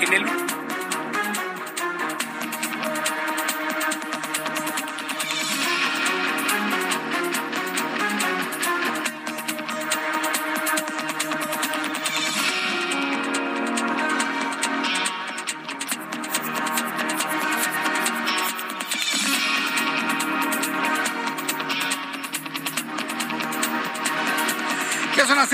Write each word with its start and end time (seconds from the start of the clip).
En 0.00 0.14
el 0.14 0.59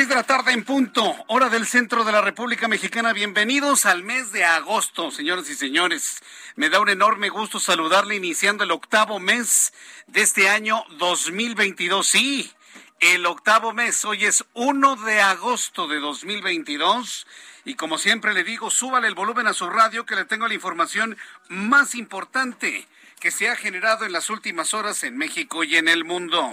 de 0.09 0.15
la 0.15 0.23
tarde 0.23 0.53
en 0.53 0.63
punto, 0.63 1.17
hora 1.27 1.49
del 1.49 1.67
centro 1.67 2.05
de 2.05 2.13
la 2.13 2.21
República 2.21 2.69
Mexicana. 2.69 3.13
Bienvenidos 3.13 3.87
al 3.87 4.05
mes 4.05 4.31
de 4.31 4.45
agosto, 4.45 5.11
señoras 5.11 5.51
y 5.51 5.55
señores. 5.55 6.23
Me 6.55 6.69
da 6.69 6.81
un 6.81 6.89
enorme 6.89 7.29
gusto 7.29 7.59
saludarle 7.59 8.15
iniciando 8.15 8.63
el 8.63 8.71
octavo 8.71 9.19
mes 9.19 9.73
de 10.07 10.21
este 10.21 10.49
año 10.49 10.85
2022. 10.99 12.07
Sí, 12.07 12.53
el 13.01 13.27
octavo 13.27 13.73
mes. 13.73 14.05
Hoy 14.05 14.27
es 14.27 14.45
1 14.55 14.97
de 14.97 15.21
agosto 15.21 15.89
de 15.89 15.99
2022. 15.99 17.27
Y 17.65 17.75
como 17.75 17.99
siempre 17.99 18.33
le 18.33 18.45
digo, 18.45 18.71
súbale 18.71 19.09
el 19.09 19.15
volumen 19.15 19.49
a 19.49 19.55
su 19.55 19.69
radio 19.69 20.07
que 20.07 20.15
le 20.15 20.25
tengo 20.25 20.47
la 20.47 20.55
información 20.55 21.17
más 21.49 21.97
importante 21.97 22.87
que 23.19 23.33
se 23.33 23.49
ha 23.49 23.57
generado 23.57 24.05
en 24.05 24.13
las 24.13 24.31
últimas 24.31 24.73
horas 24.73 25.03
en 25.03 25.17
México 25.17 25.65
y 25.65 25.77
en 25.77 25.89
el 25.89 26.05
mundo. 26.05 26.53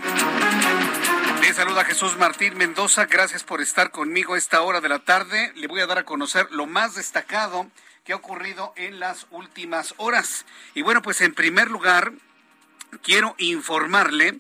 Le 1.43 1.53
saluda 1.53 1.83
Jesús 1.83 2.15
Martín 2.17 2.57
Mendoza. 2.57 3.05
Gracias 3.05 3.43
por 3.43 3.59
estar 3.59 3.91
conmigo 3.91 4.37
esta 4.37 4.61
hora 4.61 4.79
de 4.79 4.87
la 4.87 4.99
tarde. 4.99 5.51
Le 5.55 5.67
voy 5.67 5.81
a 5.81 5.85
dar 5.85 5.97
a 5.97 6.05
conocer 6.05 6.47
lo 6.51 6.67
más 6.67 6.95
destacado 6.95 7.69
que 8.05 8.13
ha 8.13 8.15
ocurrido 8.15 8.71
en 8.77 9.01
las 9.01 9.27
últimas 9.29 9.93
horas. 9.97 10.45
Y 10.73 10.83
bueno, 10.83 11.01
pues 11.01 11.19
en 11.19 11.33
primer 11.33 11.69
lugar, 11.69 12.13
quiero 13.01 13.35
informarle 13.39 14.37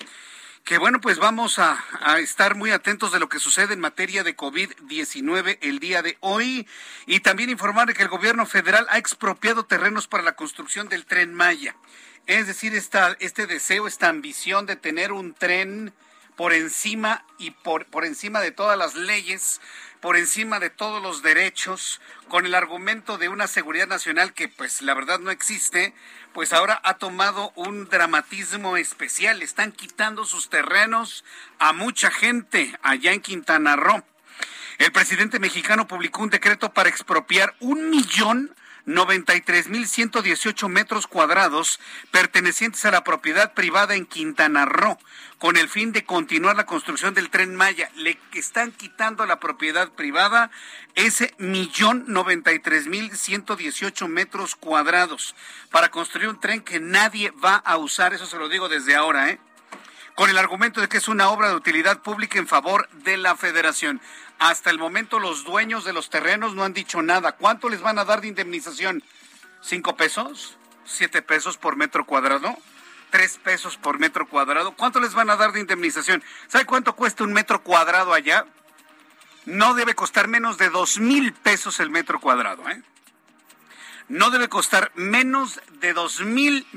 que 0.63 0.77
bueno, 0.77 1.01
pues 1.01 1.17
vamos 1.17 1.59
a, 1.59 1.83
a, 1.99 2.19
estar 2.19 2.55
muy 2.55 2.71
atentos 2.71 3.11
de 3.11 3.19
lo 3.19 3.27
que 3.27 3.39
sucede 3.39 3.73
en 3.73 3.81
materia 3.81 4.23
de 4.23 4.37
COVID-19 4.37 5.57
el 5.59 5.79
día 5.79 6.01
de 6.03 6.17
hoy 6.21 6.65
y 7.05 7.19
también 7.19 7.49
informarle 7.49 7.95
que 7.95 8.03
el 8.03 8.07
gobierno 8.07 8.45
federal 8.45 8.87
ha 8.89 8.97
expropiado 8.97 9.65
terrenos 9.65 10.07
para 10.07 10.23
la 10.23 10.37
construcción 10.37 10.87
del 10.87 11.05
tren 11.05 11.33
Maya. 11.33 11.75
Es 12.27 12.47
decir, 12.47 12.73
esta, 12.73 13.17
este 13.19 13.45
deseo, 13.45 13.87
esta 13.87 14.07
ambición 14.07 14.65
de 14.65 14.77
tener 14.77 15.11
un 15.11 15.33
tren 15.33 15.93
por 16.35 16.53
encima 16.53 17.25
y 17.37 17.51
por, 17.51 17.85
por 17.85 18.05
encima 18.05 18.41
de 18.41 18.51
todas 18.51 18.77
las 18.77 18.95
leyes, 18.95 19.61
por 20.01 20.17
encima 20.17 20.59
de 20.59 20.69
todos 20.69 21.01
los 21.01 21.21
derechos, 21.21 22.01
con 22.27 22.45
el 22.45 22.55
argumento 22.55 23.17
de 23.17 23.29
una 23.29 23.47
seguridad 23.47 23.87
nacional 23.87 24.33
que 24.33 24.49
pues 24.49 24.81
la 24.81 24.93
verdad 24.93 25.19
no 25.19 25.31
existe, 25.31 25.93
pues 26.33 26.51
ahora 26.51 26.81
ha 26.83 26.95
tomado 26.95 27.53
un 27.55 27.87
dramatismo 27.87 28.75
especial. 28.75 29.41
Están 29.41 29.71
quitando 29.71 30.25
sus 30.25 30.49
terrenos 30.49 31.23
a 31.59 31.73
mucha 31.73 32.11
gente 32.11 32.77
allá 32.81 33.13
en 33.13 33.21
Quintana 33.21 33.75
Roo. 33.75 34.03
El 34.79 34.91
presidente 34.91 35.39
mexicano 35.39 35.87
publicó 35.87 36.23
un 36.23 36.29
decreto 36.29 36.73
para 36.73 36.89
expropiar 36.89 37.55
un 37.59 37.89
millón 37.89 38.53
93.118 38.85 40.67
metros 40.67 41.07
cuadrados 41.07 41.79
pertenecientes 42.11 42.83
a 42.85 42.91
la 42.91 43.03
propiedad 43.03 43.53
privada 43.53 43.95
en 43.95 44.05
Quintana 44.05 44.65
Roo, 44.65 44.97
con 45.39 45.57
el 45.57 45.69
fin 45.69 45.91
de 45.91 46.05
continuar 46.05 46.55
la 46.55 46.65
construcción 46.65 47.13
del 47.13 47.29
tren 47.29 47.55
Maya. 47.55 47.89
Le 47.95 48.17
están 48.33 48.71
quitando 48.71 49.25
la 49.25 49.39
propiedad 49.39 49.91
privada 49.91 50.51
ese 50.95 51.33
millón 51.37 52.05
93.118 52.07 54.07
metros 54.07 54.55
cuadrados 54.55 55.35
para 55.71 55.89
construir 55.89 56.29
un 56.29 56.39
tren 56.39 56.61
que 56.61 56.79
nadie 56.79 57.31
va 57.31 57.55
a 57.55 57.77
usar. 57.77 58.13
Eso 58.13 58.25
se 58.25 58.37
lo 58.37 58.49
digo 58.49 58.69
desde 58.69 58.95
ahora, 58.95 59.29
¿eh? 59.29 59.39
con 60.15 60.29
el 60.29 60.37
argumento 60.37 60.81
de 60.81 60.87
que 60.87 60.97
es 60.97 61.07
una 61.07 61.29
obra 61.29 61.49
de 61.49 61.55
utilidad 61.55 62.01
pública 62.01 62.37
en 62.37 62.47
favor 62.47 62.87
de 62.89 63.17
la 63.17 63.35
federación. 63.35 64.01
Hasta 64.43 64.71
el 64.71 64.77
momento 64.77 65.19
los 65.19 65.45
dueños 65.45 65.85
de 65.85 65.93
los 65.93 66.09
terrenos 66.09 66.53
no 66.53 66.65
han 66.65 66.73
dicho 66.73 67.01
nada. 67.01 67.31
¿Cuánto 67.31 67.69
les 67.69 67.79
van 67.79 67.97
a 67.97 68.03
dar 68.03 68.19
de 68.19 68.27
indemnización? 68.27 69.01
¿Cinco 69.61 69.95
pesos? 69.95 70.57
¿Siete 70.83 71.21
pesos 71.21 71.55
por 71.55 71.77
metro 71.77 72.05
cuadrado? 72.05 72.57
¿Tres 73.09 73.37
pesos 73.37 73.77
por 73.77 73.99
metro 73.99 74.27
cuadrado? 74.27 74.73
¿Cuánto 74.73 74.99
les 74.99 75.13
van 75.13 75.29
a 75.29 75.37
dar 75.37 75.53
de 75.53 75.61
indemnización? 75.61 76.21
¿Sabe 76.49 76.65
cuánto 76.65 76.93
cuesta 76.93 77.23
un 77.23 77.31
metro 77.31 77.63
cuadrado 77.63 78.13
allá? 78.13 78.45
No 79.45 79.75
debe 79.75 79.95
costar 79.95 80.27
menos 80.27 80.57
de 80.57 80.69
dos 80.69 80.99
mil 80.99 81.31
pesos 81.31 81.79
el 81.79 81.89
metro 81.89 82.19
cuadrado. 82.19 82.69
¿eh? 82.69 82.83
No 84.09 84.29
debe 84.29 84.49
costar 84.49 84.91
menos 84.95 85.61
de 85.79 85.93
dos 85.93 86.19
mil 86.19 86.67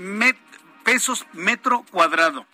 pesos 0.85 1.27
metro 1.33 1.85
cuadrado. 1.91 2.47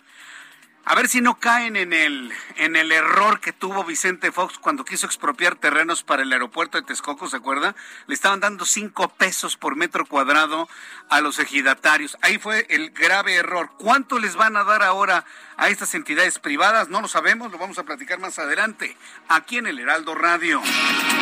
A 0.85 0.95
ver 0.95 1.07
si 1.07 1.21
no 1.21 1.39
caen 1.39 1.77
en 1.77 1.93
el, 1.93 2.33
en 2.57 2.75
el 2.75 2.91
error 2.91 3.39
que 3.39 3.53
tuvo 3.53 3.85
Vicente 3.85 4.33
Fox 4.33 4.57
cuando 4.57 4.83
quiso 4.83 5.05
expropiar 5.05 5.55
terrenos 5.55 6.03
para 6.03 6.23
el 6.23 6.33
aeropuerto 6.33 6.77
de 6.77 6.83
Texcoco, 6.83 7.29
¿se 7.29 7.37
acuerda? 7.37 7.73
Le 8.05 8.13
estaban 8.13 8.41
dando 8.41 8.65
cinco 8.65 9.07
pesos 9.07 9.55
por 9.55 9.77
metro 9.77 10.05
cuadrado 10.05 10.67
a 11.09 11.21
los 11.21 11.39
ejidatarios. 11.39 12.17
Ahí 12.21 12.37
fue 12.37 12.67
el 12.69 12.89
grave 12.89 13.35
error. 13.35 13.71
¿Cuánto 13.77 14.19
les 14.19 14.35
van 14.35 14.57
a 14.57 14.65
dar 14.65 14.83
ahora 14.83 15.23
a 15.57 15.69
estas 15.69 15.93
entidades 15.93 16.39
privadas? 16.39 16.89
No 16.89 17.01
lo 17.01 17.07
sabemos, 17.07 17.51
lo 17.51 17.57
vamos 17.57 17.77
a 17.77 17.83
platicar 17.83 18.19
más 18.19 18.39
adelante, 18.39 18.95
aquí 19.27 19.57
en 19.57 19.67
el 19.67 19.79
Heraldo 19.79 20.15
Radio. 20.15 20.61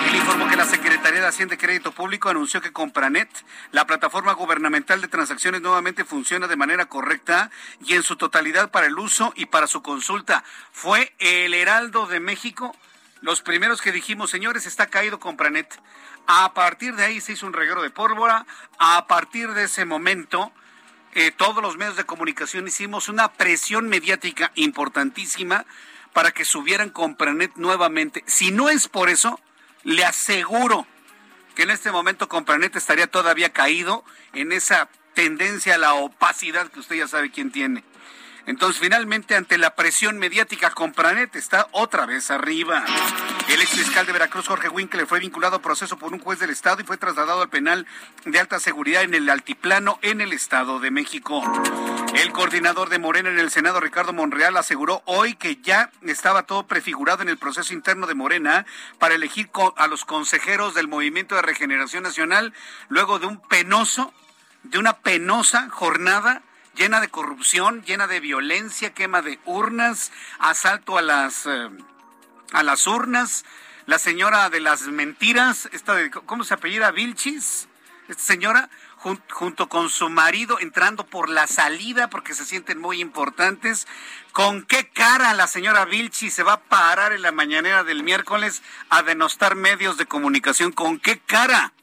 Él 0.08 0.16
informó 0.16 0.48
que 0.50 0.56
la 0.56 0.66
Secretaría 0.66 1.22
de 1.22 1.28
Hacienda 1.28 1.56
y 1.56 1.58
Crédito 1.58 1.92
Público 1.92 2.30
anunció 2.30 2.62
que 2.62 2.72
Compranet, 2.72 3.30
la 3.72 3.86
plataforma 3.86 4.34
gubernamental 4.34 5.02
de 5.02 5.08
transacciones, 5.08 5.62
nuevamente 5.62 6.06
funciona 6.06 6.48
de 6.48 6.56
manera 6.56 6.86
correcta 6.86 7.52
y 7.86 7.94
en 7.94 8.04
su 8.04 8.16
totalidad 8.16 8.72
para 8.72 8.88
el 8.88 8.98
uso 8.98 9.34
y 9.36 9.48
para 9.48 9.68
su 9.68 9.82
consulta. 9.82 10.44
Fue 10.72 11.14
el 11.20 11.54
Heraldo 11.54 12.08
de 12.08 12.20
México 12.20 12.76
los 13.22 13.44
primeros 13.44 13.82
que 13.82 13.92
dijimos, 13.92 14.32
señores, 14.32 14.66
está 14.66 14.88
caído 14.88 15.20
Compranet. 15.20 15.80
A 16.26 16.54
partir 16.56 16.96
de 16.96 17.06
ahí 17.06 17.22
se 17.22 17.34
hizo 17.34 17.46
un 17.46 17.54
reguero 17.54 17.84
de 17.84 17.92
pólvora. 17.92 18.48
A 18.80 19.06
partir 19.06 19.54
de 19.54 19.66
ese 19.66 19.86
momento, 19.86 20.52
eh, 21.14 21.32
todos 21.32 21.62
los 21.62 21.78
medios 21.78 21.98
de 21.98 22.06
comunicación 22.06 22.68
hicimos 22.68 23.10
una 23.10 23.34
presión 23.34 23.90
mediática 23.90 24.52
importantísima 24.56 25.66
para 26.14 26.32
que 26.32 26.46
subieran 26.46 26.90
Compranet 26.90 27.52
nuevamente. 27.56 28.24
Si 28.28 28.52
no 28.52 28.70
es 28.70 28.88
por 28.88 29.10
eso, 29.10 29.40
le 29.84 30.06
aseguro 30.06 30.86
que 31.56 31.64
en 31.64 31.70
este 31.70 31.92
momento 31.92 32.30
Compranet 32.30 32.76
estaría 32.76 33.08
todavía 33.08 33.52
caído 33.52 34.04
en 34.34 34.52
esa 34.52 34.90
tendencia 35.14 35.76
a 35.76 35.78
la 35.78 35.94
opacidad 35.94 36.70
que 36.70 36.80
usted 36.80 36.96
ya 36.96 37.08
sabe 37.08 37.32
quién 37.32 37.52
tiene. 37.52 37.84
Entonces, 38.46 38.82
finalmente, 38.82 39.36
ante 39.36 39.58
la 39.58 39.76
presión 39.76 40.18
mediática, 40.18 40.72
Compranet 40.72 41.36
está 41.36 41.68
otra 41.72 42.06
vez 42.06 42.32
arriba. 42.32 42.84
El 43.50 43.62
ex 43.62 43.72
fiscal 43.72 44.06
de 44.06 44.14
Veracruz, 44.14 44.48
Jorge 44.48 44.70
Winkler, 44.70 45.06
fue 45.06 45.20
vinculado 45.20 45.58
a 45.58 45.62
proceso 45.62 45.98
por 45.98 46.14
un 46.14 46.20
juez 46.20 46.40
del 46.40 46.50
Estado 46.50 46.82
y 46.82 46.86
fue 46.86 46.98
trasladado 46.98 47.42
al 47.42 47.50
penal 47.50 47.86
de 48.26 48.40
alta 48.40 48.60
seguridad 48.60 49.04
en 49.04 49.14
el 49.14 49.30
Altiplano, 49.30 50.00
en 50.02 50.22
el 50.22 50.34
Estado 50.34 50.80
de 50.80 50.92
México. 50.92 51.44
El 52.16 52.32
coordinador 52.32 52.90
de 52.90 53.00
Morena 53.00 53.30
en 53.30 53.40
el 53.40 53.52
Senado, 53.52 53.80
Ricardo 53.80 54.14
Monreal, 54.14 54.58
aseguró 54.58 55.02
hoy 55.06 55.36
que 55.36 55.58
ya 55.58 55.92
estaba 56.02 56.44
todo 56.44 56.68
prefigurado 56.68 57.22
en 57.22 57.30
el 57.30 57.38
proceso 57.38 57.74
interno 57.74 58.08
de 58.08 58.16
Morena 58.16 58.66
para 59.00 59.16
elegir 59.16 59.50
a 59.78 59.88
los 59.88 60.06
consejeros 60.06 60.74
del 60.74 60.88
Movimiento 60.88 61.36
de 61.36 61.42
Regeneración 61.42 62.04
Nacional 62.04 62.54
luego 62.90 63.20
de 63.20 63.28
un 63.28 63.42
penoso, 63.42 64.14
de 64.64 64.78
una 64.78 64.98
penosa 64.98 65.70
jornada 65.70 66.42
llena 66.82 67.00
de 67.00 67.10
corrupción, 67.10 67.84
llena 67.84 68.08
de 68.08 68.20
violencia, 68.20 68.92
quema 68.92 69.22
de 69.22 69.38
urnas, 69.46 70.12
asalto 70.40 70.98
a 70.98 71.04
las, 71.04 71.46
eh, 71.46 71.70
a 72.54 72.64
las 72.64 72.88
urnas. 72.88 73.46
La 73.86 74.00
señora 74.00 74.50
de 74.50 74.62
las 74.62 74.82
mentiras, 74.88 75.70
esta 75.74 75.94
de, 75.94 76.10
¿cómo 76.10 76.44
se 76.44 76.56
apellida? 76.56 76.90
Vilchis. 76.90 77.68
Esta 78.08 78.24
señora 78.24 78.70
junto 78.98 79.70
con 79.70 79.90
su 79.90 80.10
marido 80.10 80.60
entrando 80.60 81.06
por 81.06 81.30
la 81.30 81.46
salida 81.46 82.10
porque 82.10 82.34
se 82.34 82.46
sienten 82.46 82.80
muy 82.80 83.00
importantes. 83.00 83.88
¿Con 84.32 84.64
qué 84.64 84.90
cara 84.90 85.36
la 85.36 85.46
señora 85.46 85.86
Vilchi 85.86 86.32
se 86.32 86.42
va 86.42 86.54
a 86.54 86.62
parar 86.62 87.14
en 87.14 87.22
la 87.22 87.32
mañanera 87.32 87.84
del 87.84 88.02
miércoles 88.02 88.64
a 88.90 89.04
denostar 89.04 89.54
medios 89.54 89.98
de 89.98 90.08
comunicación? 90.08 90.72
¿Con 90.72 91.00
qué 91.00 91.20
cara? 91.20 91.74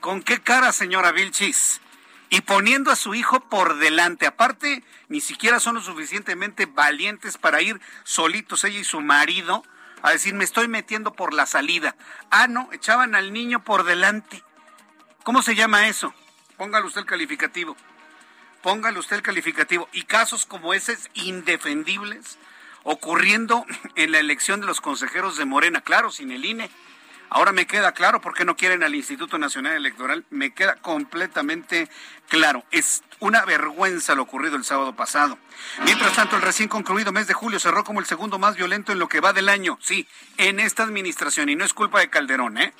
¿Con 0.00 0.22
qué 0.22 0.40
cara, 0.40 0.72
señora 0.72 1.12
Vilchis? 1.12 1.82
Y 2.28 2.40
poniendo 2.40 2.90
a 2.90 2.96
su 2.96 3.14
hijo 3.14 3.40
por 3.40 3.78
delante. 3.78 4.26
Aparte, 4.26 4.82
ni 5.08 5.20
siquiera 5.20 5.60
son 5.60 5.76
lo 5.76 5.80
suficientemente 5.80 6.66
valientes 6.66 7.38
para 7.38 7.62
ir 7.62 7.80
solitos 8.04 8.64
ella 8.64 8.80
y 8.80 8.84
su 8.84 9.00
marido 9.00 9.62
a 10.02 10.10
decir, 10.10 10.34
me 10.34 10.44
estoy 10.44 10.68
metiendo 10.68 11.14
por 11.14 11.34
la 11.34 11.46
salida. 11.46 11.96
Ah, 12.30 12.46
no, 12.46 12.68
echaban 12.72 13.14
al 13.14 13.32
niño 13.32 13.64
por 13.64 13.84
delante. 13.84 14.42
¿Cómo 15.24 15.42
se 15.42 15.54
llama 15.54 15.88
eso? 15.88 16.14
Póngale 16.56 16.86
usted 16.86 17.00
el 17.00 17.06
calificativo. 17.06 17.76
Póngale 18.62 18.98
usted 18.98 19.16
el 19.16 19.22
calificativo. 19.22 19.88
Y 19.92 20.02
casos 20.02 20.46
como 20.46 20.74
ese, 20.74 20.96
indefendibles, 21.14 22.38
ocurriendo 22.84 23.66
en 23.96 24.12
la 24.12 24.18
elección 24.18 24.60
de 24.60 24.66
los 24.66 24.80
consejeros 24.80 25.36
de 25.36 25.44
Morena, 25.44 25.80
claro, 25.80 26.10
sin 26.10 26.30
el 26.30 26.44
INE. 26.44 26.70
Ahora 27.28 27.52
me 27.52 27.66
queda 27.66 27.92
claro 27.92 28.20
por 28.20 28.34
qué 28.34 28.44
no 28.44 28.56
quieren 28.56 28.82
al 28.82 28.94
Instituto 28.94 29.38
Nacional 29.38 29.74
Electoral. 29.74 30.24
Me 30.30 30.52
queda 30.52 30.76
completamente 30.76 31.88
claro. 32.28 32.64
Es 32.70 33.02
una 33.18 33.44
vergüenza 33.44 34.14
lo 34.14 34.22
ocurrido 34.22 34.56
el 34.56 34.64
sábado 34.64 34.94
pasado. 34.94 35.38
Mientras 35.84 36.14
tanto, 36.14 36.36
el 36.36 36.42
recién 36.42 36.68
concluido 36.68 37.12
mes 37.12 37.26
de 37.26 37.34
julio 37.34 37.58
cerró 37.58 37.84
como 37.84 38.00
el 38.00 38.06
segundo 38.06 38.38
más 38.38 38.56
violento 38.56 38.92
en 38.92 38.98
lo 38.98 39.08
que 39.08 39.20
va 39.20 39.32
del 39.32 39.48
año. 39.48 39.78
Sí, 39.80 40.06
en 40.36 40.60
esta 40.60 40.84
administración. 40.84 41.48
Y 41.48 41.56
no 41.56 41.64
es 41.64 41.74
culpa 41.74 42.00
de 42.00 42.10
Calderón, 42.10 42.58
¿eh? 42.58 42.72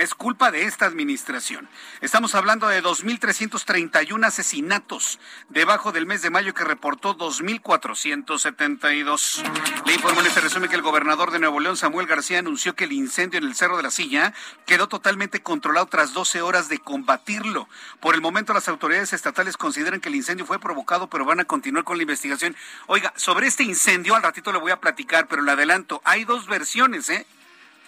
Es 0.00 0.14
culpa 0.14 0.50
de 0.50 0.64
esta 0.64 0.86
administración. 0.86 1.68
Estamos 2.00 2.34
hablando 2.34 2.66
de 2.66 2.82
2.331 2.82 4.26
asesinatos 4.26 5.20
debajo 5.50 5.92
del 5.92 6.04
mes 6.04 6.20
de 6.20 6.30
mayo 6.30 6.52
que 6.52 6.64
reportó 6.64 7.16
2.472. 7.16 9.44
Le 9.86 9.94
informo 9.94 10.20
en 10.20 10.26
este 10.26 10.40
resumen 10.40 10.68
que 10.68 10.74
el 10.74 10.82
gobernador 10.82 11.30
de 11.30 11.38
Nuevo 11.38 11.60
León, 11.60 11.76
Samuel 11.76 12.08
García, 12.08 12.40
anunció 12.40 12.74
que 12.74 12.82
el 12.84 12.92
incendio 12.92 13.38
en 13.38 13.44
el 13.44 13.54
Cerro 13.54 13.76
de 13.76 13.84
la 13.84 13.92
Silla 13.92 14.34
quedó 14.66 14.88
totalmente 14.88 15.42
controlado 15.42 15.86
tras 15.86 16.12
12 16.12 16.42
horas 16.42 16.68
de 16.68 16.80
combatirlo. 16.80 17.68
Por 18.00 18.16
el 18.16 18.20
momento 18.20 18.52
las 18.52 18.68
autoridades 18.68 19.12
estatales 19.12 19.56
consideran 19.56 20.00
que 20.00 20.08
el 20.08 20.16
incendio 20.16 20.44
fue 20.44 20.58
provocado, 20.58 21.08
pero 21.08 21.24
van 21.24 21.38
a 21.38 21.44
continuar 21.44 21.84
con 21.84 21.98
la 21.98 22.02
investigación. 22.02 22.56
Oiga, 22.88 23.12
sobre 23.16 23.46
este 23.46 23.62
incendio 23.62 24.16
al 24.16 24.24
ratito 24.24 24.50
le 24.50 24.58
voy 24.58 24.72
a 24.72 24.80
platicar, 24.80 25.28
pero 25.28 25.42
le 25.42 25.52
adelanto, 25.52 26.02
hay 26.04 26.24
dos 26.24 26.48
versiones, 26.48 27.08
¿eh? 27.10 27.24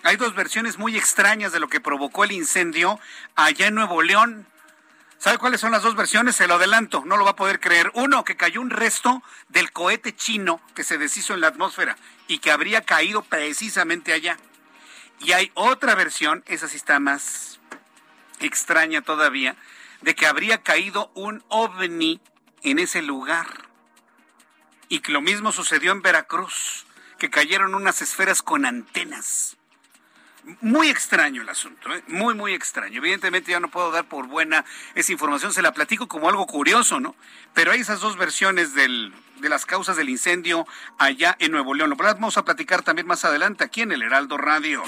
Hay 0.07 0.15
dos 0.15 0.37
versiones 0.37 0.79
muy 0.79 0.97
extrañas 0.97 1.51
de 1.51 1.59
lo 1.59 1.67
que 1.67 1.81
provocó 1.81 2.23
el 2.23 2.31
incendio 2.31 3.01
allá 3.35 3.67
en 3.67 3.75
Nuevo 3.75 4.03
León. 4.03 4.47
¿Sabe 5.19 5.39
cuáles 5.39 5.61
son 5.61 5.73
las 5.73 5.83
dos 5.83 5.97
versiones? 5.97 6.37
Se 6.37 6.47
lo 6.47 6.55
adelanto, 6.55 7.03
no 7.05 7.17
lo 7.17 7.25
va 7.25 7.33
a 7.33 7.37
poder 7.37 7.59
creer. 7.59 7.91
Uno, 7.93 8.25
que 8.25 8.37
cayó 8.37 8.61
un 8.61 8.71
resto 8.71 9.25
del 9.49 9.73
cohete 9.73 10.15
chino 10.15 10.61
que 10.77 10.85
se 10.85 10.97
deshizo 10.97 11.35
en 11.35 11.41
la 11.41 11.49
atmósfera 11.49 11.97
y 12.29 12.39
que 12.39 12.53
habría 12.53 12.83
caído 12.83 13.23
precisamente 13.23 14.13
allá. 14.13 14.37
Y 15.19 15.33
hay 15.33 15.51
otra 15.55 15.97
versión, 15.97 16.45
esa 16.47 16.69
sí 16.69 16.77
está 16.77 17.01
más 17.01 17.59
extraña 18.39 19.03
todavía, 19.03 19.57
de 20.03 20.15
que 20.15 20.27
habría 20.29 20.63
caído 20.63 21.11
un 21.17 21.43
ovni 21.49 22.21
en 22.63 22.79
ese 22.79 23.03
lugar. 23.03 23.49
Y 24.89 25.01
que 25.01 25.11
lo 25.11 25.21
mismo 25.21 25.51
sucedió 25.51 25.91
en 25.91 26.03
Veracruz, 26.03 26.87
que 27.19 27.29
cayeron 27.29 27.75
unas 27.75 28.03
esferas 28.03 28.41
con 28.41 28.67
antenas. 28.67 29.56
Muy 30.61 30.89
extraño 30.89 31.43
el 31.43 31.49
asunto, 31.49 31.93
¿eh? 31.93 32.05
muy, 32.07 32.35
muy 32.35 32.55
extraño. 32.55 32.99
Evidentemente 32.99 33.51
ya 33.51 33.59
no 33.59 33.69
puedo 33.69 33.91
dar 33.91 34.05
por 34.05 34.29
buena 34.29 34.65
esa 34.95 35.11
información, 35.11 35.53
se 35.53 35.61
la 35.61 35.73
platico 35.73 36.07
como 36.07 36.29
algo 36.29 36.47
curioso, 36.47 37.01
¿no? 37.01 37.17
Pero 37.53 37.73
hay 37.73 37.81
esas 37.81 38.01
dos 38.01 38.17
versiones 38.17 38.73
del, 38.73 39.13
de 39.41 39.49
las 39.49 39.67
causas 39.67 39.97
del 39.97 40.09
incendio 40.09 40.67
allá 40.99 41.37
en 41.39 41.53
Nuevo 41.53 41.75
León. 41.75 41.91
Lo 41.91 41.97
vamos 41.97 42.37
a 42.37 42.45
platicar 42.45 42.83
también 42.83 43.07
más 43.07 43.25
adelante 43.25 43.65
aquí 43.65 43.83
en 43.83 43.93
el 43.93 44.03
Heraldo 44.03 44.37
Radio. 44.39 44.83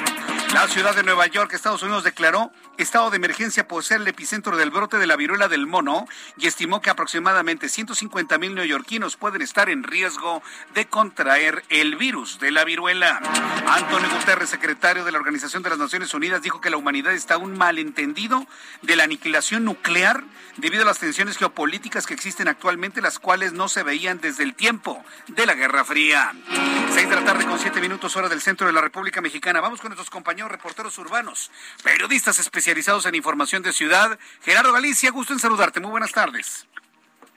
La 0.55 0.67
ciudad 0.67 0.95
de 0.95 1.03
Nueva 1.03 1.27
York, 1.27 1.53
Estados 1.53 1.83
Unidos, 1.83 2.05
declaró 2.05 2.51
estado 2.79 3.11
de 3.11 3.17
emergencia 3.17 3.69
por 3.69 3.85
ser 3.85 4.01
el 4.01 4.09
epicentro 4.09 4.57
del 4.57 4.71
brote 4.71 4.99
de 4.99 5.07
la 5.07 5.17
viruela 5.17 5.49
del 5.49 5.67
mono 5.67 6.07
y 6.37 6.47
estimó 6.47 6.81
que 6.81 6.91
aproximadamente 6.91 7.69
150 7.69 8.39
mil 8.39 8.55
neoyorquinos 8.55 9.17
pueden 9.17 9.43
estar 9.43 9.69
en 9.69 9.83
riesgo 9.83 10.43
de 10.75 10.87
contraer 10.87 11.65
el 11.69 11.97
virus 11.97 12.39
de 12.39 12.51
la 12.51 12.65
viruela. 12.65 13.21
Antonio 13.67 14.09
Guterres, 14.11 14.49
secretario 14.49 15.05
de 15.05 15.13
la 15.13 15.19
Organización 15.19 15.63
de 15.63 15.71
las 15.71 15.79
Naciones 15.79 16.15
Unidas, 16.15 16.41
dijo 16.41 16.61
que 16.61 16.71
la 16.71 16.77
humanidad 16.77 17.13
está 17.13 17.37
un 17.37 17.59
malentendido 17.59 18.47
de 18.83 18.97
la 18.97 19.05
aniquilación 19.05 19.65
nuclear 19.65 20.25
debido 20.57 20.83
a 20.83 20.87
las 20.87 20.99
tensiones 20.99 21.37
geopolíticas 21.37 22.07
que 22.07 22.15
existen 22.15 22.49
actualmente, 22.49 23.01
las 23.01 23.19
cuales 23.19 23.53
no 23.53 23.69
se 23.69 23.83
veían 23.83 24.21
desde 24.21 24.38
el 24.43 24.55
tiempo 24.55 25.05
de 25.29 25.47
la 25.47 25.55
Guerra 25.55 25.85
Fría. 25.85 26.33
Seis 26.93 27.09
de 27.09 27.15
la 27.15 27.25
tarde 27.25 27.47
con 27.47 27.59
siete 27.59 27.81
minutos 27.81 28.17
hora 28.17 28.29
del 28.29 28.41
centro 28.41 28.67
de 28.67 28.73
la 28.73 28.81
República 28.81 29.21
Mexicana. 29.21 29.61
Vamos 29.61 29.81
con 29.81 29.91
nuestros 29.91 30.11
compañeros 30.11 30.51
reporteros 30.51 30.97
urbanos, 30.99 31.51
periodistas 31.83 32.39
especializados 32.39 33.07
en 33.07 33.15
información 33.15 33.63
de 33.63 33.73
ciudad. 33.73 34.19
Gerardo 34.43 34.73
Galicia, 34.73 35.11
gusto 35.11 35.33
en 35.33 35.39
saludarte. 35.39 35.81
Muy 35.81 35.91
buenas 35.91 36.13
tardes. 36.13 36.67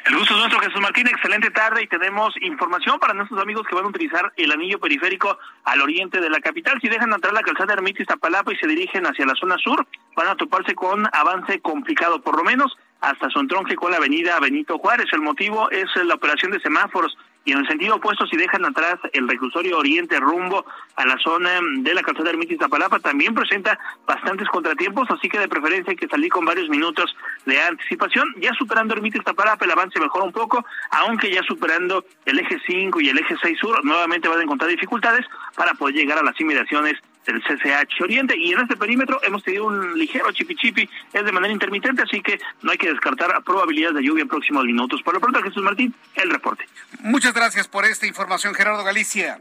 El 0.05 0.17
gusto 0.17 0.33
es 0.33 0.39
nuestro, 0.39 0.59
Jesús 0.59 0.81
Martín. 0.81 1.07
Excelente 1.07 1.51
tarde 1.51 1.83
y 1.83 1.87
tenemos 1.87 2.33
información 2.41 2.99
para 2.99 3.13
nuestros 3.13 3.39
amigos 3.39 3.67
que 3.67 3.75
van 3.75 3.85
a 3.85 3.89
utilizar 3.89 4.33
el 4.35 4.51
anillo 4.51 4.79
periférico 4.79 5.37
al 5.63 5.79
oriente 5.81 6.19
de 6.19 6.29
la 6.29 6.39
capital. 6.39 6.79
Si 6.81 6.89
dejan 6.89 7.13
entrar 7.13 7.33
la 7.33 7.43
calzada 7.43 7.73
Ermitis 7.73 8.07
Tapalapa 8.07 8.51
y 8.51 8.57
se 8.57 8.67
dirigen 8.67 9.05
hacia 9.05 9.27
la 9.27 9.35
zona 9.35 9.57
sur, 9.57 9.85
van 10.15 10.27
a 10.27 10.35
toparse 10.35 10.73
con 10.73 11.07
avance 11.13 11.61
complicado, 11.61 12.19
por 12.21 12.35
lo 12.35 12.43
menos 12.43 12.75
hasta 12.99 13.29
su 13.29 13.39
entronque 13.39 13.75
con 13.75 13.91
la 13.91 13.97
avenida 13.97 14.39
Benito 14.39 14.79
Juárez. 14.79 15.05
El 15.11 15.21
motivo 15.21 15.69
es 15.69 15.87
la 16.03 16.15
operación 16.15 16.51
de 16.51 16.59
semáforos 16.59 17.15
y 17.43 17.53
en 17.53 17.59
el 17.59 17.67
sentido 17.67 17.95
opuesto, 17.95 18.27
si 18.27 18.37
dejan 18.37 18.65
atrás 18.65 18.99
el 19.13 19.27
reclusorio 19.27 19.79
oriente 19.79 20.19
rumbo 20.19 20.63
a 20.95 21.05
la 21.05 21.17
zona 21.17 21.59
de 21.79 21.93
la 21.93 22.03
calzada 22.03 22.29
Ermitis 22.29 22.59
Tapalapa, 22.59 22.99
también 22.99 23.33
presenta 23.33 23.79
bastantes 24.05 24.47
contratiempos, 24.49 25.09
así 25.09 25.27
que 25.27 25.39
de 25.39 25.47
preferencia 25.47 25.91
hay 25.91 25.97
que 25.97 26.07
salir 26.07 26.29
con 26.31 26.45
varios 26.45 26.69
minutos 26.69 27.15
de 27.45 27.59
anticipación. 27.59 28.27
Ya 28.39 28.53
superando 28.53 28.93
Ermitis 28.93 29.23
Tapalapa, 29.23 29.65
el 29.65 29.71
avance 29.71 29.99
mejora 29.99 30.25
un 30.25 30.31
poco, 30.31 30.63
aunque 30.91 31.31
ya 31.31 31.41
superando 31.43 32.05
el 32.25 32.39
eje 32.39 32.59
5 32.67 33.01
y 33.01 33.09
el 33.09 33.17
eje 33.17 33.35
6 33.41 33.57
sur, 33.59 33.83
nuevamente 33.83 34.27
van 34.27 34.39
a 34.39 34.43
encontrar 34.43 34.69
dificultades 34.69 35.25
para 35.55 35.73
poder 35.73 35.95
llegar 35.95 36.19
a 36.19 36.23
las 36.23 36.39
inmediaciones 36.39 36.95
del 37.25 37.41
CCH 37.43 38.01
Oriente 38.01 38.35
y 38.37 38.53
en 38.53 38.61
este 38.61 38.75
perímetro 38.75 39.19
hemos 39.23 39.43
tenido 39.43 39.65
un 39.65 39.97
ligero 39.97 40.31
chipi 40.31 40.89
es 41.13 41.25
de 41.25 41.31
manera 41.31 41.53
intermitente, 41.53 42.01
así 42.01 42.21
que 42.21 42.39
no 42.61 42.71
hay 42.71 42.77
que 42.77 42.89
descartar 42.89 43.43
probabilidades 43.43 43.95
de 43.97 44.03
lluvia 44.03 44.23
en 44.23 44.27
próximos 44.27 44.65
minutos. 44.65 45.01
Por 45.03 45.13
lo 45.13 45.19
pronto, 45.19 45.41
Jesús 45.41 45.63
Martín, 45.63 45.93
el 46.15 46.29
reporte. 46.29 46.67
Muchas 46.99 47.33
gracias 47.33 47.67
por 47.67 47.85
esta 47.85 48.07
información, 48.07 48.53
Gerardo 48.53 48.83
Galicia. 48.83 49.39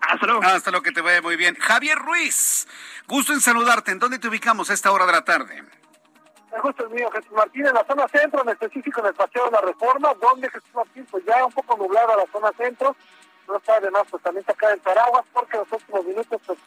Hasta 0.00 0.26
luego. 0.26 0.42
Hasta 0.42 0.70
luego, 0.70 0.82
que 0.82 0.92
te 0.92 1.00
vaya 1.00 1.22
muy 1.22 1.36
bien. 1.36 1.56
Javier 1.56 1.98
Ruiz, 1.98 2.66
gusto 3.06 3.32
en 3.32 3.40
saludarte. 3.40 3.92
¿En 3.92 3.98
dónde 3.98 4.18
te 4.18 4.28
ubicamos 4.28 4.70
a 4.70 4.74
esta 4.74 4.92
hora 4.92 5.06
de 5.06 5.12
la 5.12 5.24
tarde? 5.24 5.62
El 6.54 6.62
gusto 6.62 6.86
es 6.86 6.92
mío, 6.92 7.10
Jesús 7.10 7.32
Martín, 7.32 7.66
en 7.66 7.74
la 7.74 7.84
zona 7.84 8.06
centro, 8.08 8.42
en 8.42 8.50
específico 8.50 9.00
en 9.00 9.06
el 9.06 9.14
Paseo 9.14 9.46
de 9.46 9.50
la 9.50 9.60
Reforma, 9.60 10.14
donde 10.20 10.48
Jesús 10.50 10.70
Martín, 10.72 11.06
pues 11.10 11.24
ya 11.24 11.44
un 11.44 11.52
poco 11.52 11.76
nublada 11.76 12.16
la 12.16 12.26
zona 12.30 12.52
centro, 12.56 12.94
no 13.48 13.56
está 13.56 13.74
además 13.76 14.04
pues 14.08 14.22
también 14.22 14.44
acá 14.46 14.72
en 14.72 14.78
Paraguas, 14.80 15.24
porque 15.32 15.56
en 15.56 15.62
los 15.62 15.72
últimos 15.72 16.04
minutos 16.04 16.40
pues 16.46 16.58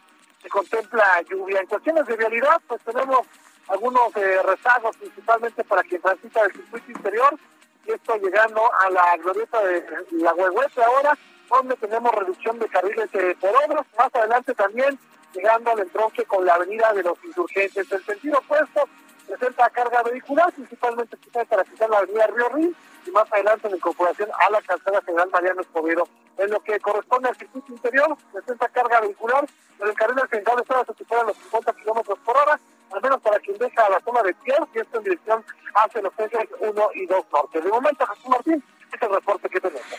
se 0.41 0.49
contempla 0.49 1.21
lluvia. 1.29 1.59
En 1.59 1.67
cuestiones 1.67 2.05
de 2.05 2.15
vialidad, 2.15 2.61
pues 2.67 2.81
tenemos 2.83 3.27
algunos 3.67 4.15
eh, 4.15 4.41
rezagos, 4.43 4.95
principalmente 4.97 5.63
para 5.63 5.83
quien 5.83 6.01
transita 6.01 6.41
el 6.43 6.53
circuito 6.53 6.91
interior, 6.91 7.37
y 7.85 7.91
esto 7.91 8.15
llegando 8.17 8.61
a 8.81 8.89
la 8.89 9.17
glorieta 9.17 9.63
de 9.63 9.85
la 10.11 10.33
Huehuete 10.33 10.83
ahora, 10.83 11.17
donde 11.49 11.75
tenemos 11.75 12.11
reducción 12.13 12.59
de 12.59 12.67
carriles 12.67 13.09
eh, 13.13 13.35
por 13.39 13.51
obras. 13.65 13.85
Más 13.97 14.13
adelante 14.13 14.53
también 14.53 14.99
llegando 15.33 15.71
al 15.71 15.79
entronque 15.79 16.25
con 16.25 16.45
la 16.45 16.55
avenida 16.55 16.93
de 16.93 17.03
los 17.03 17.23
insurgentes. 17.23 17.91
El 17.91 18.05
sentido 18.05 18.39
opuesto 18.39 18.87
presenta 19.27 19.69
carga 19.69 20.03
vehicular, 20.03 20.51
principalmente 20.53 21.17
para 21.49 21.63
quitar 21.63 21.89
la 21.89 21.99
avenida 21.99 22.27
Río 22.27 22.49
Río 22.49 22.71
y 23.05 23.11
más 23.11 23.31
adelante 23.31 23.67
en 23.67 23.75
incorporación 23.75 24.29
a 24.39 24.49
la 24.49 24.61
calzada 24.61 25.01
General 25.01 25.29
Mariano 25.31 25.61
Escobedo. 25.61 26.07
En 26.37 26.51
lo 26.51 26.59
que 26.61 26.79
corresponde 26.79 27.29
al 27.29 27.37
circuito 27.37 27.71
interior, 27.71 28.17
presenta 28.31 28.67
carga 28.69 29.01
vehicular, 29.01 29.45
pero 29.77 29.89
el 29.89 29.97
carril 29.97 30.19
central 30.29 30.59
está 30.59 30.85
se 30.85 30.93
supera 30.93 31.23
los 31.23 31.37
50 31.37 31.73
kilómetros 31.73 32.19
por 32.19 32.37
hora, 32.37 32.59
al 32.91 33.01
menos 33.01 33.21
para 33.21 33.39
quien 33.39 33.57
deja 33.57 33.89
la 33.89 33.99
zona 34.01 34.23
de 34.23 34.33
Pierre, 34.35 34.65
y 34.73 34.79
esto 34.79 34.97
en 34.97 35.03
dirección 35.03 35.45
hacia 35.75 36.01
los 36.01 36.13
ejes 36.17 36.49
1 36.59 36.89
y 36.95 37.05
2 37.05 37.25
norte. 37.31 37.61
De 37.61 37.69
momento, 37.69 38.05
Jesús 38.07 38.29
Martín, 38.29 38.63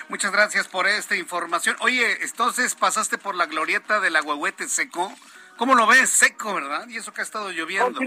Muchas 0.09 0.33
gracias 0.33 0.67
por 0.67 0.87
esta 0.87 1.15
información. 1.15 1.77
Oye, 1.81 2.25
entonces 2.25 2.75
pasaste 2.75 3.19
por 3.19 3.35
la 3.35 3.47
glorieta 3.47 4.01
del 4.01 4.17
agüehuete 4.17 4.69
seco. 4.69 5.13
¿Cómo 5.57 5.75
lo 5.75 5.87
ves? 5.87 6.09
Seco, 6.11 6.55
¿verdad? 6.55 6.89
Y 6.89 6.97
eso 6.97 7.13
que 7.13 7.21
ha 7.21 7.25
estado 7.25 7.51
lloviendo. 7.51 8.01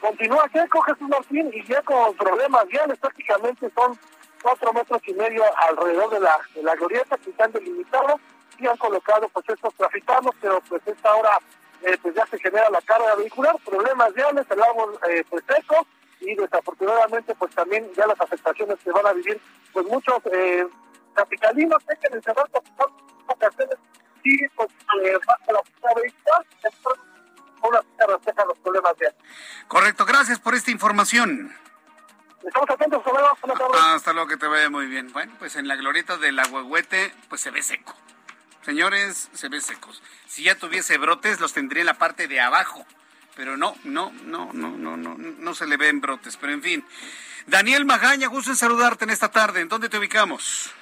Continúa 0.00 0.48
seco, 0.52 0.80
Jesús 0.82 1.08
Martín, 1.08 1.50
y 1.52 1.64
ya 1.64 1.82
con 1.82 2.14
problemas 2.16 2.66
viales 2.68 2.98
prácticamente 2.98 3.70
son 3.74 3.98
cuatro 4.42 4.72
metros 4.72 5.00
y 5.06 5.14
medio 5.14 5.42
alrededor 5.68 6.10
de 6.10 6.20
la, 6.20 6.38
la 6.62 6.74
glorieta 6.74 7.16
que 7.18 7.30
están 7.30 7.52
delimitados 7.52 8.20
y 8.58 8.66
han 8.66 8.76
colocado 8.76 9.28
pues 9.30 9.48
estos 9.48 9.74
traficados, 9.74 10.34
pero 10.40 10.60
pues 10.68 10.82
esta 10.86 11.14
hora 11.14 11.38
eh, 11.82 11.96
pues 12.00 12.14
ya 12.14 12.26
se 12.26 12.38
genera 12.38 12.70
la 12.70 12.80
carga 12.82 13.14
vehicular, 13.16 13.56
problemas 13.64 14.14
viales, 14.14 14.46
el 14.50 14.62
árbol 14.62 14.98
eh, 15.08 15.24
pues 15.28 15.44
seco 15.46 15.86
y 16.20 16.34
desafortunadamente 16.34 17.34
pues 17.34 17.54
también 17.54 17.90
ya 17.94 18.06
las 18.06 18.20
afectaciones 18.20 18.78
que 18.82 18.90
van 18.90 19.06
a 19.06 19.12
vivir 19.12 19.40
pues 19.72 19.86
muchos 19.86 20.18
eh, 20.32 20.66
capitalinos 21.14 21.82
sé 21.86 21.96
que 22.00 22.06
en 22.08 22.14
el 22.14 22.22
cerrar 22.22 22.46
ocasiones 23.26 23.76
sí 24.22 24.38
pues 24.54 24.68
eh, 25.04 25.18
baja 25.26 25.52
la 25.52 25.94
vehicular, 25.94 26.46
entonces 26.62 27.15
reflejan 28.08 28.48
los 28.48 28.58
problemas 28.58 28.96
viales. 28.98 29.18
Correcto, 29.68 30.04
gracias 30.04 30.38
por 30.38 30.54
esta 30.54 30.70
información. 30.70 31.54
Estamos 32.46 32.70
atentos, 32.70 33.00
hasta 33.00 33.46
luego. 33.46 33.74
Hasta 33.74 34.12
luego, 34.12 34.28
que 34.28 34.36
te 34.36 34.46
vaya 34.46 34.70
muy 34.70 34.86
bien. 34.86 35.12
Bueno, 35.12 35.32
pues 35.38 35.56
en 35.56 35.66
la 35.66 35.74
glorieta 35.74 36.16
del 36.16 36.38
agüehuete, 36.38 37.12
pues 37.28 37.40
se 37.40 37.50
ve 37.50 37.62
seco. 37.62 37.94
Señores, 38.62 39.30
se 39.32 39.48
ve 39.48 39.60
secos. 39.60 40.02
Si 40.26 40.44
ya 40.44 40.56
tuviese 40.56 40.98
brotes, 40.98 41.40
los 41.40 41.52
tendría 41.52 41.82
en 41.82 41.86
la 41.86 41.94
parte 41.94 42.28
de 42.28 42.40
abajo. 42.40 42.84
Pero 43.34 43.56
no, 43.56 43.76
no, 43.84 44.12
no, 44.22 44.50
no, 44.52 44.70
no, 44.70 44.96
no, 44.96 45.16
no 45.18 45.54
se 45.54 45.66
le 45.66 45.76
ven 45.76 46.00
brotes. 46.00 46.36
Pero 46.36 46.52
en 46.52 46.62
fin. 46.62 46.86
Daniel 47.46 47.84
Magaña, 47.84 48.28
gusto 48.28 48.50
en 48.50 48.56
saludarte 48.56 49.04
en 49.04 49.10
esta 49.10 49.30
tarde. 49.30 49.60
¿En 49.60 49.68
dónde 49.68 49.88
te 49.88 49.98
ubicamos? 49.98 50.72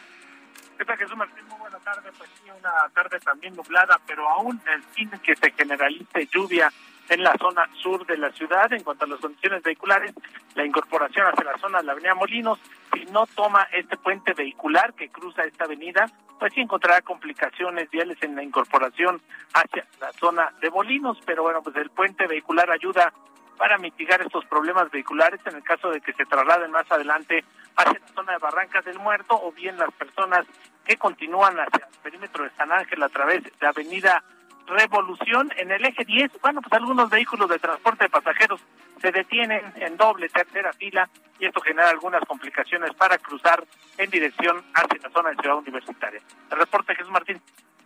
¿Qué 0.78 0.84
tal, 0.84 0.96
Jesús 0.98 1.16
Martín? 1.16 1.44
Tarde. 1.84 2.10
Pues 2.16 2.30
sí, 2.42 2.50
una 2.50 2.72
tarde 2.94 3.20
también 3.20 3.54
nublada, 3.54 4.00
pero 4.06 4.28
aún 4.28 4.60
el 4.72 4.82
fin 4.82 5.10
que 5.22 5.36
se 5.36 5.52
generalice 5.52 6.26
lluvia 6.32 6.72
en 7.08 7.22
la 7.22 7.34
zona 7.38 7.68
sur 7.74 8.06
de 8.06 8.16
la 8.16 8.32
ciudad. 8.32 8.72
En 8.72 8.82
cuanto 8.82 9.04
a 9.04 9.08
las 9.08 9.20
condiciones 9.20 9.62
vehiculares, 9.62 10.14
la 10.54 10.64
incorporación 10.64 11.26
hacia 11.26 11.44
la 11.44 11.58
zona 11.58 11.78
de 11.78 11.84
la 11.84 11.92
avenida 11.92 12.14
Molinos, 12.14 12.58
si 12.92 13.04
no 13.06 13.26
toma 13.26 13.68
este 13.72 13.96
puente 13.98 14.32
vehicular 14.32 14.94
que 14.94 15.10
cruza 15.10 15.44
esta 15.44 15.64
avenida, 15.64 16.06
pues 16.38 16.52
sí 16.54 16.60
encontrará 16.60 17.02
complicaciones 17.02 17.90
viales 17.90 18.16
en 18.22 18.34
la 18.34 18.42
incorporación 18.42 19.20
hacia 19.52 19.86
la 20.00 20.12
zona 20.12 20.52
de 20.60 20.70
Molinos, 20.70 21.18
pero 21.26 21.42
bueno, 21.42 21.62
pues 21.62 21.76
el 21.76 21.90
puente 21.90 22.26
vehicular 22.26 22.70
ayuda 22.70 23.12
para 23.58 23.78
mitigar 23.78 24.20
estos 24.20 24.44
problemas 24.46 24.90
vehiculares 24.90 25.40
en 25.46 25.56
el 25.56 25.62
caso 25.62 25.90
de 25.90 26.00
que 26.00 26.12
se 26.14 26.24
trasladen 26.24 26.70
más 26.70 26.90
adelante 26.90 27.44
hacia 27.76 27.98
la 27.98 28.08
zona 28.14 28.32
de 28.32 28.38
Barrancas 28.38 28.84
del 28.84 28.98
Muerto 28.98 29.38
o 29.40 29.52
bien 29.52 29.76
las 29.76 29.92
personas 29.92 30.46
que 30.84 30.96
continúan 30.96 31.58
hacia 31.58 31.86
el 31.86 31.98
perímetro 32.02 32.44
de 32.44 32.50
San 32.56 32.72
Ángel 32.72 33.02
a 33.02 33.08
través 33.08 33.42
de 33.42 33.66
Avenida 33.66 34.22
Revolución 34.66 35.50
en 35.56 35.70
el 35.70 35.84
eje 35.84 36.04
10. 36.04 36.32
Bueno, 36.40 36.62
pues 36.62 36.72
algunos 36.72 37.10
vehículos 37.10 37.48
de 37.50 37.58
transporte 37.58 38.04
de 38.04 38.10
pasajeros 38.10 38.60
se 39.00 39.12
detienen 39.12 39.72
en 39.76 39.96
doble, 39.96 40.28
tercera 40.28 40.72
fila 40.72 41.08
y 41.38 41.46
esto 41.46 41.60
genera 41.60 41.90
algunas 41.90 42.22
complicaciones 42.26 42.94
para 42.94 43.18
cruzar 43.18 43.64
en 43.98 44.10
dirección 44.10 44.64
hacia 44.72 45.00
la 45.02 45.10
zona 45.10 45.30
de 45.30 45.36
Ciudad 45.36 45.58
Universitaria. 45.58 46.20
El 46.50 46.58
reporte 46.58 46.94
Jesús 46.94 47.12
Martín. 47.12 47.40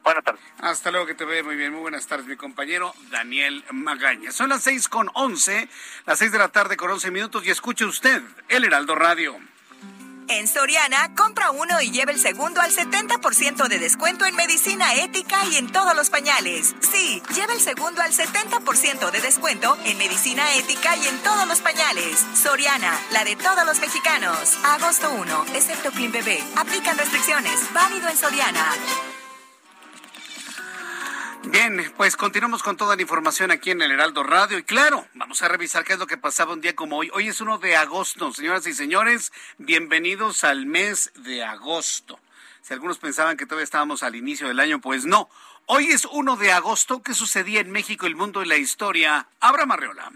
Buenas 0.05 0.25
tardes. 0.25 0.41
Hasta 0.61 0.91
luego, 0.91 1.07
que 1.07 1.15
te 1.15 1.25
vea 1.25 1.43
muy 1.43 1.57
bien. 1.57 1.73
Muy 1.73 1.83
buenas 1.83 2.07
tardes, 2.07 2.27
mi 2.27 2.37
compañero 2.37 2.95
Daniel 3.11 3.65
Magaña. 3.73 4.31
Son 4.31 4.49
las 4.49 4.63
seis 4.63 4.89
con 4.89 5.11
once, 5.15 5.69
las 6.07 6.19
seis 6.19 6.33
de 6.33 6.39
la 6.39 6.49
tarde 6.49 6.77
con 6.77 6.91
once 6.91 7.11
minutos 7.11 7.45
y 7.45 7.51
escuche 7.51 7.85
usted 7.85 8.23
el 8.49 8.65
Heraldo 8.65 8.95
Radio. 8.95 9.37
En 10.29 10.47
Soriana, 10.47 11.15
compra 11.15 11.51
uno 11.51 11.81
y 11.81 11.91
lleve 11.91 12.13
el 12.13 12.21
segundo 12.21 12.61
al 12.61 12.71
70% 12.71 13.67
de 13.67 13.79
descuento 13.79 14.27
en 14.27 14.37
medicina 14.37 14.95
ética 14.95 15.39
y 15.51 15.57
en 15.57 15.73
todos 15.73 15.97
los 15.97 16.11
pañales. 16.11 16.75
Sí, 16.81 17.23
lleve 17.35 17.55
el 17.55 17.61
segundo 17.61 18.03
al 18.03 18.13
70% 18.13 19.11
de 19.11 19.21
descuento 19.21 19.77
en 19.87 19.97
medicina 19.97 20.55
ética 20.55 20.97
y 20.97 21.07
en 21.07 21.19
todos 21.23 21.49
los 21.49 21.61
pañales. 21.61 22.27
Soriana, 22.35 22.93
la 23.11 23.25
de 23.25 23.37
todos 23.37 23.65
los 23.65 23.81
mexicanos. 23.81 24.59
Agosto 24.65 25.11
1, 25.11 25.47
excepto 25.55 25.91
Clean 25.93 26.13
Bebé. 26.13 26.43
Aplican 26.57 26.99
restricciones. 26.99 27.73
Válido 27.73 28.09
en 28.09 28.17
Soriana. 28.17 29.18
Bien, 31.51 31.95
pues 31.97 32.15
continuamos 32.15 32.63
con 32.63 32.77
toda 32.77 32.95
la 32.95 33.01
información 33.01 33.51
aquí 33.51 33.71
en 33.71 33.81
el 33.81 33.91
Heraldo 33.91 34.23
Radio 34.23 34.59
y 34.59 34.65
claro, 34.65 35.07
vamos 35.15 35.41
a 35.41 35.49
revisar 35.49 35.83
qué 35.83 35.95
es 35.95 35.99
lo 35.99 36.07
que 36.07 36.19
pasaba 36.19 36.53
un 36.53 36.61
día 36.61 36.77
como 36.77 36.99
hoy. 36.99 37.11
Hoy 37.15 37.29
es 37.29 37.41
1 37.41 37.57
de 37.57 37.75
agosto, 37.75 38.31
señoras 38.33 38.67
y 38.67 38.75
señores, 38.75 39.33
bienvenidos 39.57 40.45
al 40.45 40.67
mes 40.67 41.11
de 41.17 41.43
agosto. 41.43 42.21
Si 42.61 42.75
algunos 42.75 42.99
pensaban 42.99 43.39
que 43.39 43.47
todavía 43.47 43.65
estábamos 43.65 44.03
al 44.03 44.15
inicio 44.15 44.47
del 44.47 44.61
año, 44.61 44.83
pues 44.83 45.07
no. 45.07 45.31
Hoy 45.65 45.87
es 45.87 46.05
1 46.05 46.37
de 46.37 46.53
agosto, 46.53 47.03
¿qué 47.03 47.15
sucedía 47.15 47.61
en 47.61 47.71
México, 47.71 48.05
el 48.05 48.15
mundo 48.15 48.43
y 48.43 48.47
la 48.47 48.59
historia? 48.59 49.27
Abra 49.41 49.65
Marreola. 49.65 50.13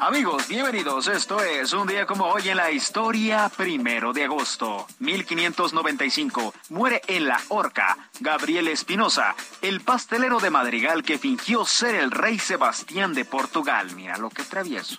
Amigos, 0.00 0.46
bienvenidos. 0.46 1.08
Esto 1.08 1.40
es 1.40 1.72
un 1.72 1.88
día 1.88 2.06
como 2.06 2.26
hoy 2.26 2.48
en 2.48 2.56
la 2.56 2.70
historia, 2.70 3.48
primero 3.48 4.12
de 4.12 4.24
agosto, 4.24 4.86
1595. 5.00 6.54
Muere 6.68 7.02
en 7.08 7.26
la 7.26 7.40
horca 7.48 7.98
Gabriel 8.20 8.68
Espinosa, 8.68 9.34
el 9.60 9.80
pastelero 9.80 10.38
de 10.38 10.50
Madrigal 10.50 11.02
que 11.02 11.18
fingió 11.18 11.64
ser 11.64 11.96
el 11.96 12.12
rey 12.12 12.38
Sebastián 12.38 13.12
de 13.12 13.24
Portugal. 13.24 13.88
Mira 13.96 14.16
lo 14.18 14.30
que 14.30 14.44
travieso. 14.44 14.98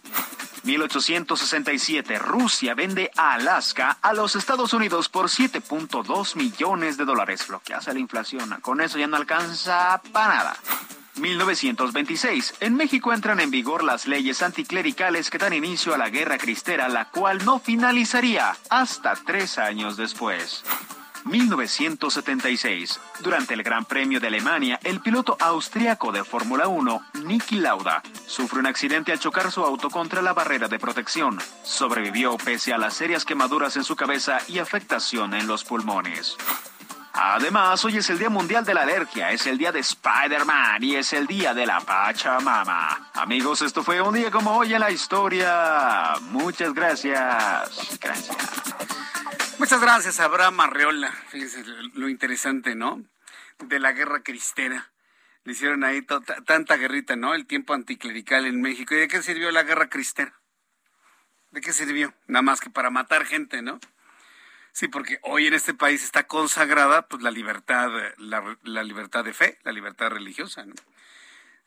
1867, 0.63 2.20
Rusia 2.20 2.74
vende 2.74 3.10
a 3.15 3.36
Alaska 3.36 3.98
a 4.01 4.13
los 4.13 4.36
Estados 4.36 4.74
Unidos 4.74 5.08
por 5.08 5.27
7.2 5.27 6.36
millones 6.36 6.98
de 6.98 7.06
dólares, 7.06 7.48
lo 7.48 7.62
que 7.62 7.74
hace 7.74 7.94
la 7.94 8.00
inflación. 8.00 8.60
Con 8.62 8.82
eso 8.82 9.00
ya 9.00 9.08
no 9.08 9.15
alcanza 9.15 10.01
para 10.12 10.36
nada. 10.36 10.58
1926. 11.18 12.56
En 12.60 12.75
México 12.75 13.13
entran 13.13 13.39
en 13.39 13.51
vigor 13.51 13.84
las 13.84 14.08
leyes 14.08 14.42
anticlericales 14.42 15.30
que 15.30 15.38
dan 15.38 15.54
inicio 15.54 15.94
a 15.94 15.98
la 15.98 16.10
guerra 16.10 16.38
cristera, 16.38 16.89
la 16.89 17.10
cual 17.10 17.44
no 17.46 17.60
finalizaría 17.60 18.56
hasta 18.70 19.16
tres 19.16 19.58
años 19.58 19.98
después. 19.98 20.63
1976. 21.25 23.00
Durante 23.22 23.54
el 23.54 23.63
Gran 23.63 23.86
Premio 23.86 24.20
de 24.20 24.28
Alemania, 24.28 24.80
el 24.84 25.01
piloto 25.01 25.38
austriaco 25.39 26.12
de 26.12 26.24
Fórmula 26.24 26.68
1, 26.68 27.01
Niki 27.25 27.60
Lauda, 27.60 28.01
sufre 28.25 28.60
un 28.60 28.68
accidente 28.68 29.12
al 29.12 29.20
chocar 29.20 29.51
su 29.51 29.63
auto 29.63 29.89
contra 29.89 30.22
la 30.22 30.34
barrera 30.34 30.68
de 30.68 30.80
protección. 30.80 31.39
Sobrevivió 31.63 32.38
pese 32.38 32.74
a 32.74 32.78
las 32.78 32.94
serias 32.94 33.25
quemaduras 33.25 33.75
en 33.78 33.84
su 33.84 33.96
cabeza 33.96 34.39
y 34.48 34.60
afectación 34.60 35.34
en 35.34 35.48
los 35.48 35.63
pulmones. 35.63 36.38
Además, 37.21 37.83
hoy 37.83 37.97
es 37.97 38.09
el 38.09 38.17
Día 38.17 38.29
Mundial 38.29 38.63
de 38.63 38.73
la 38.73 38.83
Alergia, 38.83 39.31
es 39.31 39.45
el 39.45 39.57
día 39.57 39.73
de 39.73 39.81
Spider-Man 39.81 40.81
y 40.81 40.95
es 40.95 41.11
el 41.11 41.27
día 41.27 41.53
de 41.53 41.65
la 41.65 41.81
Pachamama. 41.81 43.11
Amigos, 43.13 43.61
esto 43.61 43.83
fue 43.83 43.99
un 43.99 44.13
día 44.13 44.31
como 44.31 44.55
hoy 44.55 44.73
en 44.73 44.79
la 44.79 44.89
historia. 44.89 46.13
Muchas 46.21 46.73
gracias. 46.73 47.99
Gracias. 47.99 48.38
Muchas 49.59 49.81
gracias, 49.81 50.17
Abraham 50.21 50.61
Arreola. 50.61 51.11
Fíjense 51.27 51.61
lo 51.93 52.07
interesante, 52.07 52.73
¿no? 52.73 53.03
De 53.57 53.79
la 53.79 53.91
guerra 53.91 54.23
cristera. 54.23 54.93
Le 55.43 55.51
hicieron 55.51 55.83
ahí 55.83 56.01
tanta 56.45 56.77
guerrita, 56.77 57.17
¿no? 57.17 57.33
El 57.33 57.47
tiempo 57.47 57.73
anticlerical 57.73 58.45
en 58.45 58.61
México. 58.61 58.95
¿Y 58.95 58.99
de 58.99 59.07
qué 59.09 59.21
sirvió 59.21 59.51
la 59.51 59.63
guerra 59.63 59.89
cristera? 59.89 60.39
¿De 61.51 61.59
qué 61.59 61.73
sirvió? 61.73 62.13
Nada 62.27 62.43
más 62.43 62.61
que 62.61 62.69
para 62.69 62.89
matar 62.89 63.25
gente, 63.25 63.61
¿no? 63.61 63.77
Sí, 64.79 64.88
porque 64.88 65.19
hoy 65.24 65.45
en 65.45 65.53
este 65.53 65.74
país 65.74 66.05
está 66.05 66.25
consagrada 66.25 67.05
pues 67.09 67.21
la 67.21 67.31
libertad, 67.31 67.89
la, 68.15 68.57
la 68.63 68.81
libertad 68.81 69.25
de 69.25 69.33
fe, 69.33 69.59
la 69.63 69.74
libertad 69.74 70.09
religiosa. 70.09 70.65
¿no? 70.65 70.74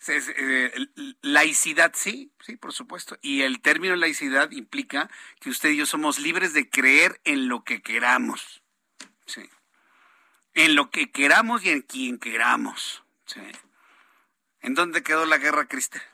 Eh, 0.09 0.73
laicidad, 1.21 1.93
sí, 1.95 2.33
sí, 2.41 2.57
por 2.57 2.73
supuesto. 2.73 3.19
Y 3.21 3.43
el 3.43 3.61
término 3.61 3.97
laicidad 3.97 4.51
implica 4.53 5.11
que 5.41 5.51
usted 5.51 5.69
y 5.69 5.77
yo 5.77 5.85
somos 5.85 6.21
libres 6.21 6.55
de 6.55 6.71
creer 6.71 7.21
en 7.25 7.49
lo 7.49 7.65
que 7.65 7.83
queramos. 7.83 8.63
Sí. 9.27 9.47
En 10.55 10.75
lo 10.75 10.89
que 10.89 11.11
queramos 11.11 11.67
y 11.67 11.69
en 11.69 11.83
quien 11.83 12.19
queramos. 12.19 13.05
Sí. 13.27 13.43
¿En 14.63 14.73
dónde 14.73 15.03
quedó 15.03 15.27
la 15.27 15.37
guerra 15.37 15.67
cristera? 15.67 16.07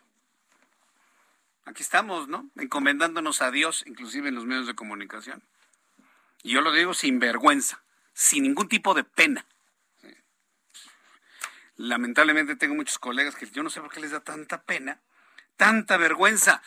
Aquí 1.64 1.84
estamos, 1.84 2.26
¿no? 2.26 2.50
Encomendándonos 2.56 3.40
a 3.40 3.52
Dios, 3.52 3.84
inclusive 3.86 4.30
en 4.30 4.34
los 4.34 4.46
medios 4.46 4.66
de 4.66 4.74
comunicación. 4.74 5.44
Yo 6.48 6.62
lo 6.62 6.72
digo 6.72 6.94
sin 6.94 7.18
vergüenza, 7.18 7.82
sin 8.14 8.44
ningún 8.44 8.68
tipo 8.68 8.94
de 8.94 9.04
pena. 9.04 9.44
Lamentablemente 11.76 12.56
tengo 12.56 12.74
muchos 12.74 12.98
colegas 12.98 13.34
que 13.34 13.50
yo 13.50 13.62
no 13.62 13.68
sé 13.68 13.82
por 13.82 13.92
qué 13.92 14.00
les 14.00 14.12
da 14.12 14.20
tanta 14.20 14.62
pena, 14.62 14.98
tanta 15.58 15.98
vergüenza. 15.98 16.62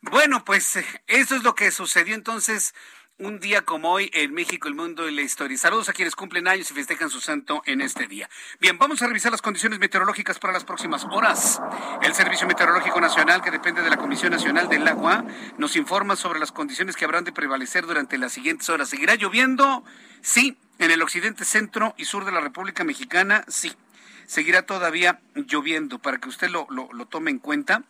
Bueno, 0.00 0.44
pues 0.44 0.76
eh, 0.76 0.86
eso 1.08 1.34
es 1.34 1.42
lo 1.42 1.56
que 1.56 1.72
sucedió 1.72 2.14
entonces 2.14 2.76
un 3.18 3.38
día 3.38 3.62
como 3.62 3.92
hoy 3.92 4.10
en 4.12 4.34
México, 4.34 4.66
el 4.66 4.74
mundo 4.74 5.08
y 5.08 5.14
la 5.14 5.22
historia. 5.22 5.56
Saludos 5.56 5.88
a 5.88 5.92
quienes 5.92 6.16
cumplen 6.16 6.48
años 6.48 6.70
y 6.70 6.74
festejan 6.74 7.10
su 7.10 7.20
santo 7.20 7.62
en 7.64 7.80
este 7.80 8.08
día. 8.08 8.28
Bien, 8.60 8.76
vamos 8.76 9.02
a 9.02 9.06
revisar 9.06 9.30
las 9.30 9.40
condiciones 9.40 9.78
meteorológicas 9.78 10.40
para 10.40 10.52
las 10.52 10.64
próximas 10.64 11.04
horas. 11.04 11.62
El 12.02 12.12
Servicio 12.12 12.48
Meteorológico 12.48 13.00
Nacional, 13.00 13.40
que 13.40 13.52
depende 13.52 13.82
de 13.82 13.90
la 13.90 13.98
Comisión 13.98 14.32
Nacional 14.32 14.68
del 14.68 14.88
Agua, 14.88 15.24
nos 15.58 15.76
informa 15.76 16.16
sobre 16.16 16.40
las 16.40 16.50
condiciones 16.50 16.96
que 16.96 17.04
habrán 17.04 17.22
de 17.22 17.32
prevalecer 17.32 17.86
durante 17.86 18.18
las 18.18 18.32
siguientes 18.32 18.68
horas. 18.68 18.88
¿Seguirá 18.88 19.14
lloviendo? 19.14 19.84
Sí, 20.20 20.56
en 20.80 20.90
el 20.90 21.00
occidente, 21.00 21.44
centro 21.44 21.94
y 21.96 22.06
sur 22.06 22.24
de 22.24 22.32
la 22.32 22.40
República 22.40 22.82
Mexicana, 22.82 23.44
sí. 23.46 23.72
Seguirá 24.26 24.62
todavía 24.62 25.20
lloviendo 25.34 26.00
para 26.00 26.18
que 26.18 26.28
usted 26.28 26.48
lo, 26.48 26.66
lo, 26.68 26.92
lo 26.92 27.06
tome 27.06 27.30
en 27.30 27.38
cuenta 27.38 27.84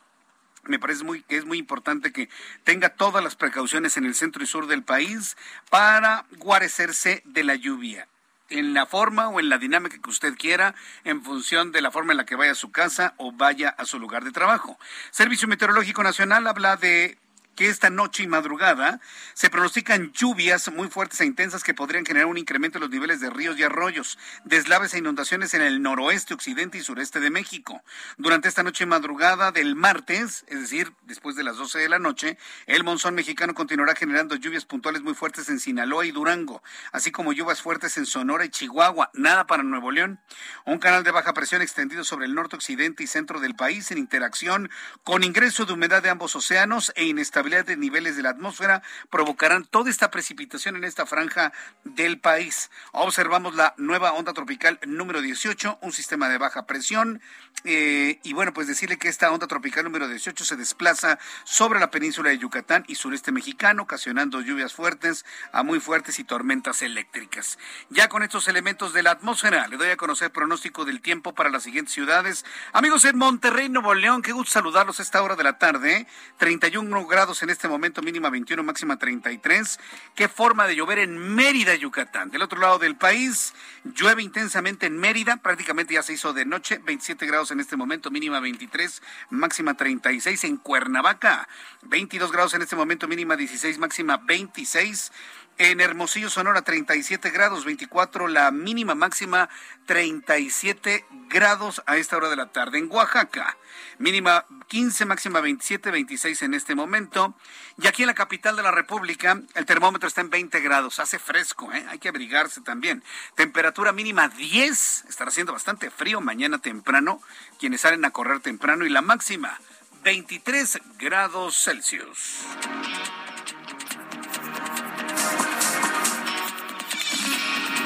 me 0.66 0.78
parece 0.78 1.04
muy, 1.04 1.22
que 1.22 1.36
es 1.36 1.44
muy 1.44 1.58
importante 1.58 2.12
que 2.12 2.28
tenga 2.64 2.90
todas 2.90 3.22
las 3.22 3.36
precauciones 3.36 3.96
en 3.96 4.04
el 4.04 4.14
centro 4.14 4.42
y 4.42 4.46
sur 4.46 4.66
del 4.66 4.82
país 4.82 5.36
para 5.70 6.26
guarecerse 6.38 7.22
de 7.24 7.44
la 7.44 7.54
lluvia 7.54 8.08
en 8.50 8.74
la 8.74 8.86
forma 8.86 9.28
o 9.28 9.40
en 9.40 9.48
la 9.48 9.58
dinámica 9.58 9.98
que 10.00 10.10
usted 10.10 10.34
quiera, 10.36 10.74
en 11.04 11.22
función 11.22 11.72
de 11.72 11.80
la 11.80 11.90
forma 11.90 12.12
en 12.12 12.18
la 12.18 12.26
que 12.26 12.36
vaya 12.36 12.52
a 12.52 12.56
su 12.56 12.70
casa 12.70 13.14
o 13.16 13.32
vaya 13.32 13.70
a 13.70 13.84
su 13.84 13.98
lugar 13.98 14.24
de 14.24 14.32
trabajo. 14.32 14.78
Servicio 15.10 15.48
Meteorológico 15.48 16.02
Nacional 16.02 16.46
habla 16.46 16.76
de 16.76 17.18
que 17.54 17.68
esta 17.68 17.90
noche 17.90 18.22
y 18.22 18.26
madrugada 18.26 19.00
se 19.34 19.50
pronostican 19.50 20.12
lluvias 20.12 20.70
muy 20.72 20.88
fuertes 20.88 21.20
e 21.20 21.26
intensas 21.26 21.62
que 21.62 21.74
podrían 21.74 22.04
generar 22.04 22.26
un 22.26 22.38
incremento 22.38 22.78
en 22.78 22.82
los 22.82 22.90
niveles 22.90 23.20
de 23.20 23.30
ríos 23.30 23.58
y 23.58 23.62
arroyos, 23.62 24.18
deslaves 24.44 24.94
e 24.94 24.98
inundaciones 24.98 25.54
en 25.54 25.62
el 25.62 25.82
noroeste, 25.82 26.34
occidente 26.34 26.78
y 26.78 26.82
sureste 26.82 27.20
de 27.20 27.30
México. 27.30 27.82
Durante 28.18 28.48
esta 28.48 28.62
noche 28.62 28.84
y 28.84 28.86
madrugada 28.86 29.52
del 29.52 29.76
martes, 29.76 30.44
es 30.48 30.60
decir, 30.60 30.92
después 31.02 31.36
de 31.36 31.44
las 31.44 31.56
12 31.56 31.78
de 31.78 31.88
la 31.88 31.98
noche, 31.98 32.38
el 32.66 32.84
monzón 32.84 33.14
mexicano 33.14 33.54
continuará 33.54 33.94
generando 33.94 34.34
lluvias 34.34 34.64
puntuales 34.64 35.02
muy 35.02 35.14
fuertes 35.14 35.48
en 35.48 35.60
Sinaloa 35.60 36.06
y 36.06 36.10
Durango, 36.10 36.62
así 36.92 37.12
como 37.12 37.32
lluvias 37.32 37.62
fuertes 37.62 37.96
en 37.96 38.06
Sonora 38.06 38.44
y 38.44 38.48
Chihuahua, 38.48 39.10
nada 39.14 39.46
para 39.46 39.62
Nuevo 39.62 39.90
León. 39.92 40.20
Un 40.64 40.78
canal 40.78 41.04
de 41.04 41.12
baja 41.12 41.34
presión 41.34 41.62
extendido 41.62 42.04
sobre 42.04 42.26
el 42.26 42.34
norte, 42.34 42.56
occidente 42.56 43.02
y 43.04 43.06
centro 43.06 43.40
del 43.40 43.54
país 43.54 43.90
en 43.90 43.98
interacción 43.98 44.70
con 45.02 45.22
ingreso 45.22 45.66
de 45.66 45.72
humedad 45.72 46.02
de 46.02 46.10
ambos 46.10 46.34
océanos 46.34 46.92
e 46.96 47.04
inestabilidad 47.04 47.43
de 47.44 47.76
niveles 47.76 48.16
de 48.16 48.22
la 48.22 48.30
atmósfera 48.30 48.82
provocarán 49.10 49.66
toda 49.66 49.90
esta 49.90 50.10
precipitación 50.10 50.76
en 50.76 50.84
esta 50.84 51.04
franja 51.04 51.52
del 51.84 52.18
país. 52.18 52.70
Observamos 52.92 53.54
la 53.54 53.74
nueva 53.76 54.12
onda 54.12 54.32
tropical 54.32 54.80
número 54.86 55.20
18, 55.20 55.78
un 55.82 55.92
sistema 55.92 56.30
de 56.30 56.38
baja 56.38 56.66
presión. 56.66 57.20
Eh, 57.64 58.18
y 58.22 58.32
bueno, 58.32 58.54
pues 58.54 58.66
decirle 58.66 58.96
que 58.96 59.08
esta 59.08 59.30
onda 59.30 59.46
tropical 59.46 59.84
número 59.84 60.08
18 60.08 60.42
se 60.42 60.56
desplaza 60.56 61.18
sobre 61.44 61.80
la 61.80 61.90
península 61.90 62.30
de 62.30 62.38
Yucatán 62.38 62.84
y 62.88 62.94
sureste 62.94 63.30
mexicano, 63.30 63.82
ocasionando 63.82 64.40
lluvias 64.40 64.72
fuertes 64.72 65.26
a 65.52 65.62
muy 65.62 65.80
fuertes 65.80 66.18
y 66.18 66.24
tormentas 66.24 66.80
eléctricas. 66.80 67.58
Ya 67.90 68.08
con 68.08 68.22
estos 68.22 68.48
elementos 68.48 68.94
de 68.94 69.02
la 69.02 69.10
atmósfera, 69.10 69.68
le 69.68 69.76
doy 69.76 69.90
a 69.90 69.96
conocer 69.98 70.32
pronóstico 70.32 70.86
del 70.86 71.02
tiempo 71.02 71.34
para 71.34 71.50
las 71.50 71.62
siguientes 71.62 71.92
ciudades. 71.92 72.46
Amigos 72.72 73.04
en 73.04 73.18
Monterrey, 73.18 73.68
Nuevo 73.68 73.92
León, 73.94 74.22
qué 74.22 74.32
gusto 74.32 74.52
saludarlos 74.52 74.98
a 74.98 75.02
esta 75.02 75.22
hora 75.22 75.36
de 75.36 75.44
la 75.44 75.58
tarde. 75.58 76.06
31 76.38 77.06
grados 77.06 77.33
en 77.42 77.50
este 77.50 77.68
momento, 77.68 78.02
mínima 78.02 78.30
21, 78.30 78.62
máxima 78.62 78.98
33. 78.98 79.78
Qué 80.14 80.28
forma 80.28 80.66
de 80.66 80.76
llover 80.76 80.98
en 80.98 81.18
Mérida, 81.34 81.74
Yucatán. 81.74 82.30
Del 82.30 82.42
otro 82.42 82.60
lado 82.60 82.78
del 82.78 82.96
país, 82.96 83.54
llueve 83.84 84.22
intensamente 84.22 84.86
en 84.86 84.98
Mérida, 84.98 85.36
prácticamente 85.38 85.94
ya 85.94 86.02
se 86.02 86.12
hizo 86.12 86.32
de 86.32 86.44
noche, 86.44 86.78
27 86.84 87.26
grados 87.26 87.50
en 87.50 87.60
este 87.60 87.76
momento, 87.76 88.10
mínima 88.10 88.40
23, 88.40 89.02
máxima 89.30 89.74
36. 89.74 90.44
En 90.44 90.56
Cuernavaca, 90.56 91.48
22 91.82 92.32
grados 92.32 92.54
en 92.54 92.62
este 92.62 92.76
momento, 92.76 93.08
mínima 93.08 93.36
16, 93.36 93.78
máxima 93.78 94.18
26. 94.18 95.12
En 95.56 95.80
Hermosillo, 95.80 96.30
Sonora, 96.30 96.62
37 96.62 97.30
grados, 97.30 97.64
24 97.64 98.26
la 98.26 98.50
mínima 98.50 98.96
máxima, 98.96 99.48
37 99.86 101.06
grados 101.28 101.80
a 101.86 101.96
esta 101.96 102.16
hora 102.16 102.28
de 102.28 102.34
la 102.34 102.50
tarde. 102.50 102.78
En 102.78 102.90
Oaxaca, 102.90 103.56
mínima 103.98 104.46
15, 104.66 105.04
máxima 105.04 105.40
27, 105.40 105.92
26 105.92 106.42
en 106.42 106.54
este 106.54 106.74
momento. 106.74 107.36
Y 107.80 107.86
aquí 107.86 108.02
en 108.02 108.08
la 108.08 108.14
capital 108.14 108.56
de 108.56 108.64
la 108.64 108.72
República, 108.72 109.40
el 109.54 109.64
termómetro 109.64 110.08
está 110.08 110.22
en 110.22 110.30
20 110.30 110.58
grados, 110.58 110.98
hace 110.98 111.20
fresco, 111.20 111.72
¿eh? 111.72 111.86
hay 111.88 112.00
que 112.00 112.08
abrigarse 112.08 112.60
también. 112.60 113.04
Temperatura 113.36 113.92
mínima 113.92 114.28
10, 114.28 115.04
estará 115.08 115.28
haciendo 115.28 115.52
bastante 115.52 115.88
frío 115.92 116.20
mañana 116.20 116.58
temprano, 116.58 117.22
quienes 117.60 117.82
salen 117.82 118.04
a 118.04 118.10
correr 118.10 118.40
temprano, 118.40 118.86
y 118.86 118.88
la 118.88 119.02
máxima 119.02 119.60
23 120.02 120.80
grados 120.98 121.62
Celsius. 121.62 122.40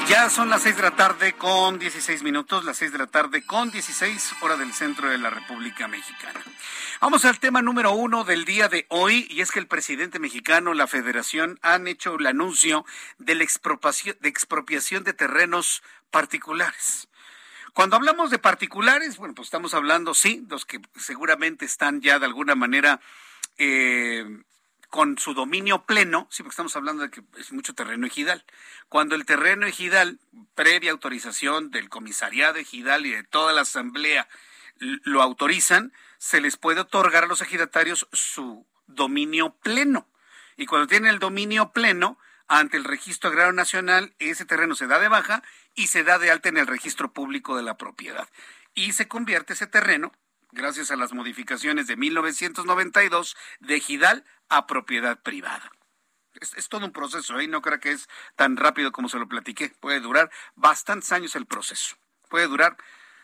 Ya 0.09 0.27
son 0.31 0.49
las 0.49 0.63
seis 0.63 0.75
de 0.75 0.81
la 0.81 0.95
tarde 0.95 1.33
con 1.33 1.77
16 1.77 2.23
minutos, 2.23 2.65
las 2.65 2.77
seis 2.77 2.91
de 2.91 2.97
la 2.97 3.05
tarde 3.05 3.45
con 3.45 3.69
16 3.69 4.37
hora 4.41 4.57
del 4.57 4.73
centro 4.73 5.07
de 5.07 5.19
la 5.19 5.29
República 5.29 5.87
Mexicana. 5.87 6.41
Vamos 6.99 7.25
al 7.25 7.39
tema 7.39 7.61
número 7.61 7.91
uno 7.91 8.23
del 8.23 8.43
día 8.43 8.69
de 8.69 8.87
hoy 8.89 9.27
y 9.29 9.41
es 9.41 9.51
que 9.51 9.59
el 9.59 9.67
presidente 9.67 10.17
mexicano, 10.17 10.73
la 10.73 10.87
federación, 10.87 11.59
han 11.61 11.87
hecho 11.87 12.15
el 12.15 12.25
anuncio 12.25 12.85
de 13.19 13.35
la 13.35 13.43
expropiación 13.43 15.03
de, 15.03 15.13
terrenos 15.13 15.83
particulares. 16.09 17.07
Cuando 17.75 17.95
hablamos 17.95 18.31
de 18.31 18.39
particulares, 18.39 19.17
bueno, 19.17 19.35
pues 19.35 19.45
estamos 19.45 19.75
hablando, 19.75 20.15
sí, 20.15 20.43
los 20.49 20.65
que 20.65 20.81
seguramente 20.95 21.65
están 21.65 22.01
ya 22.01 22.17
de 22.17 22.25
alguna 22.25 22.55
manera 22.55 22.99
eh, 23.59 24.25
con 24.89 25.17
su 25.17 25.33
dominio 25.33 25.85
pleno, 25.85 26.27
sí, 26.31 26.41
porque 26.43 26.53
estamos 26.53 26.75
hablando 26.75 27.03
de 27.03 27.11
que 27.11 27.21
es 27.37 27.51
mucho 27.51 27.73
terreno 27.75 28.07
ejidal. 28.07 28.43
Cuando 28.89 29.15
el 29.15 29.25
terreno 29.25 29.67
ejidal, 29.67 30.19
previa 30.55 30.91
autorización 30.91 31.69
del 31.69 31.89
comisariado 31.89 32.57
ejidal 32.57 33.05
y 33.05 33.11
de 33.11 33.23
toda 33.23 33.53
la 33.53 33.61
asamblea, 33.61 34.27
lo 34.79 35.21
autorizan, 35.21 35.93
se 36.17 36.41
les 36.41 36.57
puede 36.57 36.81
otorgar 36.81 37.25
a 37.25 37.27
los 37.27 37.41
ejidatarios 37.41 38.07
su 38.13 38.65
dominio 38.87 39.55
pleno. 39.61 40.07
Y 40.57 40.65
cuando 40.65 40.87
tienen 40.87 41.11
el 41.11 41.19
dominio 41.19 41.71
pleno, 41.71 42.17
ante 42.47 42.77
el 42.77 42.83
Registro 42.83 43.29
Agrario 43.29 43.53
Nacional, 43.53 44.15
ese 44.17 44.43
terreno 44.43 44.75
se 44.75 44.87
da 44.87 44.99
de 44.99 45.07
baja 45.07 45.43
y 45.75 45.87
se 45.87 46.03
da 46.03 46.17
de 46.17 46.31
alta 46.31 46.49
en 46.49 46.57
el 46.57 46.67
registro 46.67 47.13
público 47.13 47.55
de 47.55 47.63
la 47.63 47.77
propiedad. 47.77 48.27
Y 48.73 48.93
se 48.93 49.07
convierte 49.07 49.53
ese 49.53 49.67
terreno 49.67 50.11
gracias 50.51 50.91
a 50.91 50.95
las 50.95 51.13
modificaciones 51.13 51.87
de 51.87 51.97
1992, 51.97 53.35
de 53.59 53.79
Gidal 53.79 54.25
a 54.49 54.67
propiedad 54.67 55.21
privada. 55.21 55.71
Es, 56.39 56.69
todo 56.69 56.85
un 56.85 56.91
proceso, 56.91 57.39
¿eh? 57.39 57.47
no 57.47 57.61
creo 57.61 57.79
que 57.79 57.91
es 57.91 58.07
tan 58.35 58.55
rápido 58.55 58.91
como 58.91 59.09
se 59.09 59.19
lo 59.19 59.27
platiqué. 59.27 59.69
Puede 59.79 59.99
durar 59.99 60.31
bastantes 60.55 61.11
años 61.11 61.35
el 61.35 61.45
proceso. 61.45 61.97
Puede 62.29 62.47
durar, 62.47 62.77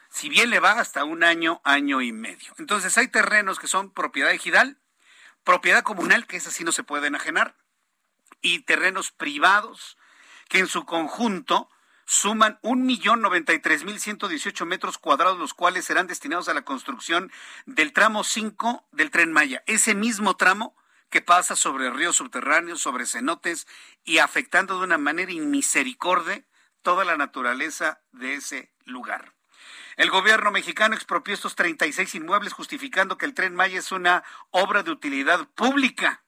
si 0.09 0.27
bien 0.27 0.49
le 0.49 0.59
va, 0.59 0.79
hasta 0.79 1.03
un 1.03 1.23
año, 1.23 1.61
año 1.63 2.01
y 2.01 2.11
medio. 2.11 2.53
Entonces 2.57 2.97
hay 2.97 3.07
terrenos 3.07 3.59
que 3.59 3.67
son 3.67 3.91
propiedad 3.91 4.31
ejidal, 4.31 4.79
propiedad 5.43 5.83
comunal, 5.83 6.25
que 6.25 6.37
es 6.37 6.47
así 6.47 6.63
no 6.63 6.71
se 6.71 6.83
puede 6.83 7.07
enajenar, 7.07 7.55
y 8.41 8.59
terrenos 8.59 9.11
privados 9.11 9.97
que 10.49 10.59
en 10.59 10.67
su 10.67 10.85
conjunto 10.85 11.69
suman 12.05 12.59
un 12.61 12.85
millón 12.85 13.21
noventa 13.21 13.53
y 13.53 13.59
tres 13.59 13.83
mil 13.83 13.99
ciento 13.99 14.27
dieciocho 14.27 14.65
metros 14.65 14.97
cuadrados, 14.97 15.37
los 15.37 15.53
cuales 15.53 15.85
serán 15.85 16.07
destinados 16.07 16.47
a 16.47 16.53
la 16.53 16.63
construcción 16.63 17.31
del 17.65 17.93
tramo 17.93 18.23
5 18.23 18.87
del 18.91 19.11
tren 19.11 19.33
Maya. 19.33 19.63
Ese 19.65 19.95
mismo 19.95 20.37
tramo 20.37 20.75
que 21.09 21.21
pasa 21.21 21.55
sobre 21.55 21.89
ríos 21.89 22.17
subterráneos, 22.17 22.81
sobre 22.81 23.05
cenotes 23.05 23.67
y 24.03 24.19
afectando 24.19 24.77
de 24.77 24.85
una 24.85 24.97
manera 24.97 25.31
inmisericordia 25.31 26.43
toda 26.81 27.05
la 27.05 27.17
naturaleza 27.17 28.01
de 28.11 28.35
ese 28.35 28.71
lugar. 28.85 29.33
El 29.97 30.09
gobierno 30.09 30.51
mexicano 30.51 30.93
expropió 30.93 31.33
estos 31.33 31.55
36 31.55 32.15
inmuebles 32.15 32.53
justificando 32.53 33.17
que 33.17 33.25
el 33.25 33.33
tren 33.33 33.55
Maya 33.55 33.79
es 33.79 33.91
una 33.91 34.23
obra 34.51 34.83
de 34.83 34.91
utilidad 34.91 35.47
pública. 35.55 36.23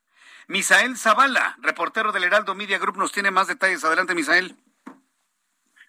Misael 0.48 0.98
Zavala, 0.98 1.58
reportero 1.62 2.14
del 2.14 2.24
Heraldo 2.24 2.56
Media 2.56 2.80
Group, 2.80 2.98
nos 2.98 3.12
tiene 3.12 3.30
más 3.30 3.48
detalles. 3.48 3.84
Adelante, 3.84 4.16
Misael. 4.16 4.56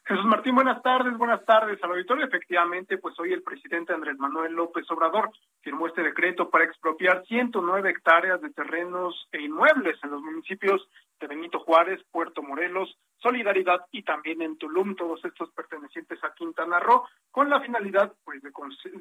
Jesús 0.09 0.25
Martín, 0.25 0.55
buenas 0.55 0.83
tardes, 0.83 1.19
buenas 1.19 1.45
tardes 1.45 1.79
al 1.85 1.91
auditorio. 1.91 2.25
Efectivamente, 2.25 2.97
pues 2.97 3.15
hoy 3.21 3.35
el 3.35 3.43
presidente 3.43 3.93
Andrés 3.93 4.17
Manuel 4.17 4.55
López 4.55 4.91
Obrador 4.91 5.31
firmó 5.61 5.87
este 5.87 6.03
decreto 6.03 6.49
para 6.49 6.65
expropiar 6.65 7.27
109 7.27 7.91
hectáreas 7.91 8.41
de 8.41 8.49
terrenos 8.49 9.29
e 9.33 9.43
inmuebles 9.43 10.03
en 10.03 10.11
los 10.13 10.23
municipios 10.23 10.81
de 11.27 11.59
Juárez, 11.59 12.01
Puerto 12.11 12.43
Morelos, 12.43 12.97
Solidaridad 13.21 13.81
y 13.91 14.03
también 14.05 14.43
en 14.43 14.57
Tulum, 14.59 14.95
todos 14.95 15.25
estos 15.25 15.51
pertenecientes 15.51 16.23
a 16.23 16.33
Quintana 16.35 16.79
Roo, 16.79 17.05
con 17.31 17.51
la 17.51 17.61
finalidad 17.61 18.13
pues 18.25 18.41
de 18.43 18.53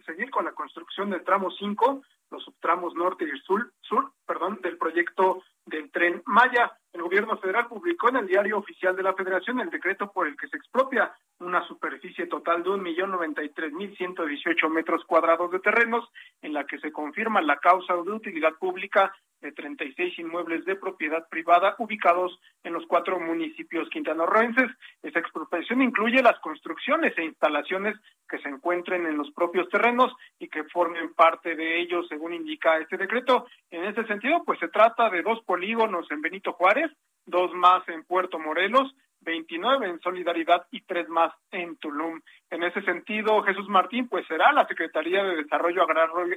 seguir 0.05 0.31
con 0.31 0.45
la 0.45 0.53
construcción 0.53 1.11
del 1.11 1.23
tramo 1.23 1.51
5, 1.51 2.01
los 2.31 2.43
subtramos 2.43 2.95
norte 2.95 3.25
y 3.25 3.39
sur, 3.41 3.71
sur 3.81 4.11
perdón, 4.25 4.59
del 4.61 4.77
proyecto 4.77 5.43
del 5.65 5.91
tren 5.91 6.23
Maya. 6.25 6.77
El 6.93 7.03
gobierno 7.03 7.37
federal 7.37 7.67
publicó 7.67 8.09
en 8.09 8.17
el 8.17 8.27
diario 8.27 8.57
oficial 8.57 8.95
de 8.95 9.03
la 9.03 9.13
Federación 9.13 9.59
el 9.59 9.69
decreto 9.69 10.11
por 10.11 10.27
el 10.27 10.35
que 10.35 10.47
se 10.47 10.57
expropia 10.57 11.13
una 11.39 11.65
superficie 11.67 12.25
total 12.25 12.63
de 12.63 12.71
un 12.71 12.81
millón 12.81 13.11
noventa 13.11 13.43
y 13.43 13.49
tres 13.49 13.71
mil 13.71 13.95
ciento 13.95 14.25
dieciocho 14.25 14.69
metros 14.69 15.03
cuadrados 15.05 15.51
de 15.51 15.59
terrenos, 15.59 16.09
en 16.41 16.53
la 16.53 16.65
que 16.65 16.79
se 16.79 16.91
confirma 16.91 17.41
la 17.41 17.57
causa 17.57 17.93
de 17.93 18.11
utilidad 18.11 18.53
pública 18.53 19.13
de 19.41 19.51
36 19.51 20.19
inmuebles 20.19 20.65
de 20.65 20.75
propiedad 20.75 21.27
privada 21.29 21.75
ubicados 21.79 22.39
en 22.63 22.73
los 22.73 22.85
cuatro 22.87 23.19
municipios 23.19 23.89
quintanarroenses. 23.89 24.71
Esa 25.03 25.19
expropiación 25.19 25.81
incluye 25.81 26.21
las 26.21 26.39
construcciones 26.39 27.17
e 27.17 27.25
instalaciones 27.25 27.95
que 28.27 28.39
se 28.39 28.49
encuentren 28.49 29.05
en 29.05 29.17
los 29.17 29.31
propios 29.31 29.69
terrenos 29.69 30.13
y 30.39 30.47
que 30.47 30.63
formen 30.65 31.13
parte 31.13 31.55
de 31.55 31.79
ellos, 31.81 32.07
según 32.07 32.33
indica 32.33 32.77
este 32.77 32.97
decreto. 32.97 33.47
En 33.71 33.85
este 33.85 34.05
sentido, 34.05 34.43
pues 34.45 34.59
se 34.59 34.69
trata 34.69 35.09
de 35.09 35.21
dos 35.21 35.41
polígonos 35.43 36.09
en 36.11 36.21
Benito 36.21 36.53
Juárez, 36.53 36.91
dos 37.25 37.53
más 37.53 37.87
en 37.89 38.03
Puerto 38.03 38.39
Morelos, 38.39 38.93
29 39.21 39.87
en 39.87 39.99
Solidaridad 39.99 40.65
y 40.71 40.81
tres 40.81 41.09
más 41.09 41.33
en 41.51 41.75
Tulum. 41.77 42.21
En 42.49 42.63
ese 42.63 42.81
sentido, 42.83 43.41
Jesús 43.43 43.67
Martín, 43.67 44.07
pues 44.07 44.25
será 44.27 44.51
la 44.53 44.65
Secretaría 44.67 45.23
de 45.23 45.37
Desarrollo 45.37 45.83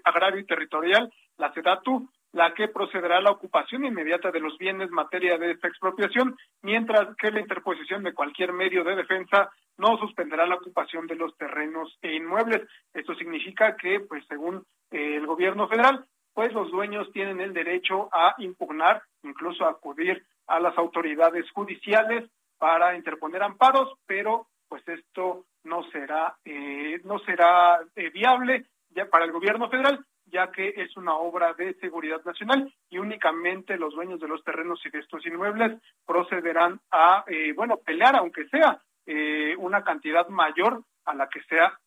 Agrario 0.05 0.41
y 0.41 0.47
Territorial, 0.47 1.13
la 1.39 1.53
SEDATU, 1.53 2.09
la 2.33 2.55
que 2.55 2.69
procederá 2.69 3.19
a 3.19 3.23
la 3.23 3.33
ocupación 3.33 3.85
inmediata 3.85 4.31
de 4.31 4.41
los 4.41 4.57
bienes 4.59 4.91
materia 4.91 5.37
de 5.37 5.53
esta 5.53 5.69
expropiación, 5.69 6.37
mientras 6.63 7.17
que 7.17 7.31
la 7.31 7.41
interposición 7.41 8.03
de 8.03 8.15
cualquier 8.15 8.53
medio 8.53 8.85
de 8.85 8.97
defensa 8.97 9.51
no 9.79 9.97
suspenderá 9.99 10.47
la 10.47 10.57
ocupación 10.57 11.07
de 11.07 11.17
los 11.17 11.37
terrenos 11.37 11.99
e 12.03 12.15
inmuebles. 12.15 12.63
Esto 12.95 13.15
significa 13.15 13.77
que, 13.77 14.01
pues 14.01 14.25
según 14.29 14.65
eh, 14.91 15.17
el 15.17 15.27
gobierno 15.27 15.69
federal, 15.69 16.05
pues 16.33 16.53
los 16.53 16.71
dueños 16.71 17.11
tienen 17.13 17.41
el 17.41 17.53
derecho 17.53 18.09
a 18.13 18.35
impugnar, 18.39 19.03
incluso 19.23 19.65
a 19.65 19.71
acudir 19.71 20.25
a 20.47 20.61
las 20.61 20.77
autoridades 20.79 21.51
judiciales 21.51 22.31
para 22.59 22.95
interponer 22.95 23.43
amparos, 23.43 23.93
pero 24.07 24.47
pues 24.69 24.87
esto 24.87 25.47
no 25.65 25.83
será 25.91 26.37
eh, 26.45 27.01
no 27.05 27.19
será 27.21 27.81
eh, 27.97 28.11
viable 28.11 28.67
ya 28.91 29.07
para 29.07 29.25
el 29.25 29.33
gobierno 29.33 29.69
federal 29.69 30.05
ya 30.31 30.51
que 30.51 30.75
es 30.77 30.97
una 30.97 31.15
obra 31.15 31.55
de 31.55 31.75
seguridad 31.75 32.25
nacional 32.25 32.73
y 32.89 32.99
únicamente 32.99 33.77
los 33.77 33.95
dueños 33.95 34.21
de 34.21 34.29
los 34.29 34.43
terrenos 34.45 34.81
y 34.85 34.91
de 34.91 35.01
estos 35.01 35.25
inmuebles 35.27 35.81
procederán 36.07 36.81
a, 36.91 37.25
eh, 37.27 37.53
bueno, 37.55 37.79
pelear, 37.79 38.17
aunque 38.17 38.49
sea 38.49 38.81
eh, 39.07 39.55
una 39.59 39.83
cantidad 39.83 40.29
mayor 40.29 40.83
a 41.05 41.15
la 41.15 41.29
que 41.29 41.43
sea 41.43 41.79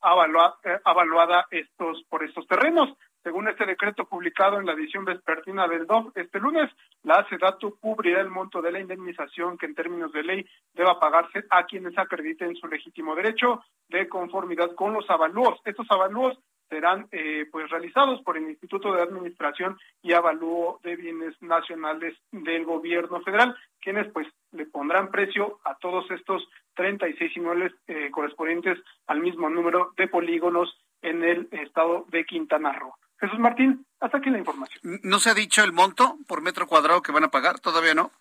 eh, 0.63 0.79
evaluada 0.85 1.47
estos 1.51 2.03
por 2.09 2.23
estos 2.23 2.47
terrenos. 2.47 2.89
Según 3.23 3.47
este 3.47 3.65
decreto 3.65 4.05
publicado 4.05 4.59
en 4.59 4.65
la 4.65 4.73
edición 4.73 5.05
vespertina 5.05 5.65
del 5.67 5.87
DOF 5.87 6.15
este 6.15 6.39
lunes, 6.39 6.69
la 7.03 7.25
SEDATU 7.29 7.79
cubrirá 7.79 8.19
el 8.19 8.29
monto 8.29 8.61
de 8.61 8.71
la 8.73 8.81
indemnización 8.81 9.57
que 9.57 9.65
en 9.65 9.75
términos 9.75 10.11
de 10.11 10.23
ley 10.23 10.45
deba 10.73 10.99
pagarse 10.99 11.45
a 11.49 11.63
quienes 11.63 11.97
acrediten 11.97 12.53
su 12.55 12.67
legítimo 12.67 13.15
derecho 13.15 13.63
de 13.87 14.09
conformidad 14.09 14.75
con 14.75 14.91
los 14.91 15.09
avalúos. 15.09 15.61
Estos 15.63 15.87
avalúos 15.89 16.37
serán 16.73 17.07
eh, 17.11 17.45
pues 17.51 17.69
realizados 17.69 18.19
por 18.23 18.35
el 18.35 18.49
Instituto 18.49 18.91
de 18.91 19.03
Administración 19.03 19.77
y 20.01 20.13
Avalúo 20.13 20.79
de 20.81 20.95
Bienes 20.95 21.39
Nacionales 21.39 22.17
del 22.31 22.65
Gobierno 22.65 23.21
Federal, 23.21 23.55
quienes 23.79 24.11
pues 24.11 24.27
le 24.51 24.65
pondrán 24.65 25.11
precio 25.11 25.59
a 25.65 25.75
todos 25.75 26.09
estos 26.09 26.43
36 26.75 27.37
inmuebles 27.37 27.73
eh, 27.85 28.09
correspondientes 28.09 28.79
al 29.05 29.19
mismo 29.19 29.49
número 29.51 29.93
de 29.97 30.07
polígonos 30.07 30.75
en 31.03 31.23
el 31.23 31.47
estado 31.51 32.05
de 32.09 32.25
Quintana 32.25 32.73
Roo. 32.73 32.95
Jesús 33.19 33.37
Martín, 33.37 33.85
hasta 33.99 34.17
aquí 34.17 34.31
la 34.31 34.39
información. 34.39 34.99
¿No 35.03 35.19
se 35.19 35.29
ha 35.29 35.35
dicho 35.35 35.63
el 35.63 35.73
monto 35.73 36.17
por 36.27 36.41
metro 36.41 36.65
cuadrado 36.65 37.03
que 37.03 37.11
van 37.11 37.25
a 37.25 37.29
pagar? 37.29 37.59
¿Todavía 37.59 37.93
no? 37.93 38.11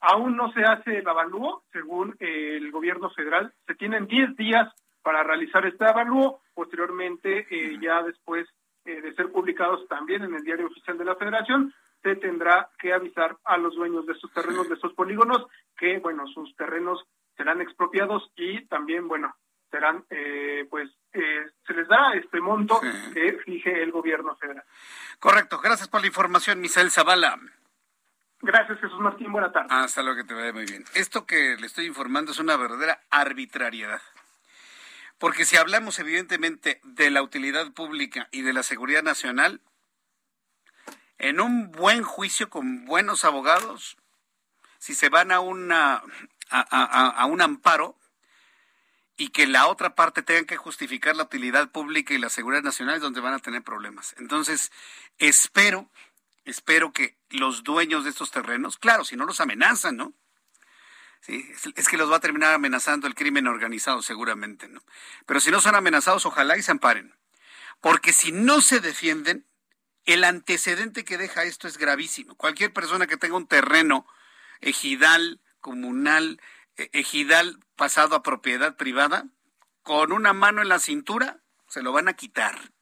Aún 0.00 0.36
no 0.36 0.52
se 0.52 0.62
hace 0.62 0.98
el 0.98 1.08
avalúo, 1.08 1.62
según 1.72 2.14
el 2.20 2.70
gobierno 2.70 3.08
federal. 3.10 3.52
Se 3.66 3.74
tienen 3.74 4.06
10 4.06 4.36
días 4.36 4.68
para 5.08 5.22
realizar 5.22 5.64
este 5.64 5.86
avalúo. 5.86 6.42
Posteriormente, 6.52 7.46
eh, 7.48 7.78
ya 7.80 8.02
después 8.02 8.46
eh, 8.84 9.00
de 9.00 9.14
ser 9.14 9.32
publicados 9.32 9.88
también 9.88 10.22
en 10.22 10.34
el 10.34 10.42
diario 10.42 10.66
oficial 10.66 10.98
de 10.98 11.06
la 11.06 11.16
Federación, 11.16 11.72
se 12.02 12.16
tendrá 12.16 12.68
que 12.78 12.92
avisar 12.92 13.34
a 13.44 13.56
los 13.56 13.74
dueños 13.74 14.04
de 14.04 14.12
estos 14.12 14.30
terrenos, 14.34 14.68
de 14.68 14.74
estos 14.74 14.92
polígonos, 14.92 15.46
que, 15.78 15.98
bueno, 15.98 16.26
sus 16.26 16.54
terrenos 16.56 17.02
serán 17.38 17.62
expropiados 17.62 18.30
y 18.36 18.66
también, 18.66 19.08
bueno, 19.08 19.34
serán, 19.70 20.04
eh, 20.10 20.66
pues, 20.68 20.90
se 21.10 21.72
les 21.72 21.88
da 21.88 22.12
este 22.12 22.42
monto 22.42 22.78
que 23.14 23.32
fije 23.46 23.82
el 23.82 23.90
gobierno 23.90 24.36
federal. 24.36 24.64
Correcto. 25.18 25.58
Gracias 25.58 25.88
por 25.88 26.02
la 26.02 26.08
información, 26.08 26.60
Misael 26.60 26.90
Zavala. 26.90 27.38
Gracias, 28.42 28.78
Jesús 28.78 29.00
Martín. 29.00 29.32
Buena 29.32 29.50
tarde. 29.50 29.68
Hasta 29.70 30.02
luego, 30.02 30.18
que 30.18 30.28
te 30.28 30.34
vaya 30.34 30.52
muy 30.52 30.66
bien. 30.66 30.84
Esto 30.94 31.24
que 31.24 31.56
le 31.58 31.66
estoy 31.66 31.86
informando 31.86 32.32
es 32.32 32.38
una 32.38 32.58
verdadera 32.58 33.00
arbitrariedad. 33.08 34.02
Porque 35.18 35.44
si 35.44 35.56
hablamos 35.56 35.98
evidentemente 35.98 36.80
de 36.84 37.10
la 37.10 37.22
utilidad 37.22 37.72
pública 37.72 38.28
y 38.30 38.42
de 38.42 38.52
la 38.52 38.62
seguridad 38.62 39.02
nacional, 39.02 39.60
en 41.18 41.40
un 41.40 41.72
buen 41.72 42.04
juicio 42.04 42.48
con 42.48 42.84
buenos 42.84 43.24
abogados, 43.24 43.96
si 44.78 44.94
se 44.94 45.08
van 45.08 45.32
a, 45.32 45.40
una, 45.40 46.02
a, 46.50 47.26
un 47.26 47.42
amparo 47.42 47.98
y 49.16 49.30
que 49.30 49.48
la 49.48 49.66
otra 49.66 49.96
parte 49.96 50.22
tenga 50.22 50.44
que 50.46 50.56
justificar 50.56 51.16
la 51.16 51.24
utilidad 51.24 51.70
pública 51.70 52.14
y 52.14 52.18
la 52.18 52.30
seguridad 52.30 52.62
nacional 52.62 52.96
es 52.96 53.02
donde 53.02 53.20
van 53.20 53.34
a 53.34 53.40
tener 53.40 53.62
problemas. 53.62 54.14
Entonces, 54.18 54.70
espero, 55.18 55.90
espero 56.44 56.92
que 56.92 57.18
los 57.30 57.64
dueños 57.64 58.04
de 58.04 58.10
estos 58.10 58.30
terrenos, 58.30 58.78
claro, 58.78 59.04
si 59.04 59.16
no 59.16 59.26
los 59.26 59.40
amenazan, 59.40 59.96
¿no? 59.96 60.14
Sí, 61.20 61.50
es, 61.74 61.88
que 61.88 61.96
los 61.96 62.10
va 62.10 62.16
a 62.16 62.20
terminar 62.20 62.54
amenazando 62.54 63.06
el 63.06 63.14
crimen 63.14 63.46
organizado 63.46 64.02
seguramente, 64.02 64.68
¿no? 64.68 64.80
Pero 65.26 65.40
si 65.40 65.50
no 65.50 65.60
son 65.60 65.74
amenazados, 65.74 66.26
ojalá 66.26 66.56
y 66.56 66.62
se 66.62 66.70
amparen. 66.70 67.14
Porque 67.80 68.12
si 68.12 68.32
no 68.32 68.60
se 68.60 68.80
defienden, 68.80 69.46
el 70.04 70.24
antecedente 70.24 71.04
que 71.04 71.18
deja 71.18 71.44
esto 71.44 71.68
es 71.68 71.76
gravísimo. 71.76 72.34
Cualquier 72.36 72.72
persona 72.72 73.06
que 73.06 73.16
tenga 73.16 73.36
un 73.36 73.46
terreno 73.46 74.06
ejidal, 74.60 75.40
comunal, 75.60 76.40
e, 76.76 76.88
ejidal 76.92 77.58
pasado 77.76 78.16
a 78.16 78.22
propiedad 78.22 78.76
privada, 78.76 79.26
con 79.82 80.12
una 80.12 80.32
mano 80.32 80.62
en 80.62 80.68
la 80.68 80.78
cintura, 80.78 81.40
se 81.68 81.82
lo 81.82 81.92
van 81.92 82.08
a 82.08 82.14
quitar. 82.14 82.72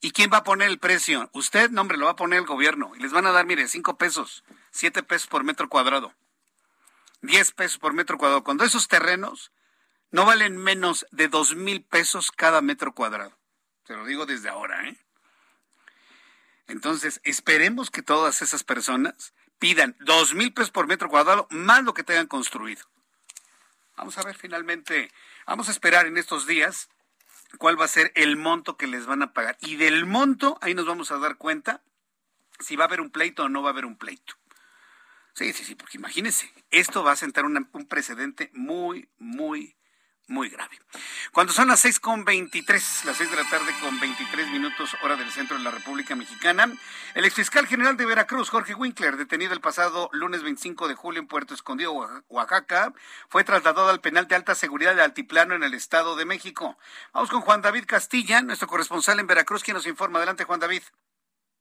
¿Y 0.00 0.10
quién 0.10 0.30
va 0.32 0.38
a 0.38 0.44
poner 0.44 0.68
el 0.68 0.78
precio? 0.78 1.30
Usted, 1.32 1.70
no, 1.70 1.80
hombre, 1.80 1.96
lo 1.96 2.06
va 2.06 2.12
a 2.12 2.16
poner 2.16 2.40
el 2.40 2.46
gobierno. 2.46 2.92
Y 2.96 3.00
les 3.00 3.12
van 3.12 3.26
a 3.26 3.32
dar, 3.32 3.46
mire, 3.46 3.68
cinco 3.68 3.96
pesos, 3.96 4.44
siete 4.70 5.02
pesos 5.02 5.28
por 5.28 5.44
metro 5.44 5.68
cuadrado. 5.68 6.12
10 7.22 7.52
pesos 7.52 7.78
por 7.78 7.94
metro 7.94 8.18
cuadrado, 8.18 8.44
cuando 8.44 8.64
esos 8.64 8.88
terrenos 8.88 9.52
no 10.10 10.26
valen 10.26 10.56
menos 10.56 11.06
de 11.10 11.28
dos 11.28 11.54
mil 11.54 11.82
pesos 11.82 12.30
cada 12.30 12.60
metro 12.60 12.94
cuadrado. 12.94 13.36
Se 13.86 13.94
lo 13.94 14.04
digo 14.04 14.26
desde 14.26 14.48
ahora, 14.48 14.88
¿eh? 14.88 14.96
Entonces, 16.68 17.20
esperemos 17.24 17.90
que 17.90 18.02
todas 18.02 18.42
esas 18.42 18.62
personas 18.62 19.34
pidan 19.58 19.96
dos 20.00 20.34
mil 20.34 20.52
pesos 20.52 20.70
por 20.70 20.86
metro 20.86 21.08
cuadrado 21.08 21.46
más 21.50 21.82
lo 21.82 21.94
que 21.94 22.04
tengan 22.04 22.26
construido. 22.26 22.84
Vamos 23.96 24.18
a 24.18 24.22
ver 24.22 24.36
finalmente, 24.36 25.10
vamos 25.46 25.68
a 25.68 25.72
esperar 25.72 26.06
en 26.06 26.16
estos 26.18 26.46
días 26.46 26.88
cuál 27.58 27.80
va 27.80 27.84
a 27.84 27.88
ser 27.88 28.12
el 28.14 28.36
monto 28.36 28.76
que 28.76 28.86
les 28.86 29.06
van 29.06 29.22
a 29.22 29.32
pagar. 29.32 29.56
Y 29.60 29.76
del 29.76 30.06
monto, 30.06 30.58
ahí 30.60 30.74
nos 30.74 30.86
vamos 30.86 31.10
a 31.12 31.18
dar 31.18 31.36
cuenta 31.36 31.82
si 32.58 32.76
va 32.76 32.84
a 32.84 32.86
haber 32.86 33.00
un 33.00 33.10
pleito 33.10 33.44
o 33.44 33.48
no 33.48 33.62
va 33.62 33.70
a 33.70 33.72
haber 33.72 33.86
un 33.86 33.96
pleito. 33.96 34.34
Sí, 35.34 35.52
sí, 35.52 35.64
sí, 35.64 35.74
porque 35.74 35.96
imagínense, 35.96 36.52
esto 36.70 37.02
va 37.02 37.12
a 37.12 37.16
sentar 37.16 37.44
un 37.44 37.86
precedente 37.88 38.50
muy, 38.52 39.08
muy, 39.18 39.74
muy 40.28 40.48
grave. 40.48 40.78
Cuando 41.32 41.52
son 41.52 41.68
las 41.68 41.80
seis 41.80 41.98
con 41.98 42.24
veintitrés, 42.24 43.04
las 43.04 43.16
seis 43.16 43.30
de 43.30 43.36
la 43.36 43.48
tarde 43.48 43.72
con 43.80 43.98
veintitrés 43.98 44.48
minutos, 44.50 44.96
hora 45.02 45.16
del 45.16 45.30
centro 45.30 45.56
de 45.56 45.64
la 45.64 45.70
República 45.70 46.14
Mexicana, 46.14 46.70
el 47.14 47.24
exfiscal 47.24 47.66
general 47.66 47.96
de 47.96 48.06
Veracruz, 48.06 48.50
Jorge 48.50 48.74
Winkler, 48.74 49.16
detenido 49.16 49.52
el 49.52 49.60
pasado 49.60 50.10
lunes 50.12 50.42
25 50.42 50.88
de 50.88 50.94
julio 50.94 51.20
en 51.20 51.28
Puerto 51.28 51.54
Escondido, 51.54 51.92
Oaxaca, 52.28 52.92
fue 53.28 53.44
trasladado 53.44 53.88
al 53.88 54.00
penal 54.00 54.28
de 54.28 54.34
alta 54.34 54.54
seguridad 54.54 54.94
de 54.94 55.02
Altiplano 55.02 55.54
en 55.54 55.62
el 55.62 55.74
Estado 55.74 56.16
de 56.16 56.24
México. 56.24 56.78
Vamos 57.12 57.30
con 57.30 57.40
Juan 57.40 57.62
David 57.62 57.84
Castilla, 57.86 58.42
nuestro 58.42 58.68
corresponsal 58.68 59.18
en 59.20 59.26
Veracruz, 59.26 59.62
quien 59.62 59.76
nos 59.76 59.86
informa. 59.86 60.18
Adelante, 60.18 60.44
Juan 60.44 60.60
David. 60.60 60.82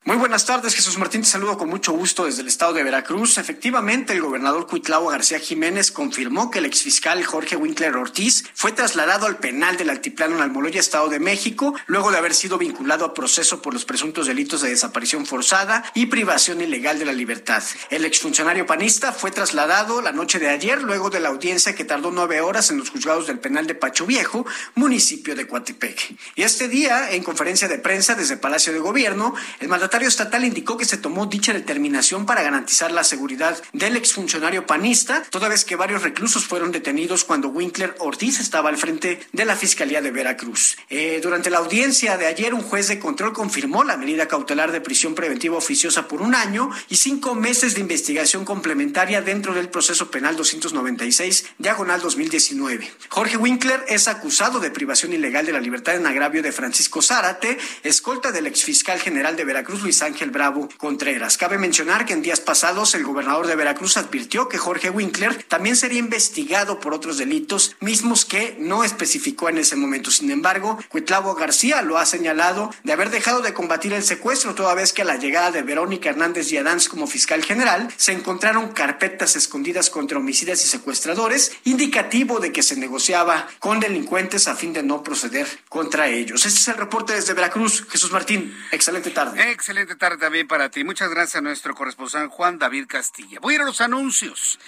Muy 0.04 0.18
buenas 0.18 0.48
tardes, 0.48 0.74
Jesús 0.74 0.98
Martín. 0.98 1.22
Te 1.22 1.28
saludo 1.28 1.60
con 1.60 1.70
mucho 1.70 1.92
gusto 1.92 2.26
desde 2.26 2.42
el 2.42 2.48
estado 2.48 2.74
de 2.74 2.82
Veracruz. 2.82 3.38
Efectivamente, 3.38 4.14
el 4.14 4.22
gobernador 4.24 4.66
Cuitlao 4.66 5.06
García 5.06 5.38
Jiménez 5.38 5.92
confirmó 5.92 6.50
que 6.50 6.58
el 6.58 6.66
exfiscal 6.66 7.24
Jorge 7.24 7.56
Winkler 7.56 7.96
Ortiz 7.96 8.46
fue 8.56 8.72
trasladado 8.72 9.28
al 9.28 9.38
penal 9.38 9.78
del 9.78 9.92
Altiplano 9.92 10.36
en 10.36 10.42
Almoloya, 10.42 10.80
Estado 10.80 11.08
de 11.08 11.20
México, 11.20 11.76
luego 11.86 12.10
de 12.10 12.18
haber 12.18 12.34
sido 12.34 12.58
vinculado 12.58 13.06
a 13.06 13.14
proceso 13.14 13.62
por 13.62 13.76
los 13.76 13.86
presuntos 13.86 14.26
delitos 14.26 14.64
de 14.64 14.70
desaparición 14.70 15.28
forzada 15.28 15.84
y 15.94 16.08
privación 16.08 16.62
ilegal 16.62 16.98
de 16.98 17.06
la 17.06 17.14
libertad. 17.14 17.62
El 17.92 18.04
exfuncionario 18.04 18.66
panista 18.66 19.12
fue 19.12 19.30
trasladado 19.30 20.02
la 20.02 20.14
noche 20.14 20.40
de 20.40 20.50
ayer, 20.50 20.82
luego 20.82 21.12
de 21.12 21.20
la 21.20 21.30
audiencia 21.30 21.76
que 21.76 21.86
tardó 21.86 22.10
nueve 22.10 22.42
horas 22.42 22.72
en 22.72 22.80
los 22.80 22.90
juzgados 22.90 23.28
del 23.28 23.38
penal 23.38 23.68
de 23.68 23.76
Pacho 23.76 24.08
Viejo, 24.08 24.48
municipio 24.74 25.36
de 25.36 25.46
Coatepec. 25.46 26.18
Y 26.34 26.42
este 26.42 26.68
día, 26.68 27.12
en 27.12 27.22
conferencia 27.22 27.68
de 27.68 27.78
prensa 27.78 28.16
desde 28.16 28.36
Palacio 28.36 28.74
de 28.74 28.80
Gobierno, 28.80 29.36
el 29.60 29.68
mandatario 29.68 29.91
secretario 29.92 30.08
estatal 30.08 30.46
indicó 30.46 30.78
que 30.78 30.86
se 30.86 30.96
tomó 30.96 31.26
dicha 31.26 31.52
determinación 31.52 32.26
para 32.26 32.44
garantizar 32.44 32.94
la 32.94 33.04
seguridad 33.04 33.62
del 33.74 33.98
exfuncionario 33.98 34.66
panista, 34.66 35.24
toda 35.30 35.50
vez 35.50 35.66
que 35.66 35.76
varios 35.76 36.02
reclusos 36.02 36.46
fueron 36.46 36.72
detenidos 36.72 37.26
cuando 37.26 37.50
Winkler 37.50 37.94
Ortiz 38.00 38.40
estaba 38.40 38.70
al 38.70 38.78
frente 38.78 39.20
de 39.34 39.44
la 39.44 39.58
Fiscalía 39.58 40.02
de 40.02 40.12
Veracruz. 40.12 40.78
Eh, 40.90 41.20
durante 41.22 41.50
la 41.50 41.58
audiencia 41.58 42.16
de 42.16 42.28
ayer, 42.28 42.54
un 42.54 42.62
juez 42.62 42.88
de 42.88 43.00
control 43.00 43.34
confirmó 43.34 43.84
la 43.84 43.98
medida 43.98 44.30
cautelar 44.30 44.72
de 44.72 44.80
prisión 44.80 45.14
preventiva 45.14 45.58
oficiosa 45.58 46.08
por 46.08 46.22
un 46.22 46.36
año 46.36 46.70
y 46.88 46.96
cinco 46.96 47.36
meses 47.36 47.76
de 47.76 47.82
investigación 47.82 48.46
complementaria 48.46 49.22
dentro 49.22 49.54
del 49.54 49.68
proceso 49.68 50.10
penal 50.10 50.38
296, 50.38 51.48
diagonal 51.58 52.00
2019. 52.00 52.90
Jorge 53.10 53.36
Winkler 53.36 53.84
es 53.90 54.08
acusado 54.08 54.62
de 54.62 54.72
privación 54.72 55.12
ilegal 55.12 55.46
de 55.46 55.52
la 55.52 55.60
libertad 55.60 55.96
en 55.96 56.08
agravio 56.08 56.42
de 56.42 56.54
Francisco 56.54 57.02
Zárate, 57.02 57.58
escolta 57.84 58.32
del 58.32 58.48
exfiscal 58.48 58.98
general 58.98 59.36
de 59.36 59.44
Luis 59.82 60.02
Ángel 60.02 60.32
Bravo 60.32 60.70
Contreras. 60.78 61.38
Cabe 61.38 61.58
mencionar 61.58 62.06
que 62.06 62.14
en 62.14 62.22
días 62.22 62.40
pasados 62.40 62.94
el 62.96 63.04
gobernador 63.04 63.48
de 63.48 63.56
Veracruz 63.56 63.98
advirtió 63.98 64.50
que 64.50 64.58
Jorge 64.58 64.90
Winkler 64.90 65.44
también 65.44 65.76
sería 65.76 66.00
investigado 66.00 66.80
por 66.80 66.94
otros 66.94 67.18
delitos, 67.18 67.76
mismos 67.80 68.26
que 68.26 68.56
no 68.60 68.84
especificó 68.84 69.50
en 69.50 69.58
ese 69.58 69.76
momento. 69.76 70.12
Sin 70.12 70.32
embargo, 70.32 70.78
Cuitlavo 70.90 71.36
García 71.36 71.82
lo 71.82 71.98
ha 71.98 72.06
señalado 72.06 72.74
de 72.84 72.94
haber 72.94 73.10
dejado 73.10 73.42
de 73.42 73.54
combatir 73.54 73.94
el 73.94 74.04
secuestro, 74.04 74.56
toda 74.56 74.74
vez 74.74 74.94
que 74.94 75.02
a 75.02 75.06
la 75.06 75.18
llegada 75.18 75.52
de 75.52 75.64
Verónica 75.64 76.10
Hernández 76.10 76.52
y 76.52 76.58
Adams 76.58 76.90
como 76.90 77.08
fiscal 77.08 77.44
general 77.44 77.90
se 77.98 78.12
encontraron 78.12 78.70
carpetas 78.70 79.36
escondidas 79.36 79.90
contra 79.90 80.18
homicidas 80.18 80.64
y 80.64 80.68
secuestradores, 80.68 81.52
indicativo 81.64 82.40
de 82.40 82.52
que 82.52 82.64
se 82.64 82.76
negociaba 82.76 83.48
con 83.60 83.80
delincuentes 83.80 84.48
a 84.48 84.56
fin 84.56 84.74
de 84.74 84.84
no 84.84 85.04
proceder 85.04 85.48
contra 85.70 86.08
ellos. 86.08 86.46
Este 86.46 86.60
es 86.60 86.68
el 86.68 86.76
reporte 86.76 87.14
desde 87.14 87.34
Veracruz. 87.34 87.86
Jesús 87.90 88.12
Martín, 88.12 88.56
excelente 88.72 89.12
tarde. 89.12 89.52
Excelente 89.72 89.96
tarde 89.96 90.18
también 90.18 90.50
para 90.50 90.70
ti. 90.70 90.84
Muchas 90.84 91.10
gracias 91.10 91.38
a 91.38 91.42
nuestro 91.42 91.74
corresponsal 91.74 92.28
Juan 92.28 92.60
David 92.60 92.88
Castilla. 92.88 93.40
Voy 93.40 93.54
a 93.54 93.56
ir 93.56 93.62
a 93.62 93.66
los 93.66 93.80
anuncios. 93.80 94.60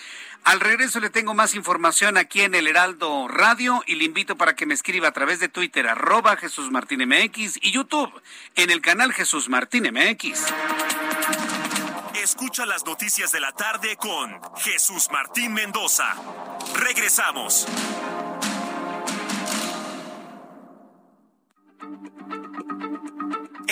Al 0.46 0.62
regreso 0.62 1.02
le 1.02 1.10
tengo 1.10 1.34
más 1.34 1.56
información 1.56 2.18
aquí 2.18 2.39
en 2.39 2.56
el 2.56 2.68
Heraldo 2.68 3.28
Radio 3.28 3.84
y 3.86 3.96
le 3.96 4.06
invito 4.06 4.38
para 4.38 4.56
que 4.56 4.66
me 4.66 4.74
escriba 4.74 5.10
a 5.10 5.12
través 5.12 5.42
de 5.42 5.50
Twitter 5.50 5.89
arroba 5.89 6.38
Jesús 6.38 6.72
Martín 6.72 7.06
MX 7.06 7.60
y 7.62 7.72
YouTube 7.74 8.13
en 8.56 8.72
el 8.72 8.80
canal 8.80 9.12
Jesús 9.12 9.50
Martín 9.50 9.89
MX. 9.92 10.39
Escucha 12.24 12.66
las 12.66 12.86
noticias 12.86 13.34
de 13.34 13.42
la 13.42 13.52
tarde 13.52 13.98
con 13.98 14.39
Jesús 14.56 15.10
Martín 15.12 15.54
Mendoza. 15.54 16.16
Regresamos. 16.76 17.68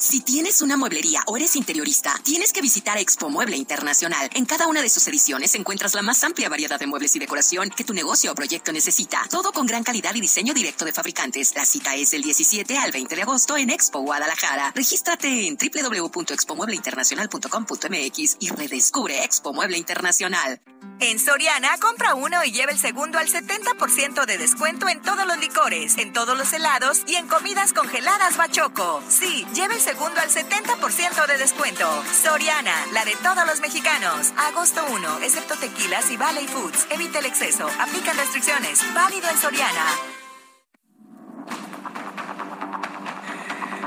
Si 0.00 0.20
tienes 0.22 0.62
una 0.62 0.78
mueblería 0.78 1.20
o 1.26 1.36
eres 1.36 1.56
interiorista, 1.56 2.18
tienes 2.24 2.54
que 2.54 2.62
visitar 2.62 2.96
Expo 2.96 3.28
Mueble 3.28 3.58
Internacional. 3.58 4.30
En 4.32 4.46
cada 4.46 4.66
una 4.66 4.80
de 4.80 4.88
sus 4.88 5.06
ediciones 5.06 5.54
encuentras 5.54 5.92
la 5.92 6.00
más 6.00 6.24
amplia 6.24 6.48
variedad 6.48 6.80
de 6.80 6.86
muebles 6.86 7.14
y 7.16 7.18
decoración 7.18 7.68
que 7.68 7.84
tu 7.84 7.92
negocio 7.92 8.32
o 8.32 8.34
proyecto 8.34 8.72
necesita. 8.72 9.20
Todo 9.28 9.52
con 9.52 9.66
gran 9.66 9.84
calidad 9.84 10.14
y 10.14 10.22
diseño 10.22 10.54
directo 10.54 10.86
de 10.86 10.94
fabricantes. 10.94 11.54
La 11.54 11.66
cita 11.66 11.96
es 11.96 12.14
el 12.14 12.22
17 12.22 12.78
al 12.78 12.92
20 12.92 13.14
de 13.14 13.22
agosto 13.22 13.58
en 13.58 13.68
Expo 13.68 14.00
Guadalajara. 14.00 14.72
Regístrate 14.74 15.46
en 15.46 15.58
www.expomuebleinternacional.com.mx 15.58 18.36
y 18.40 18.48
redescubre 18.48 19.22
Expo 19.22 19.52
Mueble 19.52 19.76
Internacional. 19.76 20.62
En 21.00 21.18
Soriana, 21.18 21.70
compra 21.80 22.14
uno 22.14 22.44
y 22.44 22.52
lleva 22.52 22.72
el 22.72 22.78
segundo 22.78 23.18
al 23.18 23.26
70% 23.26 24.26
de 24.26 24.36
descuento 24.36 24.86
en 24.86 25.00
todos 25.00 25.26
los 25.26 25.38
licores, 25.38 25.96
en 25.96 26.12
todos 26.12 26.36
los 26.36 26.52
helados 26.52 27.00
y 27.06 27.14
en 27.14 27.26
comidas 27.26 27.72
congeladas 27.72 28.36
Bachoco. 28.36 29.02
Sí, 29.08 29.46
lleva 29.54 29.72
el 29.72 29.80
segundo 29.90 30.20
al 30.20 30.30
70% 30.30 31.26
de 31.26 31.36
descuento. 31.36 32.04
Soriana, 32.12 32.72
la 32.92 33.04
de 33.04 33.16
todos 33.24 33.44
los 33.44 33.60
mexicanos. 33.60 34.32
Agosto 34.36 34.86
1, 34.88 35.18
excepto 35.18 35.56
tequilas 35.56 36.08
y 36.12 36.16
Valley 36.16 36.46
Foods. 36.46 36.86
Evita 36.90 37.18
el 37.18 37.26
exceso. 37.26 37.68
Aplican 37.80 38.16
restricciones. 38.16 38.84
Válido 38.94 39.28
en 39.28 39.36
Soriana. 39.36 39.86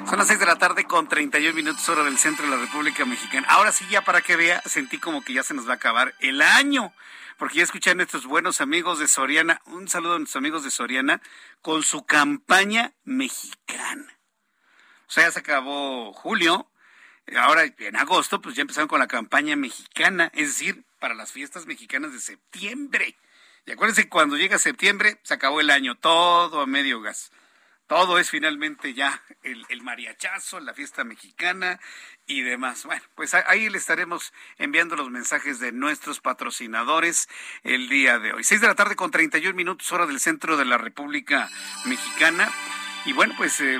Son 0.09 0.19
las 0.19 0.27
6 0.27 0.41
de 0.41 0.45
la 0.45 0.57
tarde 0.57 0.83
con 0.83 1.07
31 1.07 1.55
minutos 1.55 1.87
hora 1.87 2.03
del 2.03 2.17
centro 2.17 2.43
de 2.43 2.51
la 2.51 2.57
República 2.57 3.05
Mexicana. 3.05 3.47
Ahora 3.49 3.71
sí, 3.71 3.85
ya 3.89 4.01
para 4.03 4.21
que 4.21 4.35
vea, 4.35 4.61
sentí 4.65 4.97
como 4.97 5.23
que 5.23 5.31
ya 5.31 5.43
se 5.43 5.53
nos 5.53 5.69
va 5.69 5.71
a 5.71 5.75
acabar 5.75 6.13
el 6.19 6.41
año, 6.41 6.93
porque 7.37 7.59
ya 7.59 7.63
escuché 7.63 7.91
a 7.91 7.95
nuestros 7.95 8.25
buenos 8.25 8.59
amigos 8.59 8.99
de 8.99 9.07
Soriana, 9.07 9.61
un 9.67 9.87
saludo 9.87 10.15
a 10.15 10.19
nuestros 10.19 10.41
amigos 10.41 10.65
de 10.65 10.71
Soriana, 10.71 11.21
con 11.61 11.81
su 11.81 12.05
campaña 12.05 12.91
mexicana. 13.05 14.12
O 15.13 15.15
sea, 15.15 15.25
ya 15.25 15.31
se 15.31 15.39
acabó 15.41 16.11
julio, 16.11 16.67
ahora 17.37 17.65
en 17.77 17.95
agosto, 17.97 18.41
pues 18.41 18.55
ya 18.55 18.61
empezaron 18.61 18.87
con 18.87 18.97
la 18.97 19.07
campaña 19.07 19.55
mexicana, 19.55 20.31
es 20.33 20.47
decir, 20.47 20.85
para 20.97 21.13
las 21.13 21.31
fiestas 21.31 21.67
mexicanas 21.67 22.13
de 22.13 22.19
septiembre. 22.19 23.15
Y 23.67 23.71
acuérdense, 23.73 24.09
cuando 24.09 24.37
llega 24.37 24.57
septiembre, 24.57 25.19
se 25.21 25.35
acabó 25.35 25.61
el 25.61 25.69
año, 25.69 25.93
todo 25.93 26.61
a 26.61 26.65
medio 26.65 26.99
gas 26.99 27.31
todo 27.87 28.17
es 28.17 28.31
finalmente 28.31 28.95
ya 28.95 29.21
el, 29.43 29.81
mariachazo, 29.83 30.59
la 30.59 30.73
fiesta 30.73 31.03
mexicana 31.03 31.79
y 32.25 32.41
demás. 32.41 32.85
Bueno, 32.85 33.03
pues 33.13 33.35
ahí 33.35 33.69
le 33.69 33.77
estaremos 33.77 34.33
enviando 34.57 34.95
los 34.95 35.11
mensajes 35.11 35.59
de 35.59 35.71
nuestros 35.71 36.19
patrocinadores 36.19 37.29
el 37.61 37.89
día 37.89 38.17
de 38.17 38.33
hoy. 38.33 38.43
Seis 38.43 38.61
de 38.61 38.67
la 38.67 38.73
tarde 38.73 38.95
con 38.95 39.11
31 39.11 39.53
minutos 39.55 39.91
hora 39.91 40.07
del 40.07 40.19
centro 40.19 40.57
de 40.57 40.65
la 40.65 40.79
República 40.79 41.51
Mexicana. 41.85 42.49
Y 43.05 43.13
bueno, 43.13 43.35
pues 43.37 43.59
eh, 43.61 43.79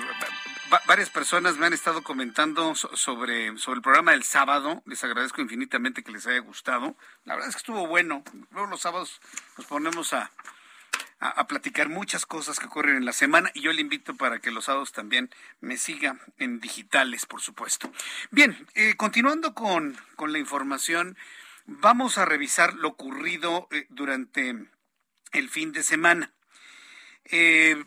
varias 0.87 1.09
personas 1.09 1.57
me 1.57 1.65
han 1.65 1.73
estado 1.73 2.03
comentando 2.03 2.75
sobre, 2.75 3.57
sobre 3.57 3.77
el 3.77 3.81
programa 3.81 4.11
del 4.11 4.23
sábado. 4.23 4.81
Les 4.85 5.03
agradezco 5.03 5.41
infinitamente 5.41 6.03
que 6.03 6.11
les 6.11 6.27
haya 6.27 6.39
gustado. 6.39 6.95
La 7.25 7.35
verdad 7.35 7.49
es 7.49 7.55
que 7.55 7.59
estuvo 7.59 7.87
bueno. 7.87 8.23
Luego 8.51 8.67
los 8.67 8.81
sábados 8.81 9.21
nos 9.57 9.67
ponemos 9.67 10.13
a, 10.13 10.31
a, 11.19 11.47
platicar 11.47 11.89
muchas 11.89 12.25
cosas 12.25 12.59
que 12.59 12.65
ocurren 12.65 12.97
en 12.97 13.05
la 13.05 13.13
semana 13.13 13.51
y 13.53 13.61
yo 13.61 13.71
le 13.71 13.81
invito 13.81 14.15
para 14.15 14.39
que 14.39 14.51
los 14.51 14.65
sábados 14.65 14.91
también 14.91 15.29
me 15.61 15.77
siga 15.77 16.17
en 16.37 16.59
digitales, 16.59 17.25
por 17.25 17.41
supuesto. 17.41 17.91
Bien, 18.31 18.67
eh, 18.75 18.95
continuando 18.95 19.53
con, 19.53 19.97
la 20.25 20.39
información, 20.39 21.17
vamos 21.65 22.17
a 22.17 22.25
revisar 22.25 22.73
lo 22.75 22.89
ocurrido 22.89 23.67
eh, 23.71 23.85
durante 23.89 24.55
el 25.31 25.49
fin 25.49 25.71
de 25.71 25.83
semana. 25.83 26.33
Eh, 27.25 27.83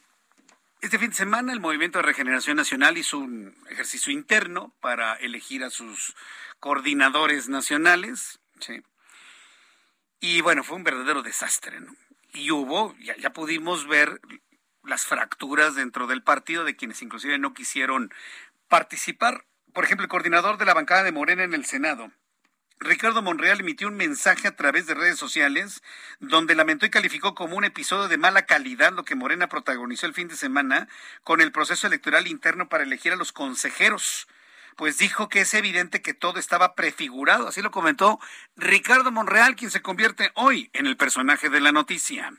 este 0.87 1.01
fin 1.01 1.11
de 1.11 1.16
semana 1.16 1.53
el 1.53 1.59
Movimiento 1.59 1.99
de 1.99 2.05
Regeneración 2.05 2.57
Nacional 2.57 2.96
hizo 2.96 3.18
un 3.18 3.57
ejercicio 3.68 4.12
interno 4.12 4.72
para 4.81 5.14
elegir 5.14 5.64
a 5.64 5.70
sus 5.70 6.14
coordinadores 6.61 7.49
nacionales. 7.49 8.38
Y 10.20 10.42
bueno, 10.42 10.62
fue 10.62 10.77
un 10.77 10.85
verdadero 10.85 11.22
desastre, 11.22 11.81
¿no? 11.81 11.92
y 12.33 12.53
hubo, 12.53 12.94
ya, 13.01 13.16
ya 13.16 13.31
pudimos 13.31 13.88
ver 13.88 14.20
las 14.85 15.07
fracturas 15.07 15.75
dentro 15.75 16.07
del 16.07 16.22
partido 16.22 16.64
de 16.64 16.77
quienes 16.77 17.03
inclusive 17.03 17.37
no 17.38 17.53
quisieron 17.53 18.12
participar. 18.68 19.44
Por 19.72 19.83
ejemplo, 19.83 20.05
el 20.05 20.11
coordinador 20.11 20.57
de 20.57 20.66
la 20.66 20.75
bancada 20.75 21.03
de 21.03 21.11
Morena 21.11 21.42
en 21.42 21.55
el 21.55 21.64
Senado, 21.64 22.12
Ricardo 22.78 23.22
Monreal 23.22 23.60
emitió 23.60 23.88
un 23.88 23.96
mensaje 23.96 24.48
a 24.48 24.54
través 24.54 24.86
de 24.86 24.94
redes 24.94 25.18
sociales 25.18 25.82
donde 26.20 26.54
lamentó 26.54 26.84
y 26.84 26.90
calificó 26.90 27.34
como 27.34 27.56
un 27.56 27.64
episodio 27.64 28.06
de 28.08 28.18
mala 28.18 28.42
calidad 28.42 28.92
lo 28.92 29.04
que 29.04 29.14
Morena 29.14 29.48
protagonizó 29.48 30.06
el 30.06 30.14
fin 30.14 30.28
de 30.28 30.36
semana 30.36 30.86
con 31.24 31.40
el 31.40 31.52
proceso 31.52 31.86
electoral 31.86 32.26
interno 32.26 32.68
para 32.68 32.84
elegir 32.84 33.12
a 33.12 33.16
los 33.16 33.32
consejeros. 33.32 34.28
Pues 34.76 34.98
dijo 34.98 35.30
que 35.30 35.40
es 35.40 35.54
evidente 35.54 36.02
que 36.02 36.12
todo 36.12 36.38
estaba 36.38 36.74
prefigurado, 36.74 37.48
así 37.48 37.62
lo 37.62 37.70
comentó 37.70 38.20
Ricardo 38.56 39.10
Monreal, 39.10 39.56
quien 39.56 39.70
se 39.70 39.80
convierte 39.80 40.30
hoy 40.34 40.68
en 40.74 40.86
el 40.86 40.98
personaje 40.98 41.48
de 41.48 41.60
la 41.60 41.72
noticia. 41.72 42.34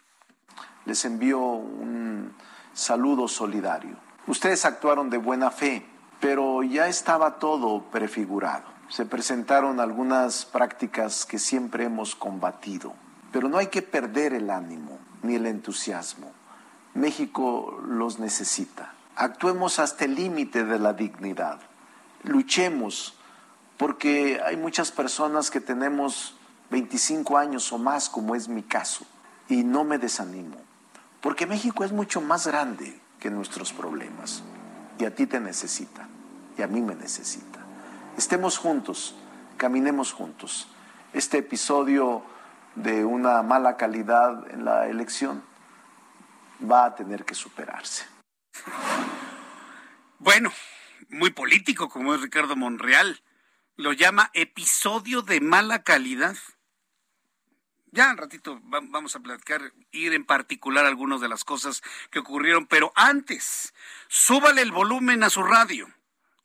Les 0.86 1.04
envío 1.04 1.40
un 1.40 2.36
saludo 2.74 3.28
solidario. 3.28 3.98
Ustedes 4.28 4.66
actuaron 4.66 5.10
de 5.10 5.18
buena 5.18 5.50
fe, 5.50 5.84
pero 6.20 6.62
ya 6.62 6.88
estaba 6.88 7.40
todo 7.40 7.90
prefigurado 7.90 8.77
se 8.90 9.06
presentaron 9.06 9.80
algunas 9.80 10.46
prácticas 10.46 11.26
que 11.26 11.40
siempre 11.40 11.84
hemos 11.84 12.16
combatido, 12.16 12.94
pero 13.32 13.50
no 13.50 13.58
hay 13.58 13.68
que 13.68 13.82
perder 13.82 14.34
el 14.34 14.50
ánimo 14.50 15.00
ni 15.24 15.36
el 15.36 15.46
entusiasmo. 15.46 16.32
México 16.94 17.80
los 17.86 18.20
necesita. 18.20 18.94
Actuemos 19.16 19.80
hasta 19.80 20.06
el 20.06 20.16
límite 20.16 20.64
de 20.64 20.80
la 20.80 20.94
dignidad. 20.94 21.60
Luchemos, 22.24 23.16
porque 23.78 24.42
hay 24.44 24.58
muchas 24.58 24.92
personas 24.92 25.52
que 25.52 25.60
tenemos 25.60 26.36
25 26.72 27.38
años 27.38 27.72
o 27.72 27.78
más, 27.78 28.10
como 28.10 28.36
es 28.36 28.48
mi 28.48 28.64
caso, 28.64 29.06
y 29.48 29.64
no 29.64 29.84
me 29.84 29.98
desanimo, 29.98 30.58
porque 31.22 31.46
México 31.46 31.84
es 31.84 31.92
mucho 31.92 32.22
más 32.22 32.48
grande 32.48 33.00
que 33.20 33.30
nuestros 33.30 33.74
problemas, 33.74 34.44
y 35.00 35.06
a 35.06 35.16
ti 35.16 35.28
te 35.28 35.40
necesita, 35.40 36.08
y 36.58 36.62
a 36.62 36.68
mí 36.68 36.82
me 36.82 36.96
necesita. 36.96 37.57
Estemos 38.18 38.58
juntos, 38.58 39.14
caminemos 39.58 40.12
juntos. 40.12 40.68
Este 41.14 41.38
episodio 41.38 42.26
de 42.74 43.06
una 43.06 43.44
mala 43.44 43.78
calidad 43.78 44.50
en 44.52 44.66
la 44.66 44.88
elección 44.88 45.44
va 46.60 46.86
a 46.86 46.96
tener 46.96 47.26
que 47.26 47.36
superarse. 47.36 48.08
Bueno, 50.18 50.52
muy 51.10 51.30
político 51.30 51.90
como 51.90 52.16
es 52.16 52.22
Ricardo 52.22 52.56
Monreal. 52.56 53.22
Lo 53.76 53.94
llama 53.94 54.32
episodio 54.34 55.22
de 55.22 55.40
mala 55.40 55.84
calidad. 55.84 56.36
Ya 57.92 58.10
un 58.10 58.18
ratito 58.18 58.60
vamos 58.64 59.16
a 59.16 59.20
platicar, 59.20 59.62
ir 59.92 60.16
en 60.16 60.26
particular 60.26 60.88
algunas 60.88 61.22
de 61.22 61.30
las 61.30 61.44
cosas 61.44 61.84
que 62.10 62.18
ocurrieron, 62.18 62.66
pero 62.66 62.92
antes, 62.96 63.76
súbale 64.08 64.64
el 64.64 64.72
volumen 64.72 65.22
a 65.22 65.30
su 65.30 65.44
radio. 65.44 65.88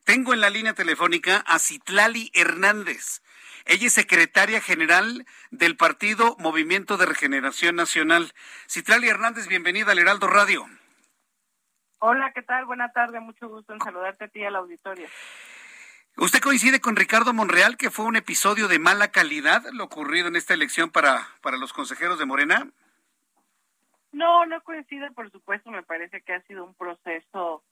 Tengo 0.05 0.35
en 0.35 0.41
la 0.41 0.51
línea 0.51 0.75
telefónica 0.75 1.45
a 1.47 1.61
Citlali 1.61 2.33
Hernández. 2.35 3.23
Ella 3.67 3.87
es 3.87 3.93
secretaria 3.93 4.61
general 4.61 5.25
del 5.53 5.77
partido 5.77 6.35
Movimiento 6.41 6.97
de 6.97 7.07
Regeneración 7.07 7.77
Nacional. 7.77 8.33
Citlali 8.69 9.09
Hernández, 9.09 9.47
bienvenida 9.47 9.93
al 9.93 10.01
Heraldo 10.01 10.27
Radio. 10.27 10.67
Hola, 12.01 12.33
¿qué 12.35 12.43
tal? 12.43 12.65
Buena 12.65 12.91
tarde, 12.91 13.21
mucho 13.21 13.49
gusto 13.49 13.73
en 13.73 13.79
saludarte 13.79 14.25
a 14.25 14.29
ti 14.29 14.41
y 14.41 14.45
al 14.45 14.57
auditorio. 14.57 15.07
¿Usted 16.17 16.41
coincide 16.41 16.81
con 16.81 16.97
Ricardo 16.97 17.33
Monreal 17.33 17.77
que 17.77 17.91
fue 17.91 18.05
un 18.05 18.17
episodio 18.17 18.67
de 18.67 18.81
mala 18.81 19.13
calidad 19.13 19.63
lo 19.73 19.85
ocurrido 19.85 20.27
en 20.27 20.35
esta 20.35 20.53
elección 20.53 20.91
para, 20.91 21.29
para 21.43 21.59
los 21.59 21.73
consejeros 21.73 22.19
de 22.19 22.27
Morena? 22.27 22.69
No, 24.11 24.45
no 24.47 24.61
coincide, 24.65 25.13
por 25.13 25.31
supuesto, 25.31 25.71
me 25.71 25.85
parece 25.85 26.23
que 26.23 26.35
ha 26.35 26.43
sido 26.43 26.65
un 26.65 26.75
proceso 26.75 27.63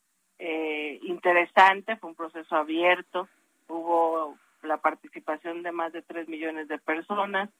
eh, 0.42 0.98
interesante, 1.02 1.96
fue 1.96 2.08
un 2.08 2.16
proceso 2.16 2.56
abierto, 2.56 3.28
hubo 3.68 4.38
la 4.62 4.78
participación 4.78 5.62
de 5.62 5.70
más 5.70 5.92
de 5.92 6.00
3 6.00 6.28
millones 6.28 6.66
de 6.66 6.78
personas 6.78 7.50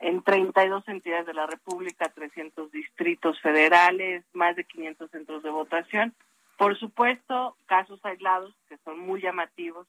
en 0.00 0.22
32 0.22 0.88
entidades 0.88 1.26
de 1.26 1.34
la 1.34 1.46
República, 1.46 2.08
300 2.12 2.72
distritos 2.72 3.40
federales, 3.40 4.24
más 4.32 4.56
de 4.56 4.64
500 4.64 5.08
centros 5.08 5.42
de 5.44 5.50
votación. 5.50 6.14
Por 6.58 6.76
supuesto, 6.76 7.56
casos 7.66 8.04
aislados 8.04 8.52
que 8.68 8.76
son 8.78 8.98
muy 8.98 9.22
llamativos 9.22 9.86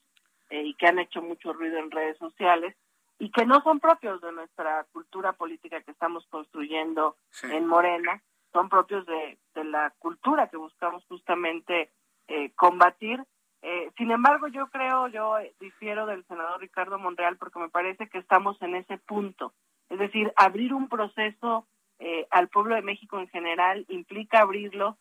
eh, 0.51 0.61
y 0.61 0.75
que 0.75 0.85
han 0.85 0.99
hecho 0.99 1.23
mucho 1.23 1.53
ruido 1.53 1.79
en 1.79 1.89
redes 1.89 2.19
sociales 2.19 2.75
y 3.17 3.31
que 3.31 3.47
no 3.47 3.61
son 3.63 3.79
propios 3.79 4.21
de 4.21 4.31
nuestra 4.31 4.85
cultura 4.93 5.33
política 5.33 5.81
que 5.81 5.91
estamos 5.91 6.27
construyendo 6.27 7.17
en 7.41 7.65
Morena, 7.65 8.21
son 8.53 8.69
propios 8.69 9.07
de, 9.07 9.39
de 9.55 9.63
la 9.63 9.91
cultura 9.97 10.49
que 10.49 10.57
buscamos 10.57 11.03
justamente 11.07 11.89
eh, 12.27 12.51
combatir. 12.55 13.23
Eh, 13.61 13.89
sin 13.97 14.11
embargo, 14.11 14.47
yo 14.47 14.67
creo, 14.67 15.07
yo 15.07 15.37
difiero 15.59 16.05
del 16.05 16.25
senador 16.25 16.59
Ricardo 16.59 16.99
Monreal 16.99 17.37
porque 17.37 17.59
me 17.59 17.69
parece 17.69 18.09
que 18.09 18.17
estamos 18.17 18.61
en 18.61 18.75
ese 18.75 18.97
punto. 18.97 19.53
Es 19.89 19.97
decir, 19.97 20.33
abrir 20.35 20.73
un 20.73 20.89
proceso 20.89 21.65
eh, 21.99 22.27
al 22.29 22.49
pueblo 22.49 22.75
de 22.75 22.81
México 22.81 23.19
en 23.19 23.29
general 23.29 23.85
implica 23.87 24.41
abrirlo 24.41 24.97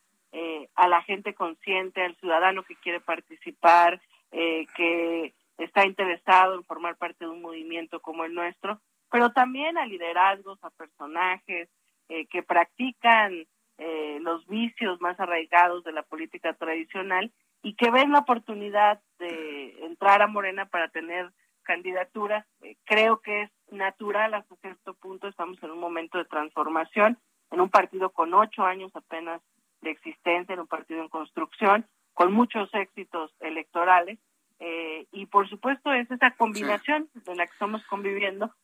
a 0.75 0.87
la 0.87 1.01
gente 1.01 1.33
consciente, 1.33 2.03
al 2.03 2.15
ciudadano 2.17 2.63
que 2.63 2.77
quiere 2.77 3.01
participar, 3.01 4.03
que 4.31 5.33
está 5.57 5.87
interesado 5.87 6.57
en 6.57 6.65
formar 6.65 6.97
parte 6.97 7.25
de 7.25 7.31
un 7.31 7.41
movimiento 7.41 8.01
como 8.01 8.25
el 8.25 8.35
nuestro, 8.35 8.79
pero 9.11 9.33
también 9.33 9.79
a 9.79 9.87
liderazgos, 9.87 10.63
a 10.63 10.69
personajes 10.69 11.71
que 12.09 12.43
practican 12.43 13.47
eh, 13.79 14.19
los 14.23 14.47
vicios 14.47 15.01
más 15.03 15.21
arraigados 15.21 15.85
de 15.85 15.93
la 15.93 16.03
política 16.03 16.55
tradicional 16.55 17.31
y 17.63 17.75
que 17.75 17.91
ven 17.91 18.11
la 18.11 18.21
oportunidad 18.21 19.03
de 19.19 19.85
entrar 19.85 20.23
a 20.23 20.27
Morena 20.27 20.65
para 20.67 20.89
tener 20.89 21.31
candidaturas. 21.63 22.47
Eh, 22.63 22.77
creo 22.85 23.21
que 23.21 23.43
es 23.43 23.51
natural 23.71 24.33
hasta 24.33 24.57
cierto 24.57 24.95
punto, 24.95 25.29
estamos 25.29 25.63
en 25.63 25.73
un 25.73 25.79
momento 25.79 26.17
de 26.17 26.25
transformación, 26.25 27.19
en 27.51 27.61
un 27.61 27.69
partido 27.69 28.11
con 28.11 28.33
ocho 28.33 28.65
años 28.65 28.91
apenas 28.95 29.43
de 29.83 29.91
existencia, 29.91 30.55
en 30.55 30.61
un 30.61 30.69
partido 30.69 31.03
en 31.03 31.09
construcción, 31.09 31.87
con 32.15 32.33
muchos 32.33 32.73
éxitos 32.73 33.35
electorales. 33.41 34.19
Eh, 34.59 35.07
y 35.13 35.27
por 35.27 35.51
supuesto 35.51 35.93
es 35.93 36.11
esa 36.11 36.31
combinación 36.31 37.11
de 37.13 37.37
la 37.37 37.47
que 37.47 37.53
estamos 37.53 37.85
conviviendo, 37.89 38.55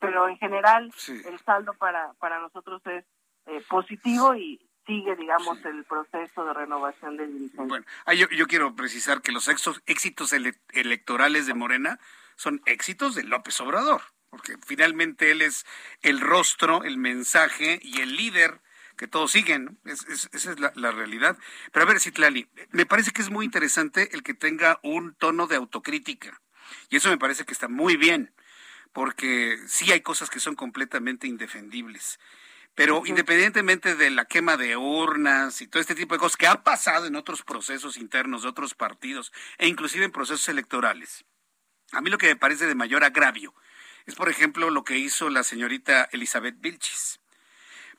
pero 0.00 0.28
en 0.28 0.36
general 0.38 0.90
el 1.08 1.38
saldo 1.38 1.72
para, 1.74 2.12
para 2.18 2.40
nosotros 2.40 2.82
es 2.86 3.04
eh, 3.48 3.62
positivo 3.68 4.34
y 4.34 4.60
sigue, 4.86 5.16
digamos, 5.16 5.58
el 5.64 5.84
proceso 5.84 6.44
de 6.44 6.54
renovación 6.54 7.16
de 7.16 7.26
dirigentes. 7.26 7.66
Bueno, 7.68 7.86
yo, 8.14 8.46
quiero 8.46 8.74
precisar 8.74 9.20
que 9.22 9.32
los 9.32 9.48
éxitos 9.86 10.32
electorales 10.32 11.46
de 11.46 11.54
Morena 11.54 11.98
son 12.36 12.62
éxitos 12.66 13.14
de 13.14 13.24
López 13.24 13.60
Obrador, 13.60 14.02
porque 14.30 14.56
finalmente 14.66 15.30
él 15.30 15.42
es 15.42 15.66
el 16.02 16.20
rostro, 16.20 16.84
el 16.84 16.96
mensaje 16.96 17.80
y 17.82 18.00
el 18.00 18.16
líder 18.16 18.60
que 18.96 19.08
todos 19.08 19.30
siguen. 19.30 19.78
esa 19.84 20.30
es 20.32 20.58
la, 20.58 20.72
la, 20.74 20.90
realidad. 20.90 21.36
Pero 21.72 21.84
a 21.84 21.88
ver, 21.88 22.00
Citlali, 22.00 22.48
me 22.70 22.86
parece 22.86 23.12
que 23.12 23.22
es 23.22 23.30
muy 23.30 23.44
interesante 23.44 24.08
el 24.12 24.22
que 24.22 24.34
tenga 24.34 24.80
un 24.82 25.14
tono 25.14 25.46
de 25.46 25.56
autocrítica. 25.56 26.40
Y 26.88 26.96
eso 26.96 27.10
me 27.10 27.18
parece 27.18 27.44
que 27.44 27.52
está 27.52 27.68
muy 27.68 27.96
bien, 27.96 28.32
porque 28.92 29.58
sí 29.66 29.92
hay 29.92 30.00
cosas 30.00 30.30
que 30.30 30.40
son 30.40 30.54
completamente 30.54 31.26
indefendibles. 31.26 32.18
Pero 32.78 33.02
independientemente 33.06 33.96
de 33.96 34.08
la 34.08 34.26
quema 34.26 34.56
de 34.56 34.76
urnas 34.76 35.62
y 35.62 35.66
todo 35.66 35.80
este 35.80 35.96
tipo 35.96 36.14
de 36.14 36.20
cosas 36.20 36.36
que 36.36 36.46
han 36.46 36.62
pasado 36.62 37.06
en 37.06 37.16
otros 37.16 37.42
procesos 37.42 37.96
internos 37.96 38.42
de 38.42 38.50
otros 38.50 38.74
partidos 38.74 39.32
e 39.56 39.66
inclusive 39.66 40.04
en 40.04 40.12
procesos 40.12 40.48
electorales, 40.48 41.24
a 41.90 42.00
mí 42.00 42.08
lo 42.08 42.18
que 42.18 42.28
me 42.28 42.36
parece 42.36 42.68
de 42.68 42.76
mayor 42.76 43.02
agravio 43.02 43.52
es, 44.06 44.14
por 44.14 44.28
ejemplo, 44.28 44.70
lo 44.70 44.84
que 44.84 44.96
hizo 44.96 45.28
la 45.28 45.42
señorita 45.42 46.08
Elizabeth 46.12 46.60
Vilchis. 46.60 47.18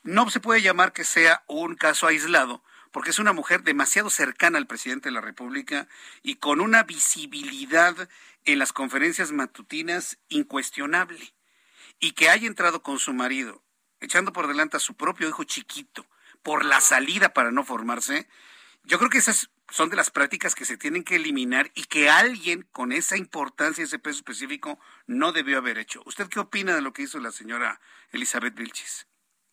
No 0.04 0.30
se 0.30 0.40
puede 0.40 0.62
llamar 0.62 0.94
que 0.94 1.04
sea 1.04 1.44
un 1.48 1.76
caso 1.76 2.08
aislado, 2.08 2.64
porque 2.94 3.10
es 3.10 3.20
una 3.20 3.34
mujer 3.34 3.64
demasiado 3.64 4.10
cercana 4.10 4.60
al 4.60 4.68
presidente 4.68 5.10
de 5.10 5.14
la 5.14 5.20
República 5.20 5.90
y 6.24 6.36
con 6.36 6.62
una 6.62 6.84
visibilidad 6.84 8.08
en 8.46 8.60
las 8.60 8.72
conferencias 8.72 9.34
matutinas 9.34 10.20
incuestionable. 10.30 11.34
Y 12.00 12.14
que 12.14 12.30
haya 12.30 12.48
entrado 12.48 12.82
con 12.82 12.98
su 12.98 13.12
marido 13.14 13.62
echando 14.00 14.34
por 14.34 14.48
delante 14.48 14.78
a 14.78 14.80
su 14.80 14.96
propio 14.96 15.28
hijo 15.28 15.44
chiquito 15.44 16.06
por 16.44 16.66
la 16.66 16.82
salida 16.82 17.34
para 17.34 17.52
no 17.52 17.64
formarse, 17.64 18.28
yo 18.84 18.98
creo 18.98 19.10
que 19.10 19.18
esas 19.18 19.52
son 19.70 19.90
de 19.90 19.96
las 19.96 20.10
prácticas 20.10 20.56
que 20.56 20.66
se 20.66 20.78
tienen 20.78 21.04
que 21.04 21.16
eliminar 21.16 21.70
y 21.76 21.84
que 21.84 22.10
alguien 22.10 22.68
con 22.72 22.92
esa 22.92 23.18
importancia, 23.18 23.84
ese 23.84 24.00
peso 24.00 24.18
específico, 24.18 24.80
no 25.06 25.32
debió 25.32 25.58
haber 25.58 25.78
hecho. 25.78 26.02
¿Usted 26.06 26.28
qué 26.28 26.40
opina 26.40 26.76
de 26.76 26.82
lo 26.82 26.94
que 26.94 27.04
hizo 27.04 27.20
la 27.20 27.32
señora 27.32 27.80
Elizabeth 28.12 28.56
Vilchis? 28.56 29.08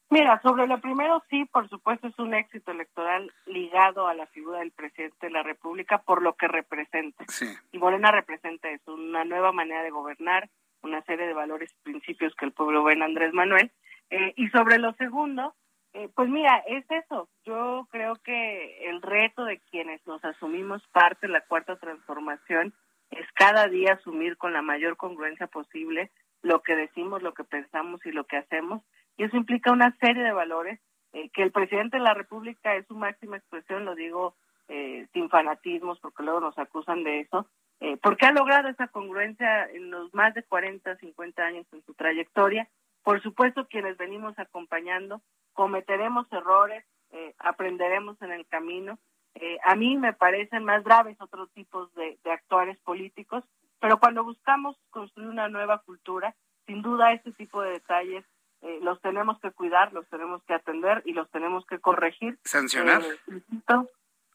Mira, 0.09 0.41
sobre 0.41 0.69
lo 0.69 0.81
primero, 0.81 1.23
sí, 1.29 1.45
por 1.47 1.69
supuesto, 1.69 2.07
es 2.07 2.19
un 2.19 2.33
éxito 2.33 2.71
electoral 2.71 3.33
ligado 3.45 4.07
a 4.07 4.15
la 4.15 4.27
figura 4.29 4.61
del 4.61 4.71
presidente 4.71 5.27
de 5.27 5.33
la 5.33 5.43
República 5.43 5.99
por 5.99 6.23
lo 6.23 6.35
que 6.35 6.47
representa. 6.47 7.25
Sí. 7.27 7.47
Y 7.73 7.79
Morena 7.79 8.13
representa 8.13 8.71
eso, 8.71 8.95
una 8.95 9.25
nueva 9.25 9.51
manera 9.51 9.83
de 9.83 9.91
gobernar, 9.91 10.49
una 10.83 11.03
serie 11.03 11.27
de 11.27 11.35
valores 11.35 11.73
y 11.73 11.83
principios 11.83 12.35
que 12.37 12.45
el 12.45 12.53
pueblo 12.53 12.85
ve 12.85 12.93
en 12.93 13.03
Andrés 13.03 13.35
Manuel, 13.35 13.73
eh, 14.11 14.33
y 14.37 14.49
sobre 14.49 14.79
lo 14.79 14.93
segundo, 14.95 15.55
Eh, 15.99 16.11
pues 16.15 16.29
mira, 16.29 16.63
es 16.67 16.85
eso. 16.91 17.27
Yo 17.47 17.89
creo 17.91 18.17
que 18.17 18.91
el 18.91 19.01
reto 19.01 19.47
de 19.47 19.61
quienes 19.71 20.07
nos 20.07 20.23
asumimos 20.27 20.87
parte 20.93 21.27
de 21.27 21.33
la 21.33 21.41
cuarta 21.41 21.77
transformación 21.77 22.75
es 23.11 23.27
cada 23.33 23.67
día 23.69 23.95
asumir 23.95 24.37
con 24.37 24.53
la 24.53 24.61
mayor 24.61 24.99
congruencia 24.99 25.47
posible 25.47 26.11
lo 26.43 26.61
que 26.63 26.77
decimos, 26.77 27.23
lo 27.23 27.33
que 27.33 27.45
pensamos 27.45 28.05
y 28.05 28.13
lo 28.13 28.25
que 28.25 28.37
hacemos. 28.37 28.83
Y 29.17 29.25
eso 29.25 29.39
implica 29.39 29.73
una 29.73 29.97
serie 29.99 30.23
de 30.23 30.33
valores 30.33 30.79
eh, 31.15 31.31
que 31.31 31.43
el 31.43 31.51
presidente 31.51 31.97
de 31.97 32.03
la 32.03 32.13
República 32.13 32.75
es 32.77 32.87
su 32.89 32.95
máxima 32.95 33.39
expresión, 33.39 33.87
lo 33.87 33.95
digo 33.95 34.35
eh, 34.69 35.07
sin 35.15 35.31
fanatismos, 35.31 35.99
porque 36.01 36.25
luego 36.25 36.41
nos 36.41 36.59
acusan 36.59 37.05
de 37.05 37.21
eso, 37.21 37.49
eh, 37.81 37.97
porque 38.03 38.27
ha 38.27 38.33
logrado 38.33 38.69
esa 38.69 38.89
congruencia 38.89 39.65
en 39.71 39.91
los 39.91 40.13
más 40.13 40.35
de 40.35 40.43
40, 40.43 40.97
50 40.97 41.43
años 41.43 41.67
en 41.73 41.83
su 41.85 41.95
trayectoria. 41.95 42.69
Por 43.07 43.23
supuesto, 43.23 43.69
quienes 43.69 43.97
venimos 43.99 44.37
acompañando, 44.37 45.23
cometeremos 45.53 46.27
errores, 46.33 46.85
eh, 47.13 47.37
aprenderemos 47.39 48.21
en 48.21 48.33
el 48.33 48.45
camino. 48.49 48.99
Eh, 49.37 49.59
a 49.63 49.77
mí 49.77 49.97
me 49.97 50.13
parecen 50.13 50.65
más 50.65 50.83
graves 50.83 51.17
otros 51.21 51.49
tipos 51.53 51.95
de, 51.95 52.19
de 52.25 52.33
actores 52.33 52.77
políticos, 52.81 53.45
pero 53.79 54.01
cuando 54.01 54.25
buscamos 54.25 54.77
construir 54.91 55.29
una 55.29 55.49
nueva 55.49 55.83
cultura, 55.83 56.35
sin 56.67 56.83
duda 56.83 57.13
este 57.13 57.31
tipo 57.31 57.63
de 57.63 57.75
detalles 57.75 58.25
eh, 58.63 58.81
los 58.83 59.01
tenemos 59.01 59.39
que 59.39 59.53
cuidar, 59.53 59.93
los 59.93 60.09
tenemos 60.09 60.43
que 60.43 60.55
atender 60.55 61.03
y 61.05 61.13
los 61.13 61.31
tenemos 61.31 61.65
que 61.67 61.79
corregir. 61.79 62.41
¿Sancionar? 62.43 63.03
Eh, 63.03 63.41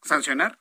¿Sancionar? 0.01 0.57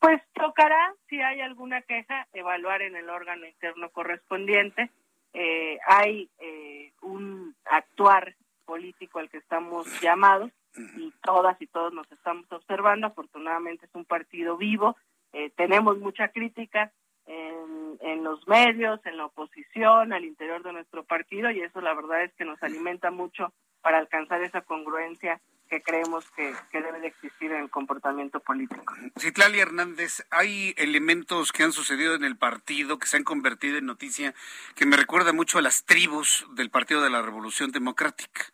Pues 0.00 0.20
tocará, 0.32 0.92
si 1.08 1.20
hay 1.20 1.40
alguna 1.40 1.82
queja, 1.82 2.26
evaluar 2.32 2.82
en 2.82 2.96
el 2.96 3.08
órgano 3.08 3.46
interno 3.46 3.90
correspondiente. 3.90 4.90
Eh, 5.32 5.78
hay 5.86 6.28
eh, 6.38 6.92
un 7.02 7.54
actuar 7.64 8.34
político 8.64 9.18
al 9.18 9.30
que 9.30 9.38
estamos 9.38 9.86
llamados 10.00 10.50
y 10.96 11.12
todas 11.22 11.60
y 11.60 11.66
todos 11.66 11.92
nos 11.92 12.10
estamos 12.10 12.50
observando. 12.50 13.06
Afortunadamente 13.06 13.86
es 13.86 13.94
un 13.94 14.04
partido 14.04 14.56
vivo. 14.56 14.96
Eh, 15.32 15.50
tenemos 15.56 15.98
mucha 15.98 16.28
crítica 16.28 16.92
en, 17.26 17.98
en 18.00 18.24
los 18.24 18.46
medios, 18.48 19.04
en 19.06 19.16
la 19.16 19.26
oposición, 19.26 20.12
al 20.12 20.24
interior 20.24 20.62
de 20.62 20.72
nuestro 20.72 21.04
partido 21.04 21.50
y 21.50 21.60
eso 21.60 21.80
la 21.80 21.94
verdad 21.94 22.24
es 22.24 22.32
que 22.34 22.44
nos 22.44 22.62
alimenta 22.62 23.10
mucho 23.10 23.52
para 23.80 23.98
alcanzar 23.98 24.42
esa 24.42 24.62
congruencia 24.62 25.40
que 25.72 25.82
creemos 25.82 26.26
que, 26.36 26.54
debe 26.70 27.00
de 27.00 27.06
existir 27.06 27.50
en 27.50 27.62
el 27.62 27.70
comportamiento 27.70 28.40
político. 28.40 28.94
Citlali 29.18 29.58
Hernández, 29.58 30.22
hay 30.30 30.74
elementos 30.76 31.50
que 31.50 31.62
han 31.62 31.72
sucedido 31.72 32.14
en 32.14 32.24
el 32.24 32.36
partido 32.36 32.98
que 32.98 33.06
se 33.06 33.16
han 33.16 33.24
convertido 33.24 33.78
en 33.78 33.86
noticia 33.86 34.34
que 34.74 34.84
me 34.84 34.98
recuerda 34.98 35.32
mucho 35.32 35.56
a 35.56 35.62
las 35.62 35.86
tribus 35.86 36.46
del 36.56 36.68
Partido 36.68 37.00
de 37.00 37.08
la 37.08 37.22
Revolución 37.22 37.72
Democrática. 37.72 38.52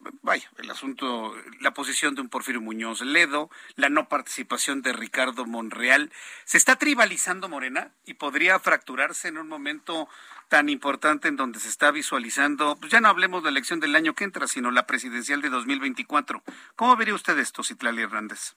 Vaya, 0.00 0.48
el 0.58 0.70
asunto, 0.70 1.34
la 1.60 1.72
posición 1.72 2.14
de 2.14 2.20
un 2.20 2.28
Porfirio 2.28 2.60
Muñoz 2.60 3.00
Ledo, 3.00 3.50
la 3.76 3.88
no 3.88 4.08
participación 4.08 4.80
de 4.80 4.92
Ricardo 4.92 5.44
Monreal. 5.44 6.12
¿Se 6.44 6.56
está 6.56 6.76
tribalizando 6.76 7.48
Morena 7.48 7.92
y 8.04 8.14
podría 8.14 8.58
fracturarse 8.60 9.28
en 9.28 9.38
un 9.38 9.48
momento 9.48 10.08
tan 10.48 10.68
importante 10.68 11.28
en 11.28 11.36
donde 11.36 11.58
se 11.58 11.68
está 11.68 11.90
visualizando, 11.90 12.76
pues 12.76 12.92
ya 12.92 13.00
no 13.00 13.08
hablemos 13.08 13.42
de 13.42 13.50
la 13.50 13.58
elección 13.58 13.80
del 13.80 13.96
año 13.96 14.14
que 14.14 14.24
entra, 14.24 14.46
sino 14.46 14.70
la 14.70 14.86
presidencial 14.86 15.42
de 15.42 15.50
2024? 15.50 16.42
¿Cómo 16.76 16.96
vería 16.96 17.14
usted 17.14 17.38
esto, 17.38 17.62
Citlali 17.62 18.02
Hernández? 18.02 18.54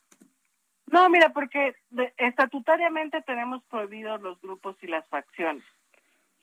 No, 0.88 1.10
mira, 1.10 1.30
porque 1.30 1.76
estatutariamente 2.18 3.22
tenemos 3.24 3.64
prohibidos 3.64 4.22
los 4.22 4.40
grupos 4.42 4.76
y 4.82 4.88
las 4.88 5.08
facciones. 5.08 5.64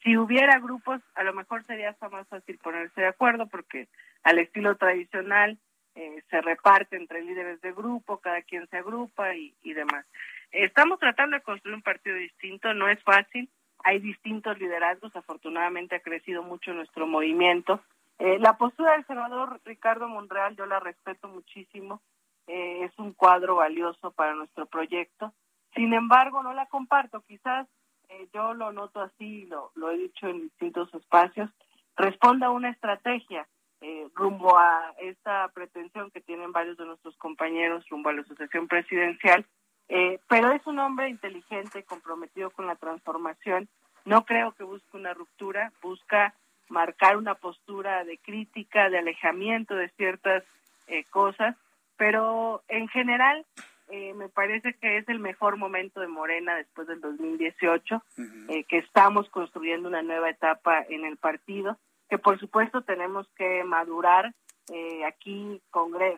Si 0.03 0.17
hubiera 0.17 0.59
grupos, 0.59 1.01
a 1.15 1.25
lo 1.25 1.35
mejor 1.35 1.65
sería 1.67 1.91
hasta 1.91 2.09
más 2.09 2.27
fácil 2.29 2.59
ponerse 2.59 3.01
de 3.01 3.09
acuerdo, 3.09 3.47
porque 3.47 3.89
al 4.23 4.39
estilo 4.39 4.77
tradicional 4.77 5.59
eh, 5.95 6.23
se 6.31 6.41
reparte 6.41 6.97
entre 6.97 7.23
líderes 7.23 7.61
de 7.61 7.73
grupo, 7.73 8.19
cada 8.19 8.43
quien 8.43 8.69
se 8.69 8.77
agrupa 8.77 9.35
y, 9.35 9.73
demás. 9.73 10.07
Estamos 10.53 10.99
tratando 11.01 11.37
de 11.37 11.43
construir 11.43 11.75
un 11.75 11.83
partido 11.83 12.17
distinto, 12.17 12.73
no 12.73 12.89
es 12.89 13.03
fácil, 13.03 13.51
hay 13.85 13.99
distintos 13.99 14.59
liderazgos, 14.59 15.15
afortunadamente 15.17 15.97
ha 15.97 16.01
crecido 16.01 16.43
mucho 16.43 16.73
nuestro 16.73 17.07
movimiento. 17.07 17.83
Eh, 18.19 18.39
la 18.39 18.57
postura 18.57 18.93
del 18.93 19.07
senador 19.07 19.61
Ricardo 19.65 20.09
Monreal 20.09 20.57
yo 20.57 20.67
la 20.67 20.81
respeto 20.81 21.29
muchísimo, 21.29 22.01
eh, 22.47 22.85
es 22.85 22.99
un 22.99 23.13
cuadro 23.13 23.57
valioso 23.57 24.13
para 24.13 24.35
nuestro 24.35 24.67
proyecto. 24.67 25.35
Sin 25.75 25.93
embargo, 25.93 26.43
no 26.43 26.55
la 26.55 26.67
comparto. 26.67 27.23
Quizás 27.23 27.67
eh, 28.09 28.29
yo 28.33 28.55
lo 28.55 28.73
noto 28.73 29.01
así, 29.01 29.47
lo, 29.47 29.71
lo 29.75 29.91
he 29.91 29.99
dicho 29.99 30.27
en 30.29 30.43
distintos 30.43 30.93
espacios. 30.95 31.51
Responda 31.97 32.47
a 32.47 32.51
una 32.51 32.71
estrategia 32.71 33.47
eh, 33.81 34.09
rumbo 34.15 34.59
a 34.59 34.93
esta 34.99 35.49
pretensión 35.55 36.11
que 36.11 36.21
tienen 36.21 36.51
varios 36.51 36.77
de 36.77 36.85
nuestros 36.85 37.17
compañeros 37.17 37.89
rumbo 37.89 38.09
a 38.09 38.13
la 38.13 38.23
asociación 38.23 38.67
presidencial. 38.67 39.47
Eh, 39.89 40.19
pero 40.29 40.53
es 40.53 40.67
un 40.67 40.79
hombre 40.81 41.09
inteligente, 41.09 41.85
comprometido 41.85 42.51
con 42.51 42.67
la 42.67 42.77
transformación. 42.77 43.69
No 44.05 44.25
creo 44.25 44.53
que 44.53 44.65
busque 44.65 44.97
una 44.97 45.15
ruptura, 45.15 45.73
busca 45.81 46.35
marcar 46.69 47.17
una 47.17 47.35
postura 47.35 48.05
de 48.05 48.19
crítica, 48.19 48.91
de 48.91 48.99
alejamiento 48.99 49.75
de 49.75 49.89
ciertas 49.91 50.45
eh, 50.89 51.05
cosas, 51.05 51.57
pero 51.97 52.63
en 52.69 52.89
general 52.89 53.47
eh, 53.91 54.15
me 54.15 54.29
parece 54.29 54.75
que 54.75 54.99
es 54.99 55.09
el 55.09 55.19
mejor 55.19 55.57
momento 55.57 56.01
de 56.01 56.09
Morena 56.09 56.57
después 56.57 56.87
del 56.87 57.01
2018, 57.01 58.03
eh, 58.49 58.65
que 58.65 58.79
estamos 58.79 59.29
construyendo 59.31 59.89
una 59.89 60.03
nueva 60.03 60.31
etapa 60.31 60.85
en 60.89 61.05
el 61.05 61.17
partido, 61.17 61.79
que 62.09 62.19
por 62.19 62.39
supuesto 62.39 62.83
tenemos 62.83 63.29
que 63.37 63.65
madurar. 63.65 64.35
Eh, 64.73 65.05
aquí 65.05 65.61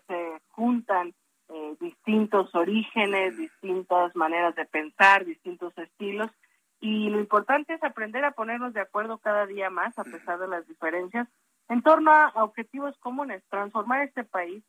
se 0.07 0.41
juntan 0.49 1.15
eh, 1.49 1.77
distintos 1.81 2.55
orígenes, 2.55 3.37
distintas 3.37 4.15
maneras 4.15 4.55
de 4.55 4.65
pensar, 4.67 5.25
distintos 5.25 5.77
estilos, 5.79 6.31
y 6.81 7.11
lo 7.11 7.19
importante 7.19 7.75
es 7.75 7.83
aprender 7.83 8.25
a 8.25 8.33
ponernos 8.33 8.73
de 8.73 8.81
acuerdo 8.81 9.19
cada 9.19 9.47
día 9.47 9.69
más, 9.69 9.99
a 9.99 10.05
pesar 10.05 10.39
de 10.39 10.49
las 10.49 10.67
diferencias, 10.67 11.29
en 11.69 11.83
torno 11.83 12.13
a 12.13 12.33
objetivos 12.37 12.97
comunes, 12.99 13.43
transformar 13.49 14.03
este 14.03 14.25
país, 14.25 14.65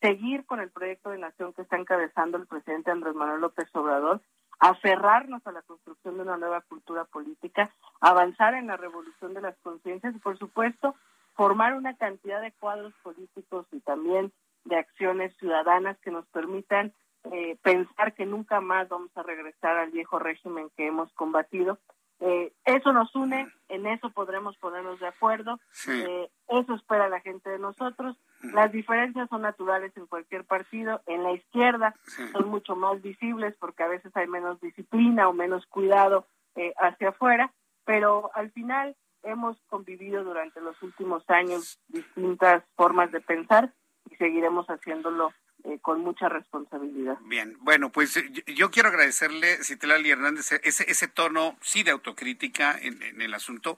seguir 0.00 0.46
con 0.46 0.60
el 0.60 0.70
proyecto 0.70 1.10
de 1.10 1.18
nación 1.18 1.52
que 1.52 1.62
está 1.62 1.76
encabezando 1.76 2.38
el 2.38 2.46
presidente 2.46 2.90
Andrés 2.90 3.14
Manuel 3.14 3.40
López 3.40 3.68
Obrador, 3.74 4.20
aferrarnos 4.58 5.46
a 5.46 5.52
la 5.52 5.62
construcción 5.62 6.16
de 6.16 6.22
una 6.22 6.36
nueva 6.36 6.60
cultura 6.62 7.04
política, 7.04 7.70
avanzar 8.00 8.54
en 8.54 8.66
la 8.66 8.76
revolución 8.76 9.34
de 9.34 9.40
las 9.40 9.56
conciencias 9.58 10.14
y, 10.14 10.18
por 10.18 10.38
supuesto, 10.38 10.94
formar 11.34 11.74
una 11.74 11.96
cantidad 11.96 12.40
de 12.42 12.52
cuadros 12.52 12.92
políticos 13.02 13.66
y 13.72 13.80
también 13.80 14.32
de 14.64 14.76
acciones 14.76 15.34
ciudadanas 15.38 15.98
que 16.00 16.10
nos 16.10 16.26
permitan 16.26 16.92
eh, 17.32 17.56
pensar 17.62 18.14
que 18.14 18.26
nunca 18.26 18.60
más 18.60 18.88
vamos 18.88 19.10
a 19.14 19.22
regresar 19.22 19.76
al 19.76 19.90
viejo 19.90 20.18
régimen 20.18 20.70
que 20.76 20.86
hemos 20.86 21.12
combatido. 21.14 21.78
Eh, 22.20 22.52
eso 22.66 22.92
nos 22.92 23.14
une, 23.16 23.48
en 23.68 23.86
eso 23.86 24.10
podremos 24.10 24.56
ponernos 24.58 25.00
de 25.00 25.06
acuerdo, 25.06 25.58
Sí. 25.70 25.90
eh, 25.92 26.30
eso 26.48 26.74
espera 26.74 27.08
la 27.08 27.20
gente 27.20 27.48
de 27.48 27.58
nosotros. 27.58 28.16
Las 28.42 28.72
diferencias 28.72 29.28
son 29.30 29.42
naturales 29.42 29.94
en 29.96 30.06
cualquier 30.06 30.44
partido, 30.44 31.00
en 31.06 31.22
la 31.22 31.32
izquierda 31.32 31.94
son 32.32 32.48
mucho 32.48 32.76
más 32.76 33.00
visibles 33.02 33.54
porque 33.58 33.82
a 33.82 33.88
veces 33.88 34.14
hay 34.16 34.26
menos 34.26 34.60
disciplina 34.60 35.28
o 35.28 35.32
menos 35.32 35.64
cuidado 35.66 36.26
eh, 36.56 36.74
hacia 36.78 37.10
afuera, 37.10 37.52
pero 37.84 38.30
al 38.34 38.50
final 38.50 38.96
hemos 39.22 39.58
convivido 39.68 40.24
durante 40.24 40.60
los 40.60 40.80
últimos 40.82 41.22
años 41.28 41.78
distintas 41.88 42.64
formas 42.76 43.12
de 43.12 43.20
pensar 43.20 43.72
y 44.10 44.16
seguiremos 44.16 44.66
haciéndolo 44.68 45.32
eh, 45.64 45.78
con 45.80 46.00
mucha 46.00 46.28
responsabilidad. 46.28 47.18
Bien, 47.22 47.56
bueno, 47.60 47.90
pues 47.90 48.16
eh, 48.16 48.30
yo, 48.46 48.70
quiero 48.70 48.88
agradecerle, 48.88 49.62
Citlali 49.62 50.10
Hernández, 50.10 50.52
ese, 50.62 50.90
ese 50.90 51.08
tono 51.08 51.56
sí 51.60 51.82
de 51.82 51.90
autocrítica 51.90 52.78
en, 52.80 53.02
en 53.02 53.20
el 53.22 53.34
asunto. 53.34 53.76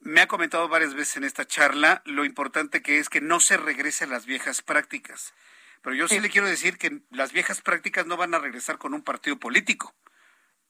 Me 0.00 0.20
ha 0.20 0.28
comentado 0.28 0.68
varias 0.68 0.94
veces 0.94 1.16
en 1.16 1.24
esta 1.24 1.44
charla 1.44 2.02
lo 2.04 2.24
importante 2.24 2.82
que 2.82 2.98
es 2.98 3.08
que 3.08 3.20
no 3.20 3.40
se 3.40 3.56
regrese 3.56 4.04
a 4.04 4.08
las 4.08 4.26
viejas 4.26 4.62
prácticas. 4.62 5.34
Pero 5.82 5.94
yo 5.94 6.08
sí 6.08 6.20
le 6.20 6.30
quiero 6.30 6.48
decir 6.48 6.78
que 6.78 7.00
las 7.10 7.32
viejas 7.32 7.60
prácticas 7.60 8.06
no 8.06 8.16
van 8.16 8.34
a 8.34 8.38
regresar 8.38 8.78
con 8.78 8.94
un 8.94 9.02
partido 9.02 9.38
político. 9.38 9.94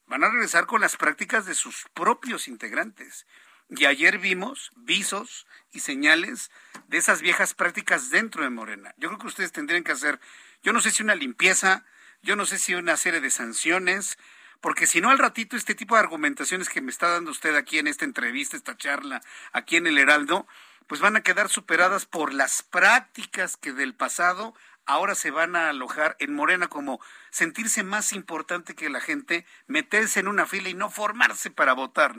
Van 0.07 0.24
a 0.24 0.30
regresar 0.30 0.66
con 0.66 0.80
las 0.80 0.96
prácticas 0.96 1.44
de 1.46 1.55
sus 1.55 1.86
propios 1.94 2.49
integrantes. 2.49 3.26
Y 3.71 3.85
ayer 3.85 4.19
vimos 4.19 4.71
visos 4.77 5.47
y 5.73 5.81
señales 5.81 6.51
de 6.87 6.97
esas 6.97 7.21
viejas 7.21 7.53
prácticas 7.53 8.11
dentro 8.11 8.43
de 8.43 8.51
Morena. 8.51 8.95
Yo 8.97 9.09
creo 9.09 9.19
que 9.19 9.27
ustedes 9.27 9.53
tendrían 9.53 9.85
que 9.85 9.93
hacer, 9.93 10.21
yo 10.62 10.73
no 10.73 10.81
sé 10.81 10.91
si 10.91 11.03
una 11.03 11.14
limpieza, 11.14 11.85
yo 12.23 12.35
no 12.35 12.47
sé 12.47 12.59
si 12.59 12.75
una 12.75 12.97
serie 12.97 13.21
de 13.21 13.31
sanciones, 13.31 14.19
porque 14.61 14.87
si 14.87 15.01
no 15.01 15.11
al 15.11 15.19
ratito 15.19 15.57
este 15.57 15.75
tipo 15.75 15.95
de 15.95 16.01
argumentaciones 16.01 16.69
que 16.69 16.81
me 16.81 16.91
está 16.91 17.09
dando 17.09 17.31
usted 17.31 17.55
aquí 17.55 17.79
en 17.79 17.87
esta 17.87 18.07
entrevista, 18.07 18.57
esta 18.57 18.77
charla, 18.77 19.21
aquí 19.53 19.77
en 19.77 19.87
el 19.87 19.99
Heraldo, 19.99 20.47
pues 20.87 21.03
van 21.03 21.16
a 21.16 21.23
quedar 21.23 21.51
superadas 21.51 22.07
por 22.07 22.33
las 22.33 22.62
prácticas 22.62 23.59
que 23.59 23.73
del 23.73 23.95
pasado 23.95 24.55
ahora 24.87 25.14
se 25.14 25.31
van 25.31 25.55
a 25.55 25.69
alojar 25.69 26.16
en 26.19 26.35
Morena 26.35 26.69
como 26.69 26.99
sentirse 27.31 27.83
más 27.83 28.14
importante 28.14 28.75
que 28.75 28.89
la 28.89 29.01
gente, 29.01 29.45
meterse 29.66 30.21
en 30.21 30.29
una 30.29 30.47
fila 30.47 30.71
y 30.71 30.75
no 30.75 30.91
formarse 30.91 31.51
para 31.51 31.75
votar. 31.75 32.16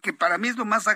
Que 0.00 0.12
para 0.12 0.38
mí 0.38 0.48
es 0.48 0.56
lo 0.56 0.64
más, 0.64 0.86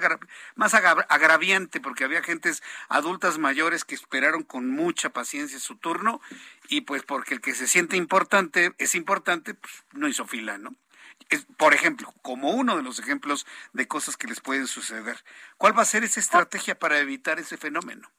más 0.54 0.74
agraviante, 0.74 1.80
porque 1.80 2.04
había 2.04 2.22
gentes 2.22 2.62
adultas 2.88 3.38
mayores 3.38 3.84
que 3.84 3.94
esperaron 3.94 4.42
con 4.42 4.70
mucha 4.70 5.10
paciencia 5.10 5.58
su 5.58 5.76
turno 5.76 6.20
y 6.68 6.82
pues 6.82 7.02
porque 7.02 7.34
el 7.34 7.40
que 7.40 7.54
se 7.54 7.66
siente 7.66 7.96
importante 7.96 8.74
es 8.78 8.94
importante, 8.94 9.54
pues 9.54 9.84
no 9.92 10.08
hizo 10.08 10.26
fila, 10.26 10.58
¿no? 10.58 10.74
Es, 11.30 11.46
por 11.56 11.74
ejemplo, 11.74 12.12
como 12.22 12.50
uno 12.50 12.76
de 12.76 12.82
los 12.82 12.98
ejemplos 12.98 13.46
de 13.72 13.86
cosas 13.86 14.16
que 14.16 14.26
les 14.26 14.40
pueden 14.40 14.66
suceder. 14.66 15.24
¿Cuál 15.56 15.76
va 15.78 15.82
a 15.82 15.86
ser 15.86 16.04
esa 16.04 16.20
estrategia 16.20 16.78
para 16.78 16.98
evitar 16.98 17.38
ese 17.38 17.56
fenómeno? 17.56 18.10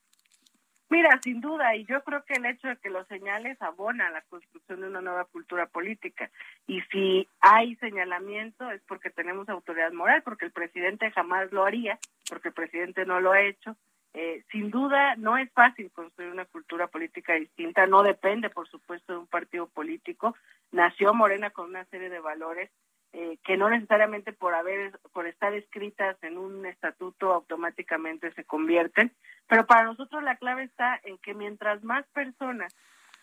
Mira, 0.90 1.20
sin 1.24 1.42
duda, 1.42 1.76
y 1.76 1.84
yo 1.86 2.04
creo 2.04 2.24
que 2.26 2.36
el 2.36 2.46
hecho 2.46 2.68
de 2.68 2.78
que 2.78 2.92
los 2.92 3.08
señales 3.08 3.60
abona 3.62 4.12
la 4.12 4.22
construcción 4.22 4.82
de 4.82 4.88
una 4.88 5.02
nueva 5.02 5.26
cultura 5.26 5.66
política. 5.66 6.30
Y 6.68 6.82
si 6.92 7.28
hay 7.40 7.76
señalamiento 7.78 8.70
es 8.70 8.82
porque 8.84 9.10
tenemos 9.10 9.50
autoridad 9.50 9.92
moral, 9.94 10.22
porque 10.22 10.46
el 10.46 10.52
presidente 10.52 11.12
jamás 11.12 11.52
lo 11.52 11.66
haría, 11.66 11.98
porque 12.30 12.50
el 12.50 12.54
presidente 12.54 13.06
no 13.06 13.20
lo 13.20 13.32
ha 13.32 13.42
hecho. 13.42 13.76
Eh, 14.14 14.46
sin 14.52 14.70
duda, 14.70 15.16
no 15.18 15.38
es 15.38 15.52
fácil 15.52 15.92
construir 15.92 16.32
una 16.32 16.46
cultura 16.46 16.88
política 16.88 17.34
distinta, 17.34 17.88
no 17.88 18.02
depende, 18.02 18.50
por 18.50 18.68
supuesto, 18.70 19.12
de 19.12 19.20
un 19.20 19.28
partido 19.28 19.68
político. 19.68 20.36
Nació 20.72 21.14
Morena 21.14 21.50
con 21.50 21.70
una 21.70 21.84
serie 21.86 22.10
de 22.10 22.20
valores 22.20 22.70
eh, 23.18 23.38
que 23.46 23.56
no 23.56 23.70
necesariamente 23.70 24.34
por 24.34 24.54
haber 24.56 25.00
por 25.14 25.26
estar 25.26 25.54
escritas 25.54 26.22
en 26.22 26.38
un 26.38 26.66
estatuto 26.66 27.32
automáticamente 27.32 28.34
se 28.34 28.44
convierten, 28.44 29.14
pero 29.48 29.66
para 29.66 29.86
nosotros 29.86 30.22
la 30.22 30.36
clave 30.36 30.64
está 30.64 31.00
en 31.02 31.18
que 31.20 31.34
mientras 31.34 31.82
más 31.82 32.06
personas, 32.08 32.76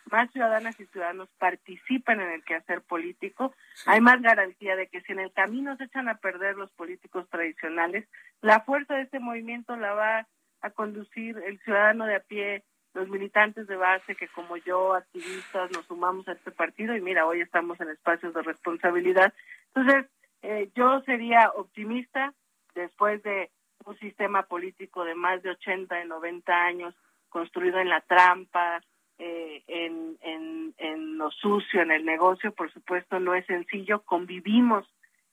más 0.09 0.31
ciudadanas 0.31 0.79
y 0.79 0.87
ciudadanos 0.87 1.29
participen 1.37 2.21
en 2.21 2.31
el 2.31 2.43
quehacer 2.43 2.81
político, 2.81 3.53
hay 3.85 4.01
más 4.01 4.19
garantía 4.19 4.75
de 4.75 4.87
que 4.87 5.01
si 5.01 5.11
en 5.11 5.19
el 5.19 5.31
camino 5.31 5.77
se 5.77 5.83
echan 5.83 6.09
a 6.09 6.17
perder 6.17 6.55
los 6.55 6.71
políticos 6.71 7.29
tradicionales, 7.29 8.09
la 8.41 8.61
fuerza 8.61 8.95
de 8.95 9.03
este 9.03 9.19
movimiento 9.19 9.75
la 9.75 9.93
va 9.93 10.27
a 10.61 10.71
conducir 10.71 11.37
el 11.45 11.59
ciudadano 11.59 12.07
de 12.07 12.15
a 12.15 12.19
pie, 12.21 12.63
los 12.93 13.09
militantes 13.09 13.67
de 13.67 13.75
base 13.75 14.15
que 14.15 14.27
como 14.27 14.57
yo, 14.57 14.93
activistas, 14.93 15.71
nos 15.71 15.85
sumamos 15.85 16.27
a 16.27 16.33
este 16.33 16.51
partido 16.51 16.95
y 16.95 17.01
mira, 17.01 17.25
hoy 17.25 17.41
estamos 17.41 17.79
en 17.81 17.89
espacios 17.89 18.33
de 18.33 18.41
responsabilidad. 18.43 19.33
Entonces, 19.73 20.05
eh, 20.43 20.69
yo 20.75 21.01
sería 21.01 21.51
optimista 21.55 22.33
después 22.75 23.23
de 23.23 23.49
un 23.85 23.97
sistema 23.99 24.43
político 24.43 25.03
de 25.03 25.15
más 25.15 25.41
de 25.41 25.51
80, 25.51 25.95
de 25.95 26.05
90 26.05 26.53
años, 26.53 26.95
construido 27.29 27.79
en 27.79 27.89
la 27.89 28.01
trampa, 28.01 28.81
eh, 29.17 29.63
en, 29.67 30.17
en, 30.21 30.73
en 30.77 31.17
lo 31.17 31.31
sucio, 31.31 31.81
en 31.81 31.91
el 31.91 32.05
negocio, 32.05 32.51
por 32.53 32.71
supuesto, 32.71 33.19
no 33.19 33.33
es 33.33 33.45
sencillo. 33.45 34.03
Convivimos 34.03 34.87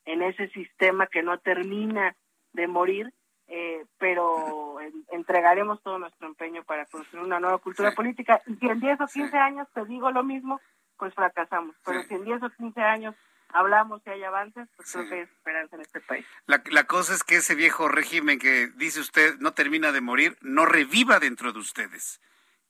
en 0.04 0.22
ese 0.22 0.48
sistema 0.48 1.06
que 1.06 1.22
no 1.22 1.38
termina 1.38 2.16
de 2.52 2.66
morir 2.66 3.12
eh, 3.53 3.84
pero 3.98 4.78
entregaremos 5.11 5.82
todo 5.82 5.98
nuestro 5.98 6.28
empeño 6.28 6.62
para 6.62 6.86
construir 6.86 7.24
una 7.24 7.40
nueva 7.40 7.59
cultura 7.59 7.90
política. 7.92 8.40
Y 8.46 8.55
si 8.55 8.68
en 8.68 8.78
10 8.78 9.01
o 9.01 9.07
15 9.09 9.36
años 9.36 9.68
te 9.74 9.84
digo 9.86 10.12
lo 10.12 10.22
mismo, 10.22 10.61
pues 10.96 11.12
fracasamos. 11.14 11.74
Pero 11.84 12.05
si 12.05 12.14
en 12.14 12.24
10 12.24 12.44
o 12.44 12.51
15 12.51 12.80
años 12.80 13.16
hablamos 13.48 14.03
y 14.07 14.11
hay 14.11 14.22
avances, 14.22 14.68
pues 14.76 14.92
creo 14.92 15.09
que 15.09 15.14
hay 15.16 15.20
esperanza 15.22 15.74
en 15.74 15.82
este 15.82 16.01
país. 16.01 16.24
La, 16.46 16.62
la 16.70 16.84
cosa 16.84 17.12
es 17.12 17.24
que 17.24 17.36
ese 17.36 17.57
viejo 17.57 17.88
régimen 17.88 18.38
que 18.38 18.68
dice 18.76 19.01
usted 19.01 19.34
no 19.40 19.53
termina 19.53 19.90
de 19.90 20.01
morir, 20.01 20.38
no 20.42 20.64
reviva 20.64 21.18
dentro 21.18 21.53
de 21.53 21.59
ustedes. 21.59 22.20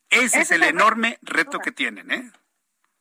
Ese, 0.08 0.40
es 0.40 0.50
el, 0.50 0.62
enorme 0.62 1.18
reto 1.20 1.58
que 1.58 1.72
tienen, 1.72 2.10
¿eh? 2.10 2.32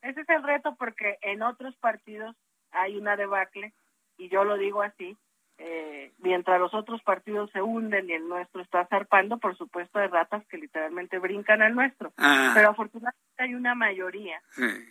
Ese 0.01 0.21
es 0.21 0.29
el 0.29 0.43
reto 0.43 0.75
porque 0.77 1.17
en 1.21 1.43
otros 1.43 1.77
partidos 1.77 2.35
hay 2.71 2.97
una 2.97 3.15
debacle, 3.15 3.73
y 4.17 4.27
yo 4.29 4.43
lo 4.43 4.57
digo 4.57 4.81
así, 4.81 5.17
eh, 5.61 6.13
mientras 6.19 6.57
los 6.57 6.73
otros 6.73 7.01
partidos 7.03 7.51
se 7.51 7.61
hunden 7.61 8.09
y 8.09 8.13
el 8.13 8.29
nuestro 8.29 8.61
está 8.61 8.85
zarpando, 8.85 9.39
por 9.39 9.57
supuesto 9.57 9.99
hay 9.99 10.07
ratas 10.07 10.45
que 10.47 10.57
literalmente 10.57 11.19
brincan 11.19 11.61
al 11.61 11.75
nuestro. 11.75 12.13
Ah. 12.17 12.51
Pero 12.55 12.69
afortunadamente 12.69 13.19
hay 13.37 13.55
una 13.55 13.75
mayoría 13.75 14.41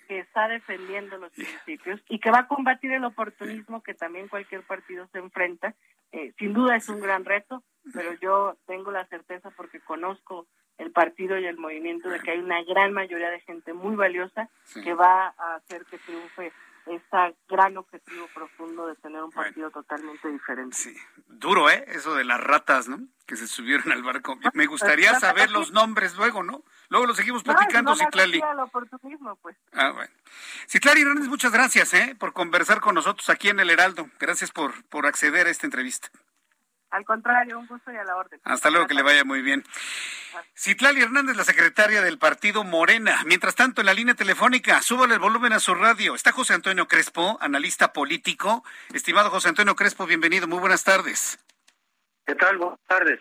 que 0.07 0.19
está 0.19 0.47
defendiendo 0.47 1.17
los 1.17 1.33
principios 1.33 2.01
y 2.11 2.19
que 2.19 2.31
va 2.31 2.41
a 2.41 2.49
combatir 2.49 2.93
el 2.93 3.05
oportunismo 3.05 3.83
que 3.83 3.95
también 3.95 4.29
cualquier 4.29 4.63
partido 4.63 5.09
se 5.11 5.19
enfrenta. 5.19 5.75
Eh, 6.13 6.33
sin 6.39 6.53
duda 6.53 6.77
es 6.77 6.89
un 6.91 7.01
gran 7.01 7.25
reto, 7.25 7.63
pero 7.95 8.13
yo 8.21 8.57
tengo 8.67 8.91
la 8.91 9.07
certeza 9.07 9.51
porque 9.57 9.81
conozco 9.81 10.47
el 10.77 10.93
partido 10.93 11.39
y 11.39 11.47
el 11.47 11.57
movimiento 11.57 12.11
de 12.11 12.21
que 12.21 12.33
hay 12.33 12.39
una 12.39 12.63
gran 12.63 12.93
mayoría 12.93 13.31
de 13.31 13.41
gente 13.41 13.73
muy 13.73 13.97
valiosa 13.97 14.49
que 14.85 14.93
va 14.93 15.35
a 15.39 15.55
hacer 15.57 15.85
que 15.87 15.99
triunfe 15.99 16.53
ese 16.91 17.37
gran 17.49 17.77
objetivo 17.77 18.27
profundo 18.35 18.87
de 18.87 18.97
tener 18.97 19.23
un 19.23 19.31
partido 19.31 19.71
totalmente 19.71 20.29
diferente. 20.29 20.77
Sí, 20.77 20.95
duro, 21.27 21.71
¿eh? 21.71 21.85
Eso 21.89 22.15
de 22.15 22.25
las 22.25 22.41
ratas, 22.41 22.89
¿no? 22.89 22.99
Que 23.27 23.37
se 23.37 23.47
subieron 23.47 23.93
al 23.93 24.03
barco. 24.03 24.39
Me 24.55 24.67
gustaría 24.67 25.19
saber 25.21 25.51
los 25.51 25.73
nombres 25.73 26.17
luego, 26.17 26.43
¿no? 26.43 26.63
Luego 26.89 27.07
lo 27.07 27.15
seguimos 27.15 27.43
platicando, 27.43 27.95
Citlali. 27.95 28.41
Pues. 29.43 29.57
Ah, 29.73 29.91
bueno. 29.91 30.13
Citlali 30.69 31.03
Hernández, 31.03 31.29
muchas 31.29 31.53
gracias, 31.53 31.93
¿eh? 31.95 32.17
Por 32.19 32.33
conversar 32.33 32.81
con 32.81 32.95
nosotros 32.95 33.29
aquí 33.29 33.49
en 33.49 33.61
El 33.61 33.71
Heraldo. 33.71 34.09
Gracias 34.19 34.51
por, 34.51 34.85
por 34.85 35.07
acceder 35.07 35.47
a 35.47 35.51
esta 35.51 35.67
entrevista. 35.67 36.09
Al 36.91 37.05
contrario, 37.05 37.59
un 37.59 37.67
gusto 37.67 37.93
y 37.93 37.97
a 37.97 38.05
la 38.05 38.17
orden. 38.17 38.41
Hasta 38.45 38.71
luego, 38.71 38.87
que 38.87 38.95
le 38.95 39.03
vaya 39.03 39.25
muy 39.25 39.43
bien. 39.43 39.63
Citlali 40.57 41.03
Hernández, 41.03 41.37
la 41.37 41.45
secretaria 41.45 42.01
del 42.01 42.19
partido 42.19 42.65
Morena. 42.65 43.23
Mientras 43.27 43.55
tanto, 43.55 43.83
en 43.83 43.87
la 43.87 43.95
línea 43.95 44.15
telefónica, 44.15 44.81
súbale 44.81 45.15
el 45.15 45.21
volumen 45.21 45.53
a 45.53 45.61
su 45.61 45.75
radio. 45.75 46.15
Está 46.15 46.33
José 46.33 46.55
Antonio 46.55 46.89
Crespo, 46.89 47.37
analista 47.41 47.93
político. 47.93 48.65
Estimado 48.93 49.31
José 49.31 49.51
Antonio 49.51 49.77
Crespo, 49.77 50.07
bienvenido. 50.07 50.49
Muy 50.49 50.61
buenas 50.61 50.85
tardes. 50.85 51.39
¿Qué 52.27 52.35
tal? 52.35 52.59
Buenas 52.59 52.79
tardes. 52.87 53.21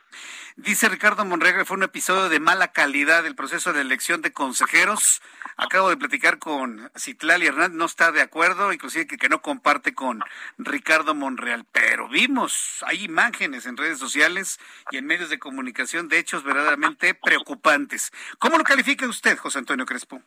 Dice 0.57 0.89
Ricardo 0.89 1.24
Monregra, 1.24 1.63
fue 1.63 1.78
un 1.78 1.84
episodio 1.84 2.28
de 2.28 2.41
mala 2.41 2.74
calidad 2.74 3.24
del 3.24 3.36
proceso 3.36 3.72
de 3.72 3.82
elección 3.82 4.22
de 4.22 4.34
consejeros. 4.34 5.22
Acabo 5.60 5.89
de 5.89 5.97
platicar 5.97 6.38
con 6.38 6.91
Citlali 6.95 7.47
Hernández, 7.47 7.76
no 7.76 7.86
está 7.86 8.12
de 8.12 8.22
acuerdo, 8.22 8.72
inclusive 8.72 9.08
que, 9.08 9.28
no 9.28 9.41
comparte 9.41 9.95
con 9.95 10.22
Ricardo 10.60 11.16
Monreal, 11.16 11.66
pero 11.72 12.08
vimos, 12.08 12.84
hay 12.86 13.05
imágenes 13.05 13.66
en 13.66 13.76
redes 13.76 13.97
sociales 13.97 14.60
y 14.91 14.97
en 14.97 15.08
medios 15.08 15.32
de 15.32 15.39
comunicación 15.39 16.10
de 16.10 16.20
hechos 16.20 16.43
verdaderamente 16.43 17.16
preocupantes. 17.16 18.12
¿Cómo 18.38 18.60
lo 18.60 18.64
califica 18.64 19.08
usted, 19.08 19.36
José 19.36 19.58
Antonio 19.58 19.88
Crespo? 19.88 20.22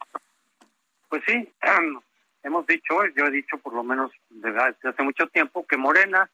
Pues 1.09 1.23
sí, 1.25 1.49
hemos 2.43 2.67
dicho, 2.67 3.07
yo 3.15 3.27
he 3.27 3.31
dicho 3.31 3.57
por 3.59 3.73
lo 3.73 3.85
menos 3.85 4.11
desde 4.31 4.75
hace 4.83 5.03
mucho 5.05 5.29
tiempo 5.29 5.65
que 5.65 5.77
Morena 5.77 6.29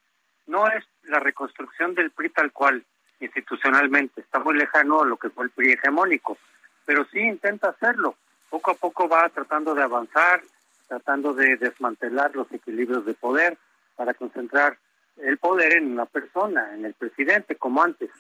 no 0.47 0.69
es 0.69 0.85
la 1.03 1.21
reconstrucción 1.21 1.95
del 1.95 2.13
PRI 2.13 2.31
tal 2.31 2.51
cual 2.51 2.83
institucionalmente, 3.21 4.23
está 4.23 4.39
muy 4.39 4.57
lejano 4.57 5.03
a 5.03 5.07
lo 5.07 5.19
que 5.19 5.29
fue 5.29 5.45
el 5.45 5.51
PRI 5.51 5.73
hegemónico, 5.73 6.39
pero 6.87 7.07
sí 7.13 7.19
intenta 7.19 7.69
hacerlo. 7.69 8.17
Poco 8.51 8.71
a 8.71 8.75
poco 8.75 9.09
va 9.09 9.29
tratando 9.29 9.75
de 9.75 9.83
avanzar, 9.83 10.43
tratando 10.89 11.35
de 11.35 11.57
desmantelar 11.57 12.35
los 12.35 12.51
equilibrios 12.53 13.05
de 13.05 13.15
poder 13.15 13.59
para 13.97 14.15
concentrar 14.15 14.79
el 15.17 15.39
poder 15.39 15.75
en 15.75 15.93
una 15.93 16.07
persona, 16.07 16.75
en 16.75 16.85
el 16.85 16.95
presidente, 16.95 17.57
como 17.57 17.83
antes. 17.83 18.11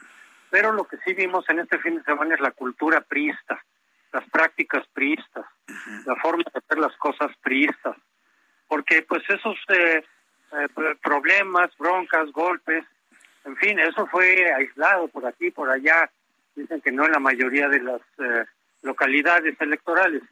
Pero 0.51 0.73
lo 0.73 0.85
que 0.85 0.97
sí 1.05 1.13
vimos 1.15 1.49
en 1.49 1.61
este 1.61 1.79
fin 1.79 1.97
de 1.97 2.05
semana 2.05 2.35
es 2.35 2.41
la 2.41 2.53
cultura 2.53 3.01
priista, 3.01 3.63
las 4.13 4.29
prácticas 4.31 4.87
priistas, 4.93 5.45
la 6.07 6.17
forma 6.17 6.43
de 6.53 6.59
hacer 6.59 6.79
las 6.79 6.97
cosas 6.97 7.31
priistas, 7.43 7.97
porque 8.69 9.03
pues 9.03 9.23
esos 9.29 9.57
eh, 9.69 10.03
eh, 10.53 10.69
problemas, 11.03 11.71
broncas, 11.79 12.31
golpes, 12.33 12.85
en 13.45 13.57
fin, 13.57 13.79
eso 13.79 14.07
fue 14.07 14.53
aislado 14.53 15.09
por 15.09 15.25
aquí, 15.25 15.51
por 15.51 15.71
allá. 15.71 16.11
Dicen 16.57 16.81
que 16.81 16.91
no 16.91 17.05
en 17.07 17.13
la 17.13 17.21
mayoría 17.21 17.69
de 17.69 17.81
las 17.81 18.01
eh, 18.19 18.45
localidades 18.87 19.61
electorales, 19.61 20.23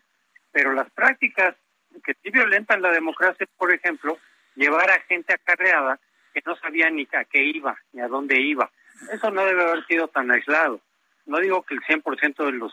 pero 0.52 0.72
las 0.72 0.90
prácticas 0.90 1.54
que 2.02 2.14
sí 2.22 2.30
violentan 2.30 2.82
la 2.82 2.90
democracia, 2.90 3.46
por 3.56 3.72
ejemplo, 3.72 4.18
llevar 4.54 4.90
a 4.90 5.00
gente 5.00 5.34
acarreada 5.34 5.98
que 6.32 6.42
no 6.46 6.56
sabía 6.56 6.90
ni 6.90 7.06
a 7.12 7.24
qué 7.24 7.42
iba, 7.44 7.76
ni 7.92 8.00
a 8.00 8.08
dónde 8.08 8.40
iba. 8.40 8.70
Eso 9.12 9.30
no 9.30 9.44
debe 9.44 9.62
haber 9.62 9.84
sido 9.86 10.08
tan 10.08 10.30
aislado. 10.30 10.80
No 11.26 11.38
digo 11.38 11.62
que 11.62 11.74
el 11.74 11.80
100% 11.82 12.44
de 12.46 12.52
los 12.52 12.72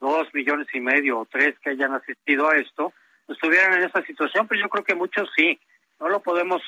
dos 0.00 0.32
millones 0.34 0.68
y 0.72 0.80
medio 0.80 1.20
o 1.20 1.26
tres 1.26 1.58
que 1.60 1.70
hayan 1.70 1.94
asistido 1.94 2.48
a 2.48 2.56
esto 2.56 2.92
estuvieran 3.28 3.74
en 3.74 3.84
esa 3.84 4.02
situación, 4.02 4.46
pero 4.48 4.60
yo 4.60 4.68
creo 4.68 4.84
que 4.84 4.94
muchos 4.94 5.28
sí 5.36 5.58
no 6.00 6.08
lo 6.08 6.20
podemos 6.20 6.62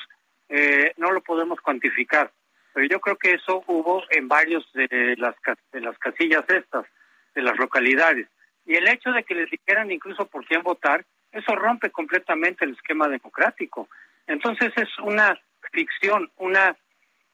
eh, 0.49 0.93
no 0.97 1.11
lo 1.11 1.21
podemos 1.21 1.59
cuantificar 1.61 2.31
pero 2.73 2.87
yo 2.87 2.99
creo 2.99 3.17
que 3.17 3.33
eso 3.33 3.63
hubo 3.67 4.03
en 4.09 4.27
varios 4.27 4.69
de 4.73 5.15
las 5.17 5.35
de 5.71 5.81
las 5.81 5.97
casillas 5.97 6.43
estas 6.49 6.85
de 7.33 7.41
las 7.41 7.57
localidades 7.57 8.27
y 8.65 8.75
el 8.75 8.87
hecho 8.87 9.11
de 9.11 9.23
que 9.23 9.35
les 9.35 9.49
dijeran 9.49 9.91
incluso 9.91 10.25
por 10.25 10.45
quién 10.45 10.63
votar 10.63 11.05
eso 11.31 11.55
rompe 11.55 11.89
completamente 11.89 12.65
el 12.65 12.73
esquema 12.73 13.07
democrático 13.07 13.89
entonces 14.27 14.71
es 14.75 14.89
una 14.99 15.39
ficción 15.71 16.31
una 16.37 16.75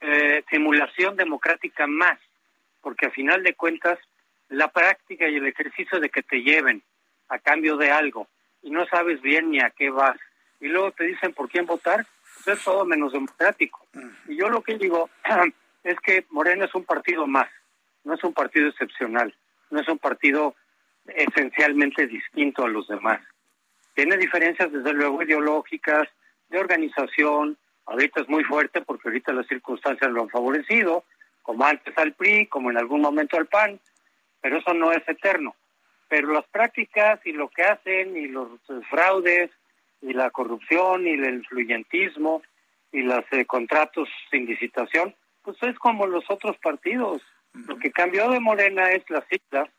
eh, 0.01 0.43
simulación 0.49 1.15
democrática 1.15 1.87
más 1.87 2.19
porque 2.81 3.07
a 3.07 3.11
final 3.11 3.43
de 3.43 3.53
cuentas 3.55 3.99
la 4.49 4.69
práctica 4.69 5.27
y 5.27 5.35
el 5.35 5.47
ejercicio 5.47 5.99
de 5.99 6.09
que 6.09 6.23
te 6.23 6.41
lleven 6.41 6.81
a 7.29 7.39
cambio 7.39 7.77
de 7.77 7.91
algo 7.91 8.27
y 8.61 8.69
no 8.69 8.85
sabes 8.87 9.21
bien 9.21 9.51
ni 9.51 9.59
a 9.59 9.71
qué 9.71 9.89
vas 9.89 10.17
y 10.59 10.67
luego 10.67 10.91
te 10.91 11.05
dicen 11.05 11.33
por 11.33 11.49
quién 11.49 11.65
votar, 11.65 12.05
pues 12.43 12.57
es 12.57 12.63
todo 12.63 12.85
menos 12.85 13.13
democrático. 13.13 13.85
Y 14.27 14.37
yo 14.37 14.49
lo 14.49 14.61
que 14.61 14.77
digo 14.77 15.09
es 15.83 15.99
que 15.99 16.25
Morena 16.29 16.65
es 16.65 16.75
un 16.75 16.83
partido 16.83 17.27
más, 17.27 17.49
no 18.03 18.15
es 18.15 18.23
un 18.23 18.33
partido 18.33 18.67
excepcional, 18.69 19.33
no 19.69 19.81
es 19.81 19.87
un 19.87 19.99
partido 19.99 20.55
esencialmente 21.15 22.07
distinto 22.07 22.65
a 22.65 22.69
los 22.69 22.87
demás. 22.87 23.21
Tiene 23.93 24.17
diferencias, 24.17 24.71
desde 24.71 24.93
luego, 24.93 25.23
ideológicas, 25.23 26.07
de 26.49 26.59
organización. 26.59 27.57
Ahorita 27.85 28.21
es 28.21 28.29
muy 28.29 28.43
fuerte 28.43 28.81
porque 28.81 29.09
ahorita 29.09 29.33
las 29.33 29.47
circunstancias 29.47 30.11
lo 30.11 30.23
han 30.23 30.29
favorecido, 30.29 31.03
como 31.41 31.65
antes 31.65 31.97
al 31.97 32.13
PRI, 32.13 32.47
como 32.47 32.69
en 32.69 32.77
algún 32.77 33.01
momento 33.01 33.37
al 33.37 33.47
PAN, 33.47 33.79
pero 34.41 34.57
eso 34.57 34.73
no 34.73 34.91
es 34.91 35.07
eterno. 35.07 35.55
Pero 36.09 36.31
las 36.31 36.45
prácticas 36.47 37.19
y 37.25 37.31
lo 37.31 37.49
que 37.49 37.63
hacen 37.63 38.15
y 38.15 38.27
los 38.27 38.49
fraudes 38.89 39.51
y 40.01 40.13
la 40.13 40.29
corrupción 40.29 41.07
y 41.07 41.11
el 41.11 41.35
influyentismo 41.35 42.41
y 42.91 43.01
los 43.01 43.25
eh, 43.31 43.45
contratos 43.45 44.07
sin 44.29 44.45
licitación, 44.45 45.15
pues 45.41 45.57
es 45.63 45.77
como 45.79 46.07
los 46.07 46.29
otros 46.29 46.57
partidos. 46.57 47.21
Lo 47.53 47.77
que 47.77 47.91
cambió 47.91 48.29
de 48.29 48.39
Morena 48.39 48.91
es 48.91 49.09
la 49.09 49.21
cita 49.21 49.69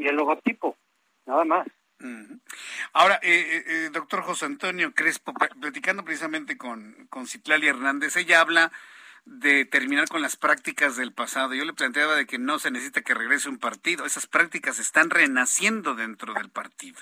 y 0.00 0.08
el 0.08 0.16
logotipo, 0.16 0.76
nada 1.26 1.44
más. 1.44 1.66
Ahora, 2.92 3.20
eh, 3.22 3.28
eh, 3.30 3.64
eh, 3.66 3.90
doctor 3.92 4.22
José 4.22 4.46
Antonio 4.46 4.92
Crespo, 4.94 5.34
platicando 5.34 6.04
precisamente 6.04 6.56
con, 6.56 7.06
con 7.10 7.26
Hernández, 7.68 8.16
ella 8.16 8.40
habla 8.40 8.72
de 9.24 9.64
terminar 9.64 10.08
con 10.08 10.22
las 10.22 10.36
prácticas 10.36 10.96
del 10.96 11.12
pasado. 11.12 11.54
Yo 11.54 11.64
le 11.64 11.72
planteaba 11.72 12.14
de 12.14 12.26
que 12.26 12.38
no 12.38 12.58
se 12.58 12.70
necesita 12.70 13.02
que 13.02 13.14
regrese 13.14 13.48
un 13.48 13.58
partido. 13.58 14.06
Esas 14.06 14.26
prácticas 14.26 14.78
están 14.78 15.10
renaciendo 15.10 15.94
dentro 15.94 16.34
del 16.34 16.48
partido. 16.48 17.00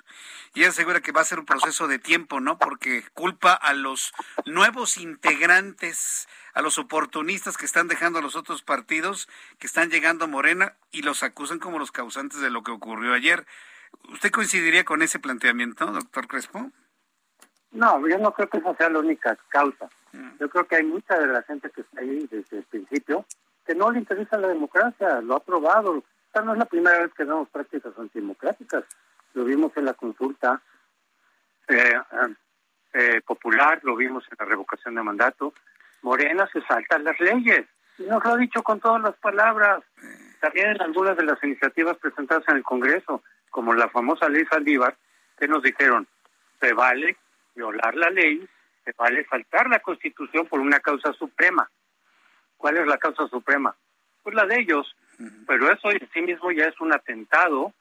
Y 0.55 0.61
ella 0.61 0.71
asegura 0.71 1.01
que 1.01 1.13
va 1.13 1.21
a 1.21 1.25
ser 1.25 1.39
un 1.39 1.47
proceso 1.47 1.89
de 1.89 1.99
tiempo, 1.99 2.41
¿no? 2.41 2.59
Porque 2.59 3.05
culpa 3.15 3.53
a 3.53 3.73
los 3.73 4.13
nuevos 4.45 4.97
integrantes 4.99 6.29
a 6.59 6.63
los 6.63 6.77
oportunistas 6.79 7.57
que 7.57 7.67
están 7.67 7.87
dejando 7.87 8.19
a 8.19 8.23
los 8.23 8.35
otros 8.35 8.63
partidos, 8.63 9.29
que 9.61 9.69
están 9.69 9.91
llegando 9.91 10.25
a 10.25 10.29
Morena 10.29 10.75
y 10.91 11.03
los 11.03 11.23
acusan 11.23 11.61
como 11.61 11.79
los 11.79 11.93
causantes 11.93 12.41
de 12.41 12.51
lo 12.51 12.65
que 12.65 12.73
ocurrió 12.73 13.15
ayer. 13.15 13.47
¿Usted 14.09 14.33
coincidiría 14.33 14.85
con 14.85 15.03
ese 15.03 15.21
planteamiento, 15.21 15.87
doctor 15.87 16.27
Crespo? 16.27 16.73
No, 17.73 18.07
yo 18.09 18.19
no 18.19 18.33
creo 18.33 18.49
que 18.49 18.59
esa 18.59 18.75
sea 18.75 18.89
la 18.89 19.01
única 19.01 19.37
causa. 19.49 19.89
Mm. 20.13 20.39
Yo 20.41 20.49
creo 20.49 20.67
que 20.67 20.77
hay 20.77 20.85
mucha 20.85 21.19
de 21.19 21.27
la 21.27 21.43
gente 21.43 21.71
que 21.71 21.83
está 21.83 22.01
ahí 22.01 22.27
desde 22.31 22.59
el 22.59 22.65
principio 22.65 23.25
que 23.69 23.75
no 23.75 23.91
le 23.91 23.99
interesa 23.99 24.39
la 24.39 24.49
democracia, 24.49 25.21
lo 25.21 25.37
ha 25.37 25.41
probado. 25.41 26.03
Esta 26.27 26.41
no 26.41 26.55
es 26.55 26.59
la 26.59 26.65
primera 26.65 27.01
vez 27.01 27.13
que 27.13 27.25
vemos 27.25 27.51
prácticas 27.51 27.93
antidemocráticas. 27.99 28.85
Lo 29.35 29.45
vimos 29.45 29.73
en 29.77 29.85
la 29.85 29.93
consulta 29.93 30.63
eh, 31.69 32.01
eh, 32.95 33.21
popular, 33.27 33.79
lo 33.83 33.95
vimos 33.95 34.25
en 34.31 34.37
la 34.39 34.47
revocación 34.47 34.95
de 34.95 35.03
mandato, 35.03 35.53
Morena 36.01 36.49
se 36.51 36.63
salta 36.63 36.99
las 36.99 37.21
leyes. 37.21 37.67
Y 37.99 38.05
nos 38.05 38.25
lo 38.25 38.33
ha 38.33 38.37
dicho 38.39 38.63
con 38.63 38.81
todas 38.81 39.03
las 39.03 39.17
palabras. 39.17 39.83
También 40.41 40.69
en 40.71 40.81
algunas 40.81 41.17
de 41.17 41.25
las 41.25 41.43
iniciativas 41.45 41.99
presentadas 41.99 42.45
en 42.49 42.57
el 42.57 42.63
Congreso, 42.63 43.23
como 43.51 43.75
la 43.75 43.91
famosa 43.91 44.31
ley 44.31 44.47
Saldívar, 44.47 44.97
que 45.39 45.47
nos 45.47 45.63
dijeron, 45.63 46.07
se 46.61 46.73
vale 46.73 47.17
violar 47.59 47.95
la 47.97 48.11
ley, 48.11 48.49
se 48.85 48.93
vale 48.97 49.25
faltar 49.25 49.69
la 49.69 49.81
Constitución 49.81 50.47
por 50.47 50.61
una 50.61 50.81
causa 50.81 51.13
suprema. 51.13 51.69
¿Cuál 52.57 52.79
es 52.79 52.87
la 52.87 52.99
causa 52.99 53.27
suprema? 53.29 53.75
Pues 54.23 54.35
la 54.35 54.47
de 54.47 54.61
ellos. 54.61 54.97
Pero 55.47 55.71
eso 55.73 55.91
en 55.91 56.09
sí 56.13 56.23
mismo 56.23 56.53
ya 56.53 56.67
es 56.67 56.81
un 56.81 56.93
atentado 56.95 57.73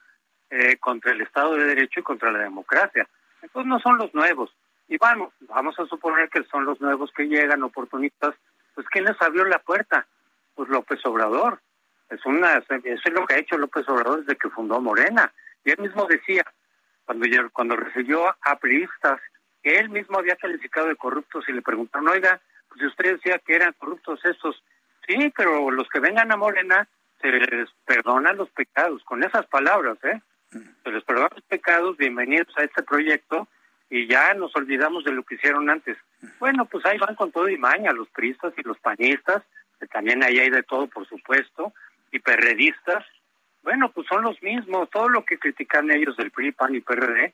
eh, 0.50 0.78
contra 0.78 1.12
el 1.12 1.22
Estado 1.22 1.54
de 1.54 1.66
Derecho 1.66 2.00
y 2.00 2.04
contra 2.04 2.32
la 2.32 2.40
democracia. 2.40 3.08
Entonces 3.42 3.70
no 3.70 3.80
son 3.80 3.98
los 3.98 4.14
nuevos. 4.14 4.52
Y 4.88 4.98
vamos, 4.98 5.34
vamos 5.42 5.78
a 5.80 5.86
suponer 5.86 6.30
que 6.30 6.44
son 6.46 6.66
los 6.66 6.82
nuevos 6.82 7.12
que 7.12 7.28
llegan, 7.28 7.64
oportunistas, 7.64 8.34
pues 8.74 8.88
¿quién 8.90 9.06
les 9.06 9.22
abrió 9.22 9.44
la 9.46 9.60
puerta? 9.60 10.08
Pues 10.56 10.70
López 10.70 11.06
Obrador. 11.06 11.60
Es 12.10 12.26
una, 12.26 12.54
eso 12.58 12.76
es 12.84 13.14
lo 13.14 13.26
que 13.26 13.36
ha 13.36 13.40
hecho 13.40 13.58
López 13.58 13.88
Obrador 13.90 14.22
desde 14.22 14.38
que 14.38 14.50
fundó 14.50 14.80
Morena. 14.80 15.32
Y 15.66 15.72
él 15.72 15.80
mismo 15.80 16.06
decía, 16.06 16.44
cuando, 17.06 17.28
cuando 17.52 17.76
recibió 17.76 18.36
a 18.42 18.56
priistas, 18.58 19.20
que 19.68 19.80
él 19.80 19.90
mismo 19.90 20.18
había 20.18 20.38
calificado 20.38 20.88
de 20.88 20.96
corruptos 20.96 21.44
y 21.50 21.52
le 21.52 21.62
preguntaron, 21.62 22.08
oiga, 22.08 22.40
pues 22.70 22.80
si 22.80 22.88
usted 22.88 23.16
decía 23.16 23.38
que 23.40 23.54
eran 23.54 23.74
corruptos 23.74 24.24
estos, 24.24 24.64
sí, 25.06 25.34
pero 25.36 25.70
los 25.72 25.90
que 25.90 26.00
vengan 26.00 26.32
a 26.32 26.38
Morena 26.38 26.88
se 27.20 27.28
les 27.28 27.70
perdonan 27.86 28.38
los 28.38 28.50
pecados, 28.52 29.04
con 29.04 29.26
esas 29.26 29.46
palabras, 29.48 29.98
¿eh? 30.06 30.22
Se 30.52 30.90
les 30.90 31.04
perdonan 31.04 31.32
los 31.36 31.44
pecados, 31.44 31.98
bienvenidos 31.98 32.48
a 32.58 32.64
este 32.64 32.82
proyecto, 32.82 33.50
y 33.90 34.08
ya 34.08 34.34
nos 34.36 34.56
olvidamos 34.56 35.04
de 35.04 35.12
lo 35.12 35.24
que 35.24 35.36
hicieron 35.36 35.70
antes. 35.70 35.98
Bueno, 36.40 36.64
pues 36.64 36.86
ahí 36.86 36.98
van 36.98 37.16
con 37.16 37.34
todo 37.34 37.50
y 37.50 37.58
maña 37.58 37.92
los 37.92 38.08
pristas 38.08 38.54
y 38.56 38.64
los 38.64 38.80
pañistas, 38.80 39.44
que 39.82 39.88
también 39.88 40.24
ahí 40.24 40.40
hay 40.40 40.50
de 40.50 40.64
todo, 40.64 40.88
por 40.88 41.06
supuesto, 41.10 41.74
y 42.14 42.20
perredistas. 42.20 43.04
Bueno, 43.64 43.92
pues 43.92 44.08
son 44.08 44.24
los 44.24 44.42
mismos, 44.42 44.90
todo 44.92 45.10
lo 45.10 45.26
que 45.26 45.38
critican 45.38 45.92
ellos 45.92 46.16
del 46.16 46.32
PRI, 46.32 46.54
PAN 46.54 46.74
y 46.74 46.80
PRD, 46.80 47.34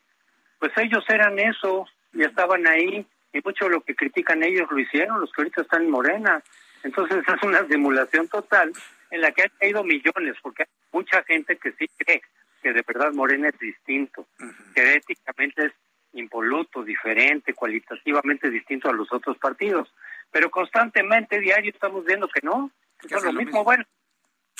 pues 0.58 0.72
ellos 0.78 1.06
eran 1.10 1.38
eso 1.38 1.86
y 2.14 2.24
estaban 2.24 2.68
ahí, 2.68 3.06
y 3.34 3.42
mucho 3.44 3.66
de 3.66 3.72
lo 3.72 3.82
que 3.82 3.96
critican 3.96 4.44
ellos 4.44 4.70
lo 4.70 4.80
hicieron, 4.80 5.20
los 5.20 5.32
que 5.32 5.42
ahorita 5.42 5.62
están 5.62 5.84
en 5.84 5.92
Morena. 5.92 6.44
Entonces 6.84 7.24
es 7.28 7.44
una 7.44 7.68
simulación 7.68 8.28
total 8.28 8.72
en 9.12 9.22
la 9.22 9.32
que 9.32 9.44
han 9.44 9.52
caído 9.60 9.84
millones, 9.84 10.38
porque 10.42 10.64
hay 10.64 10.70
mucha 10.92 11.24
gente 11.24 11.58
que 11.58 11.72
sí 11.74 11.88
cree 11.98 12.22
que 12.62 12.74
de 12.74 12.82
verdad 12.82 13.12
Morena 13.12 13.50
es 13.50 13.60
distinto, 13.60 14.26
que 14.74 14.96
éticamente 14.96 15.66
es 15.66 15.74
impoluto, 16.14 16.84
diferente, 16.84 17.54
cualitativamente 17.54 18.50
distinto 18.50 18.90
a 18.90 18.94
los 18.94 19.12
otros 19.12 19.38
partidos. 19.38 19.94
Pero 20.32 20.50
constantemente, 20.50 21.40
diario, 21.40 21.72
estamos 21.72 22.06
viendo 22.06 22.28
que 22.30 22.40
no, 22.42 22.72
que 23.00 23.14
es 23.14 23.24
lo 23.24 23.34
mismo. 23.34 23.64
Bueno, 23.64 23.84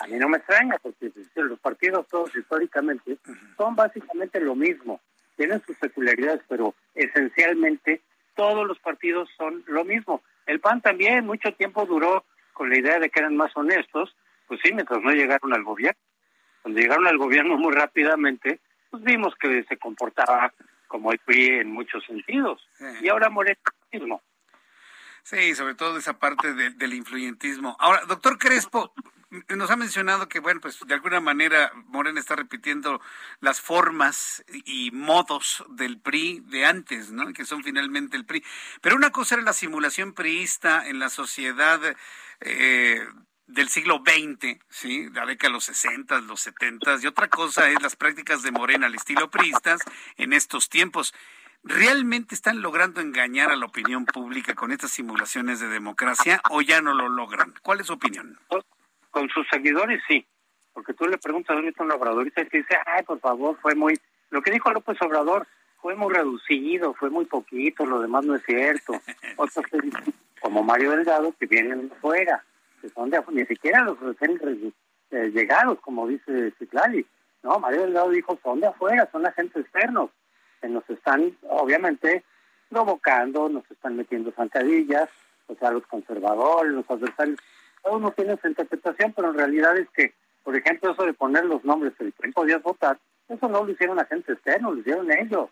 a 0.02 0.08
mí 0.08 0.18
no 0.18 0.28
me 0.28 0.38
extraña, 0.38 0.78
porque 0.82 1.12
los 1.36 1.60
partidos 1.60 2.08
todos 2.10 2.36
históricamente 2.36 3.18
son 3.58 3.76
básicamente 3.76 4.40
lo 4.40 4.56
mismo. 4.56 5.00
Tienen 5.36 5.64
sus 5.66 5.78
peculiaridades, 5.78 6.42
pero 6.48 6.76
esencialmente 6.96 8.02
todos 8.36 8.68
los 8.68 8.80
partidos 8.80 9.30
son 9.38 9.64
lo 9.68 9.84
mismo. 9.84 10.22
El 10.46 10.60
PAN 10.60 10.82
también 10.82 11.26
mucho 11.26 11.54
tiempo 11.54 11.86
duró 11.86 12.26
con 12.54 12.70
la 12.70 12.78
idea 12.78 13.00
de 13.00 13.10
que 13.10 13.20
eran 13.20 13.36
más 13.36 13.56
honestos, 13.56 14.16
pues 14.48 14.60
sí, 14.64 14.74
mientras 14.74 15.02
no 15.02 15.12
llegaron 15.12 15.54
al 15.54 15.64
gobierno. 15.64 16.00
Cuando 16.62 16.80
llegaron 16.80 17.08
al 17.08 17.18
gobierno 17.18 17.58
muy 17.58 17.74
rápidamente, 17.74 18.60
pues 18.90 19.04
vimos 19.04 19.34
que 19.40 19.64
se 19.64 19.78
comportaba 19.78 20.54
como 20.88 21.12
el 21.12 21.20
PRI 21.20 21.60
en 21.60 21.72
muchos 21.72 22.06
sentidos. 22.06 22.62
Y 23.02 23.10
ahora 23.10 23.30
Moreno 23.30 23.60
mismo. 23.92 24.22
Sí, 25.24 25.56
sobre 25.56 25.76
todo 25.76 25.98
esa 25.98 26.20
parte 26.20 26.54
del 26.54 26.94
influyentismo. 26.94 27.76
Ahora, 27.80 28.02
doctor 28.08 28.38
Crespo, 28.38 28.94
nos 29.50 29.72
ha 29.72 29.76
mencionado 29.76 30.30
que, 30.30 30.40
bueno, 30.40 30.62
pues 30.62 30.80
de 30.86 30.94
alguna 30.94 31.20
manera 31.20 31.72
Morena 31.88 32.20
está 32.20 32.36
repitiendo 32.36 33.02
las 33.40 33.62
formas 33.62 34.44
y 34.66 34.92
modos 34.92 35.64
del 35.70 36.00
PRI 36.00 36.42
de 36.46 36.66
antes, 36.66 37.12
¿no? 37.12 37.32
Que 37.34 37.46
son 37.46 37.64
finalmente 37.64 38.18
el 38.18 38.26
PRI. 38.26 38.44
Pero 38.82 38.96
una 38.96 39.12
cosa 39.12 39.36
era 39.36 39.44
la 39.44 39.54
simulación 39.54 40.14
priista 40.14 40.88
en 40.88 41.00
la 41.00 41.10
sociedad 41.10 41.80
eh, 42.42 43.08
del 43.48 43.70
siglo 43.70 44.04
XX, 44.06 44.60
¿sí? 44.70 45.10
la 45.12 45.26
década 45.26 45.50
de 45.50 45.54
los 45.54 45.66
60, 45.66 46.22
los 46.22 46.42
70, 46.42 46.98
y 47.02 47.08
otra 47.08 47.28
cosa 47.28 47.70
es 47.70 47.82
las 47.82 47.96
prácticas 47.96 48.42
de 48.42 48.52
Morena 48.52 48.88
al 48.88 48.96
estilo 48.96 49.30
priistas 49.30 49.82
en 50.18 50.34
estos 50.34 50.70
tiempos. 50.70 51.14
¿Realmente 51.64 52.36
están 52.36 52.62
logrando 52.62 53.00
engañar 53.00 53.52
a 53.52 53.56
la 53.56 53.66
opinión 53.66 54.06
pública 54.06 54.54
con 54.54 54.72
estas 54.72 54.92
simulaciones 54.92 55.60
de 55.60 55.70
democracia 55.70 56.42
o 56.50 56.62
ya 56.62 56.82
no 56.82 56.94
lo 56.94 57.08
logran? 57.08 57.54
¿Cuál 57.62 57.80
es 57.80 57.88
su 57.88 57.94
opinión? 57.94 58.38
Con 59.14 59.30
sus 59.30 59.48
seguidores 59.48 60.02
sí, 60.08 60.26
porque 60.74 60.94
tú 60.94 61.06
le 61.06 61.18
preguntas 61.18 61.56
a 61.56 61.84
un 61.84 61.92
obradorista 61.92 62.42
y 62.42 62.50
te 62.50 62.58
dice, 62.58 62.76
ay, 62.86 63.04
por 63.04 63.20
favor, 63.22 63.58
fue 63.62 63.76
muy... 63.76 63.98
Lo 64.30 64.42
que 64.42 64.52
dijo 64.52 64.72
López 64.72 65.02
Obrador 65.02 65.48
fue 65.82 65.96
muy 65.96 66.14
reducido, 66.14 66.94
fue 66.96 67.10
muy 67.10 67.26
poquito, 67.26 67.86
lo 67.86 68.02
demás 68.02 68.26
no 68.26 68.36
es 68.36 68.44
cierto. 68.44 68.94
Otros 69.38 69.66
como 70.42 70.64
Mario 70.64 70.92
Delgado, 70.92 71.34
que 71.40 71.46
vienen 71.46 71.90
fuera 72.02 72.44
que 72.84 72.90
son 72.90 73.10
de 73.10 73.24
ni 73.32 73.46
siquiera 73.46 73.82
los 73.82 73.98
recién 74.02 74.38
eh, 75.12 75.32
llegados, 75.34 75.80
como 75.80 76.06
dice 76.06 76.52
Citlali. 76.60 77.06
No, 77.42 77.58
Mario 77.58 77.84
Delgado 77.84 78.10
dijo, 78.10 78.38
son 78.44 78.60
de 78.60 78.68
afuera, 78.68 79.08
son 79.10 79.26
agentes 79.26 79.64
externos, 79.64 80.10
que 80.62 80.68
nos 80.68 80.88
están, 80.90 81.34
obviamente, 81.44 82.26
provocando, 82.70 83.48
nos 83.48 83.70
están 83.72 83.96
metiendo 83.96 84.34
zancadillas, 84.34 85.10
o 85.48 85.56
sea, 85.56 85.72
los 85.72 85.88
conservadores, 85.88 86.74
los 86.74 86.90
adversarios. 86.90 87.40
Uno 87.86 88.12
tiene 88.12 88.38
su 88.38 88.48
interpretación, 88.48 89.14
pero 89.14 89.32
en 89.32 89.38
realidad 89.38 89.78
es 89.78 89.90
que, 89.90 90.14
por 90.44 90.56
ejemplo, 90.56 90.92
eso 90.92 91.04
de 91.04 91.14
poner 91.14 91.46
los 91.46 91.64
nombres 91.64 91.94
que 91.98 92.06
el 92.06 92.34
podías 92.34 92.62
votar, 92.64 92.98
eso 93.30 93.48
no 93.48 93.64
lo 93.64 93.72
hicieron 93.72 94.00
agentes 94.00 94.36
externos, 94.36 94.74
lo 94.74 94.80
hicieron 94.80 95.12
ellos. 95.12 95.50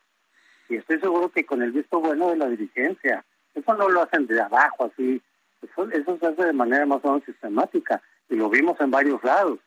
Y 0.70 0.78
estoy 0.78 1.00
seguro 1.00 1.30
que 1.30 1.46
con 1.46 1.62
el 1.62 1.72
visto 1.72 2.00
bueno 2.00 2.30
de 2.30 2.38
la 2.38 2.48
dirigencia, 2.48 3.24
eso 3.54 3.74
no 3.74 3.90
lo 3.90 4.04
hacen 4.04 4.28
de 4.28 4.42
abajo, 4.42 4.86
así, 4.86 5.22
eso, 5.62 6.18
se 6.18 6.28
hace 6.28 6.46
de 6.46 6.54
manera 6.54 6.86
más 6.86 7.04
o 7.04 7.10
menos 7.10 7.26
sistemática 7.26 8.02
y 8.30 8.36
lo 8.36 8.50
vimos 8.50 8.80
en 8.80 8.92
varios 8.92 9.24
lados. 9.24 9.60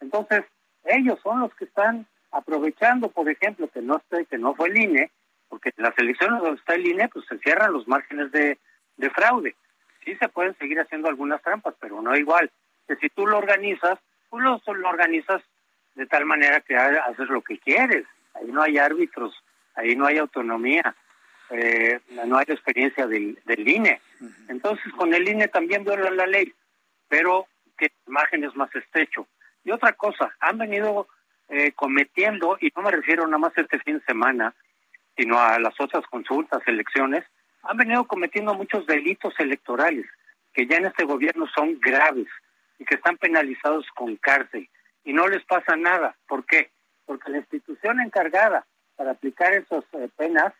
Entonces, 0.00 0.44
ellos 0.84 1.18
son 1.22 1.40
los 1.40 1.54
que 1.54 1.64
están 1.64 2.06
aprovechando, 2.30 3.08
por 3.08 3.28
ejemplo, 3.28 3.68
que 3.68 3.80
no 3.80 3.96
esté, 3.96 4.26
que 4.26 4.38
no 4.38 4.54
fue 4.54 4.68
el 4.68 4.78
INE, 4.78 5.10
porque 5.48 5.70
en 5.76 5.84
las 5.84 5.96
elecciones 5.98 6.40
donde 6.40 6.58
está 6.58 6.74
el 6.74 6.86
INE, 6.86 7.08
pues 7.08 7.24
se 7.26 7.38
cierran 7.38 7.72
los 7.72 7.86
márgenes 7.86 8.32
de, 8.32 8.58
fraude. 9.14 9.54
Sí 10.04 10.16
se 10.16 10.28
pueden 10.28 10.56
seguir 10.58 10.80
haciendo 10.80 11.08
algunas 11.08 11.42
trampas, 11.42 11.74
pero 11.80 12.00
no 12.02 12.16
igual. 12.16 12.50
que 12.88 12.96
si 12.96 13.08
tú 13.10 13.26
lo 13.26 13.38
organizas, 13.38 13.98
tú 14.30 14.40
lo, 14.40 14.60
lo 14.66 14.88
organizas 14.88 15.42
de 15.94 16.06
tal 16.06 16.24
manera 16.24 16.60
que 16.60 16.76
haces 16.76 17.28
lo 17.28 17.42
que 17.42 17.58
quieres. 17.58 18.04
Ahí 18.34 18.46
no 18.50 18.62
hay 18.62 18.78
árbitros, 18.78 19.34
ahí 19.74 19.94
no 19.94 20.06
hay 20.06 20.18
autonomía, 20.18 20.94
eh, 21.50 22.00
no 22.26 22.38
hay 22.38 22.46
experiencia 22.48 23.06
del, 23.06 23.38
del 23.44 23.68
INE. 23.68 24.00
Entonces, 24.48 24.92
con 24.94 25.12
el 25.12 25.28
INE 25.28 25.48
también 25.48 25.84
violan 25.84 26.16
la 26.16 26.26
ley, 26.26 26.52
pero 27.08 27.46
que 27.76 27.92
imagen 28.06 28.44
es 28.44 28.54
más 28.56 28.74
estrecho. 28.74 29.26
Y 29.64 29.70
otra 29.70 29.92
cosa, 29.92 30.34
han 30.40 30.58
venido 30.58 31.06
eh, 31.48 31.72
cometiendo, 31.72 32.56
y 32.60 32.72
no 32.74 32.82
me 32.82 32.90
refiero 32.90 33.26
nada 33.26 33.38
más 33.38 33.56
a 33.56 33.60
este 33.60 33.78
fin 33.80 33.98
de 33.98 34.04
semana, 34.04 34.54
sino 35.16 35.38
a 35.38 35.58
las 35.58 35.78
otras 35.78 36.04
consultas, 36.06 36.62
elecciones, 36.66 37.24
han 37.62 37.76
venido 37.76 38.04
cometiendo 38.04 38.54
muchos 38.54 38.86
delitos 38.86 39.34
electorales 39.38 40.06
que 40.52 40.66
ya 40.66 40.76
en 40.76 40.86
este 40.86 41.04
gobierno 41.04 41.46
son 41.54 41.78
graves 41.80 42.28
y 42.78 42.84
que 42.84 42.96
están 42.96 43.16
penalizados 43.16 43.86
con 43.94 44.16
cárcel 44.16 44.68
y 45.04 45.12
no 45.12 45.28
les 45.28 45.44
pasa 45.44 45.76
nada. 45.76 46.16
¿Por 46.26 46.44
qué? 46.44 46.70
Porque 47.06 47.30
la 47.30 47.38
institución 47.38 48.00
encargada 48.00 48.66
para 48.96 49.12
aplicar 49.12 49.52
esas 49.54 49.84
eh, 49.92 50.08
penas, 50.16 50.52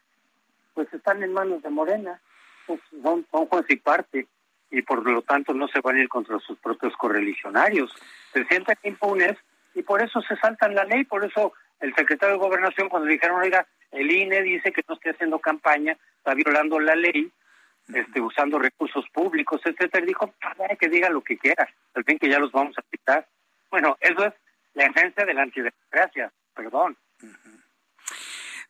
pues 0.74 0.92
están 0.92 1.22
en 1.22 1.32
manos 1.32 1.62
de 1.62 1.70
Morena, 1.70 2.20
pues 2.66 2.80
son, 3.03 3.26
son 3.30 3.46
juez 3.46 3.66
y 3.68 3.76
parte 3.76 4.26
y 4.70 4.82
por 4.82 5.07
lo 5.07 5.22
tanto 5.22 5.53
no 5.53 5.68
se 5.68 5.80
van 5.80 5.96
a 5.96 6.00
ir 6.00 6.09
contra 6.09 6.38
sus 6.40 6.59
propios 6.59 6.96
correligionarios. 6.96 7.94
Se 8.32 8.44
sienten 8.46 8.76
impunes 8.82 9.36
y 9.74 9.82
por 9.82 10.03
eso 10.03 10.22
se 10.22 10.36
saltan 10.36 10.74
la 10.74 10.84
ley, 10.84 11.05
por 11.05 11.24
eso 11.24 11.53
el 11.83 11.95
secretario 11.95 12.35
de 12.37 12.41
Gobernación 12.41 12.89
cuando 12.89 13.09
dijeron, 13.09 13.41
oiga, 13.41 13.66
el 13.91 14.11
INE 14.11 14.43
dice 14.43 14.72
que 14.72 14.83
no 14.89 14.95
esté 14.95 15.11
haciendo 15.11 15.39
campaña, 15.39 15.97
está 16.16 16.35
violando 16.35 16.80
la 16.80 16.95
ley, 16.95 17.30
este, 17.93 18.20
usando 18.20 18.59
recursos 18.59 19.05
públicos, 19.12 19.61
etcétera, 19.64 20.07
dijo, 20.07 20.33
que 20.78 20.89
diga 20.89 21.11
lo 21.11 21.20
que 21.20 21.37
quiera, 21.37 21.68
al 21.95 22.05
fin 22.05 22.18
que 22.18 22.30
ya 22.30 22.39
los 22.39 22.53
vamos 22.53 22.78
a 22.78 22.83
quitar. 22.91 23.26
Bueno, 23.70 23.99
eso 24.01 24.24
es 24.24 24.33
la 24.74 24.87
esencia 24.87 25.24
de 25.24 25.35
la 25.35 25.43
antidemocracia, 25.43 26.33
perdón. 26.55 26.97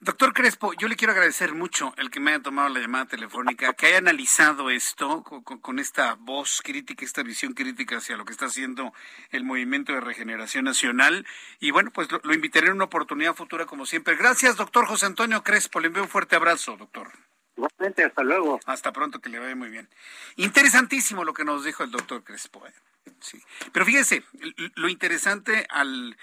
Doctor 0.05 0.33
Crespo, 0.33 0.73
yo 0.73 0.89
le 0.89 0.97
quiero 0.97 1.13
agradecer 1.13 1.55
mucho 1.55 1.95
el 1.97 2.11
que 2.11 2.19
me 2.19 2.33
haya 2.33 2.43
tomado 2.43 2.69
la 2.71 2.81
llamada 2.81 3.07
telefónica, 3.07 3.73
que 3.75 3.87
haya 3.87 3.99
analizado 3.99 4.69
esto 4.69 5.23
con, 5.23 5.79
esta 5.79 6.15
voz 6.15 6.61
crítica, 6.61 7.05
esta 7.05 7.23
visión 7.23 7.53
crítica 7.53 7.99
hacia 7.99 8.17
lo 8.17 8.25
que 8.25 8.33
está 8.33 8.47
haciendo 8.47 8.93
el 9.31 9.45
Movimiento 9.45 9.93
de 9.93 10.01
Regeneración 10.01 10.65
Nacional. 10.65 11.25
Y 11.61 11.71
bueno, 11.71 11.93
pues 11.93 12.11
lo, 12.11 12.21
lo 12.25 12.35
invitaré 12.35 12.67
en 12.67 12.73
una 12.73 12.87
oportunidad 12.87 13.37
futura 13.37 13.65
como 13.65 13.87
siempre. 13.87 14.17
Gracias, 14.17 14.57
doctor 14.57 14.87
José 14.87 15.07
Antonio 15.07 15.45
Crespo. 15.45 15.79
Le 15.79 15.87
envío 15.87 16.03
un 16.03 16.09
fuerte 16.09 16.35
abrazo, 16.35 16.77
doctor. 16.77 17.13
Igualmente, 17.57 18.03
hasta 18.03 18.25
luego. 18.25 18.59
Hasta 18.67 18.93
pronto, 18.93 19.21
que 19.21 19.31
le 19.31 19.39
vaya 19.39 19.55
muy 19.55 19.69
bien. 19.69 19.89
Interesantísimo 20.35 21.23
lo 21.23 21.33
que 21.33 21.45
nos 21.45 21.65
dijo 21.65 21.85
el 21.85 21.93
doctor 21.93 22.25
Crespo. 22.25 22.67
¿eh? 22.67 22.73
Sí. 23.21 23.43
Pero 23.73 23.87
fíjese, 23.87 24.25
lo 24.75 24.89
interesante 24.89 25.67
al 25.71 26.17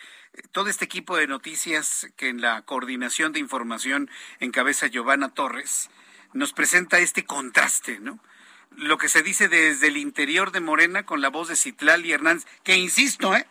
todo 0.51 0.69
este 0.69 0.85
equipo 0.85 1.17
de 1.17 1.27
noticias 1.27 2.07
que 2.15 2.29
en 2.29 2.41
la 2.41 2.61
coordinación 2.61 3.33
de 3.33 3.39
información 3.39 4.09
encabeza 4.39 4.87
Giovanna 4.87 5.29
Torres, 5.29 5.89
nos 6.33 6.53
presenta 6.53 6.99
este 6.99 7.25
contraste, 7.25 7.99
¿no? 7.99 8.19
Lo 8.75 8.97
que 8.97 9.09
se 9.09 9.23
dice 9.23 9.49
desde 9.49 9.87
el 9.87 9.97
interior 9.97 10.51
de 10.51 10.61
Morena 10.61 11.03
con 11.03 11.21
la 11.21 11.29
voz 11.29 11.47
de 11.47 11.55
Citlal 11.55 12.05
y 12.05 12.11
Hernández, 12.11 12.45
que 12.63 12.77
insisto, 12.77 13.35
¿eh? 13.35 13.47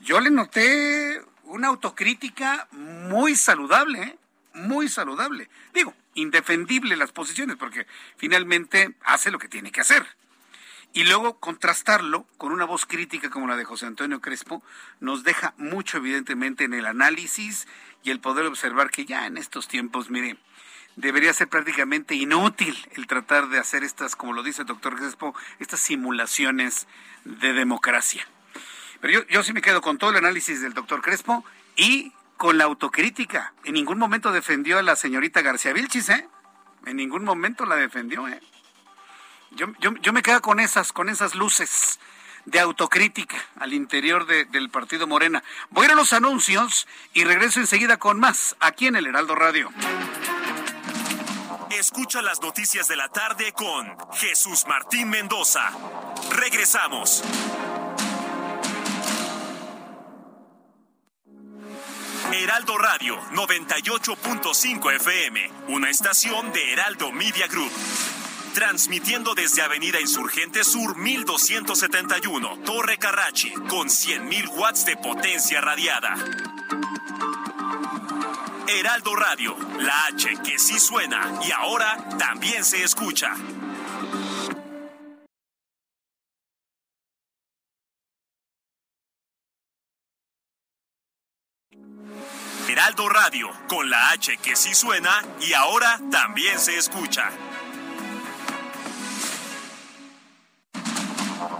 Yo 0.00 0.20
le 0.20 0.30
noté 0.30 1.20
una 1.44 1.68
autocrítica 1.68 2.68
muy 2.72 3.34
saludable, 3.34 4.02
¿eh? 4.02 4.18
Muy 4.54 4.88
saludable. 4.88 5.48
Digo, 5.72 5.94
indefendible 6.14 6.96
las 6.96 7.12
posiciones, 7.12 7.56
porque 7.56 7.86
finalmente 8.16 8.94
hace 9.02 9.30
lo 9.30 9.38
que 9.38 9.48
tiene 9.48 9.72
que 9.72 9.80
hacer. 9.80 10.04
Y 10.92 11.04
luego 11.04 11.38
contrastarlo 11.38 12.26
con 12.38 12.52
una 12.52 12.64
voz 12.64 12.86
crítica 12.86 13.30
como 13.30 13.46
la 13.46 13.56
de 13.56 13.64
José 13.64 13.86
Antonio 13.86 14.20
Crespo 14.20 14.62
nos 15.00 15.22
deja 15.22 15.54
mucho 15.58 15.98
evidentemente 15.98 16.64
en 16.64 16.74
el 16.74 16.86
análisis 16.86 17.68
y 18.02 18.10
el 18.10 18.20
poder 18.20 18.46
observar 18.46 18.90
que 18.90 19.04
ya 19.04 19.26
en 19.26 19.36
estos 19.36 19.68
tiempos, 19.68 20.10
mire, 20.10 20.38
debería 20.96 21.32
ser 21.32 21.48
prácticamente 21.48 22.14
inútil 22.14 22.76
el 22.92 23.06
tratar 23.06 23.48
de 23.48 23.58
hacer 23.58 23.84
estas, 23.84 24.16
como 24.16 24.32
lo 24.32 24.42
dice 24.42 24.62
el 24.62 24.68
doctor 24.68 24.96
Crespo, 24.96 25.34
estas 25.60 25.80
simulaciones 25.80 26.88
de 27.24 27.52
democracia. 27.52 28.26
Pero 29.00 29.12
yo, 29.12 29.26
yo 29.28 29.42
sí 29.44 29.52
me 29.52 29.62
quedo 29.62 29.80
con 29.80 29.98
todo 29.98 30.10
el 30.10 30.16
análisis 30.16 30.60
del 30.60 30.74
doctor 30.74 31.02
Crespo 31.02 31.44
y 31.76 32.12
con 32.36 32.58
la 32.58 32.64
autocrítica. 32.64 33.52
En 33.64 33.74
ningún 33.74 33.98
momento 33.98 34.32
defendió 34.32 34.78
a 34.78 34.82
la 34.82 34.96
señorita 34.96 35.42
García 35.42 35.72
Vilchis, 35.72 36.08
¿eh? 36.08 36.28
En 36.86 36.96
ningún 36.96 37.24
momento 37.24 37.66
la 37.66 37.76
defendió, 37.76 38.26
¿eh? 38.26 38.40
Yo, 39.52 39.66
yo, 39.80 39.94
yo 40.02 40.12
me 40.12 40.22
quedo 40.22 40.40
con 40.42 40.60
esas, 40.60 40.92
con 40.92 41.08
esas 41.08 41.34
luces 41.34 41.98
de 42.44 42.60
autocrítica 42.60 43.36
al 43.56 43.72
interior 43.74 44.26
del 44.26 44.70
partido 44.70 45.06
Morena. 45.06 45.42
Voy 45.70 45.84
a 45.84 45.86
ir 45.86 45.92
a 45.92 45.96
los 45.96 46.12
anuncios 46.12 46.86
y 47.12 47.24
regreso 47.24 47.60
enseguida 47.60 47.98
con 47.98 48.18
más 48.18 48.56
aquí 48.60 48.86
en 48.86 48.96
el 48.96 49.06
Heraldo 49.06 49.34
Radio. 49.34 49.70
Escucha 51.70 52.22
las 52.22 52.40
noticias 52.40 52.88
de 52.88 52.96
la 52.96 53.08
tarde 53.08 53.52
con 53.52 53.96
Jesús 54.14 54.64
Martín 54.66 55.10
Mendoza. 55.10 55.70
Regresamos. 56.30 57.22
Heraldo 62.32 62.78
Radio 62.78 63.18
98.5 63.32 64.94
FM, 64.96 65.50
una 65.68 65.90
estación 65.90 66.52
de 66.52 66.72
Heraldo 66.72 67.12
Media 67.12 67.46
Group 67.46 67.72
transmitiendo 68.58 69.36
desde 69.36 69.62
Avenida 69.62 70.00
Insurgente 70.00 70.64
Sur 70.64 70.96
1271, 70.96 72.58
Torre 72.64 72.98
Carrachi, 72.98 73.52
con 73.52 73.86
100.000 73.86 74.48
watts 74.48 74.84
de 74.84 74.96
potencia 74.96 75.60
radiada. 75.60 76.16
Heraldo 78.66 79.14
Radio, 79.14 79.56
la 79.78 80.06
H 80.06 80.38
que 80.44 80.58
sí 80.58 80.80
suena 80.80 81.38
y 81.46 81.52
ahora 81.52 82.04
también 82.18 82.64
se 82.64 82.82
escucha. 82.82 83.32
Heraldo 92.68 93.08
Radio, 93.08 93.50
con 93.68 93.88
la 93.88 94.10
H 94.10 94.36
que 94.38 94.56
sí 94.56 94.74
suena 94.74 95.24
y 95.42 95.52
ahora 95.52 96.00
también 96.10 96.58
se 96.58 96.76
escucha. 96.76 97.30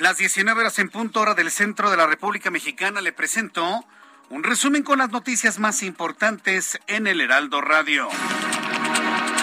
Las 0.00 0.16
19 0.16 0.60
horas 0.60 0.78
en 0.80 0.88
punto 0.88 1.20
hora 1.20 1.34
del 1.34 1.48
centro 1.52 1.88
de 1.88 1.96
la 1.96 2.08
República 2.08 2.50
Mexicana. 2.50 3.00
Le 3.00 3.12
presento 3.12 3.84
un 4.28 4.42
resumen 4.42 4.82
con 4.82 4.98
las 4.98 5.10
noticias 5.10 5.60
más 5.60 5.84
importantes 5.84 6.80
en 6.88 7.06
el 7.06 7.20
Heraldo 7.20 7.60
Radio. 7.60 8.08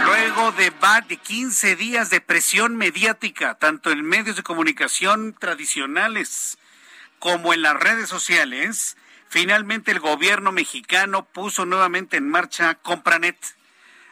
Luego 0.03 0.51
de, 0.51 0.73
de 1.07 1.15
15 1.15 1.77
días 1.77 2.09
de 2.09 2.19
presión 2.19 2.75
mediática, 2.75 3.55
tanto 3.55 3.91
en 3.91 4.03
medios 4.03 4.35
de 4.35 4.43
comunicación 4.43 5.33
tradicionales 5.39 6.57
como 7.19 7.53
en 7.53 7.61
las 7.61 7.75
redes 7.75 8.09
sociales, 8.09 8.97
finalmente 9.29 9.91
el 9.91 10.01
gobierno 10.01 10.51
mexicano 10.51 11.23
puso 11.23 11.65
nuevamente 11.65 12.17
en 12.17 12.29
marcha 12.29 12.75
Compranet 12.75 13.37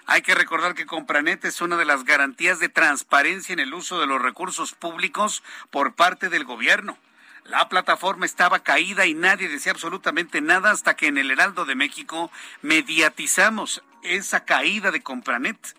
hay 0.08 0.22
que 0.22 0.36
recordar 0.36 0.74
que 0.74 0.86
Compranet 0.86 1.44
es 1.44 1.60
una 1.62 1.76
de 1.76 1.84
las 1.84 2.06
garantías 2.06 2.60
de 2.60 2.70
transparencia 2.70 3.52
en 3.52 3.60
el 3.60 3.74
uso 3.74 4.00
de 4.00 4.08
los 4.08 4.22
recursos 4.22 4.72
públicos 4.72 5.44
por 5.70 5.96
parte 5.96 6.30
del 6.30 6.46
gobierno. 6.46 6.98
La 7.44 7.68
plataforma 7.68 8.26
estaba 8.26 8.60
caída 8.60 9.06
y 9.06 9.14
nadie 9.14 9.50
decía 9.50 9.74
absolutamente 9.74 10.40
nada 10.40 10.72
hasta 10.72 10.96
que 10.96 11.08
en 11.08 11.18
el 11.18 11.30
Heraldo 11.30 11.66
de 11.66 11.76
México 11.76 12.32
mediatizamos 12.62 13.84
esa 14.02 14.46
caída 14.46 14.92
de 14.92 15.04
Compranet. 15.04 15.76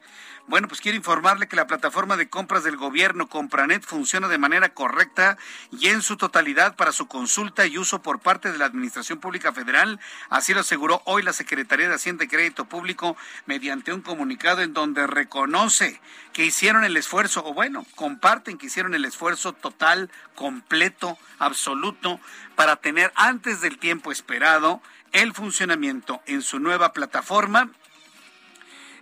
Bueno, 0.49 0.67
pues 0.67 0.81
quiero 0.81 0.97
informarle 0.97 1.47
que 1.47 1.57
la 1.57 1.67
plataforma 1.67 2.17
de 2.17 2.31
compras 2.31 2.65
del 2.65 2.79
gobierno 2.79 3.29
Compranet 3.29 3.85
funciona 3.85 4.29
de 4.29 4.39
manera 4.39 4.71
correcta 4.71 5.37
y 5.71 5.89
en 5.89 6.01
su 6.01 6.17
totalidad 6.17 6.75
para 6.75 6.93
su 6.93 7.07
consulta 7.07 7.67
y 7.67 7.77
uso 7.77 8.01
por 8.01 8.21
parte 8.21 8.51
de 8.51 8.57
la 8.57 8.65
Administración 8.65 9.21
Pública 9.21 9.53
Federal. 9.53 10.01
Así 10.31 10.55
lo 10.55 10.61
aseguró 10.61 11.03
hoy 11.05 11.23
la 11.23 11.35
Secretaría 11.35 11.87
de 11.87 11.97
Hacienda 11.97 12.25
y 12.25 12.29
Crédito 12.29 12.65
Público 12.65 13.15
mediante 13.45 13.93
un 13.93 14.01
comunicado 14.01 14.63
en 14.63 14.73
donde 14.73 15.07
reconoce 15.07 16.01
que 16.33 16.47
hicieron 16.47 16.83
el 16.83 16.97
esfuerzo, 16.97 17.45
o 17.45 17.53
bueno, 17.53 17.85
comparten 17.95 18.57
que 18.57 18.69
hicieron 18.69 18.95
el 18.95 19.05
esfuerzo 19.05 19.53
total, 19.53 20.11
completo, 20.35 21.19
absoluto, 21.39 22.21
para 22.57 22.77
tener 22.77 23.13
antes 23.17 23.61
del 23.61 23.77
tiempo 23.77 24.13
esperado 24.13 24.81
el 25.13 25.35
funcionamiento 25.35 26.23
en 26.25 26.41
su 26.41 26.59
nueva 26.59 26.95
plataforma 26.95 27.69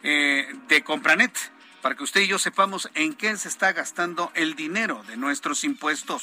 eh, 0.08 0.54
de 0.68 0.84
Compranet 0.84 1.36
para 1.82 1.96
que 1.96 2.04
usted 2.04 2.20
y 2.20 2.28
yo 2.28 2.38
sepamos 2.38 2.88
en 2.94 3.12
qué 3.12 3.36
se 3.36 3.48
está 3.48 3.72
gastando 3.72 4.30
el 4.34 4.54
dinero 4.54 5.02
de 5.08 5.16
nuestros 5.16 5.64
impuestos. 5.64 6.22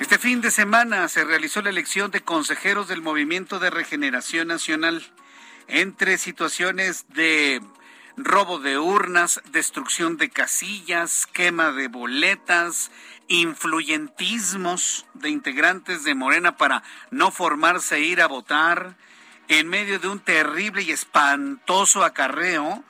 Este 0.00 0.18
fin 0.18 0.40
de 0.40 0.50
semana 0.50 1.06
se 1.08 1.24
realizó 1.24 1.60
la 1.60 1.68
elección 1.68 2.10
de 2.10 2.22
consejeros 2.22 2.88
del 2.88 3.02
Movimiento 3.02 3.58
de 3.58 3.68
Regeneración 3.68 4.48
Nacional 4.48 5.02
entre 5.68 6.16
situaciones 6.16 7.04
de 7.08 7.60
robo 8.16 8.60
de 8.60 8.78
urnas, 8.78 9.42
destrucción 9.52 10.16
de 10.16 10.30
casillas, 10.30 11.26
quema 11.26 11.70
de 11.72 11.88
boletas, 11.88 12.90
influyentismos 13.28 15.04
de 15.12 15.28
integrantes 15.28 16.02
de 16.02 16.14
Morena 16.14 16.56
para 16.56 16.82
no 17.10 17.30
formarse 17.30 17.96
e 17.96 18.00
ir 18.00 18.22
a 18.22 18.26
votar, 18.26 18.96
en 19.48 19.68
medio 19.68 19.98
de 19.98 20.08
un 20.08 20.20
terrible 20.20 20.82
y 20.82 20.90
espantoso 20.90 22.04
acarreo, 22.04 22.84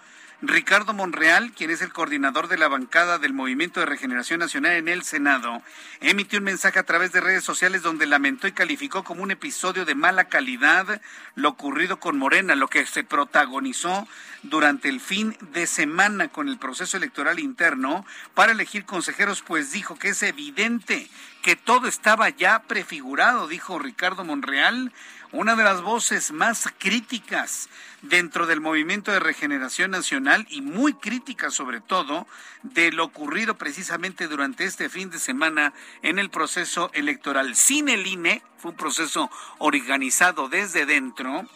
Ricardo 0.47 0.93
Monreal, 0.93 1.53
quien 1.53 1.71
es 1.71 1.81
el 1.81 1.93
coordinador 1.93 2.49
de 2.49 2.59
la 2.59 2.69
bancada 2.69 3.19
del 3.19 3.33
Movimiento 3.33 3.81
de 3.81 3.87
Regeneración 3.87 4.41
Nacional 4.41 4.73
en 4.73 4.89
el 4.89 5.03
Senado, 5.03 5.63
emitió 6.01 6.39
un 6.39 6.45
mensaje 6.45 6.79
a 6.79 6.83
través 6.85 7.13
de 7.13 7.21
redes 7.21 7.45
sociales 7.45 7.83
donde 7.83 8.05
lamentó 8.05 8.47
y 8.47 8.53
calificó 8.53 9.05
como 9.05 9.23
un 9.23 9.31
episodio 9.31 9.85
de 9.85 9.95
mala 9.95 10.25
calidad 10.25 11.01
lo 11.35 11.51
ocurrido 11.51 11.99
con 11.99 12.19
Morena, 12.19 12.57
lo 12.57 12.69
que 12.69 12.85
se 12.85 13.05
protagonizó 13.05 14.07
durante 14.43 14.91
el 14.91 15.01
fin 15.01 15.37
de 15.53 15.67
semana 15.67 16.29
con 16.29 16.49
el 16.49 16.59
proceso 16.59 16.99
electoral 16.99 17.39
interno 17.39 18.05
para 18.35 18.53
elegir 18.53 18.85
consejeros, 18.85 19.43
pues 19.43 19.73
dijo 19.73 19.99
que 19.99 20.09
es 20.09 20.23
evidente 20.23 21.09
que 21.45 21.57
todo 21.57 21.89
estaba 21.89 22.31
ya 22.31 22.63
prefigurado, 22.63 23.47
dijo 23.47 23.79
Ricardo 23.79 24.25
Monreal, 24.25 24.95
una 25.31 25.55
de 25.57 25.63
las 25.63 25.83
voces 25.83 26.33
más 26.33 26.73
críticas 26.79 27.69
dentro 28.01 28.47
del 28.47 28.63
movimiento 28.63 29.13
de 29.13 29.21
regeneración 29.21 29.91
nacional 29.91 30.47
y 30.49 30.63
muy 30.63 30.95
crítica 30.95 31.51
sobre 31.51 31.83
todo 31.83 32.27
de 32.63 32.93
lo 32.93 33.05
ocurrido 33.05 33.59
precisamente 33.59 34.27
durante 34.27 34.65
este 34.65 34.89
fin 34.89 35.11
de 35.11 35.19
semana 35.19 35.75
en 36.01 36.19
el 36.19 36.31
proceso 36.31 36.91
electoral. 36.95 37.55
Sin 37.57 37.91
el 37.91 38.07
INE, 38.07 38.43
fue 38.57 38.71
un 38.71 38.79
proceso 38.79 39.31
organizado 39.59 40.49
desde 40.49 40.87
dentro, 40.87 41.47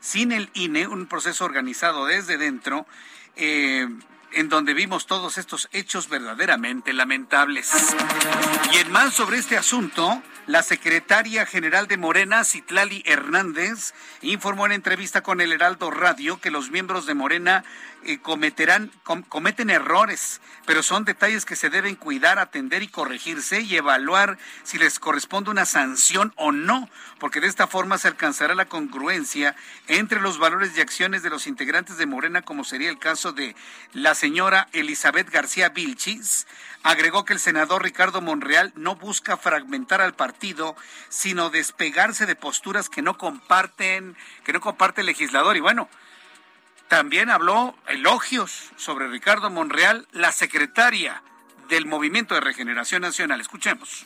sin 0.00 0.32
el 0.32 0.50
INE, 0.52 0.86
un 0.86 1.06
proceso 1.06 1.46
organizado 1.46 2.04
desde 2.04 2.36
dentro, 2.36 2.86
eh, 3.36 3.88
en 4.34 4.48
donde 4.48 4.74
vimos 4.74 5.06
todos 5.06 5.38
estos 5.38 5.68
hechos 5.72 6.08
verdaderamente 6.08 6.92
lamentables. 6.92 7.70
Y 8.72 8.78
en 8.78 8.90
más 8.92 9.14
sobre 9.14 9.38
este 9.38 9.56
asunto, 9.56 10.22
la 10.46 10.62
secretaria 10.62 11.46
general 11.46 11.86
de 11.86 11.96
Morena, 11.96 12.44
Citlali 12.44 13.02
Hernández, 13.06 13.94
informó 14.22 14.66
en 14.66 14.72
entrevista 14.72 15.22
con 15.22 15.40
el 15.40 15.52
Heraldo 15.52 15.90
Radio 15.90 16.40
que 16.40 16.50
los 16.50 16.70
miembros 16.70 17.06
de 17.06 17.14
Morena 17.14 17.64
cometerán, 18.22 18.90
cometen 19.28 19.70
errores, 19.70 20.40
pero 20.66 20.82
son 20.82 21.04
detalles 21.04 21.44
que 21.44 21.56
se 21.56 21.70
deben 21.70 21.94
cuidar, 21.94 22.38
atender 22.38 22.82
y 22.82 22.88
corregirse 22.88 23.60
y 23.60 23.76
evaluar 23.76 24.38
si 24.64 24.78
les 24.78 24.98
corresponde 24.98 25.50
una 25.50 25.66
sanción 25.66 26.32
o 26.36 26.52
no, 26.52 26.88
porque 27.18 27.40
de 27.40 27.46
esta 27.46 27.66
forma 27.66 27.98
se 27.98 28.08
alcanzará 28.08 28.54
la 28.54 28.66
congruencia 28.66 29.54
entre 29.88 30.20
los 30.20 30.38
valores 30.38 30.76
y 30.76 30.80
acciones 30.80 31.22
de 31.22 31.30
los 31.30 31.46
integrantes 31.46 31.96
de 31.96 32.06
Morena, 32.06 32.42
como 32.42 32.64
sería 32.64 32.90
el 32.90 32.98
caso 32.98 33.32
de 33.32 33.54
la 33.92 34.14
señora 34.14 34.68
Elizabeth 34.72 35.30
García 35.30 35.68
Vilchis. 35.70 36.46
Agregó 36.82 37.24
que 37.24 37.32
el 37.32 37.40
senador 37.40 37.82
Ricardo 37.82 38.20
Monreal 38.20 38.72
no 38.74 38.96
busca 38.96 39.36
fragmentar 39.36 40.00
al 40.00 40.14
partido, 40.14 40.76
sino 41.08 41.50
despegarse 41.50 42.26
de 42.26 42.34
posturas 42.34 42.88
que 42.88 43.02
no 43.02 43.16
comparten, 43.18 44.16
que 44.44 44.52
no 44.52 44.60
comparte 44.60 45.02
el 45.02 45.06
legislador. 45.06 45.56
Y 45.56 45.60
bueno, 45.60 45.88
también 46.92 47.30
habló 47.30 47.74
elogios 47.88 48.70
sobre 48.76 49.08
Ricardo 49.08 49.48
Monreal, 49.48 50.06
la 50.12 50.30
secretaria 50.30 51.22
del 51.70 51.86
Movimiento 51.86 52.34
de 52.34 52.42
Regeneración 52.42 53.00
Nacional. 53.00 53.40
Escuchemos. 53.40 54.04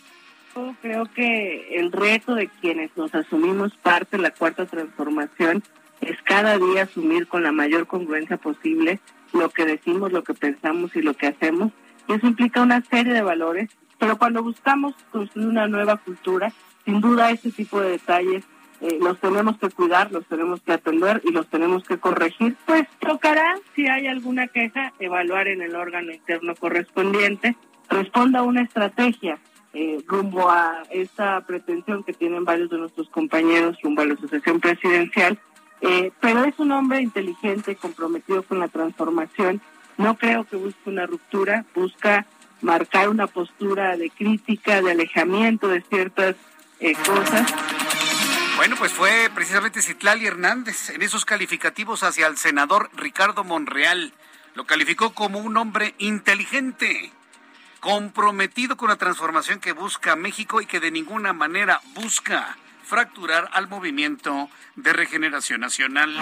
Creo 0.80 1.06
que 1.12 1.80
el 1.80 1.90
reto 1.90 2.36
de 2.36 2.46
quienes 2.46 2.96
nos 2.96 3.12
asumimos 3.12 3.74
parte 3.78 4.18
de 4.18 4.22
la 4.22 4.30
cuarta 4.30 4.66
transformación 4.66 5.64
es 6.00 6.16
cada 6.22 6.58
día 6.58 6.82
asumir 6.84 7.26
con 7.26 7.42
la 7.42 7.50
mayor 7.50 7.88
congruencia 7.88 8.36
posible 8.36 9.00
lo 9.32 9.50
que 9.50 9.64
decimos, 9.66 10.12
lo 10.12 10.22
que 10.22 10.34
pensamos 10.34 10.94
y 10.94 11.02
lo 11.02 11.14
que 11.14 11.26
hacemos. 11.26 11.72
Y 12.06 12.12
eso 12.12 12.28
implica 12.28 12.62
una 12.62 12.82
serie 12.82 13.12
de 13.12 13.22
valores, 13.22 13.68
pero 13.98 14.16
cuando 14.16 14.44
buscamos 14.44 14.94
construir 15.10 15.48
una 15.48 15.66
nueva 15.66 15.96
cultura, 15.96 16.52
sin 16.84 17.00
duda 17.00 17.32
ese 17.32 17.50
tipo 17.50 17.80
de 17.80 17.90
detalles 17.90 18.44
eh, 18.86 18.98
los 19.00 19.18
tenemos 19.18 19.58
que 19.58 19.68
cuidar, 19.70 20.12
los 20.12 20.24
tenemos 20.26 20.60
que 20.60 20.72
atender 20.72 21.20
y 21.24 21.32
los 21.32 21.48
tenemos 21.48 21.82
que 21.82 21.98
corregir, 21.98 22.56
pues 22.66 22.86
tocará, 23.00 23.58
si 23.74 23.88
hay 23.88 24.06
alguna 24.06 24.46
queja, 24.46 24.92
evaluar 25.00 25.48
en 25.48 25.60
el 25.60 25.74
órgano 25.74 26.12
interno 26.12 26.54
correspondiente, 26.54 27.56
responda 27.88 28.40
a 28.40 28.42
una 28.42 28.62
estrategia 28.62 29.38
eh, 29.74 29.98
rumbo 30.06 30.48
a 30.48 30.84
esta 30.90 31.40
pretensión 31.40 32.04
que 32.04 32.12
tienen 32.12 32.44
varios 32.44 32.70
de 32.70 32.78
nuestros 32.78 33.08
compañeros 33.08 33.76
rumbo 33.82 34.02
a 34.02 34.06
la 34.06 34.14
asociación 34.14 34.60
presidencial, 34.60 35.36
eh, 35.80 36.12
pero 36.20 36.44
es 36.44 36.56
un 36.60 36.70
hombre 36.70 37.00
inteligente, 37.00 37.74
comprometido 37.74 38.44
con 38.44 38.60
la 38.60 38.68
transformación, 38.68 39.60
no 39.98 40.16
creo 40.16 40.44
que 40.44 40.56
busque 40.56 40.90
una 40.90 41.06
ruptura, 41.06 41.64
busca 41.74 42.24
marcar 42.62 43.08
una 43.08 43.26
postura 43.26 43.96
de 43.96 44.10
crítica, 44.10 44.80
de 44.80 44.92
alejamiento 44.92 45.66
de 45.66 45.80
ciertas 45.80 46.36
cosas 47.04 47.52
bueno, 48.56 48.76
pues 48.76 48.92
fue 48.92 49.30
precisamente 49.34 49.82
Citlali 49.82 50.26
Hernández 50.26 50.90
en 50.90 51.02
esos 51.02 51.24
calificativos 51.24 52.02
hacia 52.02 52.26
el 52.26 52.38
senador 52.38 52.90
Ricardo 52.94 53.44
Monreal. 53.44 54.14
Lo 54.54 54.66
calificó 54.66 55.12
como 55.12 55.38
un 55.38 55.56
hombre 55.58 55.94
inteligente, 55.98 57.12
comprometido 57.80 58.76
con 58.76 58.88
la 58.88 58.96
transformación 58.96 59.60
que 59.60 59.72
busca 59.72 60.16
México 60.16 60.60
y 60.60 60.66
que 60.66 60.80
de 60.80 60.90
ninguna 60.90 61.34
manera 61.34 61.80
busca 61.94 62.56
fracturar 62.82 63.50
al 63.52 63.68
movimiento 63.68 64.48
de 64.76 64.92
regeneración 64.92 65.60
nacional. 65.60 66.16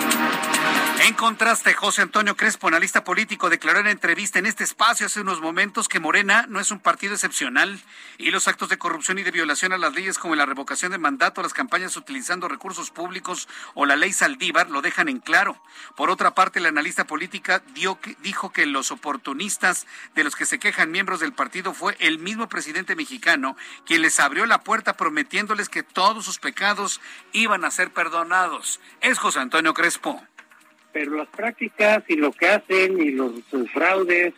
En 1.04 1.12
contraste, 1.12 1.74
José 1.74 2.00
Antonio 2.00 2.34
Crespo, 2.34 2.68
analista 2.68 3.04
político, 3.04 3.50
declaró 3.50 3.78
en 3.78 3.88
entrevista 3.88 4.38
en 4.38 4.46
este 4.46 4.64
espacio 4.64 5.04
hace 5.04 5.20
unos 5.20 5.42
momentos 5.42 5.86
que 5.86 6.00
Morena 6.00 6.46
no 6.48 6.60
es 6.60 6.70
un 6.70 6.80
partido 6.80 7.12
excepcional 7.12 7.78
y 8.16 8.30
los 8.30 8.48
actos 8.48 8.70
de 8.70 8.78
corrupción 8.78 9.18
y 9.18 9.22
de 9.22 9.30
violación 9.30 9.74
a 9.74 9.76
las 9.76 9.92
leyes 9.92 10.18
como 10.18 10.34
la 10.34 10.46
revocación 10.46 10.92
de 10.92 10.96
mandato, 10.96 11.42
las 11.42 11.52
campañas 11.52 11.98
utilizando 11.98 12.48
recursos 12.48 12.90
públicos 12.90 13.48
o 13.74 13.84
la 13.84 13.96
ley 13.96 14.14
Saldívar 14.14 14.70
lo 14.70 14.80
dejan 14.80 15.10
en 15.10 15.18
claro. 15.18 15.60
Por 15.94 16.08
otra 16.08 16.34
parte, 16.34 16.58
el 16.58 16.64
analista 16.64 17.06
política 17.06 17.62
dio, 17.74 17.98
dijo 18.22 18.50
que 18.50 18.64
los 18.64 18.90
oportunistas 18.90 19.86
de 20.14 20.24
los 20.24 20.34
que 20.34 20.46
se 20.46 20.58
quejan 20.58 20.90
miembros 20.90 21.20
del 21.20 21.34
partido 21.34 21.74
fue 21.74 21.98
el 22.00 22.18
mismo 22.18 22.48
presidente 22.48 22.96
mexicano 22.96 23.58
quien 23.84 24.00
les 24.00 24.20
abrió 24.20 24.46
la 24.46 24.62
puerta 24.62 24.96
prometiéndoles 24.96 25.68
que 25.68 25.82
todos 25.82 26.24
sus 26.24 26.38
pecados 26.38 27.02
iban 27.32 27.66
a 27.66 27.70
ser 27.70 27.92
perdonados. 27.92 28.80
Es 29.02 29.18
José 29.18 29.40
Antonio 29.40 29.74
Crespo. 29.74 30.26
Pero 30.94 31.16
las 31.16 31.28
prácticas 31.28 32.04
y 32.08 32.16
lo 32.16 32.32
que 32.32 32.48
hacen 32.48 32.98
y 32.98 33.10
los, 33.10 33.32
fraudes 33.72 34.32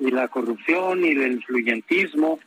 y 0.00 0.10
la 0.10 0.26
corrupción 0.26 1.04
y 1.04 1.10
el 1.10 1.32
influyentismo 1.32 2.40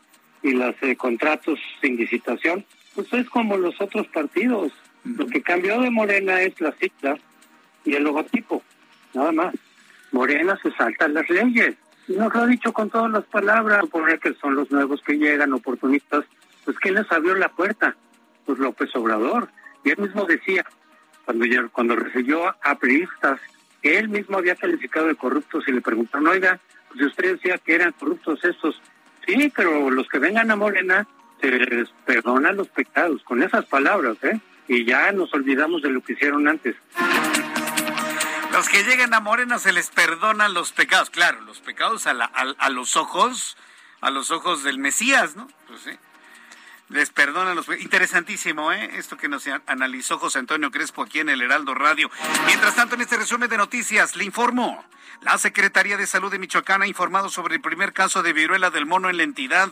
y 0.43 0.51
los 0.51 0.75
eh, 0.81 0.97
contratos 0.97 1.59
sin 1.79 1.95
licitación, 1.95 2.65
pues 2.95 3.13
es 3.13 3.29
como 3.29 3.55
los 3.57 3.79
otros 3.79 4.07
partidos. 4.07 4.73
Lo 5.05 5.27
que 5.27 5.41
cambió 5.41 5.79
de 5.79 5.91
Morena 5.91 6.41
es 6.41 6.59
la 6.59 6.71
cita 6.73 7.15
y 7.85 7.93
el 7.93 8.03
logotipo, 8.03 8.63
nada 9.13 9.31
más. 9.31 9.55
Morena 10.11 10.59
se 10.61 10.71
salta 10.71 11.07
las 11.07 11.29
leyes. 11.29 11.75
Y 12.07 12.13
nos 12.13 12.33
lo 12.33 12.41
ha 12.41 12.47
dicho 12.47 12.73
con 12.73 12.89
todas 12.89 13.11
las 13.11 13.23
palabras, 13.25 13.85
por 13.89 14.19
que 14.19 14.33
son 14.33 14.55
los 14.55 14.71
nuevos 14.71 15.01
que 15.03 15.13
llegan, 15.13 15.53
oportunistas. 15.53 16.25
Pues 16.65 16.77
¿quién 16.79 16.95
les 16.95 17.09
abrió 17.11 17.35
la 17.35 17.49
puerta? 17.49 17.95
pues 18.45 18.59
López 18.59 18.89
Obrador. 18.95 19.49
Y 19.83 19.91
él 19.91 19.97
mismo 19.99 20.25
decía, 20.25 20.65
cuando, 21.25 21.45
cuando 21.71 21.95
recibió 21.95 22.47
a 22.47 22.75
periodistas, 22.75 23.39
que 23.81 23.97
él 23.97 24.09
mismo 24.09 24.37
había 24.37 24.55
calificado 24.55 25.07
de 25.07 25.15
corruptos 25.15 25.67
y 25.67 25.71
le 25.71 25.81
preguntaron, 25.81 26.27
oiga, 26.27 26.59
pues 26.89 27.05
usted 27.05 27.33
decía 27.33 27.57
que 27.57 27.75
eran 27.75 27.93
corruptos 27.93 28.43
estos. 28.43 28.79
Sí, 29.25 29.51
pero 29.55 29.89
los 29.89 30.07
que 30.07 30.19
vengan 30.19 30.51
a 30.51 30.55
Morena 30.55 31.07
se 31.39 31.49
les 31.49 31.89
perdonan 32.05 32.57
los 32.57 32.67
pecados, 32.69 33.23
con 33.23 33.41
esas 33.41 33.65
palabras, 33.65 34.17
¿eh? 34.23 34.39
Y 34.67 34.85
ya 34.85 35.11
nos 35.11 35.33
olvidamos 35.33 35.81
de 35.81 35.89
lo 35.89 36.01
que 36.01 36.13
hicieron 36.13 36.47
antes. 36.47 36.75
Los 38.51 38.69
que 38.69 38.83
lleguen 38.83 39.13
a 39.13 39.19
Morena 39.19 39.57
se 39.57 39.73
les 39.73 39.89
perdonan 39.89 40.53
los 40.53 40.71
pecados. 40.71 41.09
Claro, 41.09 41.41
los 41.41 41.59
pecados 41.59 42.05
a, 42.07 42.11
a 42.11 42.69
los 42.69 42.95
ojos, 42.95 43.57
a 44.01 44.11
los 44.11 44.29
ojos 44.31 44.63
del 44.63 44.77
Mesías, 44.77 45.35
¿no? 45.35 45.47
Pues 45.67 45.81
sí. 45.81 45.91
Les 46.91 47.09
perdonan 47.09 47.55
los... 47.55 47.67
Interesantísimo, 47.69 48.71
¿eh? 48.73 48.97
Esto 48.97 49.15
que 49.15 49.29
nos 49.29 49.47
analizó 49.65 50.19
José 50.19 50.39
Antonio 50.39 50.71
Crespo 50.71 51.03
aquí 51.03 51.19
en 51.19 51.29
el 51.29 51.41
Heraldo 51.41 51.73
Radio. 51.73 52.11
Mientras 52.45 52.75
tanto, 52.75 52.95
en 52.95 53.01
este 53.01 53.15
resumen 53.15 53.49
de 53.49 53.57
noticias, 53.57 54.17
le 54.17 54.25
informo. 54.25 54.83
La 55.21 55.37
Secretaría 55.37 55.95
de 55.95 56.05
Salud 56.05 56.31
de 56.31 56.39
Michoacán 56.39 56.81
ha 56.81 56.87
informado 56.87 57.29
sobre 57.29 57.55
el 57.55 57.61
primer 57.61 57.93
caso 57.93 58.23
de 58.23 58.33
viruela 58.33 58.71
del 58.71 58.85
mono 58.85 59.09
en 59.09 59.17
la 59.17 59.23
entidad, 59.23 59.69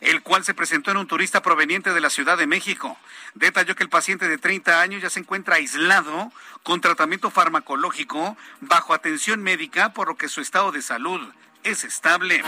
el 0.00 0.22
cual 0.22 0.44
se 0.44 0.52
presentó 0.52 0.90
en 0.90 0.98
un 0.98 1.06
turista 1.06 1.40
proveniente 1.40 1.94
de 1.94 2.00
la 2.02 2.10
Ciudad 2.10 2.36
de 2.36 2.46
México. 2.46 2.98
Detalló 3.34 3.74
que 3.74 3.84
el 3.84 3.88
paciente 3.88 4.28
de 4.28 4.36
30 4.36 4.80
años 4.80 5.00
ya 5.00 5.08
se 5.08 5.20
encuentra 5.20 5.54
aislado 5.54 6.32
con 6.64 6.82
tratamiento 6.82 7.30
farmacológico 7.30 8.36
bajo 8.60 8.92
atención 8.92 9.42
médica, 9.42 9.94
por 9.94 10.08
lo 10.08 10.16
que 10.16 10.28
su 10.28 10.42
estado 10.42 10.70
de 10.70 10.82
salud 10.82 11.32
es 11.68 11.84
estable. 11.84 12.42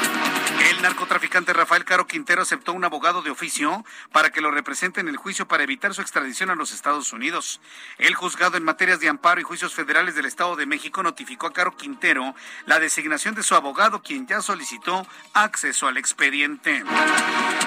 El 0.70 0.82
narcotraficante 0.82 1.52
Rafael 1.52 1.84
Caro 1.84 2.06
Quintero 2.06 2.42
aceptó 2.42 2.72
un 2.72 2.84
abogado 2.84 3.20
de 3.20 3.30
oficio 3.30 3.84
para 4.12 4.30
que 4.30 4.40
lo 4.40 4.50
represente 4.50 5.00
en 5.00 5.08
el 5.08 5.18
juicio 5.18 5.46
para 5.46 5.62
evitar 5.62 5.92
su 5.94 6.00
extradición 6.00 6.48
a 6.48 6.54
los 6.54 6.72
Estados 6.72 7.12
Unidos. 7.12 7.60
El 7.98 8.14
juzgado 8.14 8.56
en 8.56 8.64
materias 8.64 8.98
de 8.98 9.08
amparo 9.08 9.40
y 9.40 9.44
juicios 9.44 9.74
federales 9.74 10.14
del 10.14 10.24
Estado 10.24 10.56
de 10.56 10.64
México 10.64 11.02
notificó 11.02 11.46
a 11.46 11.52
Caro 11.52 11.76
Quintero 11.76 12.34
la 12.64 12.80
designación 12.80 13.34
de 13.34 13.42
su 13.42 13.54
abogado, 13.54 14.02
quien 14.02 14.26
ya 14.26 14.40
solicitó 14.40 15.06
acceso 15.34 15.86
al 15.86 15.98
expediente. 15.98 16.82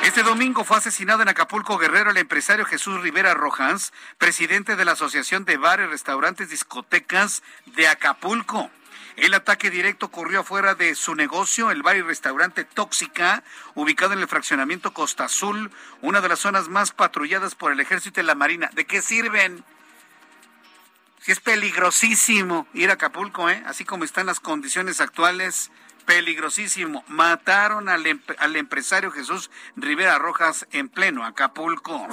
Este 0.04 0.24
domingo 0.24 0.64
fue 0.64 0.78
asesinado 0.78 1.22
en 1.22 1.30
Acapulco 1.30 1.78
Guerrero 1.78 2.10
el 2.10 2.18
empresario 2.18 2.66
Jesús 2.66 3.02
Rivera 3.02 3.36
Rojas, 3.36 3.94
presidente 4.18 4.76
de 4.76 4.86
la 4.86 4.94
Asociación 4.94 5.46
de 5.46 5.58
Bares, 5.58 5.90
Restaurantes, 5.90 6.50
Discotecas 6.50 7.44
de 7.68 7.88
Acapulco. 7.88 8.72
El 9.16 9.34
ataque 9.36 9.70
directo 9.70 10.08
ocurrió 10.08 10.40
afuera 10.40 10.74
de 10.74 10.96
su 10.96 11.14
negocio, 11.14 11.70
el 11.70 11.84
bar 11.84 11.96
y 11.98 12.02
restaurante 12.02 12.64
Tóxica, 12.64 13.44
ubicado 13.76 14.14
en 14.14 14.20
el 14.20 14.28
fraccionamiento 14.28 14.94
Costa 14.94 15.26
Azul, 15.26 15.72
una 16.02 16.20
de 16.20 16.30
las 16.30 16.40
zonas 16.40 16.68
más 16.68 16.92
patrulladas 16.92 17.54
por 17.54 17.72
el 17.72 17.80
ejército 17.80 18.22
y 18.22 18.24
la 18.24 18.36
marina. 18.36 18.70
¿De 18.74 18.86
qué 18.86 19.02
sirven? 19.02 19.64
Si 21.20 21.32
es 21.32 21.40
peligrosísimo 21.40 22.68
ir 22.74 22.90
a 22.90 22.94
Acapulco, 22.94 23.50
¿eh? 23.50 23.64
así 23.68 23.86
como 23.86 24.04
están 24.04 24.26
las 24.26 24.40
condiciones 24.40 25.00
actuales, 25.00 25.72
peligrosísimo. 26.06 27.04
Mataron 27.08 27.90
al, 27.90 28.22
al 28.38 28.56
empresario 28.56 29.12
Jesús 29.12 29.50
Rivera 29.76 30.18
Rojas 30.20 30.68
en 30.72 30.90
pleno 30.90 31.26
Acapulco 31.26 32.08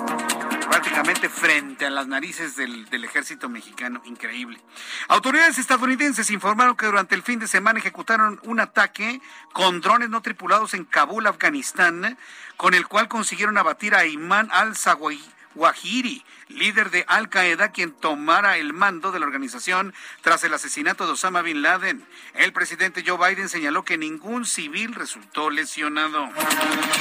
prácticamente 0.70 1.28
frente 1.28 1.84
a 1.84 1.91
las 1.91 2.07
narices 2.07 2.55
del, 2.55 3.05
ejército 3.05 3.49
mexicano. 3.49 4.01
Increíble. 4.05 4.61
Autoridades 5.09 5.59
estadounidenses 5.59 6.30
informaron 6.30 6.76
que 6.76 6.86
durante 6.86 7.16
el 7.16 7.22
fin 7.22 7.41
de 7.41 7.49
semana 7.49 7.80
ejecutaron 7.80 8.41
un 8.45 8.61
ataque 8.61 9.20
con 9.53 9.80
drones 9.80 10.11
no 10.11 10.22
tripulados 10.22 10.74
en 10.74 10.84
Kabul, 10.84 11.26
Afganistán, 11.26 12.16
con 12.57 12.74
el 12.74 12.86
cual 12.86 13.09
consiguieron 13.09 13.59
abatir 13.59 13.97
a 13.97 14.07
Imán 14.07 14.49
al-Zawahiri 14.53 15.41
Wahiri, 15.55 16.24
líder 16.51 16.90
de 16.90 17.05
Al 17.09 17.28
Qaeda, 17.28 17.72
quien 17.72 17.92
tomara 17.92 18.59
el 18.59 18.72
mando 18.72 19.12
de 19.12 19.20
la 19.20 19.26
organización 19.26 19.94
tras 20.20 20.44
el 20.44 20.55
asesinato 20.55 21.07
de 21.07 21.12
Osama 21.12 21.42
Bin 21.42 21.62
Laden. 21.62 22.05
El 22.34 22.53
presidente 22.53 23.05
Joe 23.07 23.18
Biden 23.18 23.48
señaló 23.48 23.84
que 23.84 23.98
ningún 23.98 24.44
civil 24.44 24.94
resultó 24.94 25.51
lesionado. 25.51 26.28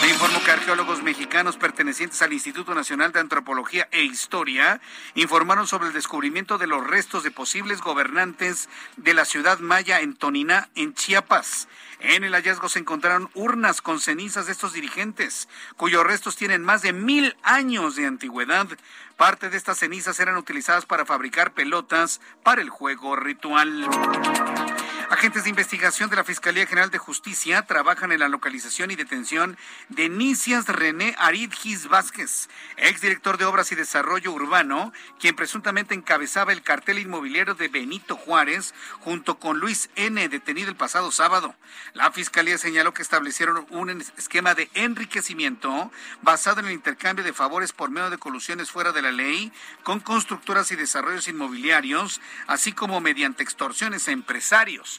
Le 0.02 0.10
informo 0.10 0.44
que 0.44 0.52
arqueólogos 0.52 1.04
mexicanos 1.04 1.58
pertenecientes 1.58 2.22
al 2.22 2.34
Instituto 2.34 2.74
Nacional 2.74 3.12
de 3.12 3.20
Antropología 3.20 3.88
e 3.92 4.04
Historia 4.04 4.82
informaron 5.16 5.68
sobre 5.68 5.88
el 5.88 5.94
descubrimiento 5.94 6.58
de 6.58 6.68
los 6.68 6.86
restos 6.86 7.24
de 7.24 7.32
posibles 7.32 7.82
gobernantes 7.82 8.70
de 8.98 9.14
la 9.14 9.26
ciudad 9.26 9.60
maya 9.60 10.00
en 10.02 10.16
Toniná, 10.16 10.70
en 10.76 10.94
Chiapas. 10.94 11.68
En 12.02 12.24
el 12.24 12.34
hallazgo 12.34 12.70
se 12.70 12.80
encontraron 12.80 13.30
urnas 13.34 13.82
con 13.82 14.00
cenizas 14.00 14.46
de 14.46 14.54
estos 14.54 14.72
dirigentes, 14.72 15.50
cuyos 15.76 16.06
restos 16.06 16.38
tienen 16.38 16.64
más 16.64 16.82
de 16.82 16.94
mil 16.94 17.36
años 17.44 17.98
de 17.98 18.06
antigüedad. 18.06 18.68
Parte 19.20 19.50
de 19.50 19.58
estas 19.58 19.78
cenizas 19.78 20.18
eran 20.22 20.38
utilizadas 20.38 20.86
para 20.86 21.06
fabricar 21.06 21.52
pelotas 21.52 22.22
para 22.42 22.62
el 22.62 22.70
juego 22.70 23.18
ritual. 23.18 23.86
Agentes 25.10 25.44
de 25.44 25.50
investigación 25.50 26.12
de 26.12 26.18
la 26.18 26.24
Fiscalía 26.24 26.68
General 26.68 26.92
de 26.92 27.00
Justicia 27.00 27.64
trabajan 27.64 28.12
en 28.12 28.20
la 28.20 28.30
localización 28.30 28.92
y 28.92 28.96
detención 28.96 29.58
de 29.90 30.08
Nicias 30.08 30.68
René 30.68 31.16
Aridgis 31.18 31.88
Vázquez, 31.88 32.48
exdirector 32.78 33.40
de 33.40 33.46
Obras 33.46 33.72
y 33.72 33.76
Desarrollo 33.76 34.32
Urbano, 34.32 34.94
quien 35.20 35.36
presuntamente 35.36 35.96
encabezaba 35.96 36.54
el 36.54 36.62
cartel 36.62 37.00
inmobiliario 37.00 37.56
de 37.56 37.70
Benito 37.70 38.16
Juárez 38.18 38.76
junto 39.00 39.40
con 39.40 39.60
Luis 39.60 39.90
N., 39.96 40.30
detenido 40.30 40.70
el 40.70 40.76
pasado 40.76 41.12
sábado. 41.12 41.56
La 41.94 42.12
Fiscalía 42.12 42.60
señaló 42.60 42.94
que 42.94 43.02
establecieron 43.02 43.66
un 43.72 43.90
esquema 44.16 44.54
de 44.54 44.70
enriquecimiento 44.76 45.92
basado 46.22 46.60
en 46.60 46.68
el 46.68 46.74
intercambio 46.74 47.26
de 47.26 47.34
favores 47.34 47.74
por 47.74 47.90
medio 47.90 48.12
de 48.12 48.20
colusiones 48.20 48.70
fuera 48.70 48.92
de 48.92 49.02
la 49.02 49.12
ley 49.12 49.52
con 49.82 50.02
constructoras 50.02 50.72
y 50.72 50.76
desarrollos 50.76 51.28
inmobiliarios, 51.28 52.22
así 52.46 52.74
como 52.74 53.02
mediante 53.02 53.42
extorsiones 53.42 54.08
a 54.08 54.12
empresarios 54.12 54.99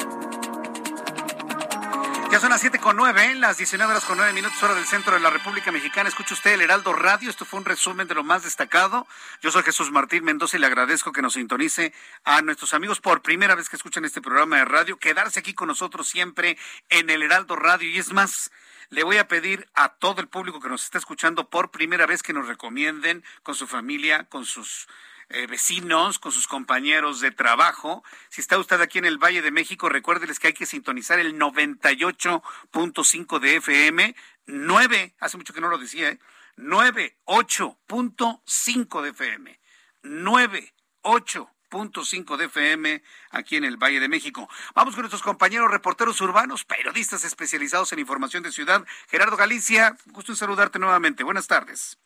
Ya 2.31 2.39
son 2.39 2.49
las 2.49 2.61
siete 2.61 2.79
con 2.79 2.95
nueve, 2.95 3.35
las 3.35 3.57
19 3.57 3.91
horas 3.91 4.05
con 4.05 4.15
nueve 4.15 4.31
minutos, 4.31 4.63
hora 4.63 4.73
del 4.73 4.85
centro 4.85 5.13
de 5.13 5.19
la 5.19 5.29
República 5.29 5.69
Mexicana. 5.69 6.07
Escucha 6.07 6.33
usted 6.33 6.53
el 6.53 6.61
Heraldo 6.61 6.93
Radio. 6.93 7.29
Esto 7.29 7.43
fue 7.43 7.59
un 7.59 7.65
resumen 7.65 8.07
de 8.07 8.15
lo 8.15 8.23
más 8.23 8.43
destacado. 8.43 9.05
Yo 9.41 9.51
soy 9.51 9.63
Jesús 9.63 9.91
Martín 9.91 10.23
Mendoza 10.23 10.55
y 10.55 10.61
le 10.61 10.67
agradezco 10.67 11.11
que 11.11 11.21
nos 11.21 11.33
sintonice 11.33 11.91
a 12.23 12.41
nuestros 12.41 12.73
amigos 12.73 13.01
por 13.01 13.21
primera 13.21 13.53
vez 13.55 13.67
que 13.67 13.75
escuchan 13.75 14.05
este 14.05 14.21
programa 14.21 14.59
de 14.59 14.63
radio. 14.63 14.97
Quedarse 14.97 15.41
aquí 15.41 15.53
con 15.53 15.67
nosotros 15.67 16.07
siempre 16.07 16.57
en 16.87 17.09
el 17.09 17.21
Heraldo 17.21 17.57
Radio. 17.57 17.89
Y 17.89 17.97
es 17.97 18.13
más, 18.13 18.49
le 18.89 19.03
voy 19.03 19.17
a 19.17 19.27
pedir 19.27 19.67
a 19.73 19.89
todo 19.89 20.21
el 20.21 20.29
público 20.29 20.61
que 20.61 20.69
nos 20.69 20.85
está 20.85 20.99
escuchando 20.99 21.49
por 21.49 21.69
primera 21.69 22.05
vez 22.05 22.23
que 22.23 22.31
nos 22.31 22.47
recomienden 22.47 23.25
con 23.43 23.55
su 23.55 23.67
familia, 23.67 24.23
con 24.29 24.45
sus 24.45 24.87
eh, 25.33 25.47
vecinos, 25.47 26.19
con 26.19 26.31
sus 26.31 26.47
compañeros 26.47 27.19
de 27.21 27.31
trabajo. 27.31 28.03
Si 28.29 28.41
está 28.41 28.57
usted 28.57 28.81
aquí 28.81 28.97
en 28.99 29.05
el 29.05 29.17
Valle 29.17 29.41
de 29.41 29.51
México, 29.51 29.89
recuérdeles 29.89 30.39
que 30.39 30.47
hay 30.47 30.53
que 30.53 30.65
sintonizar 30.65 31.19
el 31.19 31.37
98.5 31.39 33.39
de 33.39 33.57
FM, 33.57 34.15
9, 34.45 35.15
hace 35.19 35.37
mucho 35.37 35.53
que 35.53 35.61
no 35.61 35.69
lo 35.69 35.77
decía, 35.77 36.09
¿eh? 36.09 36.19
98.5 36.57 39.01
de 39.01 39.09
FM, 39.09 39.59
98.5 40.03 42.37
de 42.37 42.45
FM 42.45 43.03
aquí 43.31 43.55
en 43.55 43.63
el 43.63 43.77
Valle 43.77 43.99
de 43.99 44.09
México. 44.09 44.47
Vamos 44.75 44.93
con 44.93 45.01
nuestros 45.03 45.23
compañeros 45.23 45.71
reporteros 45.71 46.21
urbanos, 46.21 46.65
periodistas 46.65 47.23
especializados 47.23 47.91
en 47.93 47.99
información 47.99 48.43
de 48.43 48.51
ciudad. 48.51 48.85
Gerardo 49.07 49.37
Galicia, 49.37 49.95
gusto 50.07 50.33
en 50.33 50.35
saludarte 50.35 50.77
nuevamente. 50.77 51.23
Buenas 51.23 51.47
tardes. 51.47 51.97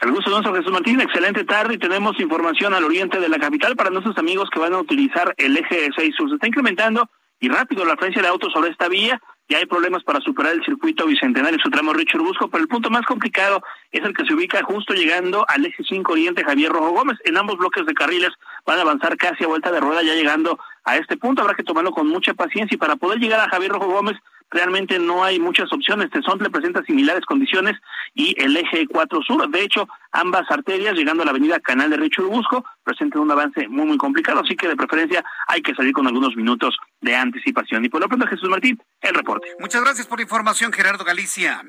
El 0.00 0.10
gusto 0.10 0.30
nuestro 0.30 0.54
Jesús 0.54 0.72
Martín, 0.72 1.00
excelente 1.00 1.44
tarde 1.44 1.74
y 1.74 1.78
tenemos 1.78 2.18
información 2.20 2.74
al 2.74 2.84
oriente 2.84 3.20
de 3.20 3.28
la 3.28 3.38
capital 3.38 3.76
para 3.76 3.90
nuestros 3.90 4.18
amigos 4.18 4.50
que 4.50 4.58
van 4.58 4.74
a 4.74 4.78
utilizar 4.78 5.34
el 5.38 5.56
eje 5.56 5.88
6 5.96 6.14
sur. 6.16 6.28
Se 6.28 6.34
está 6.34 6.46
incrementando 6.46 7.08
y 7.40 7.48
rápido 7.48 7.84
la 7.84 7.92
frecuencia 7.92 8.22
de 8.22 8.28
autos 8.28 8.52
sobre 8.52 8.70
esta 8.70 8.88
vía. 8.88 9.20
Ya 9.48 9.58
hay 9.58 9.66
problemas 9.66 10.02
para 10.02 10.20
superar 10.20 10.52
el 10.52 10.64
circuito 10.64 11.06
bicentenario 11.06 11.58
su 11.62 11.70
tramo 11.70 11.92
Richard 11.92 12.22
Busco, 12.22 12.48
pero 12.48 12.62
el 12.62 12.68
punto 12.68 12.90
más 12.90 13.06
complicado 13.06 13.62
es 13.92 14.04
el 14.04 14.14
que 14.14 14.24
se 14.24 14.34
ubica 14.34 14.62
justo 14.64 14.94
llegando 14.94 15.44
al 15.48 15.64
eje 15.64 15.82
5 15.86 16.12
Oriente 16.12 16.44
Javier 16.44 16.72
Rojo 16.72 16.90
Gómez. 16.90 17.18
En 17.24 17.36
ambos 17.36 17.56
bloques 17.56 17.86
de 17.86 17.94
carriles 17.94 18.30
van 18.66 18.78
a 18.78 18.82
avanzar 18.82 19.16
casi 19.16 19.44
a 19.44 19.48
vuelta 19.48 19.70
de 19.70 19.80
rueda 19.80 20.02
ya 20.02 20.14
llegando 20.14 20.58
a 20.84 20.96
este 20.96 21.16
punto. 21.16 21.42
Habrá 21.42 21.54
que 21.54 21.62
tomarlo 21.62 21.92
con 21.92 22.08
mucha 22.08 22.34
paciencia 22.34 22.74
y 22.74 22.78
para 22.78 22.96
poder 22.96 23.20
llegar 23.20 23.40
a 23.40 23.48
Javier 23.48 23.72
Rojo 23.72 23.86
Gómez 23.86 24.16
realmente 24.50 24.98
no 24.98 25.24
hay 25.24 25.38
muchas 25.38 25.72
opciones. 25.72 26.10
le 26.12 26.50
presenta 26.50 26.82
similares 26.84 27.24
condiciones 27.24 27.76
y 28.14 28.40
el 28.40 28.56
eje 28.56 28.86
4 28.86 29.22
sur. 29.22 29.48
De 29.48 29.62
hecho, 29.62 29.88
ambas 30.12 30.50
arterias, 30.50 30.94
llegando 30.94 31.22
a 31.22 31.26
la 31.26 31.32
avenida 31.32 31.60
Canal 31.60 31.90
de 31.90 31.96
Río 31.96 32.28
Busco, 32.28 32.64
presentan 32.82 33.22
un 33.22 33.30
avance 33.30 33.68
muy, 33.68 33.86
muy 33.86 33.98
complicado. 33.98 34.40
Así 34.40 34.56
que 34.56 34.68
de 34.68 34.76
preferencia 34.76 35.24
hay 35.46 35.62
que 35.62 35.74
salir 35.74 35.92
con 35.92 36.06
algunos 36.06 36.36
minutos 36.36 36.76
de 37.00 37.16
anticipación. 37.16 37.84
Y 37.84 37.88
por 37.88 38.00
lo 38.00 38.08
pronto, 38.08 38.26
Jesús 38.26 38.48
Martín, 38.48 38.80
el 39.00 39.14
reporte. 39.14 39.48
Muchas 39.58 39.82
gracias 39.82 40.06
por 40.06 40.18
la 40.18 40.22
información, 40.22 40.72
Gerardo 40.72 41.04
Galicia. 41.04 41.62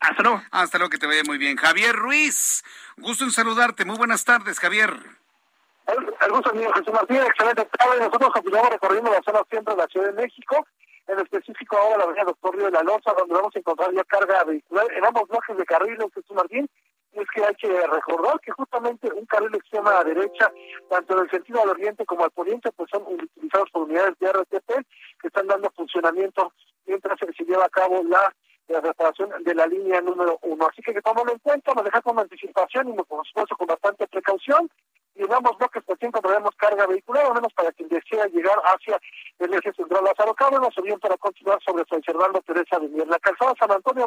Hasta 0.00 0.22
luego. 0.22 0.42
Hasta 0.50 0.78
luego, 0.78 0.90
que 0.90 0.98
te 0.98 1.06
vaya 1.06 1.22
muy 1.24 1.38
bien. 1.38 1.56
Javier 1.56 1.94
Ruiz, 1.94 2.64
gusto 2.96 3.24
en 3.24 3.30
saludarte. 3.30 3.84
Muy 3.84 3.96
buenas 3.96 4.24
tardes, 4.24 4.58
Javier. 4.60 4.90
El, 5.86 6.30
gusto 6.30 6.52
mío, 6.52 6.70
Jesús 6.74 6.92
Martín. 6.92 7.16
Excelente 7.16 7.64
tarde. 7.64 7.98
Nosotros 7.98 8.30
continuamos 8.32 8.70
recorriendo 8.70 9.10
la 9.10 9.22
zona 9.22 9.40
centro 9.50 9.74
de 9.74 9.82
la 9.82 9.86
Ciudad 9.88 10.12
de 10.12 10.22
México 10.22 10.66
en 11.08 11.18
específico 11.20 11.76
ahora 11.76 11.98
la 11.98 12.04
avenida 12.04 12.24
Doctor 12.24 12.54
Río 12.54 12.66
de 12.66 12.72
la 12.72 12.82
Loza, 12.82 13.14
donde 13.16 13.34
vamos 13.34 13.56
a 13.56 13.58
encontrar 13.58 13.92
ya 13.92 14.04
carga 14.04 14.44
vehicular 14.44 14.86
en 14.92 15.04
ambos 15.04 15.26
bloques 15.28 15.56
de 15.56 15.64
carril, 15.64 15.98
Jesús 16.14 16.36
Martín, 16.36 16.68
es 17.12 17.26
que 17.34 17.44
hay 17.44 17.54
que 17.54 17.86
recordar 17.86 18.38
que 18.40 18.52
justamente 18.52 19.10
un 19.12 19.24
carril 19.24 19.54
extrema 19.54 19.98
a 19.98 20.04
derecha, 20.04 20.52
tanto 20.90 21.16
en 21.16 21.24
el 21.24 21.30
sentido 21.30 21.62
al 21.62 21.70
oriente 21.70 22.04
como 22.04 22.24
al 22.24 22.30
poniente, 22.30 22.70
pues 22.72 22.90
son 22.90 23.02
utilizados 23.06 23.70
por 23.70 23.82
unidades 23.82 24.18
de 24.18 24.30
RTP 24.30 24.68
que 25.20 25.28
están 25.28 25.46
dando 25.46 25.70
funcionamiento 25.70 26.52
mientras 26.86 27.18
se 27.18 27.44
lleva 27.44 27.64
a 27.64 27.70
cabo 27.70 28.02
la, 28.04 28.32
reparación 28.68 29.30
de 29.44 29.54
la 29.54 29.66
línea 29.66 30.02
número 30.02 30.38
uno. 30.42 30.68
Así 30.70 30.82
que 30.82 30.92
que 30.92 31.00
tomarlo 31.00 31.32
en 31.32 31.38
cuenta, 31.38 31.72
manejar 31.72 32.02
con 32.02 32.18
anticipación 32.18 32.90
y 32.90 32.92
por 33.02 33.26
supuesto 33.26 33.56
con 33.56 33.66
bastante 33.66 34.06
precaución 34.06 34.68
y 35.18 35.26
damos 35.26 35.58
bloques 35.58 35.82
por 35.82 35.98
siempre 35.98 36.20
tenemos 36.22 36.54
carga 36.56 36.86
vehicular, 36.86 37.26
al 37.26 37.34
menos 37.34 37.52
para 37.52 37.72
quien 37.72 37.88
desea 37.88 38.24
llegar 38.26 38.56
hacia 38.64 38.98
el 39.40 39.52
eje 39.52 39.72
central 39.72 40.04
Lázaro 40.04 40.32
Cárdenas 40.34 40.78
o 40.78 40.82
bien 40.82 40.98
para 41.00 41.16
continuar 41.16 41.58
sobre 41.64 41.84
San 41.86 42.02
Servando 42.04 42.40
Teresa 42.42 42.78
de 42.78 42.88
Mier. 42.88 43.08
La 43.08 43.18
calzada 43.18 43.52
San 43.58 43.72
Antonio 43.72 44.06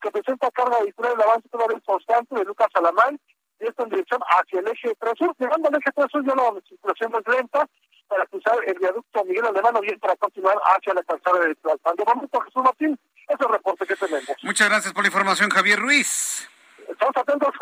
que 0.00 0.10
presenta 0.10 0.50
carga 0.50 0.80
vehicular, 0.80 1.12
el 1.12 1.22
avance 1.22 1.48
todavía 1.48 1.78
constante 1.86 2.34
de 2.34 2.44
Lucas 2.44 2.68
Alamán, 2.74 3.20
y 3.60 3.66
esto 3.66 3.84
en 3.84 3.90
dirección 3.90 4.20
hacia 4.26 4.58
el 4.58 4.66
eje 4.66 4.96
3 4.98 5.12
sur. 5.16 5.34
Llegando 5.38 5.68
al 5.68 5.76
eje 5.76 5.92
3 5.94 6.06
sur 6.10 6.26
ya 6.26 6.34
la 6.34 6.60
circulación 6.68 7.12
es 7.14 7.34
lenta 7.34 7.68
para 8.08 8.26
cruzar 8.26 8.58
el 8.66 8.78
viaducto 8.78 9.24
Miguel 9.24 9.46
Alemán 9.46 9.76
o 9.76 9.80
bien 9.80 9.98
para 10.00 10.16
continuar 10.16 10.58
hacia 10.74 10.92
la 10.92 11.02
calzada 11.04 11.38
de 11.38 11.54
Tlalpan. 11.54 11.94
De 11.94 12.04
momento, 12.04 12.40
Jesús 12.40 12.62
Martín, 12.64 12.98
es 13.28 13.36
el 13.40 13.48
reporte 13.48 13.86
que 13.86 13.94
tenemos. 13.94 14.36
Muchas 14.42 14.68
gracias 14.68 14.92
por 14.92 15.04
la 15.04 15.08
información, 15.08 15.50
Javier 15.50 15.78
Ruiz. 15.78 16.48
Estamos 16.92 17.16
atentos, 17.16 17.54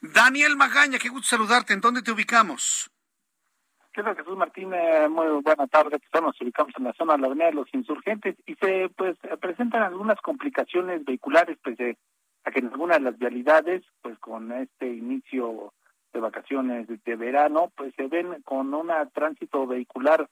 Daniel 0.00 0.56
Magaña, 0.56 0.98
qué 0.98 1.10
gusto 1.10 1.36
saludarte. 1.36 1.74
¿En 1.74 1.80
dónde 1.80 2.02
te 2.02 2.10
ubicamos? 2.10 2.90
¿Qué 3.92 4.02
tal, 4.02 4.16
Jesús 4.16 4.36
Martín? 4.36 4.72
Eh, 4.72 5.08
muy 5.10 5.26
buena 5.42 5.66
tarde. 5.66 5.98
Pues, 6.10 6.22
nos 6.22 6.40
ubicamos 6.40 6.72
en 6.78 6.84
la 6.84 6.94
zona 6.94 7.14
de 7.14 7.20
la 7.20 7.26
Avenida 7.26 7.46
de 7.46 7.52
los 7.52 7.74
Insurgentes 7.74 8.34
y 8.46 8.54
se 8.54 8.88
pues 8.96 9.18
presentan 9.40 9.82
algunas 9.82 10.18
complicaciones 10.22 11.04
vehiculares, 11.04 11.58
pues 11.62 11.76
a 12.44 12.50
que 12.50 12.60
en 12.60 12.68
algunas 12.68 12.98
de 12.98 13.04
las 13.04 13.18
vialidades, 13.18 13.82
pues 14.00 14.18
con 14.18 14.50
este 14.52 14.86
inicio 14.86 15.74
de 16.14 16.20
vacaciones 16.20 16.86
de 16.88 17.16
verano, 17.16 17.70
pues 17.76 17.94
se 17.94 18.06
ven 18.06 18.40
con 18.42 18.72
un 18.72 18.90
tránsito 19.12 19.66
vehicular 19.66 20.26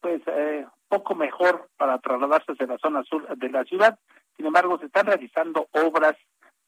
pues 0.00 0.22
eh, 0.26 0.66
poco 0.88 1.14
mejor 1.14 1.68
para 1.76 1.98
trasladarse 1.98 2.52
hacia 2.52 2.66
la 2.66 2.78
zona 2.78 3.02
sur 3.04 3.36
de 3.36 3.50
la 3.50 3.64
ciudad. 3.64 3.98
Sin 4.36 4.46
embargo, 4.46 4.78
se 4.78 4.86
están 4.86 5.06
realizando 5.06 5.68
obras 5.72 6.16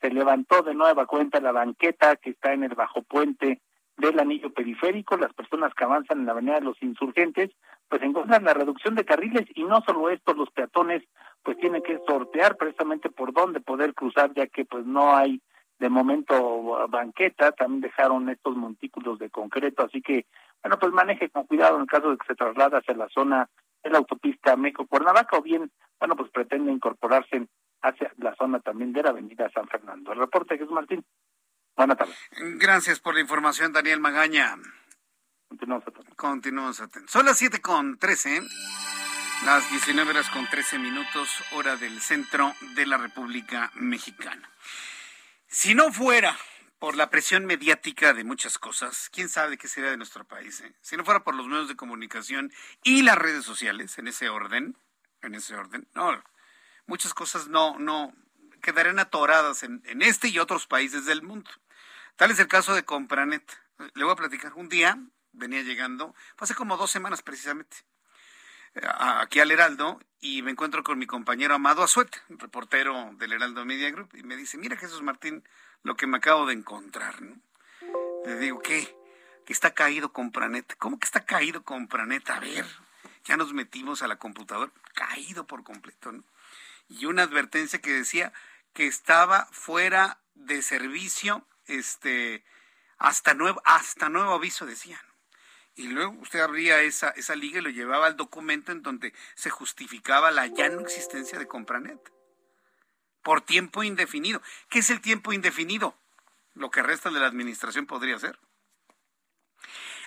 se 0.05 0.11
levantó 0.11 0.61
de 0.61 0.75
nueva 0.75 1.07
cuenta 1.07 1.41
la 1.41 1.53
banqueta 1.53 2.17
que 2.17 2.31
está 2.31 2.53
en 2.53 2.63
el 2.63 2.75
bajo 2.75 3.03
puente 3.03 3.63
del 3.97 4.21
anillo 4.21 4.53
periférico, 4.53 5.17
las 5.17 5.33
personas 5.33 5.73
que 5.73 5.85
avanzan 5.85 6.19
en 6.19 6.27
la 6.27 6.33
avenida 6.33 6.57
de 6.57 6.67
los 6.67 6.83
insurgentes, 6.83 7.51
pues 7.89 8.03
encuentran 8.03 8.45
la 8.45 8.53
reducción 8.53 8.97
de 8.97 9.07
carriles 9.07 9.47
y 9.55 9.65
no 9.65 9.81
solo 9.81 10.11
esto, 10.11 10.35
los 10.35 10.51
peatones 10.51 11.03
pues 11.43 11.57
tienen 11.57 11.83
que 11.83 11.99
sortear 12.07 12.59
precisamente 12.59 13.09
por 13.09 13.33
dónde 13.33 13.61
poder 13.61 13.95
cruzar, 13.95 14.35
ya 14.35 14.47
que 14.47 14.67
pues 14.67 14.85
no 14.85 15.17
hay 15.17 15.41
de 15.79 15.89
momento 15.89 16.87
banqueta, 16.91 17.53
también 17.53 17.81
dejaron 17.81 18.29
estos 18.29 18.55
montículos 18.57 19.19
de 19.19 19.31
concreto, 19.31 19.85
así 19.85 20.03
que 20.03 20.27
bueno, 20.63 20.79
pues 20.79 20.93
maneje 20.93 21.31
con 21.31 21.47
cuidado 21.47 21.77
en 21.77 21.83
el 21.83 21.89
caso 21.89 22.11
de 22.11 22.19
que 22.19 22.27
se 22.27 22.35
traslade 22.35 22.77
hacia 22.77 22.95
la 22.95 23.09
zona 23.09 23.49
de 23.83 23.89
la 23.89 23.99
autopista 23.99 24.55
México-Cuernavaca 24.55 25.39
o 25.39 25.43
bien, 25.43 25.71
bueno, 25.99 26.15
pues 26.15 26.31
pretende 26.31 26.71
incorporarse 26.71 27.47
hacia 27.85 28.13
la 28.17 28.35
zona 28.35 28.61
también 28.61 28.93
de 28.93 29.03
la 29.03 29.11
avenida 29.11 29.51
San 29.51 29.69
Fernando. 29.69 30.13
El 30.13 30.19
reporte, 30.19 30.57
Jesús 30.57 30.73
Martín. 30.73 31.05
Buenas 31.77 31.99
tardes. 31.99 32.17
Gracias 32.59 32.99
por 32.99 33.15
la 33.15 33.21
información, 33.21 33.73
Daniel 33.73 34.01
Magaña. 34.01 34.57
Continuamos 35.49 35.87
atentos. 35.87 36.15
Continuamos 36.17 36.81
atentos. 36.81 37.11
Son 37.11 37.27
las 37.27 37.37
siete 37.37 37.61
con 37.61 37.99
trece, 37.99 38.41
las 39.45 39.71
19 39.71 40.11
horas 40.11 40.31
con 40.31 40.47
13 40.47 40.79
minutos, 40.79 41.29
hora 41.53 41.77
del 41.77 42.01
centro 42.01 42.55
de 42.75 42.87
la 42.87 42.97
República 42.97 43.71
Mexicana. 43.75 44.51
Si 45.47 45.75
no 45.75 45.93
fuera 45.93 46.37
por 46.79 46.97
la 46.97 47.11
presión 47.11 47.45
mediática 47.45 48.15
de 48.15 48.25
muchas 48.25 48.59
cosas, 48.59 49.11
quién 49.13 49.29
sabe 49.29 49.59
qué 49.59 49.69
sería 49.69 49.91
de 49.91 49.97
nuestro 49.97 50.25
país. 50.25 50.61
Eh? 50.61 50.75
Si 50.81 50.97
no 50.97 51.05
fuera 51.05 51.23
por 51.23 51.35
los 51.35 51.47
medios 51.47 51.69
de 51.69 51.77
comunicación 51.77 52.51
y 52.83 53.03
las 53.03 53.19
redes 53.19 53.45
sociales, 53.45 53.99
en 53.99 54.09
ese 54.09 54.29
orden, 54.29 54.77
en 55.23 55.35
ese 55.35 55.55
orden, 55.55 55.87
no, 55.95 56.23
muchas 56.87 57.15
cosas 57.15 57.49
no, 57.49 57.79
no 57.79 58.15
quedarían 58.63 58.99
atoradas 58.99 59.63
en, 59.63 59.83
este 60.01 60.29
y 60.29 60.39
otros 60.39 60.67
países 60.67 61.05
del 61.05 61.23
mundo. 61.23 61.51
Tal 62.17 62.31
es 62.31 62.39
el 62.39 62.49
caso 62.49 62.75
de 62.75 62.85
Compranet. 62.85 63.45
Le 63.95 64.05
voy 64.05 64.13
a 64.13 64.17
platicar. 64.17 64.55
Un 64.55 64.69
día 64.69 64.99
venía 65.33 65.63
llegando, 65.63 66.15
hace 66.39 66.55
como 66.55 66.77
dos 66.77 66.91
semanas 66.91 67.23
precisamente, 67.23 67.77
aquí 68.99 69.41
al 69.41 69.51
Heraldo 69.51 70.01
y 70.21 70.43
me 70.43 70.53
encuentro 70.53 70.83
con 70.85 70.99
mi 70.99 71.07
compañero 71.07 71.55
Amado 71.55 71.83
Azuet, 71.83 72.23
reportero 72.29 73.11
del 73.19 73.33
Heraldo 73.33 73.65
Media 73.65 73.91
Group, 73.91 74.11
y 74.15 74.23
me 74.23 74.37
dice, 74.37 74.59
mira 74.59 74.77
Jesús 74.77 75.03
Martín, 75.03 75.43
lo 75.83 75.97
que 75.97 76.07
me 76.07 76.19
acabo 76.19 76.47
de 76.47 76.55
encontrar. 76.55 77.17
Le 78.25 78.37
digo, 78.39 78.61
¿qué? 78.61 78.97
Que 79.45 79.53
está 79.53 79.75
caído 79.75 80.13
Compranet. 80.13 80.77
¿Cómo 80.79 80.99
que 80.99 81.05
está 81.05 81.25
caído 81.27 81.63
Compranet? 81.63 82.31
A 82.31 82.41
ver, 82.41 82.65
ya 83.25 83.37
nos 83.37 83.53
metimos 83.53 84.03
a 84.03 84.09
la 84.09 84.17
computadora, 84.17 84.73
caído 84.95 85.47
por 85.47 85.63
completo. 85.63 86.13
¿no? 86.13 86.25
Y 86.89 87.07
una 87.07 87.23
advertencia 87.23 87.81
que 87.81 87.93
decía 87.93 88.33
que 88.73 88.87
estaba 88.87 89.47
fuera 89.53 90.21
de 90.35 90.63
servicio 90.63 91.47
este 91.67 92.45
hasta 92.99 93.35
nuevo 93.35 93.63
hasta 93.65 94.09
nuevo 94.09 94.33
aviso 94.33 94.67
decían 94.67 95.01
y 95.75 95.89
luego 95.89 96.13
usted 96.21 96.41
abría 96.41 96.81
esa 96.83 97.11
esa 97.11 97.35
liga 97.35 97.59
y 97.59 97.63
lo 97.63 97.71
llevaba 97.71 98.07
al 98.07 98.17
documento 98.17 98.73
en 98.73 98.83
donde 98.83 99.13
se 99.35 99.51
justificaba 99.51 100.31
la 100.31 100.47
ya 100.47 100.69
no 100.69 100.81
existencia 100.81 101.39
de 101.39 101.49
Compranet. 101.49 102.13
Por 103.23 103.41
tiempo 103.41 103.83
indefinido. 103.83 104.43
¿qué 104.69 104.81
es 104.81 104.91
el 104.91 105.01
tiempo 105.01 105.33
indefinido? 105.33 105.97
lo 106.55 106.71
que 106.71 106.83
resta 106.83 107.11
de 107.11 107.19
la 107.19 107.27
administración 107.27 107.87
podría 107.87 108.17
ser. 108.19 108.39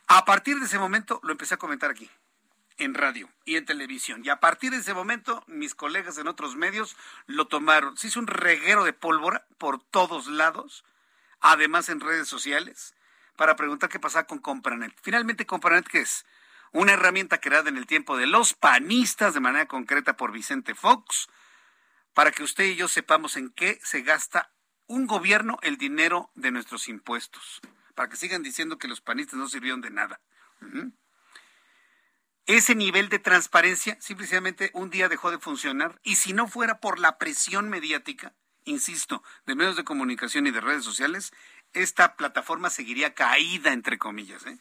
A 0.07 0.23
partir 0.23 0.57
de 0.59 0.65
ese 0.65 0.79
momento 0.79 1.19
lo 1.23 1.33
empecé 1.33 1.55
a 1.55 1.57
comentar 1.57 1.91
aquí 1.91 2.09
en 2.77 2.93
radio 2.93 3.29
y 3.45 3.55
en 3.55 3.65
televisión. 3.65 4.21
Y 4.23 4.29
a 4.29 4.39
partir 4.39 4.71
de 4.71 4.77
ese 4.77 4.93
momento, 4.93 5.43
mis 5.47 5.75
colegas 5.75 6.17
en 6.17 6.27
otros 6.27 6.55
medios 6.55 6.95
lo 7.25 7.47
tomaron. 7.47 7.97
Se 7.97 8.07
hizo 8.07 8.19
un 8.19 8.27
reguero 8.27 8.83
de 8.83 8.93
pólvora 8.93 9.45
por 9.57 9.81
todos 9.81 10.27
lados, 10.27 10.83
además 11.39 11.89
en 11.89 11.99
redes 11.99 12.27
sociales, 12.27 12.95
para 13.35 13.55
preguntar 13.55 13.89
qué 13.89 13.99
pasaba 13.99 14.27
con 14.27 14.39
Compranet. 14.39 14.93
Finalmente, 15.01 15.45
Compranet, 15.45 15.87
¿qué 15.87 16.01
es? 16.01 16.25
Una 16.71 16.93
herramienta 16.93 17.39
creada 17.39 17.69
en 17.69 17.77
el 17.77 17.87
tiempo 17.87 18.17
de 18.17 18.27
los 18.27 18.53
panistas, 18.53 19.33
de 19.33 19.39
manera 19.39 19.67
concreta 19.67 20.17
por 20.17 20.31
Vicente 20.31 20.75
Fox, 20.75 21.29
para 22.13 22.31
que 22.31 22.43
usted 22.43 22.65
y 22.65 22.75
yo 22.75 22.87
sepamos 22.87 23.37
en 23.37 23.49
qué 23.51 23.79
se 23.83 24.01
gasta 24.01 24.51
un 24.87 25.05
gobierno 25.05 25.59
el 25.61 25.77
dinero 25.77 26.31
de 26.35 26.51
nuestros 26.51 26.87
impuestos. 26.87 27.61
Para 27.95 28.09
que 28.09 28.15
sigan 28.15 28.43
diciendo 28.43 28.77
que 28.77 28.87
los 28.87 29.01
panistas 29.01 29.39
no 29.39 29.47
sirvieron 29.47 29.81
de 29.81 29.89
nada 29.89 30.19
ese 32.47 32.75
nivel 32.75 33.09
de 33.09 33.19
transparencia 33.19 33.97
simplemente 33.99 34.71
un 34.73 34.89
día 34.89 35.09
dejó 35.09 35.31
de 35.31 35.37
funcionar 35.37 35.99
y 36.01 36.15
si 36.15 36.31
no 36.33 36.47
fuera 36.47 36.79
por 36.79 36.97
la 36.97 37.17
presión 37.17 37.69
mediática, 37.69 38.33
insisto, 38.63 39.21
de 39.45 39.55
medios 39.55 39.75
de 39.75 39.83
comunicación 39.83 40.47
y 40.47 40.51
de 40.51 40.61
redes 40.61 40.85
sociales, 40.85 41.33
esta 41.73 42.15
plataforma 42.15 42.69
seguiría 42.69 43.13
caída, 43.13 43.73
entre 43.73 43.97
comillas, 43.97 44.45
¿eh? 44.45 44.57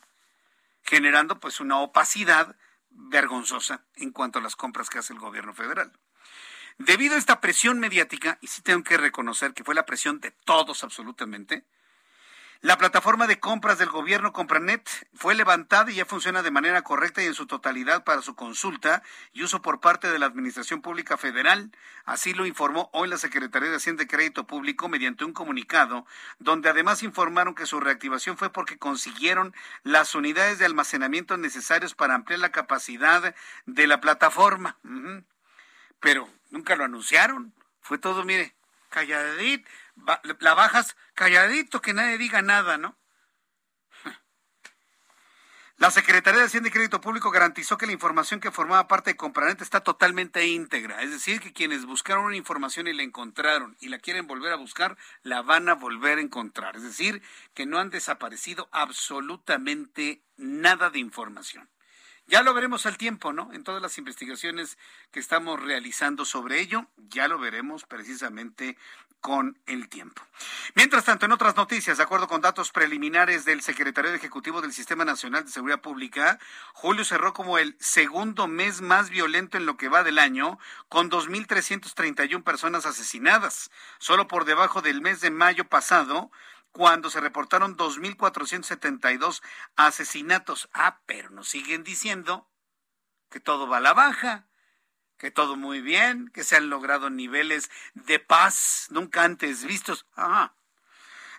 generando 0.82 1.38
pues 1.38 1.60
una 1.60 1.78
opacidad 1.78 2.56
vergonzosa 2.90 3.84
en 3.94 4.10
cuanto 4.10 4.40
a 4.40 4.42
las 4.42 4.56
compras 4.56 4.90
que 4.90 4.98
hace 4.98 5.12
el 5.12 5.20
gobierno 5.20 5.54
federal. 5.54 5.92
Debido 6.78 7.14
a 7.14 7.18
esta 7.18 7.40
presión 7.40 7.78
mediática, 7.78 8.38
y 8.40 8.48
sí 8.48 8.62
tengo 8.62 8.82
que 8.82 8.96
reconocer 8.96 9.54
que 9.54 9.64
fue 9.64 9.74
la 9.74 9.86
presión 9.86 10.20
de 10.20 10.32
todos 10.32 10.82
absolutamente, 10.82 11.64
la 12.62 12.78
plataforma 12.78 13.26
de 13.26 13.38
compras 13.38 13.78
del 13.78 13.90
gobierno 13.90 14.32
Compranet 14.32 14.88
fue 15.14 15.34
levantada 15.34 15.90
y 15.90 15.96
ya 15.96 16.06
funciona 16.06 16.42
de 16.42 16.50
manera 16.50 16.82
correcta 16.82 17.22
y 17.22 17.26
en 17.26 17.34
su 17.34 17.46
totalidad 17.46 18.02
para 18.02 18.22
su 18.22 18.34
consulta 18.34 19.02
y 19.32 19.42
uso 19.42 19.60
por 19.60 19.80
parte 19.80 20.10
de 20.10 20.18
la 20.18 20.26
Administración 20.26 20.80
Pública 20.80 21.18
Federal. 21.18 21.70
Así 22.06 22.32
lo 22.32 22.46
informó 22.46 22.88
hoy 22.92 23.08
la 23.08 23.18
Secretaría 23.18 23.68
de 23.68 23.76
Hacienda 23.76 24.04
y 24.04 24.06
Crédito 24.06 24.46
Público 24.46 24.88
mediante 24.88 25.24
un 25.24 25.32
comunicado, 25.32 26.06
donde 26.38 26.70
además 26.70 27.02
informaron 27.02 27.54
que 27.54 27.66
su 27.66 27.78
reactivación 27.78 28.38
fue 28.38 28.50
porque 28.50 28.78
consiguieron 28.78 29.54
las 29.82 30.14
unidades 30.14 30.58
de 30.58 30.64
almacenamiento 30.64 31.36
necesarios 31.36 31.94
para 31.94 32.14
ampliar 32.14 32.40
la 32.40 32.52
capacidad 32.52 33.34
de 33.66 33.86
la 33.86 34.00
plataforma. 34.00 34.78
Pero 36.00 36.28
nunca 36.50 36.74
lo 36.74 36.84
anunciaron. 36.84 37.52
Fue 37.82 37.98
todo, 37.98 38.24
mire, 38.24 38.54
calladito 38.88 39.68
la 40.40 40.54
bajas 40.54 40.96
calladito, 41.14 41.80
que 41.80 41.94
nadie 41.94 42.18
diga 42.18 42.42
nada, 42.42 42.78
¿no? 42.78 42.98
La 45.78 45.90
Secretaría 45.90 46.40
de 46.40 46.46
Hacienda 46.46 46.68
y 46.68 46.72
Crédito 46.72 47.00
Público 47.00 47.30
garantizó 47.30 47.76
que 47.76 47.86
la 47.86 47.92
información 47.92 48.40
que 48.40 48.50
formaba 48.50 48.88
parte 48.88 49.10
de 49.10 49.16
Compranet 49.16 49.60
está 49.60 49.80
totalmente 49.80 50.46
íntegra, 50.46 51.02
es 51.02 51.10
decir, 51.10 51.40
que 51.40 51.52
quienes 51.52 51.84
buscaron 51.84 52.24
una 52.24 52.36
información 52.36 52.86
y 52.86 52.92
la 52.92 53.02
encontraron 53.02 53.76
y 53.80 53.88
la 53.88 53.98
quieren 53.98 54.26
volver 54.26 54.52
a 54.52 54.56
buscar, 54.56 54.96
la 55.22 55.42
van 55.42 55.68
a 55.68 55.74
volver 55.74 56.18
a 56.18 56.22
encontrar, 56.22 56.76
es 56.76 56.82
decir, 56.82 57.22
que 57.54 57.66
no 57.66 57.78
han 57.78 57.90
desaparecido 57.90 58.68
absolutamente 58.72 60.22
nada 60.36 60.90
de 60.90 60.98
información. 60.98 61.68
Ya 62.28 62.42
lo 62.42 62.54
veremos 62.54 62.86
al 62.86 62.98
tiempo, 62.98 63.32
¿no? 63.32 63.52
En 63.52 63.62
todas 63.62 63.80
las 63.80 63.98
investigaciones 63.98 64.78
que 65.12 65.20
estamos 65.20 65.62
realizando 65.62 66.24
sobre 66.24 66.60
ello, 66.60 66.86
ya 66.96 67.28
lo 67.28 67.38
veremos 67.38 67.84
precisamente 67.84 68.76
con 69.20 69.58
el 69.66 69.88
tiempo. 69.88 70.22
Mientras 70.74 71.04
tanto, 71.04 71.26
en 71.26 71.32
otras 71.32 71.56
noticias, 71.56 71.96
de 71.96 72.02
acuerdo 72.02 72.28
con 72.28 72.40
datos 72.40 72.70
preliminares 72.70 73.44
del 73.44 73.62
secretario 73.62 74.12
ejecutivo 74.12 74.60
del 74.60 74.72
Sistema 74.72 75.04
Nacional 75.04 75.44
de 75.44 75.50
Seguridad 75.50 75.80
Pública, 75.80 76.38
julio 76.72 77.04
cerró 77.04 77.32
como 77.32 77.58
el 77.58 77.76
segundo 77.80 78.46
mes 78.46 78.82
más 78.82 79.10
violento 79.10 79.56
en 79.56 79.66
lo 79.66 79.76
que 79.76 79.88
va 79.88 80.04
del 80.04 80.18
año, 80.18 80.58
con 80.88 81.10
2.331 81.10 82.42
personas 82.44 82.86
asesinadas, 82.86 83.70
solo 83.98 84.28
por 84.28 84.44
debajo 84.44 84.82
del 84.82 85.00
mes 85.00 85.20
de 85.20 85.30
mayo 85.30 85.64
pasado, 85.64 86.30
cuando 86.76 87.08
se 87.08 87.20
reportaron 87.20 87.78
2.472 87.78 89.42
asesinatos. 89.76 90.68
Ah, 90.74 91.00
pero 91.06 91.30
nos 91.30 91.48
siguen 91.48 91.84
diciendo 91.84 92.50
que 93.30 93.40
todo 93.40 93.66
va 93.66 93.78
a 93.78 93.80
la 93.80 93.94
baja 93.94 94.46
que 95.16 95.30
todo 95.30 95.56
muy 95.56 95.80
bien, 95.80 96.28
que 96.28 96.44
se 96.44 96.56
han 96.56 96.68
logrado 96.68 97.08
niveles 97.08 97.70
de 97.94 98.18
paz 98.18 98.88
nunca 98.90 99.24
antes 99.24 99.64
vistos. 99.64 100.04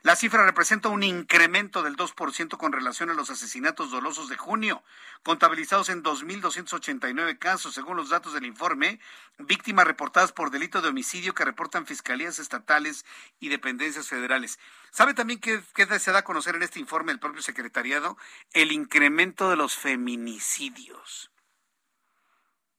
La 0.08 0.16
cifra 0.16 0.46
representa 0.46 0.88
un 0.88 1.04
incremento 1.04 1.84
del 1.84 1.98
2% 1.98 2.56
con 2.56 2.72
relación 2.72 3.10
a 3.10 3.14
los 3.14 3.30
asesinatos 3.30 3.92
dolosos 3.92 4.30
de 4.30 4.38
junio, 4.38 4.82
contabilizados 5.22 5.90
en 5.90 6.02
2.289 6.02 7.38
casos, 7.38 7.74
según 7.74 7.98
los 7.98 8.08
datos 8.08 8.32
del 8.32 8.46
informe, 8.46 9.02
víctimas 9.38 9.86
reportadas 9.86 10.32
por 10.32 10.50
delito 10.50 10.82
de 10.82 10.88
homicidio 10.88 11.34
que 11.34 11.44
reportan 11.44 11.86
fiscalías 11.86 12.40
estatales 12.40 13.06
y 13.42 13.50
dependencias 13.50 14.08
federales. 14.08 14.60
¿Sabe 14.92 15.14
también 15.14 15.42
qué, 15.42 15.62
qué 15.76 16.00
se 16.00 16.14
da 16.14 16.20
a 16.20 16.24
conocer 16.24 16.56
en 16.56 16.64
este 16.64 16.80
informe 16.80 17.12
del 17.12 17.20
propio 17.20 17.42
secretariado? 17.42 18.18
El 18.54 18.72
incremento 18.72 19.50
de 19.50 19.58
los 19.58 19.76
feminicidios. 19.76 21.32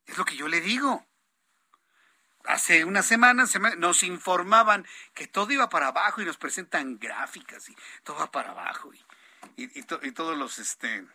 Es 0.06 0.16
lo 0.16 0.24
que 0.24 0.34
yo 0.36 0.48
le 0.48 0.62
digo. 0.62 1.07
Hace 2.44 2.84
unas 2.84 3.04
semanas 3.04 3.58
nos 3.76 4.02
informaban 4.02 4.86
que 5.14 5.26
todo 5.26 5.52
iba 5.52 5.68
para 5.68 5.88
abajo 5.88 6.22
y 6.22 6.24
nos 6.24 6.36
presentan 6.36 6.98
gráficas 6.98 7.68
y 7.68 7.76
todo 8.04 8.18
va 8.18 8.30
para 8.30 8.52
abajo. 8.52 8.90
Y, 9.56 9.82
todos 9.82 10.38
los 10.38 10.58
este, 10.58 11.06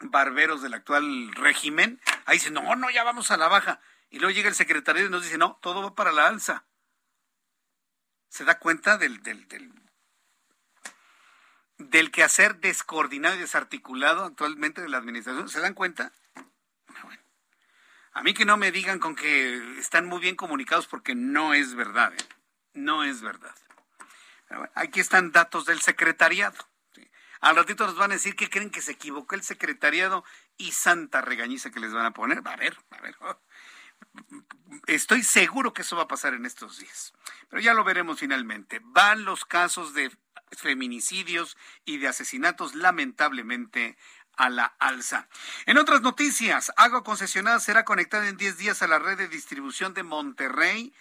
barberos 0.00 0.62
del 0.62 0.74
actual 0.74 1.32
régimen, 1.34 2.00
ahí 2.24 2.38
dicen, 2.38 2.54
no, 2.54 2.76
no, 2.76 2.88
ya 2.90 3.02
vamos 3.04 3.30
a 3.30 3.36
la 3.36 3.48
baja. 3.48 3.80
Y 4.10 4.20
luego 4.20 4.34
llega 4.34 4.48
el 4.48 4.54
secretario 4.54 5.06
y 5.06 5.10
nos 5.10 5.24
dice, 5.24 5.38
no, 5.38 5.58
todo 5.60 5.82
va 5.82 5.94
para 5.94 6.12
la 6.12 6.28
alza. 6.28 6.64
¿Se 8.28 8.44
da 8.44 8.58
cuenta 8.58 8.96
del, 8.96 9.22
del, 9.22 9.46
del, 9.48 9.72
del 11.78 12.10
quehacer 12.10 12.56
descoordinado 12.56 13.36
y 13.36 13.40
desarticulado 13.40 14.24
actualmente 14.24 14.82
de 14.82 14.88
la 14.88 14.98
administración? 14.98 15.48
¿Se 15.48 15.60
dan 15.60 15.74
cuenta? 15.74 16.12
A 18.14 18.22
mí 18.22 18.32
que 18.32 18.44
no 18.44 18.56
me 18.56 18.70
digan 18.70 19.00
con 19.00 19.16
que 19.16 19.78
están 19.78 20.06
muy 20.06 20.20
bien 20.20 20.36
comunicados 20.36 20.86
porque 20.86 21.16
no 21.16 21.52
es 21.52 21.74
verdad. 21.74 22.14
¿eh? 22.14 22.24
No 22.72 23.02
es 23.02 23.20
verdad. 23.20 23.54
aquí 24.74 25.00
están 25.00 25.32
datos 25.32 25.66
del 25.66 25.80
secretariado. 25.80 26.56
Al 27.40 27.56
ratito 27.56 27.86
nos 27.86 27.96
van 27.96 28.12
a 28.12 28.14
decir 28.14 28.36
que 28.36 28.48
creen 28.48 28.70
que 28.70 28.80
se 28.80 28.92
equivocó 28.92 29.34
el 29.34 29.42
secretariado 29.42 30.24
y 30.56 30.72
santa 30.72 31.20
regañiza 31.20 31.70
que 31.70 31.80
les 31.80 31.92
van 31.92 32.06
a 32.06 32.12
poner. 32.12 32.40
A 32.44 32.56
ver, 32.56 32.78
a 32.90 33.00
ver. 33.02 33.16
Estoy 34.86 35.22
seguro 35.22 35.74
que 35.74 35.82
eso 35.82 35.96
va 35.96 36.04
a 36.04 36.08
pasar 36.08 36.34
en 36.34 36.46
estos 36.46 36.78
días. 36.78 37.12
Pero 37.50 37.60
ya 37.60 37.74
lo 37.74 37.84
veremos 37.84 38.20
finalmente. 38.20 38.80
Van 38.82 39.24
los 39.24 39.44
casos 39.44 39.92
de 39.92 40.10
feminicidios 40.52 41.56
y 41.84 41.98
de 41.98 42.08
asesinatos 42.08 42.74
lamentablemente 42.74 43.98
a 44.36 44.48
la 44.48 44.74
alza. 44.78 45.28
En 45.66 45.78
otras 45.78 46.02
noticias, 46.02 46.72
Agua 46.76 47.04
Concesionada 47.04 47.60
será 47.60 47.84
conectada 47.84 48.28
en 48.28 48.36
10 48.36 48.58
días 48.58 48.82
a 48.82 48.86
la 48.86 48.98
red 48.98 49.18
de 49.18 49.28
distribución 49.28 49.94
de 49.94 50.02
Monterrey. 50.02 50.92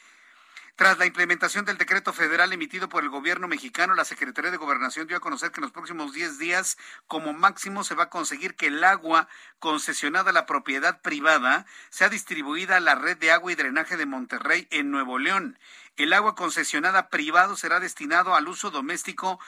Tras 0.75 0.97
la 0.97 1.05
implementación 1.05 1.65
del 1.65 1.77
decreto 1.77 2.13
federal 2.13 2.51
emitido 2.51 2.89
por 2.89 3.03
el 3.03 3.09
gobierno 3.11 3.47
mexicano, 3.47 3.93
la 3.93 4.05
Secretaría 4.05 4.49
de 4.49 4.57
Gobernación 4.57 5.05
dio 5.05 5.17
a 5.17 5.19
conocer 5.19 5.51
que 5.51 5.59
en 5.59 5.65
los 5.65 5.71
próximos 5.71 6.13
10 6.13 6.39
días, 6.39 6.79
como 7.05 7.31
máximo, 7.31 7.83
se 7.83 7.93
va 7.93 8.05
a 8.05 8.09
conseguir 8.09 8.55
que 8.55 8.67
el 8.67 8.83
agua 8.83 9.27
concesionada 9.59 10.31
a 10.31 10.33
la 10.33 10.47
propiedad 10.47 10.99
privada 11.01 11.67
sea 11.91 12.09
distribuida 12.09 12.77
a 12.77 12.79
la 12.79 12.95
red 12.95 13.17
de 13.17 13.31
agua 13.31 13.51
y 13.51 13.55
drenaje 13.55 13.97
de 13.97 14.07
Monterrey 14.07 14.67
en 14.71 14.89
Nuevo 14.89 15.19
León. 15.19 15.59
El 15.95 16.11
agua 16.11 16.33
concesionada 16.33 17.09
privado 17.09 17.55
será 17.55 17.79
destinado 17.79 18.33
al 18.33 18.47
uso 18.47 18.71
doméstico 18.71 19.39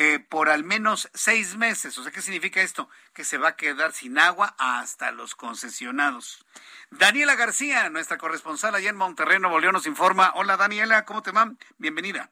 eh, 0.00 0.20
por 0.20 0.48
al 0.48 0.62
menos 0.62 1.10
seis 1.12 1.56
meses. 1.56 1.98
O 1.98 2.04
sea, 2.04 2.12
¿qué 2.12 2.22
significa 2.22 2.62
esto? 2.62 2.88
Que 3.12 3.24
se 3.24 3.36
va 3.36 3.48
a 3.48 3.56
quedar 3.56 3.92
sin 3.92 4.16
agua 4.16 4.54
hasta 4.56 5.10
los 5.10 5.34
concesionados. 5.34 6.46
Daniela 6.92 7.34
García, 7.34 7.90
nuestra 7.90 8.16
corresponsal 8.16 8.76
allá 8.76 8.90
en 8.90 8.96
Monterrey, 8.96 9.40
Nuevo 9.40 9.58
León, 9.58 9.72
nos 9.72 9.88
informa. 9.88 10.30
Hola 10.36 10.56
Daniela, 10.56 11.04
¿cómo 11.04 11.22
te 11.22 11.32
va? 11.32 11.52
Bienvenida. 11.78 12.30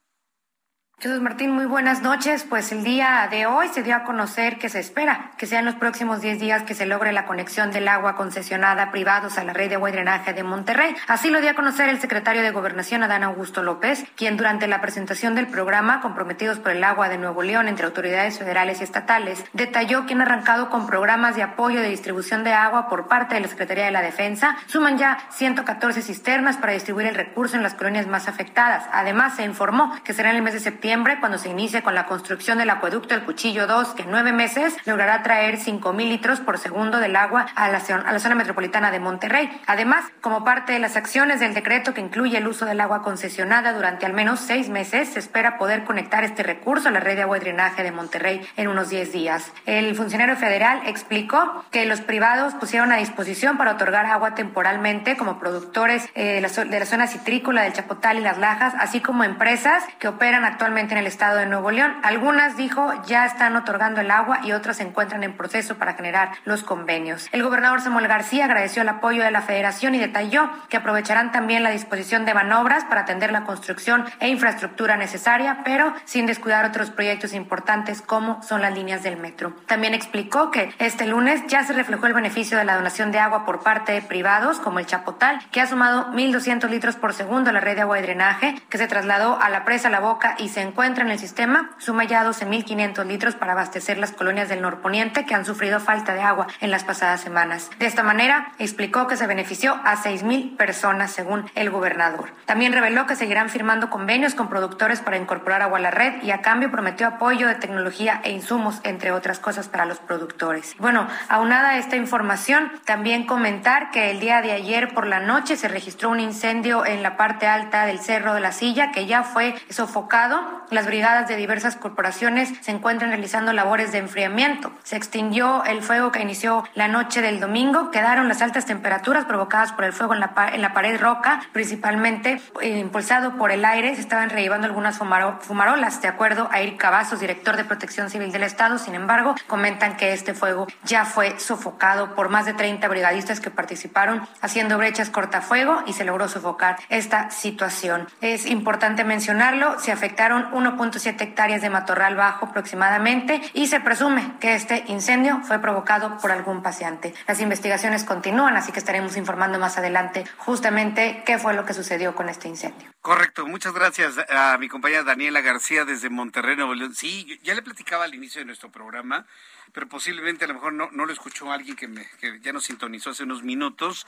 Jesús 0.98 1.20
Martín, 1.20 1.50
muy 1.50 1.66
buenas 1.66 2.00
noches. 2.00 2.46
Pues 2.48 2.72
el 2.72 2.82
día 2.82 3.28
de 3.30 3.44
hoy 3.44 3.68
se 3.68 3.82
dio 3.82 3.94
a 3.96 4.04
conocer 4.04 4.56
que 4.56 4.70
se 4.70 4.80
espera 4.80 5.32
que 5.36 5.46
sean 5.46 5.66
los 5.66 5.74
próximos 5.74 6.22
10 6.22 6.40
días 6.40 6.62
que 6.62 6.72
se 6.72 6.86
logre 6.86 7.12
la 7.12 7.26
conexión 7.26 7.70
del 7.70 7.86
agua 7.86 8.16
concesionada 8.16 8.84
a 8.84 8.90
privados 8.92 9.36
a 9.36 9.44
la 9.44 9.52
red 9.52 9.68
de 9.68 9.74
agua 9.74 9.90
y 9.90 9.92
drenaje 9.92 10.32
de 10.32 10.42
Monterrey. 10.42 10.96
Así 11.06 11.28
lo 11.28 11.42
dio 11.42 11.50
a 11.50 11.54
conocer 11.54 11.90
el 11.90 12.00
secretario 12.00 12.40
de 12.40 12.50
Gobernación, 12.50 13.02
Adán 13.02 13.24
Augusto 13.24 13.62
López, 13.62 14.06
quien 14.16 14.38
durante 14.38 14.68
la 14.68 14.80
presentación 14.80 15.34
del 15.34 15.48
programa 15.48 16.00
Comprometidos 16.00 16.60
por 16.60 16.72
el 16.72 16.82
Agua 16.82 17.10
de 17.10 17.18
Nuevo 17.18 17.42
León 17.42 17.68
entre 17.68 17.84
autoridades 17.84 18.38
federales 18.38 18.80
y 18.80 18.84
estatales, 18.84 19.44
detalló 19.52 20.06
que 20.06 20.14
han 20.14 20.22
arrancado 20.22 20.70
con 20.70 20.86
programas 20.86 21.36
de 21.36 21.42
apoyo 21.42 21.82
de 21.82 21.90
distribución 21.90 22.42
de 22.42 22.54
agua 22.54 22.88
por 22.88 23.06
parte 23.06 23.34
de 23.34 23.42
la 23.42 23.48
Secretaría 23.48 23.84
de 23.84 23.90
la 23.90 24.00
Defensa. 24.00 24.56
Suman 24.64 24.96
ya 24.96 25.18
114 25.28 26.00
cisternas 26.00 26.56
para 26.56 26.72
distribuir 26.72 27.08
el 27.08 27.14
recurso 27.14 27.54
en 27.54 27.62
las 27.62 27.74
colonias 27.74 28.06
más 28.06 28.28
afectadas. 28.28 28.86
Además, 28.94 29.36
se 29.36 29.44
informó 29.44 29.92
que 30.02 30.14
será 30.14 30.30
en 30.30 30.36
el 30.36 30.42
mes 30.42 30.54
de 30.54 30.60
septiembre 30.60 30.85
cuando 31.20 31.36
se 31.36 31.48
inicie 31.48 31.82
con 31.82 31.96
la 31.96 32.06
construcción 32.06 32.58
del 32.58 32.70
acueducto 32.70 33.14
El 33.14 33.24
Cuchillo 33.24 33.66
2, 33.66 33.88
que 33.94 34.02
en 34.02 34.10
nueve 34.12 34.32
meses 34.32 34.76
logrará 34.84 35.24
traer 35.24 35.56
5 35.56 35.92
mil 35.92 36.08
litros 36.08 36.38
por 36.38 36.58
segundo 36.58 36.98
del 36.98 37.16
agua 37.16 37.46
a 37.56 37.68
la, 37.68 37.78
a 37.78 38.12
la 38.12 38.18
zona 38.20 38.36
metropolitana 38.36 38.92
de 38.92 39.00
Monterrey. 39.00 39.50
Además, 39.66 40.04
como 40.20 40.44
parte 40.44 40.72
de 40.72 40.78
las 40.78 40.94
acciones 40.96 41.40
del 41.40 41.54
decreto 41.54 41.92
que 41.92 42.00
incluye 42.00 42.38
el 42.38 42.46
uso 42.46 42.66
del 42.66 42.80
agua 42.80 43.02
concesionada 43.02 43.72
durante 43.72 44.06
al 44.06 44.12
menos 44.12 44.38
seis 44.38 44.68
meses, 44.68 45.08
se 45.08 45.18
espera 45.18 45.58
poder 45.58 45.82
conectar 45.82 46.22
este 46.22 46.44
recurso 46.44 46.88
a 46.88 46.92
la 46.92 47.00
red 47.00 47.16
de 47.16 47.22
agua 47.22 47.38
y 47.38 47.40
drenaje 47.40 47.82
de 47.82 47.90
Monterrey 47.90 48.46
en 48.56 48.68
unos 48.68 48.88
10 48.88 49.12
días. 49.12 49.50
El 49.66 49.92
funcionario 49.96 50.36
federal 50.36 50.82
explicó 50.86 51.64
que 51.72 51.84
los 51.84 52.00
privados 52.00 52.54
pusieron 52.54 52.92
a 52.92 52.96
disposición 52.96 53.58
para 53.58 53.72
otorgar 53.72 54.06
agua 54.06 54.36
temporalmente 54.36 55.16
como 55.16 55.40
productores 55.40 56.08
eh, 56.14 56.40
de 56.40 56.78
la 56.78 56.86
zona 56.86 57.08
citrícola 57.08 57.62
del 57.62 57.72
Chapotal 57.72 58.18
y 58.18 58.20
las 58.20 58.38
Lajas, 58.38 58.74
así 58.78 59.00
como 59.00 59.24
empresas 59.24 59.82
que 59.98 60.06
operan 60.06 60.44
actualmente 60.44 60.75
en 60.76 60.98
el 60.98 61.06
estado 61.06 61.38
de 61.38 61.46
Nuevo 61.46 61.70
León. 61.70 61.96
Algunas, 62.02 62.58
dijo, 62.58 62.92
ya 63.06 63.24
están 63.24 63.56
otorgando 63.56 64.02
el 64.02 64.10
agua 64.10 64.40
y 64.44 64.52
otras 64.52 64.76
se 64.76 64.82
encuentran 64.82 65.24
en 65.24 65.32
proceso 65.32 65.76
para 65.76 65.94
generar 65.94 66.32
los 66.44 66.62
convenios. 66.62 67.28
El 67.32 67.42
gobernador 67.42 67.80
Samuel 67.80 68.08
García 68.08 68.44
agradeció 68.44 68.82
el 68.82 68.88
apoyo 68.90 69.22
de 69.22 69.30
la 69.30 69.40
federación 69.40 69.94
y 69.94 69.98
detalló 69.98 70.50
que 70.68 70.76
aprovecharán 70.76 71.32
también 71.32 71.62
la 71.62 71.70
disposición 71.70 72.26
de 72.26 72.34
manobras 72.34 72.84
para 72.84 73.00
atender 73.00 73.32
la 73.32 73.44
construcción 73.44 74.04
e 74.20 74.28
infraestructura 74.28 74.98
necesaria, 74.98 75.62
pero 75.64 75.94
sin 76.04 76.26
descuidar 76.26 76.66
otros 76.66 76.90
proyectos 76.90 77.32
importantes 77.32 78.02
como 78.02 78.42
son 78.42 78.60
las 78.60 78.74
líneas 78.74 79.02
del 79.02 79.16
metro. 79.16 79.56
También 79.66 79.94
explicó 79.94 80.50
que 80.50 80.74
este 80.78 81.06
lunes 81.06 81.42
ya 81.48 81.64
se 81.64 81.72
reflejó 81.72 82.06
el 82.06 82.12
beneficio 82.12 82.58
de 82.58 82.64
la 82.64 82.76
donación 82.76 83.12
de 83.12 83.18
agua 83.18 83.46
por 83.46 83.62
parte 83.62 83.92
de 83.92 84.02
privados 84.02 84.58
como 84.58 84.78
el 84.78 84.86
Chapotal, 84.86 85.38
que 85.50 85.62
ha 85.62 85.66
sumado 85.66 86.12
1.200 86.12 86.68
litros 86.68 86.96
por 86.96 87.14
segundo 87.14 87.48
a 87.48 87.54
la 87.54 87.60
red 87.60 87.76
de 87.76 87.82
agua 87.82 87.98
y 87.98 88.02
drenaje, 88.02 88.60
que 88.68 88.76
se 88.76 88.88
trasladó 88.88 89.40
a 89.40 89.48
la 89.48 89.64
presa 89.64 89.88
La 89.88 90.00
Boca 90.00 90.34
y 90.38 90.50
se 90.50 90.65
encuentra 90.66 91.04
en 91.04 91.10
el 91.10 91.18
sistema 91.18 91.70
suma 91.78 92.04
ya 92.04 92.24
12.500 92.24 93.04
litros 93.06 93.34
para 93.34 93.52
abastecer 93.52 93.98
las 93.98 94.12
colonias 94.12 94.48
del 94.48 94.62
norponiente 94.62 95.24
que 95.24 95.34
han 95.34 95.44
sufrido 95.44 95.80
falta 95.80 96.14
de 96.14 96.22
agua 96.22 96.46
en 96.60 96.70
las 96.70 96.84
pasadas 96.84 97.20
semanas. 97.20 97.70
De 97.78 97.86
esta 97.86 98.02
manera, 98.02 98.52
explicó 98.58 99.06
que 99.06 99.16
se 99.16 99.26
benefició 99.26 99.80
a 99.84 99.96
6.000 99.96 100.56
personas 100.56 101.10
según 101.10 101.50
el 101.54 101.70
gobernador. 101.70 102.32
También 102.44 102.72
reveló 102.72 103.06
que 103.06 103.16
seguirán 103.16 103.48
firmando 103.48 103.90
convenios 103.90 104.34
con 104.34 104.48
productores 104.48 105.00
para 105.00 105.16
incorporar 105.16 105.62
agua 105.62 105.78
a 105.78 105.82
la 105.82 105.90
red 105.90 106.22
y 106.22 106.30
a 106.30 106.42
cambio 106.42 106.70
prometió 106.70 107.06
apoyo 107.06 107.48
de 107.48 107.54
tecnología 107.54 108.20
e 108.24 108.30
insumos, 108.30 108.80
entre 108.82 109.12
otras 109.12 109.38
cosas, 109.38 109.68
para 109.68 109.86
los 109.86 109.98
productores. 109.98 110.74
Bueno, 110.78 111.08
aunada 111.28 111.78
esta 111.78 111.96
información, 111.96 112.70
también 112.84 113.26
comentar 113.26 113.90
que 113.90 114.10
el 114.10 114.20
día 114.20 114.42
de 114.42 114.52
ayer 114.52 114.94
por 114.94 115.06
la 115.06 115.20
noche 115.20 115.56
se 115.56 115.68
registró 115.68 116.10
un 116.10 116.20
incendio 116.20 116.84
en 116.84 117.02
la 117.02 117.16
parte 117.16 117.46
alta 117.46 117.86
del 117.86 118.00
Cerro 118.00 118.34
de 118.34 118.40
la 118.40 118.52
Silla 118.52 118.90
que 118.92 119.06
ya 119.06 119.22
fue 119.22 119.54
sofocado 119.68 120.55
las 120.70 120.86
brigadas 120.86 121.28
de 121.28 121.36
diversas 121.36 121.76
corporaciones 121.76 122.52
se 122.60 122.70
encuentran 122.70 123.10
realizando 123.10 123.52
labores 123.52 123.92
de 123.92 123.98
enfriamiento. 123.98 124.72
Se 124.82 124.96
extinguió 124.96 125.64
el 125.64 125.82
fuego 125.82 126.12
que 126.12 126.22
inició 126.22 126.64
la 126.74 126.88
noche 126.88 127.22
del 127.22 127.40
domingo. 127.40 127.90
Quedaron 127.90 128.28
las 128.28 128.42
altas 128.42 128.66
temperaturas 128.66 129.24
provocadas 129.24 129.72
por 129.72 129.84
el 129.84 129.92
fuego 129.92 130.14
en 130.14 130.20
la, 130.20 130.72
pared 130.74 131.00
roca, 131.00 131.40
principalmente 131.52 132.40
eh, 132.60 132.78
impulsado 132.78 133.36
por 133.36 133.50
el 133.50 133.64
aire. 133.64 133.94
Se 133.94 134.00
estaban 134.00 134.30
rellevando 134.30 134.66
algunas 134.66 134.98
fumarolas, 134.98 136.02
de 136.02 136.08
acuerdo 136.08 136.48
a 136.52 136.60
Eric 136.60 136.78
Cavazos, 136.78 137.20
director 137.20 137.56
de 137.56 137.64
Protección 137.64 138.10
Civil 138.10 138.32
del 138.32 138.42
Estado. 138.42 138.78
Sin 138.78 138.94
embargo, 138.94 139.34
comentan 139.46 139.96
que 139.96 140.12
este 140.12 140.34
fuego 140.34 140.66
ya 140.84 141.04
fue 141.04 141.38
sofocado 141.38 142.14
por 142.14 142.28
más 142.28 142.46
de 142.46 142.54
30 142.54 142.86
brigadistas 142.88 143.40
que 143.40 143.50
participaron 143.50 144.26
haciendo 144.40 144.78
brechas 144.78 145.10
cortafuego 145.10 145.82
y 145.86 145.92
se 145.92 146.04
logró 146.04 146.28
sofocar 146.28 146.76
esta 146.88 147.30
situación. 147.30 148.08
Es 148.20 148.46
importante 148.46 149.04
mencionarlo, 149.04 149.78
se 149.78 149.92
afectaron 149.92 150.45
1.7 150.52 151.20
hectáreas 151.20 151.62
de 151.62 151.70
matorral 151.70 152.16
bajo 152.16 152.46
aproximadamente 152.46 153.40
y 153.52 153.66
se 153.66 153.80
presume 153.80 154.34
que 154.40 154.54
este 154.54 154.84
incendio 154.88 155.40
fue 155.42 155.58
provocado 155.58 156.18
por 156.18 156.32
algún 156.32 156.62
paciente. 156.62 157.14
Las 157.26 157.40
investigaciones 157.40 158.04
continúan, 158.04 158.56
así 158.56 158.72
que 158.72 158.78
estaremos 158.78 159.16
informando 159.16 159.58
más 159.58 159.78
adelante 159.78 160.24
justamente 160.38 161.22
qué 161.24 161.38
fue 161.38 161.54
lo 161.54 161.64
que 161.64 161.74
sucedió 161.74 162.14
con 162.14 162.28
este 162.28 162.48
incendio. 162.48 162.88
Correcto, 163.00 163.46
muchas 163.46 163.72
gracias 163.72 164.14
a 164.30 164.56
mi 164.58 164.68
compañera 164.68 165.04
Daniela 165.04 165.40
García 165.40 165.84
desde 165.84 166.10
Monterrey, 166.10 166.56
Nuevo 166.56 166.74
León. 166.74 166.94
Sí, 166.94 167.38
ya 167.42 167.54
le 167.54 167.62
platicaba 167.62 168.04
al 168.04 168.14
inicio 168.14 168.40
de 168.40 168.46
nuestro 168.46 168.70
programa, 168.70 169.26
pero 169.72 169.88
posiblemente 169.88 170.44
a 170.44 170.48
lo 170.48 170.54
mejor 170.54 170.72
no, 170.72 170.88
no 170.92 171.06
lo 171.06 171.12
escuchó 171.12 171.52
alguien 171.52 171.76
que, 171.76 171.86
me, 171.86 172.04
que 172.20 172.40
ya 172.40 172.52
nos 172.52 172.64
sintonizó 172.64 173.10
hace 173.10 173.22
unos 173.22 173.42
minutos. 173.42 174.06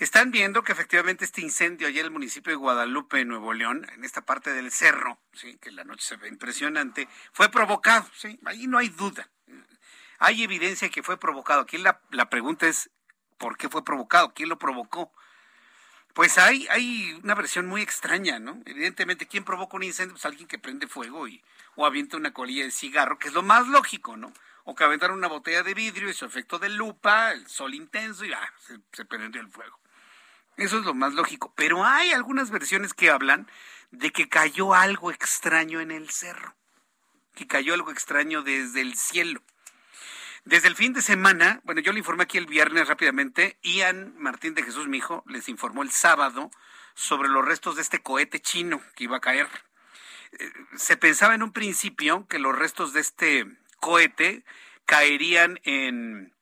Están 0.00 0.30
viendo 0.30 0.62
que 0.62 0.72
efectivamente 0.72 1.26
este 1.26 1.42
incendio 1.42 1.86
allá 1.86 2.00
en 2.00 2.06
el 2.06 2.10
municipio 2.10 2.50
de 2.50 2.56
Guadalupe, 2.56 3.22
Nuevo 3.26 3.52
León, 3.52 3.86
en 3.92 4.02
esta 4.02 4.22
parte 4.22 4.50
del 4.50 4.72
cerro, 4.72 5.20
sí, 5.34 5.58
que 5.58 5.70
la 5.70 5.84
noche 5.84 6.02
se 6.02 6.16
ve 6.16 6.28
impresionante, 6.28 7.06
fue 7.34 7.50
provocado, 7.50 8.08
sí, 8.16 8.40
ahí 8.46 8.66
no 8.66 8.78
hay 8.78 8.88
duda. 8.88 9.28
Hay 10.18 10.42
evidencia 10.42 10.88
que 10.88 11.02
fue 11.02 11.18
provocado. 11.18 11.60
Aquí 11.60 11.76
la, 11.76 12.00
la 12.12 12.30
pregunta 12.30 12.66
es, 12.66 12.88
¿por 13.36 13.58
qué 13.58 13.68
fue 13.68 13.84
provocado? 13.84 14.32
¿Quién 14.32 14.48
lo 14.48 14.58
provocó? 14.58 15.12
Pues 16.14 16.38
hay, 16.38 16.66
hay 16.70 17.12
una 17.22 17.34
versión 17.34 17.66
muy 17.66 17.82
extraña, 17.82 18.38
¿no? 18.38 18.58
Evidentemente, 18.64 19.28
¿quién 19.28 19.44
provoca 19.44 19.76
un 19.76 19.82
incendio? 19.82 20.14
Pues 20.14 20.24
alguien 20.24 20.48
que 20.48 20.58
prende 20.58 20.86
fuego 20.86 21.28
y, 21.28 21.44
o 21.76 21.84
avienta 21.84 22.16
una 22.16 22.32
colilla 22.32 22.64
de 22.64 22.70
cigarro, 22.70 23.18
que 23.18 23.28
es 23.28 23.34
lo 23.34 23.42
más 23.42 23.68
lógico, 23.68 24.16
¿no? 24.16 24.32
O 24.64 24.74
que 24.74 24.84
aventaron 24.84 25.18
una 25.18 25.28
botella 25.28 25.62
de 25.62 25.74
vidrio 25.74 26.08
y 26.08 26.14
su 26.14 26.24
efecto 26.24 26.58
de 26.58 26.70
lupa, 26.70 27.32
el 27.32 27.46
sol 27.48 27.74
intenso 27.74 28.24
y 28.24 28.32
ah, 28.32 28.50
se, 28.60 28.80
se 28.92 29.04
prendió 29.04 29.42
el 29.42 29.48
fuego. 29.48 29.78
Eso 30.60 30.78
es 30.78 30.84
lo 30.84 30.92
más 30.92 31.14
lógico. 31.14 31.54
Pero 31.56 31.84
hay 31.84 32.12
algunas 32.12 32.50
versiones 32.50 32.92
que 32.92 33.10
hablan 33.10 33.50
de 33.90 34.10
que 34.10 34.28
cayó 34.28 34.74
algo 34.74 35.10
extraño 35.10 35.80
en 35.80 35.90
el 35.90 36.10
cerro, 36.10 36.54
que 37.34 37.46
cayó 37.46 37.72
algo 37.72 37.90
extraño 37.90 38.42
desde 38.42 38.82
el 38.82 38.94
cielo. 38.94 39.42
Desde 40.44 40.68
el 40.68 40.76
fin 40.76 40.92
de 40.92 41.00
semana, 41.00 41.60
bueno, 41.64 41.80
yo 41.80 41.92
le 41.92 42.00
informé 42.00 42.24
aquí 42.24 42.36
el 42.36 42.44
viernes 42.44 42.88
rápidamente, 42.88 43.58
Ian 43.62 44.14
Martín 44.18 44.54
de 44.54 44.62
Jesús, 44.62 44.86
mi 44.86 44.98
hijo, 44.98 45.24
les 45.26 45.48
informó 45.48 45.82
el 45.82 45.90
sábado 45.90 46.50
sobre 46.94 47.30
los 47.30 47.44
restos 47.44 47.76
de 47.76 47.82
este 47.82 48.02
cohete 48.02 48.40
chino 48.40 48.82
que 48.94 49.04
iba 49.04 49.16
a 49.16 49.20
caer. 49.20 49.48
Eh, 50.32 50.52
se 50.76 50.98
pensaba 50.98 51.34
en 51.34 51.42
un 51.42 51.52
principio 51.52 52.26
que 52.28 52.38
los 52.38 52.56
restos 52.56 52.92
de 52.92 53.00
este 53.00 53.46
cohete 53.80 54.44
caerían 54.84 55.58
en, 55.64 56.34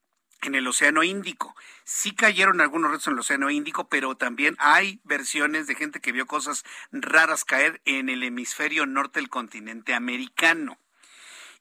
en 0.43 0.55
el 0.55 0.67
Océano 0.67 1.03
Índico. 1.03 1.55
Sí 1.85 2.15
cayeron 2.15 2.61
algunos 2.61 2.91
restos 2.91 3.09
en 3.09 3.13
el 3.15 3.21
Océano 3.21 3.51
Índico, 3.51 3.89
pero 3.89 4.17
también 4.17 4.57
hay 4.59 5.01
versiones 5.05 5.67
de 5.67 5.75
gente 5.75 6.01
que 6.01 6.13
vio 6.13 6.27
cosas 6.27 6.65
raras 6.93 7.45
caer 7.45 7.81
en 7.85 8.09
el 8.09 8.23
hemisferio 8.23 8.87
norte 8.87 9.21
del 9.21 9.29
continente 9.29 9.95
americano 9.95 10.79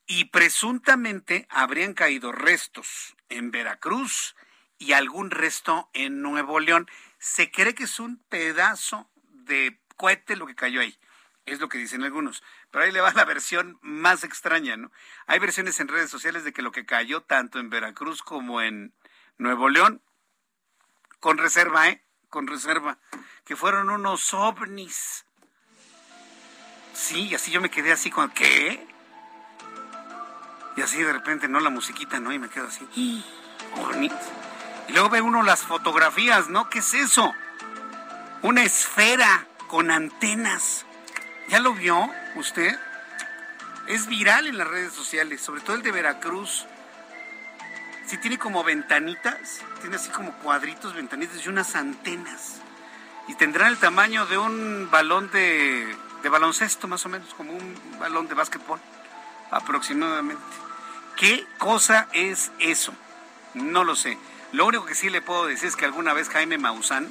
y 0.07 0.25
presuntamente 0.25 1.47
habrían 1.49 1.93
caído 1.93 2.31
restos 2.31 3.15
en 3.29 3.51
Veracruz 3.51 4.35
y 4.79 4.93
algún 4.93 5.31
resto 5.31 5.89
en 5.93 6.21
Nuevo 6.21 6.59
León. 6.59 6.89
Se 7.19 7.51
cree 7.51 7.75
que 7.75 7.83
es 7.83 7.99
un 7.99 8.17
pedazo 8.29 9.09
de 9.29 9.79
cohete 9.97 10.37
lo 10.37 10.47
que 10.47 10.55
cayó 10.55 10.79
ahí. 10.79 10.97
Es 11.45 11.59
lo 11.59 11.69
que 11.69 11.77
dicen 11.77 12.03
algunos. 12.03 12.41
Pero 12.71 12.83
ahí 12.83 12.91
le 12.91 13.01
va 13.01 13.13
la 13.13 13.25
versión 13.25 13.77
más 13.81 14.23
extraña, 14.23 14.77
¿no? 14.77 14.91
Hay 15.25 15.39
versiones 15.39 15.79
en 15.79 15.87
redes 15.87 16.09
sociales 16.09 16.43
de 16.43 16.53
que 16.53 16.61
lo 16.61 16.71
que 16.71 16.85
cayó 16.85 17.21
tanto 17.21 17.59
en 17.59 17.69
Veracruz 17.69 18.21
como 18.21 18.61
en 18.61 18.93
Nuevo 19.37 19.69
León, 19.69 20.01
con 21.19 21.37
reserva, 21.37 21.89
¿eh? 21.89 22.03
Con 22.29 22.47
reserva, 22.47 22.97
que 23.45 23.55
fueron 23.55 23.89
unos 23.89 24.33
ovnis. 24.33 25.25
Sí, 26.93 27.33
así 27.35 27.51
yo 27.51 27.61
me 27.61 27.69
quedé 27.69 27.91
así 27.91 28.09
con, 28.09 28.31
¿qué? 28.31 28.85
Y 30.75 30.81
así 30.81 31.01
de 31.01 31.13
repente, 31.13 31.47
¿no? 31.47 31.59
La 31.59 31.69
musiquita, 31.69 32.19
¿no? 32.19 32.33
Y 32.33 32.39
me 32.39 32.49
quedo 32.49 32.67
así. 32.67 32.87
Y 32.95 33.23
luego 34.89 35.09
ve 35.09 35.21
uno 35.21 35.43
las 35.43 35.61
fotografías, 35.61 36.49
¿no? 36.49 36.69
¿Qué 36.69 36.79
es 36.79 36.93
eso? 36.93 37.33
Una 38.41 38.63
esfera 38.63 39.47
con 39.67 39.91
antenas. 39.91 40.86
¿Ya 41.49 41.59
lo 41.59 41.73
vio 41.73 42.09
usted? 42.35 42.77
Es 43.87 44.07
viral 44.07 44.47
en 44.47 44.57
las 44.57 44.67
redes 44.67 44.91
sociales, 44.91 45.39
sobre 45.39 45.61
todo 45.61 45.77
el 45.77 45.81
de 45.81 45.93
Veracruz. 45.93 46.65
Sí 48.05 48.17
tiene 48.17 48.37
como 48.37 48.65
ventanitas, 48.65 49.61
tiene 49.79 49.95
así 49.95 50.09
como 50.09 50.33
cuadritos, 50.39 50.93
ventanitas 50.93 51.45
y 51.45 51.47
unas 51.47 51.73
antenas. 51.75 52.57
Y 53.29 53.35
tendrán 53.35 53.69
el 53.69 53.77
tamaño 53.77 54.25
de 54.25 54.37
un 54.37 54.89
balón 54.91 55.31
de, 55.31 55.95
de 56.21 56.29
baloncesto, 56.29 56.89
más 56.89 57.05
o 57.05 57.09
menos, 57.09 57.33
como 57.33 57.53
un 57.53 57.75
balón 57.97 58.27
de 58.27 58.35
básquetbol, 58.35 58.81
aproximadamente. 59.49 60.43
¿Qué 61.15 61.45
cosa 61.57 62.09
es 62.11 62.51
eso? 62.59 62.93
No 63.53 63.85
lo 63.85 63.95
sé. 63.95 64.17
Lo 64.51 64.65
único 64.65 64.85
que 64.85 64.95
sí 64.95 65.09
le 65.09 65.21
puedo 65.21 65.45
decir 65.45 65.69
es 65.69 65.77
que 65.77 65.85
alguna 65.85 66.13
vez 66.13 66.27
Jaime 66.27 66.57
Maussan 66.57 67.07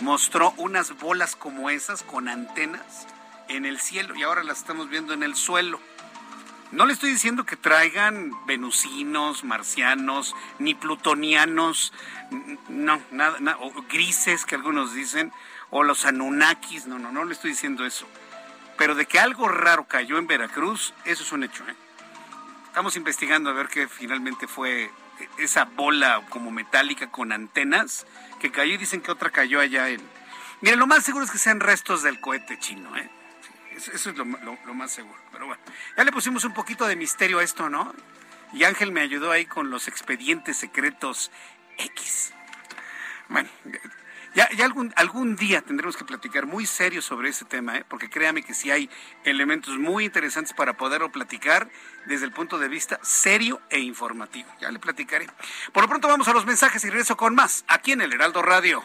mostró 0.00 0.54
unas 0.56 0.98
bolas 0.98 1.36
como 1.36 1.70
esas 1.70 2.02
con 2.02 2.28
antenas 2.28 3.06
en 3.48 3.64
el 3.64 3.80
cielo 3.80 4.14
y 4.14 4.22
ahora 4.22 4.44
las 4.44 4.58
estamos 4.58 4.88
viendo 4.88 5.12
en 5.12 5.22
el 5.22 5.34
suelo. 5.34 5.80
No 6.72 6.84
le 6.84 6.92
estoy 6.92 7.10
diciendo 7.10 7.46
que 7.46 7.56
traigan 7.56 8.32
venusinos, 8.46 9.44
marcianos, 9.44 10.34
ni 10.58 10.74
plutonianos, 10.74 11.92
no, 12.68 13.00
nada, 13.12 13.38
nada, 13.38 13.58
o 13.60 13.72
grises 13.88 14.44
que 14.44 14.56
algunos 14.56 14.92
dicen, 14.92 15.32
o 15.70 15.84
los 15.84 16.04
anunnakis, 16.06 16.86
no, 16.86 16.98
no, 16.98 17.12
no 17.12 17.24
le 17.24 17.34
estoy 17.34 17.50
diciendo 17.50 17.86
eso. 17.86 18.06
Pero 18.76 18.94
de 18.94 19.06
que 19.06 19.18
algo 19.18 19.48
raro 19.48 19.84
cayó 19.84 20.18
en 20.18 20.26
Veracruz, 20.26 20.92
eso 21.04 21.22
es 21.22 21.32
un 21.32 21.44
hecho, 21.44 21.64
¿eh? 21.68 21.74
Estamos 22.66 22.96
investigando 22.96 23.48
a 23.48 23.54
ver 23.54 23.68
qué 23.68 23.88
finalmente 23.88 24.46
fue 24.46 24.90
esa 25.38 25.64
bola 25.64 26.22
como 26.28 26.50
metálica 26.50 27.10
con 27.10 27.32
antenas 27.32 28.06
que 28.38 28.50
cayó 28.50 28.74
y 28.74 28.76
dicen 28.76 29.00
que 29.00 29.10
otra 29.10 29.30
cayó 29.30 29.60
allá 29.60 29.88
en... 29.88 30.02
Miren, 30.60 30.78
lo 30.78 30.86
más 30.86 31.04
seguro 31.04 31.24
es 31.24 31.30
que 31.30 31.38
sean 31.38 31.60
restos 31.60 32.02
del 32.02 32.20
cohete 32.20 32.58
chino, 32.58 32.94
¿eh? 32.96 33.08
Eso, 33.76 34.10
es 34.10 34.16
lo, 34.16 34.24
más 34.24 34.90
seguro. 34.90 35.18
Pero 35.30 35.46
bueno, 35.46 35.62
ya 35.96 36.04
le 36.04 36.12
pusimos 36.12 36.44
un 36.44 36.54
poquito 36.54 36.86
de 36.86 36.96
misterio 36.96 37.40
a 37.40 37.44
esto, 37.44 37.68
¿no? 37.68 37.94
Y 38.52 38.64
Ángel 38.64 38.90
me 38.90 39.02
ayudó 39.02 39.30
ahí 39.30 39.44
con 39.44 39.70
los 39.70 39.86
expedientes 39.86 40.56
secretos 40.56 41.30
X. 41.76 42.32
Bueno, 43.28 43.50
ya, 44.34 44.48
ya 44.50 44.64
algún, 44.64 44.94
algún 44.96 45.36
día 45.36 45.60
tendremos 45.60 45.96
que 45.96 46.04
platicar 46.04 46.46
muy 46.46 46.64
serio 46.64 47.02
sobre 47.02 47.28
ese 47.28 47.44
tema, 47.44 47.76
¿eh? 47.76 47.84
porque 47.88 48.08
créame 48.08 48.42
que 48.42 48.54
sí 48.54 48.70
hay 48.70 48.88
elementos 49.24 49.76
muy 49.78 50.04
interesantes 50.04 50.54
para 50.54 50.76
poderlo 50.76 51.12
platicar 51.12 51.68
desde 52.06 52.24
el 52.24 52.32
punto 52.32 52.58
de 52.58 52.68
vista 52.68 52.98
serio 53.02 53.60
e 53.68 53.80
informativo. 53.80 54.48
Ya 54.60 54.70
le 54.70 54.78
platicaré. 54.78 55.26
Por 55.72 55.82
lo 55.82 55.88
pronto 55.88 56.08
vamos 56.08 56.28
a 56.28 56.32
los 56.32 56.46
mensajes 56.46 56.84
y 56.84 56.88
regreso 56.88 57.16
con 57.16 57.34
más 57.34 57.64
aquí 57.68 57.92
en 57.92 58.00
el 58.00 58.12
Heraldo 58.12 58.42
Radio. 58.42 58.84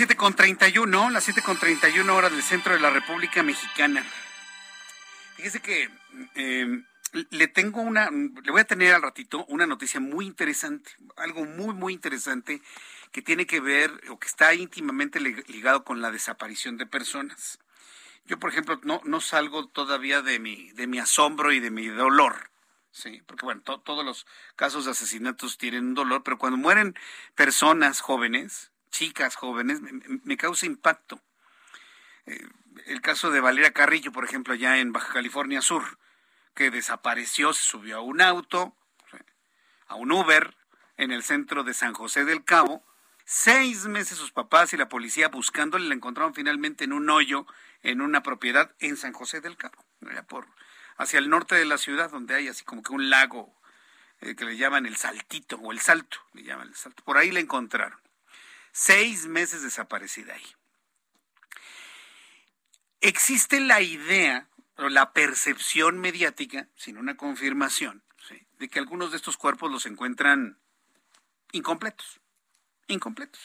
Ya 0.00 0.06
son 0.06 0.32
las 0.32 0.48
7.31, 0.48 1.10
las 1.10 1.28
7.31 1.28 2.10
horas 2.10 2.32
del 2.32 2.42
centro 2.42 2.72
de 2.72 2.80
la 2.80 2.88
República 2.88 3.42
Mexicana. 3.42 4.02
Fíjese 5.36 5.60
que 5.60 5.90
eh, 6.36 6.82
le 7.28 7.48
tengo 7.48 7.82
una, 7.82 8.08
le 8.10 8.50
voy 8.50 8.62
a 8.62 8.64
tener 8.64 8.94
al 8.94 9.02
ratito 9.02 9.44
una 9.46 9.66
noticia 9.66 10.00
muy 10.00 10.24
interesante, 10.24 10.90
algo 11.18 11.44
muy, 11.44 11.74
muy 11.74 11.92
interesante 11.92 12.62
que 13.12 13.20
tiene 13.20 13.46
que 13.46 13.60
ver 13.60 13.92
o 14.08 14.18
que 14.18 14.26
está 14.26 14.54
íntimamente 14.54 15.20
ligado 15.20 15.84
con 15.84 16.00
la 16.00 16.10
desaparición 16.10 16.78
de 16.78 16.86
personas. 16.86 17.58
Yo, 18.24 18.38
por 18.38 18.50
ejemplo, 18.50 18.80
no, 18.82 19.02
no 19.04 19.20
salgo 19.20 19.68
todavía 19.68 20.22
de 20.22 20.38
mi, 20.38 20.72
de 20.72 20.86
mi 20.86 20.98
asombro 20.98 21.52
y 21.52 21.60
de 21.60 21.70
mi 21.70 21.88
dolor. 21.88 22.50
Sí, 22.90 23.20
porque 23.26 23.44
bueno, 23.44 23.60
todos 23.60 24.02
los 24.02 24.26
casos 24.56 24.86
de 24.86 24.92
asesinatos 24.92 25.58
tienen 25.58 25.88
un 25.88 25.94
dolor, 25.94 26.22
pero 26.22 26.38
cuando 26.38 26.56
mueren 26.56 26.94
personas 27.34 28.00
jóvenes, 28.00 28.70
chicas 28.90 29.36
jóvenes, 29.36 29.80
me, 29.80 30.36
causa 30.36 30.66
impacto. 30.66 31.20
Eh, 32.26 32.46
el 32.86 33.00
caso 33.00 33.30
de 33.30 33.40
Valeria 33.40 33.72
Carrillo, 33.72 34.12
por 34.12 34.24
ejemplo, 34.24 34.54
allá 34.54 34.78
en 34.78 34.92
Baja 34.92 35.12
California 35.12 35.62
Sur, 35.62 35.98
que 36.54 36.70
desapareció, 36.70 37.52
se 37.52 37.62
subió 37.62 37.98
a 37.98 38.00
un 38.00 38.20
auto, 38.20 38.76
a 39.86 39.94
un 39.94 40.12
Uber, 40.12 40.56
en 40.96 41.12
el 41.12 41.22
centro 41.22 41.64
de 41.64 41.74
San 41.74 41.94
José 41.94 42.24
del 42.24 42.44
Cabo. 42.44 42.84
Seis 43.24 43.86
meses 43.86 44.18
sus 44.18 44.32
papás 44.32 44.72
y 44.72 44.76
la 44.76 44.88
policía 44.88 45.28
buscándole 45.28 45.88
la 45.88 45.94
encontraron 45.94 46.34
finalmente 46.34 46.84
en 46.84 46.92
un 46.92 47.08
hoyo 47.08 47.46
en 47.82 48.00
una 48.02 48.22
propiedad 48.22 48.74
en 48.80 48.96
San 48.96 49.12
José 49.12 49.40
del 49.40 49.56
Cabo, 49.56 49.84
por, 50.28 50.46
hacia 50.98 51.18
el 51.18 51.30
norte 51.30 51.54
de 51.54 51.64
la 51.64 51.78
ciudad, 51.78 52.10
donde 52.10 52.34
hay 52.34 52.48
así 52.48 52.64
como 52.64 52.82
que 52.82 52.92
un 52.92 53.08
lago 53.08 53.54
eh, 54.20 54.34
que 54.36 54.44
le 54.44 54.56
llaman 54.56 54.84
el 54.84 54.96
Saltito 54.96 55.56
o 55.56 55.72
el 55.72 55.80
Salto, 55.80 56.18
le 56.34 56.42
llaman 56.42 56.68
el 56.68 56.74
Salto. 56.74 57.02
Por 57.04 57.16
ahí 57.16 57.30
la 57.30 57.40
encontraron. 57.40 57.98
Seis 58.72 59.26
meses 59.26 59.62
desaparecida 59.62 60.34
ahí. 60.34 60.54
Existe 63.00 63.60
la 63.60 63.80
idea 63.80 64.48
o 64.76 64.88
la 64.88 65.12
percepción 65.12 65.98
mediática, 65.98 66.68
sin 66.76 66.96
una 66.96 67.16
confirmación, 67.16 68.02
de 68.58 68.68
que 68.68 68.78
algunos 68.78 69.10
de 69.10 69.16
estos 69.16 69.36
cuerpos 69.36 69.70
los 69.70 69.86
encuentran 69.86 70.58
incompletos, 71.52 72.20
incompletos. 72.88 73.40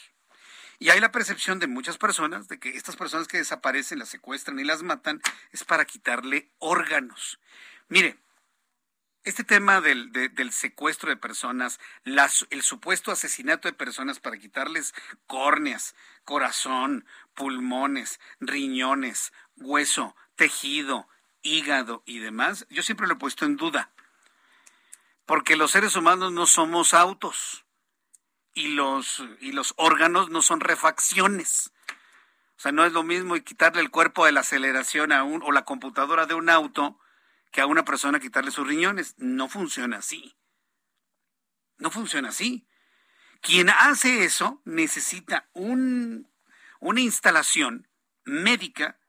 Y 0.78 0.90
hay 0.90 1.00
la 1.00 1.12
percepción 1.12 1.60
de 1.60 1.68
muchas 1.68 1.98
personas 1.98 2.50
de 2.50 2.60
que 2.60 2.70
estas 2.70 2.98
personas 2.98 3.28
que 3.28 3.38
desaparecen, 3.38 4.00
las 4.00 4.10
secuestran 4.10 4.60
y 4.60 4.66
las 4.66 4.84
matan, 4.84 5.22
es 5.52 5.64
para 5.64 5.86
quitarle 5.86 6.52
órganos. 6.60 7.40
Mire, 7.88 8.18
este 9.26 9.44
tema 9.44 9.82
del, 9.82 10.12
secuestro 10.52 11.10
de 11.10 11.18
personas, 11.18 11.80
el 12.06 12.62
supuesto 12.62 13.12
asesinato 13.12 13.68
de 13.68 13.74
personas 13.74 14.20
para 14.20 14.38
quitarles 14.38 14.94
córneas, 15.26 15.96
corazón, 16.24 17.06
pulmones, 17.34 18.20
riñones, 18.40 19.34
hueso, 19.58 20.16
tejido, 20.36 21.10
hígado 21.42 22.04
y 22.06 22.20
demás, 22.20 22.68
yo 22.70 22.84
siempre 22.84 23.08
lo 23.08 23.14
he 23.14 23.18
puesto 23.18 23.46
en 23.46 23.58
duda. 23.58 23.92
Porque 25.26 25.56
los 25.56 25.72
seres 25.72 25.96
humanos 25.96 26.32
no 26.32 26.46
somos 26.46 26.94
autos 26.94 27.66
y 28.54 28.70
los, 28.70 29.24
y 29.42 29.54
los 29.54 29.74
órganos 29.78 30.30
no 30.30 30.44
son 30.44 30.60
refacciones. 30.60 31.72
O 32.58 32.62
sea, 32.62 32.72
no 32.72 32.86
es 32.86 32.94
lo 32.94 33.02
mismo 33.02 33.36
quitarle 33.38 33.82
el 33.82 33.90
cuerpo 33.90 34.26
de 34.26 34.32
la 34.32 34.42
aceleración 34.42 35.12
a 35.12 35.24
un, 35.24 35.42
o 35.42 35.52
la 35.52 35.66
computadora 35.66 36.28
de 36.28 36.36
un 36.36 36.50
auto 36.50 37.00
que 37.56 37.62
a 37.62 37.68
una 37.68 37.86
persona 37.86 38.20
quitarle 38.20 38.52
sus 38.52 38.68
riñones. 38.68 39.16
No 39.18 39.48
funciona 39.48 40.00
así. 40.00 40.36
No 41.78 41.90
funciona 41.90 42.28
así. 42.28 42.68
Quien 43.40 43.70
hace 43.70 44.26
eso 44.26 44.62
necesita 44.66 45.48
un, 45.54 46.30
una 46.82 47.00
instalación 47.00 47.88
médica 48.26 49.00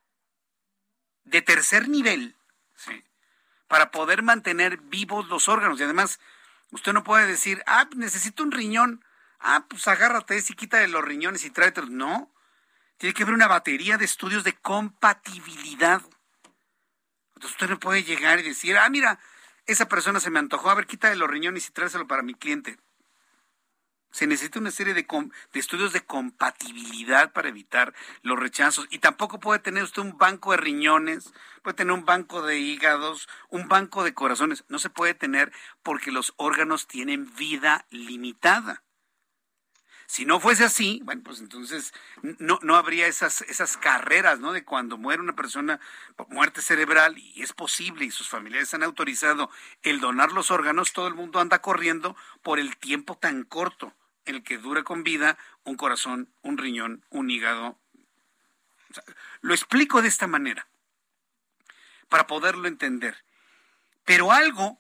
de 1.24 1.42
tercer 1.42 1.88
nivel 1.88 2.36
para 3.66 3.90
poder 3.90 4.22
mantener 4.22 4.76
vivos 4.76 5.26
los 5.26 5.48
órganos. 5.48 5.80
Y 5.80 5.82
además, 5.82 6.20
usted 6.70 6.92
no 6.92 7.02
puede 7.02 7.26
decir, 7.26 7.64
ah, 7.66 7.88
necesito 7.96 8.44
un 8.44 8.52
riñón. 8.52 9.04
Ah, 9.40 9.66
pues 9.68 9.88
agárrate 9.88 10.36
ese 10.36 10.52
y 10.52 10.56
quítale 10.56 10.86
los 10.86 11.04
riñones 11.04 11.44
y 11.44 11.50
tráetelos. 11.50 11.90
No. 11.90 12.32
Tiene 12.96 13.12
que 13.12 13.24
haber 13.24 13.34
una 13.34 13.48
batería 13.48 13.98
de 13.98 14.04
estudios 14.04 14.44
de 14.44 14.52
compatibilidad. 14.52 16.00
Entonces 17.36 17.52
usted 17.52 17.68
no 17.68 17.78
puede 17.78 18.02
llegar 18.02 18.40
y 18.40 18.42
decir, 18.42 18.78
ah, 18.78 18.88
mira, 18.88 19.18
esa 19.66 19.88
persona 19.88 20.20
se 20.20 20.30
me 20.30 20.38
antojó, 20.38 20.70
a 20.70 20.74
ver, 20.74 20.86
quítale 20.86 21.16
los 21.16 21.30
riñones 21.30 21.68
y 21.68 21.72
tráeselo 21.72 22.06
para 22.06 22.22
mi 22.22 22.34
cliente. 22.34 22.78
Se 24.10 24.26
necesita 24.26 24.58
una 24.58 24.70
serie 24.70 24.94
de, 24.94 25.02
de, 25.02 25.60
estudios 25.60 25.92
de 25.92 26.00
compatibilidad 26.00 27.32
para 27.32 27.50
evitar 27.50 27.92
los 28.22 28.38
rechazos. 28.38 28.86
Y 28.90 29.00
tampoco 29.00 29.38
puede 29.38 29.58
tener 29.58 29.82
usted 29.82 30.00
un 30.00 30.16
banco 30.16 30.52
de 30.52 30.56
riñones, 30.56 31.34
puede 31.62 31.76
tener 31.76 31.92
un 31.92 32.06
banco 32.06 32.40
de 32.40 32.58
hígados, 32.58 33.28
un 33.50 33.68
banco 33.68 34.02
de 34.02 34.14
corazones. 34.14 34.64
No 34.68 34.78
se 34.78 34.88
puede 34.88 35.12
tener 35.12 35.52
porque 35.82 36.12
los 36.12 36.32
órganos 36.38 36.86
tienen 36.86 37.34
vida 37.34 37.84
limitada. 37.90 38.82
Si 40.06 40.24
no 40.24 40.38
fuese 40.38 40.64
así, 40.64 41.00
bueno, 41.04 41.22
pues 41.24 41.40
entonces 41.40 41.92
no, 42.22 42.60
no 42.62 42.76
habría 42.76 43.08
esas, 43.08 43.42
esas 43.42 43.76
carreras, 43.76 44.38
¿no? 44.38 44.52
De 44.52 44.64
cuando 44.64 44.98
muere 44.98 45.20
una 45.20 45.34
persona 45.34 45.80
por 46.14 46.28
muerte 46.28 46.62
cerebral 46.62 47.18
y 47.18 47.42
es 47.42 47.52
posible 47.52 48.04
y 48.04 48.10
sus 48.10 48.28
familiares 48.28 48.72
han 48.72 48.84
autorizado 48.84 49.50
el 49.82 50.00
donar 50.00 50.32
los 50.32 50.50
órganos, 50.50 50.92
todo 50.92 51.08
el 51.08 51.14
mundo 51.14 51.40
anda 51.40 51.60
corriendo 51.60 52.16
por 52.42 52.60
el 52.60 52.76
tiempo 52.76 53.16
tan 53.16 53.42
corto 53.42 53.92
en 54.26 54.36
el 54.36 54.42
que 54.42 54.58
dura 54.58 54.84
con 54.84 55.02
vida 55.02 55.38
un 55.64 55.76
corazón, 55.76 56.28
un 56.42 56.58
riñón, 56.58 57.04
un 57.10 57.30
hígado. 57.30 57.78
lo 59.40 59.54
explico 59.54 60.02
de 60.02 60.08
esta 60.08 60.26
manera 60.26 60.68
para 62.08 62.26
poderlo 62.26 62.68
entender. 62.68 63.24
Pero 64.04 64.30
algo, 64.30 64.78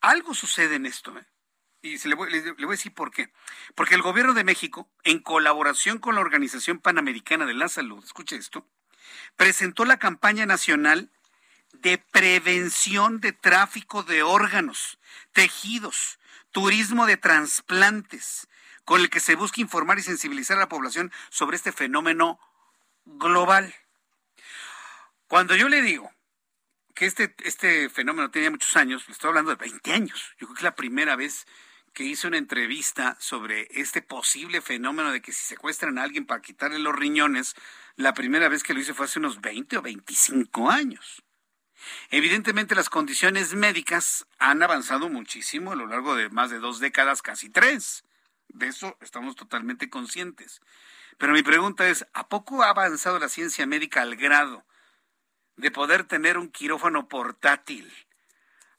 algo 0.00 0.32
sucede 0.34 0.76
en 0.76 0.86
esto. 0.86 1.16
¿eh? 1.18 1.26
Y 1.82 1.98
se 1.98 2.08
le, 2.08 2.14
voy, 2.14 2.30
le, 2.30 2.52
voy, 2.52 2.66
a 2.66 2.70
decir 2.70 2.92
por 2.92 3.10
qué. 3.10 3.32
Porque 3.74 3.94
el 3.94 4.02
gobierno 4.02 4.34
de 4.34 4.44
México, 4.44 4.88
en 5.04 5.20
colaboración 5.20 5.98
con 5.98 6.14
la 6.14 6.20
Organización 6.20 6.80
Panamericana 6.80 7.46
de 7.46 7.54
la 7.54 7.68
Salud, 7.68 8.02
escuche 8.04 8.36
esto, 8.36 8.66
presentó 9.36 9.84
la 9.84 9.98
campaña 9.98 10.46
nacional 10.46 11.10
de 11.72 11.98
prevención 11.98 13.20
de 13.20 13.32
tráfico 13.32 14.02
de 14.02 14.22
órganos, 14.22 14.98
tejidos, 15.32 16.18
turismo 16.50 17.06
de 17.06 17.16
trasplantes, 17.16 18.48
con 18.84 19.00
el 19.00 19.10
que 19.10 19.20
se 19.20 19.34
busca 19.34 19.60
informar 19.60 19.98
y 19.98 20.02
sensibilizar 20.02 20.56
a 20.56 20.60
la 20.60 20.68
población 20.68 21.12
sobre 21.30 21.56
este 21.56 21.72
fenómeno 21.72 22.40
global. 23.04 23.74
Cuando 25.28 25.54
yo 25.54 25.68
le 25.68 25.82
digo 25.82 26.10
que 26.94 27.06
este, 27.06 27.34
este 27.44 27.90
fenómeno 27.90 28.30
tenía 28.30 28.50
muchos 28.50 28.74
años, 28.76 29.06
le 29.06 29.12
estoy 29.12 29.28
hablando 29.28 29.50
de 29.50 29.56
20 29.56 29.92
años, 29.92 30.34
yo 30.38 30.46
creo 30.46 30.54
que 30.54 30.60
es 30.60 30.64
la 30.64 30.74
primera 30.74 31.16
vez 31.16 31.46
que 31.98 32.04
hizo 32.04 32.28
una 32.28 32.38
entrevista 32.38 33.16
sobre 33.18 33.66
este 33.72 34.02
posible 34.02 34.60
fenómeno 34.60 35.10
de 35.10 35.20
que 35.20 35.32
si 35.32 35.44
secuestran 35.44 35.98
a 35.98 36.04
alguien 36.04 36.26
para 36.26 36.40
quitarle 36.40 36.78
los 36.78 36.94
riñones, 36.94 37.56
la 37.96 38.14
primera 38.14 38.48
vez 38.48 38.62
que 38.62 38.72
lo 38.72 38.78
hizo 38.78 38.94
fue 38.94 39.06
hace 39.06 39.18
unos 39.18 39.40
20 39.40 39.78
o 39.78 39.82
25 39.82 40.70
años. 40.70 41.24
Evidentemente 42.10 42.76
las 42.76 42.88
condiciones 42.88 43.54
médicas 43.54 44.28
han 44.38 44.62
avanzado 44.62 45.08
muchísimo 45.08 45.72
a 45.72 45.74
lo 45.74 45.88
largo 45.88 46.14
de 46.14 46.28
más 46.28 46.50
de 46.50 46.60
dos 46.60 46.78
décadas, 46.78 47.20
casi 47.20 47.50
tres. 47.50 48.04
De 48.46 48.68
eso 48.68 48.96
estamos 49.00 49.34
totalmente 49.34 49.90
conscientes. 49.90 50.60
Pero 51.18 51.32
mi 51.32 51.42
pregunta 51.42 51.88
es, 51.88 52.06
¿a 52.12 52.28
poco 52.28 52.62
ha 52.62 52.68
avanzado 52.68 53.18
la 53.18 53.28
ciencia 53.28 53.66
médica 53.66 54.02
al 54.02 54.14
grado 54.14 54.64
de 55.56 55.72
poder 55.72 56.04
tener 56.04 56.38
un 56.38 56.48
quirófano 56.48 57.08
portátil 57.08 57.92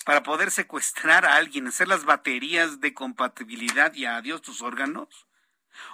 para 0.10 0.24
poder 0.24 0.50
secuestrar 0.50 1.24
a 1.24 1.36
alguien, 1.36 1.68
hacer 1.68 1.88
las 1.88 2.04
baterías 2.04 2.82
de 2.82 2.96
compatibilidad 2.96 3.94
y 3.94 4.06
adiós 4.06 4.42
tus 4.42 4.64
órganos? 4.64 5.28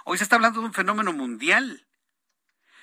Hoy 0.06 0.16
se 0.16 0.24
está 0.24 0.36
hablando 0.36 0.60
de 0.60 0.66
un 0.68 0.72
fenómeno 0.72 1.12
mundial. 1.12 1.86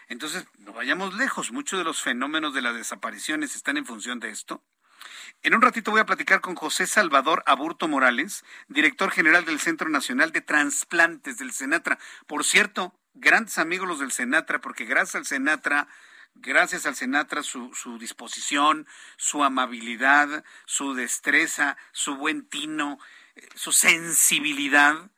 Entonces, 0.09 0.45
no 0.59 0.73
vayamos 0.73 1.15
lejos. 1.15 1.51
Muchos 1.51 1.79
de 1.79 1.85
los 1.85 2.03
fenómenos 2.03 2.53
de 2.53 2.61
las 2.61 2.75
desapariciones 2.75 3.55
están 3.55 3.77
en 3.77 3.85
función 3.87 4.19
de 4.19 4.29
esto. 4.29 4.63
En 5.41 5.55
un 5.55 5.63
ratito 5.63 5.89
voy 5.89 6.01
a 6.01 6.05
platicar 6.05 6.39
con 6.39 6.53
José 6.53 6.85
Salvador 6.85 7.41
Aburto 7.47 7.87
Morales, 7.87 8.45
director 8.67 9.09
general 9.09 9.43
del 9.43 9.59
Centro 9.59 9.89
Nacional 9.89 10.31
de 10.33 10.41
Transplantes 10.41 11.39
del 11.39 11.51
Senatra. 11.51 11.97
Por 12.27 12.43
cierto, 12.43 12.93
grandes 13.15 13.57
amigos 13.57 13.87
los 13.87 13.97
del 13.97 14.11
Senatra, 14.11 14.61
porque 14.61 14.85
gracias 14.85 15.15
al 15.15 15.25
Senatra 15.25 15.87
gracias 16.35 16.85
al 16.85 16.95
Senatra, 16.95 17.43
su, 17.43 17.73
su 17.73 17.97
disposición, 17.97 18.87
su 19.17 19.43
amabilidad, 19.43 20.43
su 20.65 20.93
destreza, 20.93 21.77
su 21.91 22.15
buen 22.15 22.47
tino, 22.47 22.99
eh, 23.35 23.47
su 23.55 23.71
sensibilidad, 23.71 25.09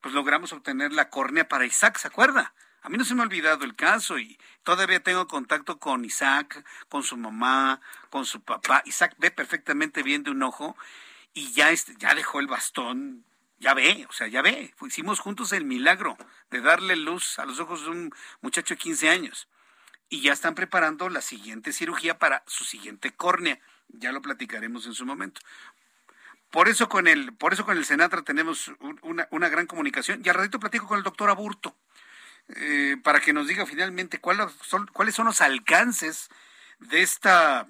pues 0.00 0.14
logramos 0.14 0.52
obtener 0.52 0.92
la 0.92 1.10
córnea 1.10 1.48
para 1.48 1.66
Isaac, 1.66 1.98
¿se 1.98 2.08
acuerda? 2.08 2.54
A 2.82 2.88
mí 2.88 2.96
no 2.96 3.04
se 3.04 3.14
me 3.14 3.20
ha 3.20 3.26
olvidado 3.26 3.64
el 3.64 3.76
caso 3.76 4.18
y 4.18 4.38
todavía 4.62 5.02
tengo 5.02 5.28
contacto 5.28 5.78
con 5.78 6.04
Isaac, 6.04 6.64
con 6.88 7.02
su 7.02 7.16
mamá, 7.16 7.80
con 8.08 8.24
su 8.24 8.40
papá. 8.40 8.82
Isaac 8.86 9.14
ve 9.18 9.30
perfectamente 9.30 10.02
bien 10.02 10.22
de 10.22 10.30
un 10.30 10.42
ojo 10.42 10.76
y 11.34 11.52
ya, 11.52 11.70
este, 11.70 11.94
ya 11.98 12.14
dejó 12.14 12.40
el 12.40 12.46
bastón 12.46 13.24
Ya 13.58 13.74
ve, 13.74 14.06
o 14.08 14.12
sea, 14.12 14.26
ya 14.26 14.40
ve, 14.40 14.74
hicimos 14.86 15.20
juntos 15.20 15.52
el 15.52 15.66
milagro 15.66 16.16
de 16.50 16.62
darle 16.62 16.96
luz 16.96 17.38
a 17.38 17.44
los 17.44 17.60
ojos 17.60 17.84
de 17.84 17.90
un 17.90 18.14
muchacho 18.40 18.74
de 18.74 18.78
15 18.78 19.10
años. 19.10 19.48
Y 20.10 20.20
ya 20.20 20.34
están 20.34 20.54
preparando 20.54 21.08
la 21.08 21.22
siguiente 21.22 21.72
cirugía 21.72 22.18
para 22.18 22.42
su 22.46 22.64
siguiente 22.64 23.12
córnea. 23.12 23.58
Ya 23.88 24.12
lo 24.12 24.20
platicaremos 24.20 24.84
en 24.86 24.92
su 24.92 25.06
momento. 25.06 25.40
Por 26.50 26.68
eso 26.68 26.88
con 26.88 27.06
el, 27.06 27.32
por 27.32 27.54
eso 27.54 27.64
con 27.64 27.78
el 27.78 27.86
Senatra 27.86 28.22
tenemos 28.22 28.70
una, 29.00 29.26
una 29.30 29.48
gran 29.48 29.66
comunicación. 29.66 30.20
Y 30.22 30.28
al 30.28 30.34
ratito 30.34 30.60
platico 30.60 30.86
con 30.86 30.98
el 30.98 31.04
doctor 31.04 31.30
Aburto 31.30 31.74
eh, 32.56 32.96
para 33.02 33.20
que 33.20 33.32
nos 33.32 33.46
diga 33.46 33.66
finalmente 33.66 34.20
cuáles 34.20 34.52
son, 34.62 34.88
cuáles 34.92 35.14
son 35.14 35.26
los 35.26 35.40
alcances 35.40 36.28
de 36.80 37.02
esta, 37.02 37.66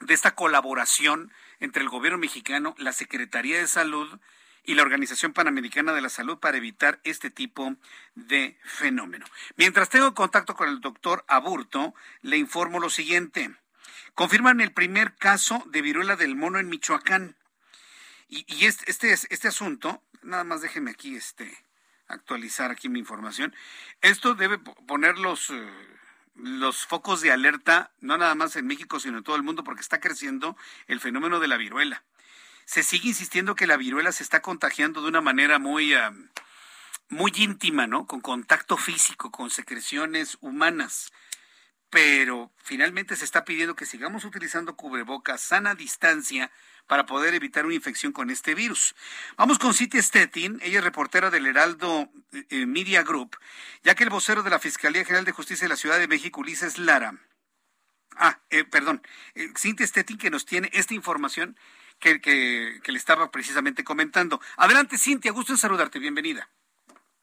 de 0.00 0.14
esta 0.14 0.34
colaboración 0.34 1.32
entre 1.60 1.82
el 1.82 1.88
gobierno 1.88 2.18
mexicano, 2.18 2.74
la 2.78 2.92
Secretaría 2.92 3.58
de 3.58 3.68
Salud 3.68 4.18
y 4.64 4.74
la 4.74 4.82
Organización 4.82 5.32
Panamericana 5.32 5.92
de 5.92 6.00
la 6.00 6.08
Salud 6.08 6.38
para 6.38 6.56
evitar 6.56 7.00
este 7.04 7.30
tipo 7.30 7.76
de 8.14 8.58
fenómeno. 8.64 9.26
Mientras 9.56 9.88
tengo 9.88 10.14
contacto 10.14 10.54
con 10.54 10.68
el 10.68 10.80
doctor 10.80 11.24
Aburto, 11.28 11.94
le 12.20 12.36
informo 12.36 12.78
lo 12.78 12.90
siguiente. 12.90 13.54
Confirman 14.14 14.60
el 14.60 14.72
primer 14.72 15.16
caso 15.16 15.62
de 15.66 15.82
viruela 15.82 16.16
del 16.16 16.36
mono 16.36 16.58
en 16.58 16.68
Michoacán. 16.68 17.36
Y, 18.28 18.44
y 18.46 18.66
este, 18.66 18.90
este, 18.90 19.12
este 19.12 19.48
asunto, 19.48 20.02
nada 20.22 20.44
más 20.44 20.60
déjeme 20.62 20.90
aquí 20.90 21.16
este, 21.16 21.52
actualizar 22.08 22.70
aquí 22.70 22.88
mi 22.88 22.98
información. 22.98 23.54
Esto 24.00 24.34
debe 24.34 24.58
poner 24.58 25.18
los, 25.18 25.50
eh, 25.50 25.68
los 26.36 26.86
focos 26.86 27.20
de 27.20 27.32
alerta, 27.32 27.90
no 28.00 28.16
nada 28.16 28.34
más 28.34 28.56
en 28.56 28.66
México, 28.66 29.00
sino 29.00 29.18
en 29.18 29.24
todo 29.24 29.36
el 29.36 29.42
mundo, 29.42 29.64
porque 29.64 29.80
está 29.80 30.00
creciendo 30.00 30.56
el 30.86 31.00
fenómeno 31.00 31.40
de 31.40 31.48
la 31.48 31.56
viruela. 31.56 32.04
Se 32.64 32.82
sigue 32.82 33.08
insistiendo 33.08 33.54
que 33.54 33.66
la 33.66 33.76
viruela 33.76 34.12
se 34.12 34.22
está 34.22 34.40
contagiando 34.40 35.02
de 35.02 35.08
una 35.08 35.20
manera 35.20 35.58
muy, 35.58 35.94
ah, 35.94 36.12
muy 37.08 37.32
íntima, 37.36 37.86
¿no? 37.86 38.06
Con 38.06 38.20
contacto 38.20 38.76
físico, 38.76 39.30
con 39.30 39.50
secreciones 39.50 40.38
humanas. 40.40 41.12
Pero 41.90 42.50
finalmente 42.56 43.16
se 43.16 43.24
está 43.24 43.44
pidiendo 43.44 43.76
que 43.76 43.84
sigamos 43.84 44.24
utilizando 44.24 44.76
cubrebocas, 44.76 45.40
sana 45.40 45.74
distancia, 45.74 46.50
para 46.86 47.06
poder 47.06 47.34
evitar 47.34 47.64
una 47.64 47.74
infección 47.74 48.12
con 48.12 48.30
este 48.30 48.54
virus. 48.54 48.94
Vamos 49.36 49.58
con 49.58 49.74
Cintia 49.74 50.02
Stettin, 50.02 50.58
ella 50.62 50.78
es 50.78 50.84
reportera 50.84 51.30
del 51.30 51.46
Heraldo 51.46 52.10
eh, 52.50 52.66
Media 52.66 53.02
Group, 53.02 53.36
ya 53.82 53.94
que 53.94 54.04
el 54.04 54.10
vocero 54.10 54.42
de 54.42 54.50
la 54.50 54.58
Fiscalía 54.58 55.04
General 55.04 55.24
de 55.24 55.32
Justicia 55.32 55.64
de 55.64 55.70
la 55.70 55.76
Ciudad 55.76 55.98
de 55.98 56.08
México, 56.08 56.40
Ulises 56.40 56.78
Lara, 56.78 57.14
ah, 58.16 58.38
eh, 58.50 58.64
perdón, 58.64 59.02
eh, 59.34 59.52
Cintia 59.56 59.86
Stettin 59.86 60.18
que 60.18 60.30
nos 60.30 60.44
tiene 60.44 60.70
esta 60.72 60.94
información 60.94 61.56
que, 62.02 62.20
que, 62.82 62.92
le 62.92 62.98
estaba 62.98 63.30
precisamente 63.30 63.84
comentando. 63.84 64.40
Adelante, 64.56 64.98
Cintia, 64.98 65.32
gusto 65.32 65.52
en 65.52 65.58
saludarte, 65.58 66.00
bienvenida. 66.00 66.48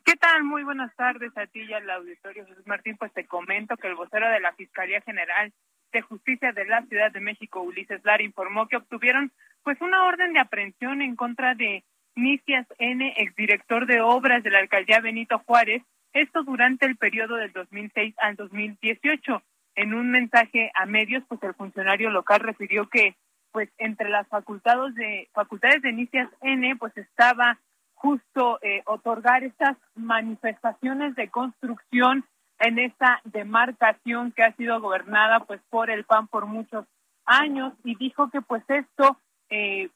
¿Qué 0.05 0.15
tal? 0.15 0.43
Muy 0.43 0.63
buenas 0.63 0.95
tardes 0.95 1.37
a 1.37 1.45
ti 1.47 1.61
y 1.61 1.73
al 1.73 1.89
auditorio 1.89 2.45
Jesús 2.45 2.65
Martín. 2.65 2.95
Pues 2.97 3.13
te 3.13 3.25
comento 3.25 3.75
que 3.77 3.87
el 3.87 3.95
vocero 3.95 4.29
de 4.29 4.39
la 4.39 4.53
Fiscalía 4.53 5.01
General 5.01 5.51
de 5.91 6.01
Justicia 6.01 6.53
de 6.53 6.65
la 6.65 6.83
Ciudad 6.85 7.11
de 7.11 7.19
México, 7.19 7.61
Ulises 7.61 8.03
Lara, 8.05 8.23
informó 8.23 8.67
que 8.67 8.77
obtuvieron 8.77 9.31
pues 9.63 9.79
una 9.81 10.05
orden 10.05 10.33
de 10.33 10.39
aprehensión 10.39 11.01
en 11.01 11.15
contra 11.15 11.53
de 11.55 11.83
Nicias 12.15 12.65
N, 12.77 13.13
exdirector 13.17 13.85
de 13.85 14.01
obras 14.01 14.43
de 14.43 14.51
la 14.51 14.59
alcaldía 14.59 15.01
Benito 15.01 15.39
Juárez, 15.45 15.83
esto 16.13 16.43
durante 16.43 16.85
el 16.85 16.95
periodo 16.95 17.35
del 17.35 17.51
2006 17.51 18.15
al 18.17 18.35
2018. 18.35 19.43
En 19.75 19.93
un 19.93 20.09
mensaje 20.09 20.71
a 20.73 20.85
medios, 20.85 21.23
pues 21.27 21.41
el 21.43 21.53
funcionario 21.53 22.09
local 22.09 22.39
refirió 22.39 22.89
que 22.89 23.15
pues 23.51 23.69
entre 23.77 24.09
las 24.09 24.27
facultades 24.27 24.95
de 24.95 25.29
facultades 25.33 25.81
de 25.81 25.93
Nicias 25.93 26.29
N, 26.41 26.75
pues 26.77 26.95
estaba 26.97 27.59
justo 27.93 28.59
eh, 28.61 28.81
otorgar 28.85 29.43
estas 29.43 29.77
manifestaciones 29.95 31.15
de 31.15 31.29
construcción 31.29 32.25
en 32.59 32.79
esta 32.79 33.21
demarcación 33.25 34.31
que 34.31 34.43
ha 34.43 34.55
sido 34.55 34.79
gobernada 34.81 35.41
pues 35.41 35.61
por 35.69 35.89
el 35.89 36.05
PAN 36.05 36.27
por 36.27 36.45
muchos 36.45 36.85
años 37.25 37.73
y 37.83 37.95
dijo 37.95 38.29
que 38.29 38.41
pues 38.41 38.63
esto 38.69 39.17
eh, 39.49 39.89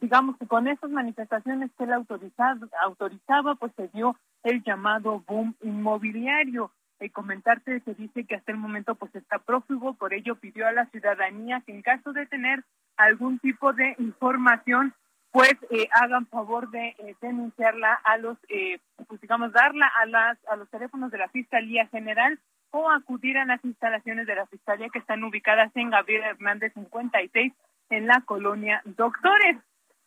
digamos 0.00 0.36
que 0.38 0.46
con 0.46 0.66
estas 0.66 0.90
manifestaciones 0.90 1.70
que 1.76 1.84
él 1.84 1.92
autorizaba, 1.92 3.54
pues 3.56 3.72
se 3.76 3.88
dio 3.88 4.16
el 4.42 4.62
llamado 4.62 5.22
boom 5.26 5.54
inmobiliario. 5.60 6.72
Y 7.00 7.10
comentarte 7.10 7.80
que 7.80 7.94
dice 7.94 8.24
que 8.24 8.34
hasta 8.34 8.52
el 8.52 8.58
momento 8.58 8.94
pues 8.94 9.14
está 9.14 9.38
prófugo, 9.38 9.94
por 9.94 10.12
ello 10.12 10.36
pidió 10.36 10.66
a 10.66 10.72
la 10.72 10.86
ciudadanía 10.86 11.62
que 11.64 11.72
en 11.72 11.82
caso 11.82 12.12
de 12.12 12.26
tener 12.26 12.62
algún 12.96 13.38
tipo 13.38 13.72
de 13.72 13.94
información, 13.98 14.94
pues 15.30 15.54
eh, 15.70 15.88
hagan 15.92 16.26
favor 16.26 16.70
de 16.70 16.88
eh, 16.98 17.16
denunciarla 17.20 17.94
a 18.04 18.18
los, 18.18 18.36
eh, 18.48 18.78
pues 19.06 19.20
digamos, 19.20 19.52
darla 19.52 19.90
a, 20.00 20.06
las, 20.06 20.38
a 20.48 20.56
los 20.56 20.68
teléfonos 20.68 21.10
de 21.10 21.18
la 21.18 21.28
Fiscalía 21.28 21.86
General 21.86 22.38
o 22.72 22.90
acudir 22.90 23.38
a 23.38 23.44
las 23.44 23.64
instalaciones 23.64 24.26
de 24.26 24.34
la 24.34 24.46
Fiscalía 24.46 24.88
que 24.92 24.98
están 24.98 25.24
ubicadas 25.24 25.70
en 25.74 25.90
Gabriel 25.90 26.24
Hernández 26.24 26.72
56 26.74 27.52
en 27.90 28.06
la 28.06 28.20
colonia 28.26 28.82
Doctores. 28.84 29.56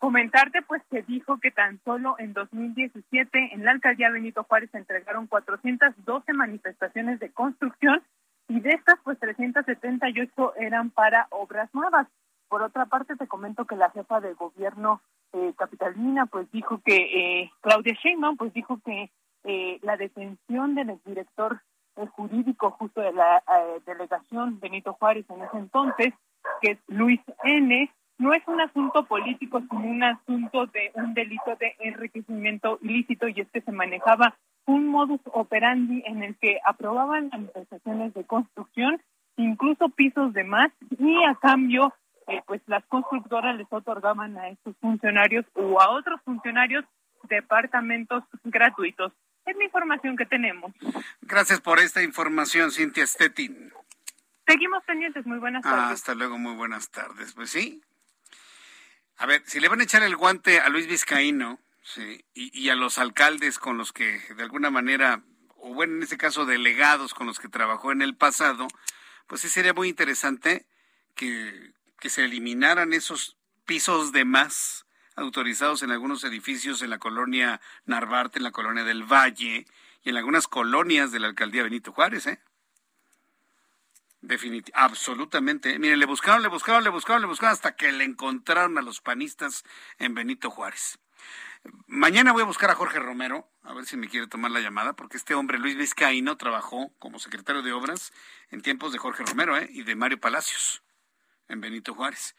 Comentarte 0.03 0.61
pues 0.63 0.81
que 0.91 1.01
dijo 1.03 1.39
que 1.39 1.49
tan 1.49 1.79
solo 1.85 2.17
en 2.19 2.33
2017 2.33 3.53
en 3.53 3.63
la 3.63 3.71
alcaldía 3.71 4.11
Benito 4.11 4.43
Juárez 4.43 4.69
se 4.71 4.77
entregaron 4.77 5.27
412 5.27 6.33
manifestaciones 6.33 7.21
de 7.21 7.31
construcción 7.31 8.03
y 8.49 8.59
de 8.59 8.71
estas 8.71 8.99
pues 9.05 9.17
378 9.19 10.55
eran 10.57 10.89
para 10.89 11.27
obras 11.29 11.73
nuevas. 11.73 12.09
Por 12.49 12.63
otra 12.63 12.85
parte 12.87 13.15
te 13.15 13.27
comento 13.27 13.63
que 13.63 13.77
la 13.77 13.91
jefa 13.91 14.19
de 14.19 14.33
gobierno 14.33 14.99
eh, 15.31 15.53
capitalina 15.57 16.25
pues 16.25 16.51
dijo 16.51 16.81
que 16.83 16.97
eh, 16.97 17.51
Claudia 17.61 17.97
Sheinbaum 18.03 18.35
pues 18.35 18.51
dijo 18.51 18.81
que 18.83 19.09
eh, 19.45 19.79
la 19.83 19.95
detención 19.95 20.75
del 20.75 20.99
director 21.05 21.61
eh, 21.95 22.07
jurídico 22.07 22.71
justo 22.71 22.99
de 22.99 23.13
la 23.13 23.37
eh, 23.37 23.79
delegación 23.85 24.59
Benito 24.59 24.91
Juárez 24.99 25.25
en 25.29 25.43
ese 25.43 25.57
entonces 25.59 26.13
que 26.59 26.71
es 26.71 26.79
Luis 26.87 27.21
N., 27.45 27.89
no 28.23 28.33
es 28.33 28.41
un 28.47 28.61
asunto 28.61 29.03
político, 29.03 29.61
sino 29.69 29.81
un 29.81 30.01
asunto 30.01 30.65
de 30.67 30.91
un 30.93 31.13
delito 31.13 31.57
de 31.59 31.75
enriquecimiento 31.79 32.79
ilícito 32.81 33.27
y 33.27 33.41
es 33.41 33.49
que 33.49 33.59
se 33.59 33.71
manejaba 33.73 34.37
un 34.65 34.87
modus 34.87 35.19
operandi 35.25 36.01
en 36.05 36.23
el 36.23 36.35
que 36.37 36.57
aprobaban 36.65 37.29
manifestaciones 37.33 38.13
de 38.13 38.23
construcción, 38.23 39.01
incluso 39.35 39.89
pisos 39.89 40.31
de 40.31 40.45
más, 40.45 40.71
y 40.97 41.21
a 41.25 41.35
cambio, 41.35 41.93
eh, 42.27 42.41
pues 42.47 42.61
las 42.67 42.85
constructoras 42.85 43.57
les 43.57 43.67
otorgaban 43.69 44.37
a 44.37 44.47
estos 44.47 44.73
funcionarios 44.77 45.45
o 45.55 45.81
a 45.81 45.89
otros 45.89 46.21
funcionarios 46.23 46.85
departamentos 47.27 48.23
gratuitos. 48.45 49.11
Es 49.45 49.57
la 49.57 49.65
información 49.65 50.15
que 50.15 50.25
tenemos. 50.25 50.71
Gracias 51.23 51.59
por 51.59 51.79
esta 51.79 52.01
información, 52.01 52.71
Cintia 52.71 53.05
Stettin. 53.05 53.73
Seguimos 54.47 54.81
pendientes, 54.85 55.25
muy 55.25 55.39
buenas 55.39 55.63
tardes. 55.63 55.79
Ah, 55.79 55.91
hasta 55.91 56.15
luego, 56.15 56.37
muy 56.37 56.55
buenas 56.55 56.89
tardes. 56.89 57.33
Pues 57.33 57.49
sí. 57.49 57.81
A 59.17 59.25
ver, 59.25 59.43
si 59.45 59.59
le 59.59 59.69
van 59.69 59.79
a 59.79 59.83
echar 59.83 60.03
el 60.03 60.15
guante 60.15 60.59
a 60.59 60.69
Luis 60.69 60.87
Vizcaíno 60.87 61.59
sí, 61.81 62.25
y, 62.33 62.69
a 62.69 62.75
los 62.75 62.97
alcaldes 62.97 63.59
con 63.59 63.77
los 63.77 63.93
que 63.93 64.19
de 64.35 64.43
alguna 64.43 64.69
manera, 64.69 65.23
o 65.57 65.73
bueno, 65.73 65.95
en 65.95 66.03
este 66.03 66.17
caso 66.17 66.45
delegados 66.45 67.13
con 67.13 67.27
los 67.27 67.39
que 67.39 67.47
trabajó 67.47 67.91
en 67.91 68.01
el 68.01 68.15
pasado, 68.15 68.67
pues 69.27 69.41
sí 69.41 69.49
sería 69.49 69.73
muy 69.73 69.87
interesante 69.87 70.65
que, 71.15 71.73
que 71.99 72.09
se 72.09 72.25
eliminaran 72.25 72.93
esos 72.93 73.37
pisos 73.65 74.11
de 74.11 74.25
más 74.25 74.85
autorizados 75.15 75.83
en 75.83 75.91
algunos 75.91 76.23
edificios 76.23 76.81
en 76.81 76.89
la 76.89 76.97
colonia 76.97 77.61
Narvarte, 77.85 78.39
en 78.39 78.43
la 78.43 78.51
colonia 78.51 78.83
del 78.83 79.03
Valle 79.03 79.67
y 80.03 80.09
en 80.09 80.17
algunas 80.17 80.47
colonias 80.47 81.11
de 81.11 81.19
la 81.19 81.27
alcaldía 81.27 81.63
Benito 81.63 81.91
Juárez, 81.91 82.27
¿eh? 82.27 82.39
Definitivamente, 84.23 84.71
absolutamente. 84.73 85.77
Miren, 85.79 85.99
le 85.99 86.05
buscaron, 86.05 86.41
le 86.41 86.47
buscaron, 86.47 86.81
le 86.81 86.89
buscaron, 86.89 87.21
le 87.21 87.27
buscaron 87.27 87.51
hasta 87.51 87.75
que 87.75 87.91
le 87.91 88.05
encontraron 88.05 88.77
a 88.77 88.81
los 88.81 89.01
panistas 89.01 89.65
en 89.99 90.13
Benito 90.13 90.49
Juárez. 90.49 90.97
Mañana 91.87 92.31
voy 92.31 92.43
a 92.43 92.45
buscar 92.45 92.69
a 92.69 92.75
Jorge 92.75 92.99
Romero, 92.99 93.51
a 93.63 93.73
ver 93.73 93.85
si 93.85 93.97
me 93.97 94.07
quiere 94.07 94.27
tomar 94.27 94.51
la 94.51 94.61
llamada, 94.61 94.93
porque 94.93 95.17
este 95.17 95.33
hombre, 95.33 95.59
Luis 95.59 95.75
Vizcaíno, 95.75 96.37
trabajó 96.37 96.93
como 96.99 97.19
secretario 97.19 97.63
de 97.63 97.73
Obras 97.73 98.13
en 98.49 98.61
tiempos 98.61 98.93
de 98.93 98.97
Jorge 98.97 99.25
Romero 99.25 99.57
¿eh? 99.57 99.67
y 99.69 99.83
de 99.83 99.95
Mario 99.95 100.21
Palacios 100.21 100.83
en 101.49 101.59
Benito 101.59 101.93
Juárez. 101.93 102.33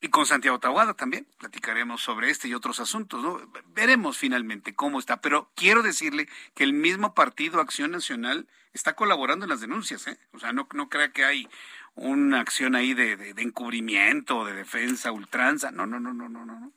Y 0.00 0.08
con 0.08 0.26
Santiago 0.26 0.58
Tahuada 0.58 0.94
también 0.94 1.26
platicaremos 1.38 2.02
sobre 2.02 2.30
este 2.30 2.48
y 2.48 2.54
otros 2.54 2.80
asuntos. 2.80 3.22
¿no? 3.22 3.40
Veremos 3.68 4.18
finalmente 4.18 4.74
cómo 4.74 4.98
está, 4.98 5.20
pero 5.20 5.50
quiero 5.54 5.82
decirle 5.82 6.28
que 6.54 6.64
el 6.64 6.72
mismo 6.72 7.14
partido 7.14 7.60
Acción 7.60 7.92
Nacional 7.92 8.48
está 8.72 8.94
colaborando 8.94 9.44
en 9.44 9.50
las 9.50 9.60
denuncias. 9.60 10.06
¿eh? 10.08 10.18
O 10.32 10.40
sea, 10.40 10.52
no, 10.52 10.68
no 10.74 10.88
crea 10.88 11.12
que 11.12 11.24
hay 11.24 11.48
una 11.94 12.40
acción 12.40 12.74
ahí 12.74 12.94
de, 12.94 13.16
de, 13.16 13.34
de 13.34 13.42
encubrimiento, 13.42 14.44
de 14.44 14.54
defensa, 14.54 15.12
ultranza. 15.12 15.70
No, 15.70 15.86
no, 15.86 16.00
no, 16.00 16.12
no, 16.12 16.28
no, 16.28 16.44
no. 16.44 16.72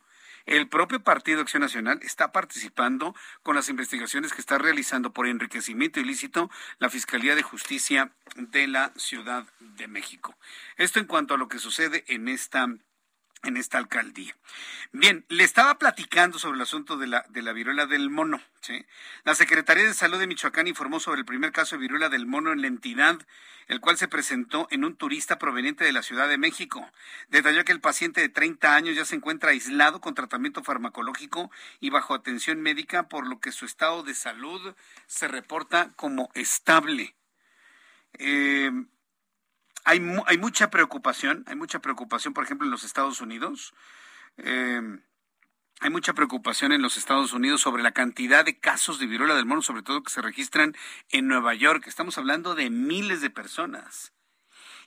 El 0.45 0.67
propio 0.67 1.03
Partido 1.03 1.41
Acción 1.41 1.61
Nacional 1.61 1.99
está 2.03 2.31
participando 2.31 3.15
con 3.41 3.55
las 3.55 3.67
investigaciones 3.67 4.31
que 4.31 4.41
está 4.41 4.59
realizando 4.59 5.11
por 5.11 5.25
enriquecimiento 5.25 5.99
ilícito 5.99 6.51
la 6.77 6.89
Fiscalía 6.89 7.33
de 7.33 7.41
Justicia 7.41 8.11
de 8.35 8.67
la 8.67 8.93
Ciudad 8.95 9.47
de 9.59 9.87
México. 9.87 10.35
Esto 10.77 10.99
en 10.99 11.05
cuanto 11.05 11.33
a 11.33 11.37
lo 11.37 11.47
que 11.47 11.57
sucede 11.57 12.05
en 12.07 12.27
esta 12.27 12.67
en 13.45 13.57
esta 13.57 13.77
alcaldía. 13.77 14.35
Bien, 14.91 15.25
le 15.29 15.43
estaba 15.43 15.77
platicando 15.77 16.39
sobre 16.39 16.55
el 16.55 16.61
asunto 16.61 16.97
de 16.97 17.07
la, 17.07 17.25
de 17.29 17.41
la 17.41 17.53
viruela 17.53 17.85
del 17.85 18.09
mono. 18.09 18.41
La 19.23 19.35
Secretaría 19.35 19.83
de 19.83 19.93
Salud 19.93 20.19
de 20.19 20.27
Michoacán 20.27 20.67
informó 20.67 20.99
sobre 20.99 21.19
el 21.19 21.25
primer 21.25 21.51
caso 21.51 21.75
de 21.75 21.81
viruela 21.81 22.09
del 22.09 22.25
mono 22.25 22.51
en 22.51 22.61
la 22.61 22.67
entidad, 22.67 23.19
el 23.67 23.79
cual 23.79 23.97
se 23.97 24.07
presentó 24.07 24.67
en 24.71 24.83
un 24.83 24.95
turista 24.95 25.37
proveniente 25.37 25.83
de 25.83 25.91
la 25.91 26.03
Ciudad 26.03 26.27
de 26.27 26.37
México. 26.37 26.89
Detalló 27.29 27.63
que 27.63 27.71
el 27.71 27.81
paciente 27.81 28.21
de 28.21 28.29
30 28.29 28.75
años 28.75 28.95
ya 28.95 29.05
se 29.05 29.15
encuentra 29.15 29.51
aislado 29.51 30.01
con 30.01 30.15
tratamiento 30.15 30.63
farmacológico 30.63 31.51
y 31.79 31.89
bajo 31.89 32.13
atención 32.13 32.61
médica, 32.61 33.07
por 33.07 33.27
lo 33.27 33.39
que 33.39 33.51
su 33.51 33.65
estado 33.65 34.03
de 34.03 34.13
salud 34.13 34.75
se 35.07 35.27
reporta 35.27 35.91
como 35.95 36.29
estable. 36.33 37.15
Eh, 38.17 38.71
hay, 39.85 40.01
hay 40.25 40.37
mucha 40.37 40.69
preocupación, 40.69 41.43
hay 41.47 41.55
mucha 41.55 41.79
preocupación, 41.79 42.33
por 42.33 42.43
ejemplo, 42.43 42.65
en 42.65 42.71
los 42.71 42.83
Estados 42.83 43.21
Unidos. 43.21 43.73
Eh, 44.37 44.81
hay 45.81 45.89
mucha 45.89 46.13
preocupación 46.13 46.71
en 46.71 46.81
los 46.81 46.97
Estados 46.97 47.33
Unidos 47.33 47.61
sobre 47.61 47.83
la 47.83 47.91
cantidad 47.91 48.43
de 48.43 48.59
casos 48.59 48.97
de 48.97 49.05
viruela 49.05 49.35
del 49.35 49.45
mono, 49.45 49.61
sobre 49.61 49.83
todo 49.83 50.01
que 50.03 50.09
se 50.09 50.21
registran 50.21 50.75
en 51.09 51.27
Nueva 51.27 51.53
York. 51.53 51.85
Estamos 51.87 52.17
hablando 52.17 52.55
de 52.55 52.69
miles 52.69 53.21
de 53.21 53.29
personas. 53.29 54.11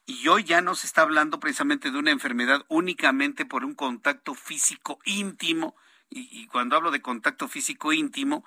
Y 0.05 0.27
hoy 0.29 0.43
ya 0.45 0.63
no 0.63 0.75
se 0.75 0.87
está 0.87 1.03
hablando 1.03 1.39
precisamente 1.39 1.91
de 1.91 1.99
una 1.99 2.11
enfermedad 2.11 2.65
únicamente 2.69 3.45
por 3.45 3.65
un 3.65 3.75
contacto 3.75 4.35
físico 4.35 4.99
íntimo. 5.05 5.77
Y, 6.11 6.47
cuando 6.47 6.75
hablo 6.75 6.91
de 6.91 7.03
contacto 7.03 7.47
físico 7.47 7.93
íntimo, 7.93 8.45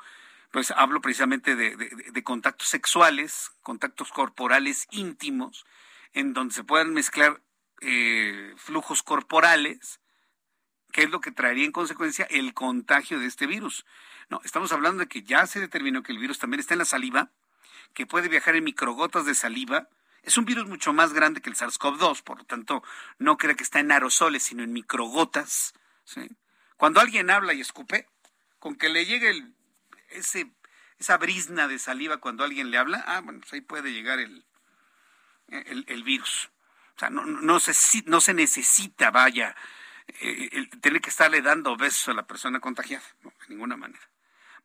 pues 0.51 0.71
hablo 0.71 0.99
precisamente 0.99 1.55
de 1.55 2.23
contactos 2.23 2.67
sexuales, 2.67 3.51
contactos 3.61 4.11
corporales 4.11 4.87
íntimos, 4.89 5.65
en 6.13 6.33
donde 6.33 6.53
se 6.53 6.63
puedan 6.63 6.93
mezclar 6.93 7.41
eh, 7.81 8.53
flujos 8.57 9.03
corporales, 9.03 9.99
que 10.91 11.03
es 11.03 11.09
lo 11.09 11.21
que 11.21 11.31
traería 11.31 11.65
en 11.65 11.71
consecuencia 11.71 12.25
el 12.29 12.53
contagio 12.53 13.19
de 13.19 13.25
este 13.25 13.47
virus. 13.47 13.85
No, 14.29 14.41
estamos 14.43 14.71
hablando 14.71 14.99
de 14.99 15.07
que 15.07 15.23
ya 15.23 15.47
se 15.47 15.59
determinó 15.59 16.03
que 16.03 16.11
el 16.11 16.19
virus 16.19 16.39
también 16.39 16.59
está 16.59 16.73
en 16.73 16.79
la 16.79 16.85
saliva, 16.85 17.31
que 17.93 18.05
puede 18.05 18.27
viajar 18.27 18.55
en 18.55 18.63
microgotas 18.63 19.25
de 19.25 19.35
saliva. 19.35 19.89
Es 20.23 20.37
un 20.37 20.45
virus 20.45 20.67
mucho 20.67 20.93
más 20.93 21.13
grande 21.13 21.41
que 21.41 21.49
el 21.49 21.55
SARS-CoV-2, 21.55 22.23
por 22.23 22.37
lo 22.39 22.45
tanto, 22.45 22.83
no 23.17 23.37
crea 23.37 23.55
que 23.55 23.63
está 23.63 23.79
en 23.79 23.91
aerosoles, 23.91 24.43
sino 24.43 24.63
en 24.63 24.73
microgotas. 24.73 25.73
Cuando 26.77 26.99
alguien 26.99 27.29
habla 27.29 27.53
y 27.53 27.61
escupe, 27.61 28.07
con 28.59 28.75
que 28.75 28.89
le 28.89 29.05
llegue 29.05 29.47
ese, 30.09 30.51
esa 30.99 31.17
brizna 31.17 31.67
de 31.67 31.79
saliva 31.79 32.17
cuando 32.17 32.43
alguien 32.43 32.69
le 32.69 32.77
habla, 32.77 33.03
ah, 33.07 33.21
bueno, 33.21 33.39
pues 33.39 33.53
ahí 33.53 33.61
puede 33.61 33.91
llegar 33.91 34.19
el, 34.19 34.45
el, 35.51 36.03
virus. 36.03 36.49
O 36.95 36.99
sea, 36.99 37.09
no, 37.09 37.25
no, 37.25 37.59
se, 37.59 38.03
no 38.05 38.21
se 38.21 38.33
necesita, 38.33 39.11
vaya, 39.11 39.55
eh, 40.07 40.69
tener 40.81 41.01
que 41.01 41.09
estarle 41.09 41.41
dando 41.41 41.77
besos 41.77 42.09
a 42.09 42.13
la 42.13 42.27
persona 42.27 42.59
contagiada, 42.59 43.05
de 43.23 43.31
ninguna 43.49 43.77
manera. 43.77 44.09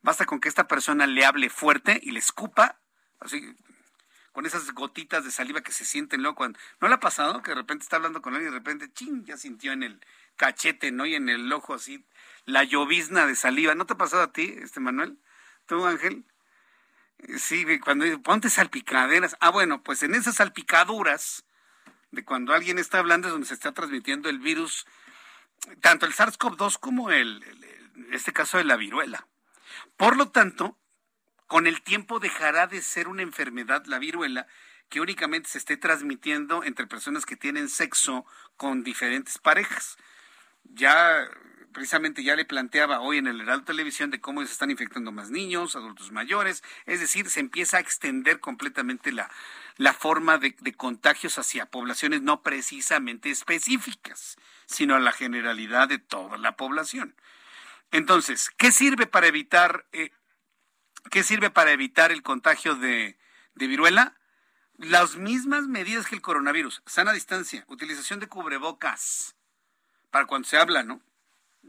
Basta 0.01 0.25
con 0.25 0.39
que 0.39 0.49
esta 0.49 0.67
persona 0.67 1.07
le 1.07 1.25
hable 1.25 1.49
fuerte 1.49 1.99
y 2.01 2.11
le 2.11 2.19
escupa, 2.19 2.79
así, 3.19 3.55
con 4.31 4.45
esas 4.45 4.71
gotitas 4.71 5.23
de 5.25 5.31
saliva 5.31 5.61
que 5.61 5.71
se 5.71 5.83
sienten 5.83 6.21
luego 6.21 6.35
cuando... 6.35 6.59
¿No 6.79 6.87
le 6.87 6.93
ha 6.93 6.99
pasado 6.99 7.41
que 7.41 7.51
de 7.51 7.55
repente 7.55 7.83
está 7.83 7.95
hablando 7.95 8.21
con 8.21 8.35
él 8.35 8.43
y 8.43 8.45
de 8.45 8.51
repente, 8.51 8.91
ching, 8.93 9.25
ya 9.25 9.35
sintió 9.35 9.71
en 9.71 9.81
el 9.81 9.99
cachete, 10.35 10.91
¿no? 10.91 11.07
Y 11.07 11.15
en 11.15 11.27
el 11.29 11.51
ojo 11.51 11.73
así, 11.73 12.05
la 12.45 12.63
llovizna 12.63 13.25
de 13.25 13.35
saliva. 13.35 13.73
¿No 13.73 13.87
te 13.87 13.93
ha 13.93 13.97
pasado 13.97 14.21
a 14.21 14.31
ti, 14.31 14.55
este 14.61 14.79
Manuel? 14.79 15.17
¿Tú, 15.65 15.83
Ángel? 15.85 16.23
Sí, 17.35 17.65
cuando 17.79 18.05
ponte 18.21 18.49
salpicaderas. 18.49 19.35
Ah, 19.41 19.49
bueno, 19.49 19.83
pues 19.83 20.01
en 20.03 20.15
esas 20.15 20.35
salpicaduras 20.35 21.45
de 22.11 22.23
cuando 22.23 22.53
alguien 22.53 22.79
está 22.79 22.99
hablando 22.99 23.27
es 23.27 23.33
donde 23.33 23.47
se 23.47 23.53
está 23.53 23.73
transmitiendo 23.73 24.29
el 24.29 24.39
virus, 24.39 24.85
tanto 25.81 26.05
el 26.05 26.13
SARS-CoV-2 26.13 26.79
como 26.79 27.11
el, 27.11 27.43
este 28.13 28.31
caso 28.31 28.57
de 28.57 28.63
la 28.63 28.77
viruela. 28.77 29.27
Por 29.97 30.15
lo 30.15 30.29
tanto, 30.29 30.77
con 31.47 31.67
el 31.67 31.81
tiempo 31.81 32.19
dejará 32.19 32.67
de 32.67 32.81
ser 32.81 33.09
una 33.09 33.23
enfermedad 33.23 33.85
la 33.85 33.99
viruela 33.99 34.47
que 34.89 35.01
únicamente 35.01 35.49
se 35.49 35.57
esté 35.57 35.75
transmitiendo 35.75 36.63
entre 36.63 36.87
personas 36.87 37.25
que 37.25 37.35
tienen 37.35 37.67
sexo 37.67 38.25
con 38.55 38.83
diferentes 38.83 39.37
parejas. 39.37 39.97
Ya 40.63 41.29
precisamente 41.77 42.23
ya 42.23 42.35
le 42.35 42.43
planteaba 42.43 43.01
hoy 43.01 43.19
en 43.19 43.27
el 43.27 43.39
Heraldo 43.39 43.65
Televisión 43.65 44.09
de 44.09 44.19
cómo 44.19 44.43
se 44.43 44.51
están 44.51 44.71
infectando 44.71 45.11
más 45.11 45.29
niños, 45.29 45.75
adultos 45.75 46.11
mayores, 46.11 46.63
es 46.87 46.99
decir, 46.99 47.29
se 47.29 47.39
empieza 47.39 47.77
a 47.77 47.81
extender 47.81 48.39
completamente 48.39 49.11
la, 49.11 49.29
la 49.75 49.93
forma 49.93 50.39
de, 50.39 50.55
contagios 50.75 51.37
hacia 51.37 51.67
poblaciones 51.67 52.23
no 52.23 52.41
precisamente 52.41 53.29
específicas, 53.29 54.37
sino 54.65 54.95
a 54.95 54.99
la 54.99 55.11
generalidad 55.11 55.87
de 55.87 55.99
toda 55.99 56.39
la 56.39 56.55
población. 56.55 57.15
Entonces, 57.91 58.49
¿qué 58.57 58.71
sirve 58.71 59.05
para 59.05 59.27
evitar, 59.27 59.85
eh, 59.91 60.09
qué 61.11 61.21
sirve 61.21 61.51
para 61.51 61.73
evitar 61.73 62.11
el 62.11 62.23
contagio 62.23 62.73
de, 62.73 63.19
de 63.53 63.67
viruela? 63.67 64.17
Las 64.77 65.15
mismas 65.15 65.67
medidas 65.67 66.07
que 66.07 66.15
el 66.15 66.23
coronavirus, 66.23 66.81
sana 66.87 67.13
distancia, 67.13 67.65
utilización 67.67 68.19
de 68.19 68.25
cubrebocas, 68.25 69.35
para 70.09 70.25
cuando 70.25 70.47
se 70.47 70.57
habla, 70.57 70.81
¿no? 70.81 71.03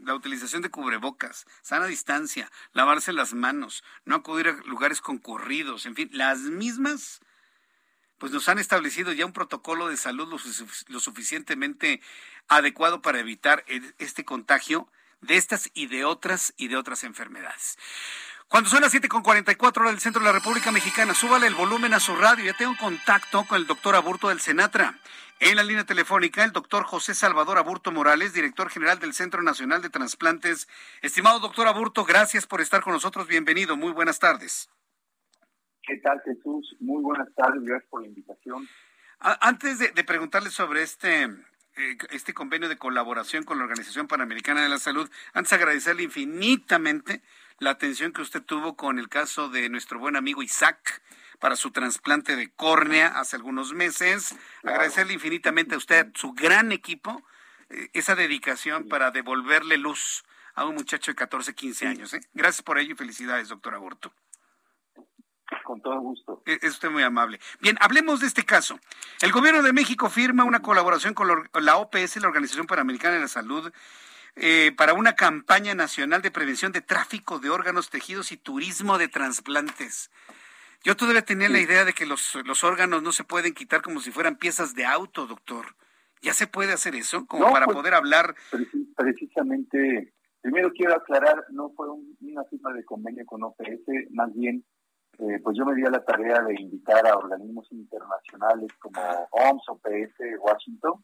La 0.03 0.15
utilización 0.15 0.61
de 0.61 0.69
cubrebocas, 0.69 1.45
sana 1.61 1.85
distancia, 1.85 2.51
lavarse 2.73 3.13
las 3.13 3.33
manos, 3.33 3.83
no 4.05 4.15
acudir 4.15 4.49
a 4.49 4.53
lugares 4.67 5.01
concurridos, 5.01 5.85
en 5.85 5.95
fin, 5.95 6.09
las 6.11 6.39
mismas, 6.39 7.21
pues 8.17 8.31
nos 8.31 8.49
han 8.49 8.59
establecido 8.59 9.13
ya 9.13 9.25
un 9.25 9.33
protocolo 9.33 9.87
de 9.87 9.97
salud 9.97 10.27
lo, 10.87 10.99
suficientemente 10.99 12.01
adecuado 12.47 13.01
para 13.01 13.19
evitar 13.19 13.63
este 13.97 14.25
contagio 14.25 14.91
de 15.21 15.37
estas 15.37 15.69
y 15.73 15.87
de 15.87 16.05
otras 16.05 16.53
y 16.57 16.67
de 16.67 16.77
otras 16.77 17.03
enfermedades. 17.03 17.77
Cuando 18.49 18.69
son 18.69 18.81
las 18.81 18.93
7.44 18.93 19.77
horas 19.77 19.93
del 19.93 20.01
centro 20.01 20.21
de 20.21 20.25
la 20.25 20.31
República 20.31 20.71
Mexicana, 20.71 21.13
súbale 21.13 21.45
el 21.45 21.53
volumen 21.53 21.93
a 21.93 21.99
su 21.99 22.15
radio. 22.15 22.45
Ya 22.45 22.57
tengo 22.57 22.75
contacto 22.77 23.45
con 23.45 23.57
el 23.57 23.67
doctor 23.67 23.95
Aburto 23.95 24.29
del 24.29 24.41
Senatra. 24.41 24.99
En 25.41 25.55
la 25.55 25.63
línea 25.63 25.85
telefónica, 25.85 26.43
el 26.43 26.51
doctor 26.51 26.83
José 26.83 27.15
Salvador 27.15 27.57
Aburto 27.57 27.93
Morales, 27.93 28.33
director 28.33 28.69
general 28.69 28.99
del 28.99 29.13
Centro 29.13 29.41
Nacional 29.41 29.81
de 29.81 29.89
Transplantes. 29.89 30.67
Estimado 31.01 31.39
doctor 31.39 31.65
Aburto, 31.65 32.03
gracias 32.03 32.45
por 32.45 32.59
estar 32.59 32.81
con 32.81 32.91
nosotros. 32.91 33.25
Bienvenido. 33.25 33.77
Muy 33.77 33.93
buenas 33.93 34.19
tardes. 34.19 34.69
¿Qué 35.81 35.95
tal, 35.99 36.21
Jesús? 36.25 36.75
Muy 36.81 37.01
buenas 37.01 37.33
tardes. 37.35 37.63
Gracias 37.63 37.89
por 37.89 38.01
la 38.01 38.09
invitación. 38.09 38.67
Antes 39.19 39.79
de, 39.79 40.03
preguntarle 40.03 40.49
sobre 40.49 40.83
este, 40.83 41.23
eh, 41.23 41.97
este 42.09 42.33
convenio 42.33 42.67
de 42.67 42.77
colaboración 42.77 43.45
con 43.45 43.59
la 43.59 43.63
Organización 43.63 44.09
Panamericana 44.09 44.61
de 44.61 44.69
la 44.69 44.77
Salud, 44.77 45.09
antes 45.31 45.53
agradecerle 45.53 46.03
infinitamente 46.03 47.21
la 47.59 47.69
atención 47.69 48.11
que 48.11 48.21
usted 48.21 48.43
tuvo 48.43 48.75
con 48.75 48.99
el 48.99 49.07
caso 49.07 49.47
de 49.47 49.69
nuestro 49.69 49.99
buen 49.99 50.17
amigo 50.17 50.43
Isaac 50.43 51.01
para 51.39 51.55
su 51.55 51.71
trasplante 51.71 52.35
de 52.35 52.51
córnea 52.51 53.07
hace 53.07 53.35
algunos 53.35 53.73
meses. 53.73 54.35
Agradecerle 54.63 55.13
infinitamente 55.13 55.75
a 55.75 55.77
usted, 55.77 56.07
su 56.13 56.33
gran 56.33 56.71
equipo, 56.71 57.23
eh, 57.69 57.89
esa 57.93 58.15
dedicación 58.15 58.87
para 58.87 59.11
devolverle 59.11 59.77
luz 59.77 60.23
a 60.55 60.65
un 60.65 60.75
muchacho 60.75 61.11
de 61.11 61.15
14, 61.15 61.55
15 61.55 61.87
años. 61.87 62.13
¿eh? 62.13 62.21
Gracias 62.33 62.61
por 62.61 62.77
ello 62.77 62.93
y 62.93 62.97
felicidades, 62.97 63.49
doctor 63.49 63.73
Aburto. 63.75 64.13
Con 65.63 65.81
todo 65.81 65.99
gusto. 65.99 66.43
E, 66.45 66.59
es 66.61 66.71
usted 66.73 66.91
muy 66.91 67.03
amable. 67.03 67.39
Bien, 67.59 67.77
hablemos 67.79 68.19
de 68.19 68.27
este 68.27 68.45
caso. 68.45 68.79
El 69.21 69.31
gobierno 69.31 69.63
de 69.63 69.73
México 69.73 70.09
firma 70.09 70.43
una 70.43 70.61
colaboración 70.61 71.13
con 71.13 71.27
la 71.53 71.77
OPS, 71.77 72.17
la 72.17 72.27
Organización 72.27 72.67
Panamericana 72.67 73.15
de 73.15 73.21
la 73.21 73.27
Salud, 73.27 73.71
eh, 74.35 74.73
para 74.77 74.93
una 74.93 75.15
campaña 75.15 75.73
nacional 75.75 76.21
de 76.21 76.31
prevención 76.31 76.71
de 76.71 76.81
tráfico 76.81 77.39
de 77.39 77.49
órganos, 77.49 77.89
tejidos 77.89 78.31
y 78.31 78.37
turismo 78.37 78.97
de 78.97 79.07
trasplantes. 79.07 80.11
Yo 80.83 80.95
todavía 80.95 81.23
tenía 81.23 81.49
la 81.49 81.59
idea 81.59 81.83
de 81.83 81.93
que 81.93 82.05
los, 82.05 82.37
los 82.45 82.63
órganos 82.63 83.03
no 83.03 83.11
se 83.11 83.23
pueden 83.23 83.53
quitar 83.53 83.81
como 83.81 83.99
si 83.99 84.11
fueran 84.11 84.37
piezas 84.37 84.75
de 84.75 84.85
auto, 84.85 85.27
doctor. 85.27 85.65
¿Ya 86.21 86.33
se 86.33 86.47
puede 86.47 86.73
hacer 86.73 86.95
eso? 86.95 87.25
Como 87.27 87.51
para 87.51 87.65
pues, 87.65 87.77
poder 87.77 87.93
hablar. 87.93 88.35
Precisamente, 88.95 90.13
primero 90.41 90.71
quiero 90.71 90.95
aclarar, 90.95 91.45
no 91.51 91.71
fue 91.71 91.87
una 91.89 92.43
firma 92.45 92.73
de 92.73 92.83
convenio 92.83 93.25
con 93.25 93.43
OPS, 93.43 94.11
más 94.11 94.33
bien, 94.33 94.63
eh, 95.19 95.39
pues 95.43 95.57
yo 95.57 95.65
me 95.65 95.75
di 95.75 95.83
a 95.83 95.89
la 95.89 96.03
tarea 96.03 96.41
de 96.41 96.55
invitar 96.61 97.05
a 97.05 97.17
organismos 97.17 97.69
internacionales 97.71 98.71
como 98.79 99.01
OMS, 99.31 99.63
OPS, 99.67 100.15
Washington, 100.39 101.03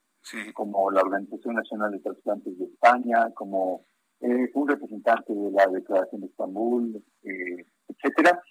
como 0.54 0.90
la 0.90 1.02
Organización 1.02 1.56
Nacional 1.56 1.92
de 1.92 2.00
Trasplantes 2.00 2.58
de 2.58 2.66
España, 2.66 3.30
como 3.34 3.86
eh, 4.22 4.50
un 4.54 4.68
representante 4.68 5.34
de 5.34 5.52
la 5.52 5.68
Declaración 5.68 6.22
de 6.22 6.28
Estambul, 6.28 7.04
eh, 7.24 7.66
etcétera. 7.90 8.42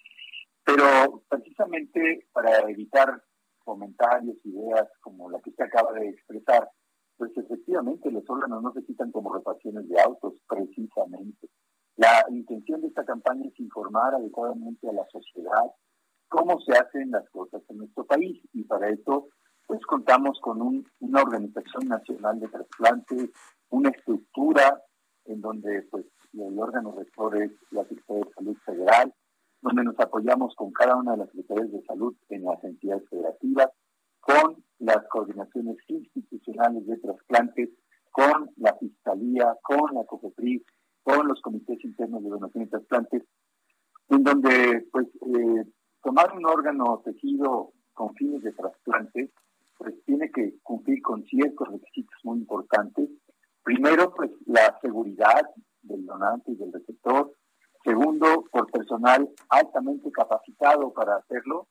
Pero 0.75 1.23
precisamente 1.29 2.27
para 2.33 2.69
evitar 2.69 3.23
comentarios, 3.63 4.35
ideas 4.43 4.89
como 4.99 5.29
la 5.29 5.39
que 5.39 5.51
usted 5.51 5.63
acaba 5.63 5.93
de 5.93 6.09
expresar, 6.09 6.69
pues 7.15 7.31
efectivamente 7.37 8.11
los 8.11 8.23
órganos 8.27 8.61
no 8.61 8.73
se 8.73 8.83
quitan 8.83 9.09
como 9.13 9.33
reparaciones 9.33 9.87
de 9.87 10.01
autos, 10.01 10.33
precisamente. 10.49 11.47
La 11.95 12.25
intención 12.29 12.81
de 12.81 12.87
esta 12.87 13.05
campaña 13.05 13.47
es 13.47 13.57
informar 13.57 14.15
adecuadamente 14.15 14.89
a 14.89 14.91
la 14.91 15.05
sociedad 15.09 15.71
cómo 16.27 16.59
se 16.59 16.73
hacen 16.73 17.11
las 17.11 17.29
cosas 17.29 17.61
en 17.69 17.77
nuestro 17.77 18.05
país 18.05 18.43
y 18.51 18.63
para 18.63 18.89
eso 18.89 19.29
Nosotros 19.69 19.87
contamos 19.87 20.37
con 20.41 20.61
una 20.99 21.21
organización 21.21 21.87
nacional 21.87 22.37
de 22.41 22.49
trasplantes, 22.49 23.29
una 23.69 23.91
estructura 23.91 24.83
en 25.23 25.39
donde 25.39 25.83
pues 25.83 26.05
el 26.33 26.59
órgano 26.59 26.93
rector 26.97 27.41
es 27.41 27.51
la 27.71 27.83
Secretaría 27.85 28.25
de 28.25 28.33
Salud 28.33 28.57
Federal, 28.65 29.13
donde 29.61 29.83
nos 29.83 29.99
apoyamos 29.99 30.55
con 30.55 30.71
cada 30.71 30.95
una 30.95 31.13
de 31.13 31.17
las 31.19 31.29
secretarías 31.29 31.71
de 31.71 31.83
salud 31.83 32.15
en 32.29 32.43
las 32.43 32.63
entidades 32.63 33.07
federativas, 33.09 33.69
con 34.19 34.63
las 34.79 35.07
coordinaciones 35.09 35.77
institucionales 35.87 36.85
de 36.85 36.97
trasplantes, 36.97 37.69
con 38.11 38.49
la 38.57 38.75
Fiscalía, 38.77 39.55
con 39.61 39.93
la 39.93 40.03
COFEPRIS, 40.05 40.63
con 41.03 41.27
los 41.27 41.41
comités 41.41 41.83
internos 41.83 42.23
de 42.23 42.29
donación 42.29 42.63
y 42.63 42.67
trasplantes, 42.67 43.23
en 44.09 44.23
donde 44.23 44.87
pues 44.91 45.07
eh, 45.07 45.65
tomar 46.03 46.35
un 46.35 46.45
órgano 46.45 47.01
tejido 47.03 47.73
con 47.93 48.13
fines 48.15 48.43
de 48.43 48.51
trasplante, 48.51 49.31
pues 49.77 49.93
tiene 50.05 50.31
que 50.31 50.55
cumplir 50.63 51.01
con 51.01 51.23
ciertos 51.25 51.67
requisitos 51.67 52.15
muy 52.23 52.39
importantes. 52.39 53.09
Primero, 53.63 54.13
pues 54.15 54.31
la 54.45 54.77
seguridad 54.81 55.41
del 55.81 56.05
donante 56.05 56.51
y 56.51 56.55
del 56.55 56.71
receptor. 56.71 57.33
Segundo, 57.85 58.45
por 58.51 58.71
personal 58.71 59.29
altamente 59.49 60.11
capacitado 60.11 60.91
para 60.91 61.17
hacerlo. 61.17 61.67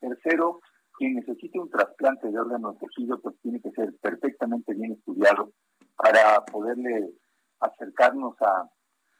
Tercero, 0.00 0.60
quien 0.98 1.14
necesite 1.14 1.60
un 1.60 1.70
trasplante 1.70 2.28
de 2.28 2.38
órgano 2.38 2.76
tejido, 2.80 3.20
pues 3.20 3.36
tiene 3.40 3.60
que 3.60 3.70
ser 3.70 3.96
perfectamente 4.02 4.74
bien 4.74 4.94
estudiado 4.94 5.52
para 5.96 6.44
poderle 6.46 7.14
acercarnos 7.60 8.34
a, 8.42 8.68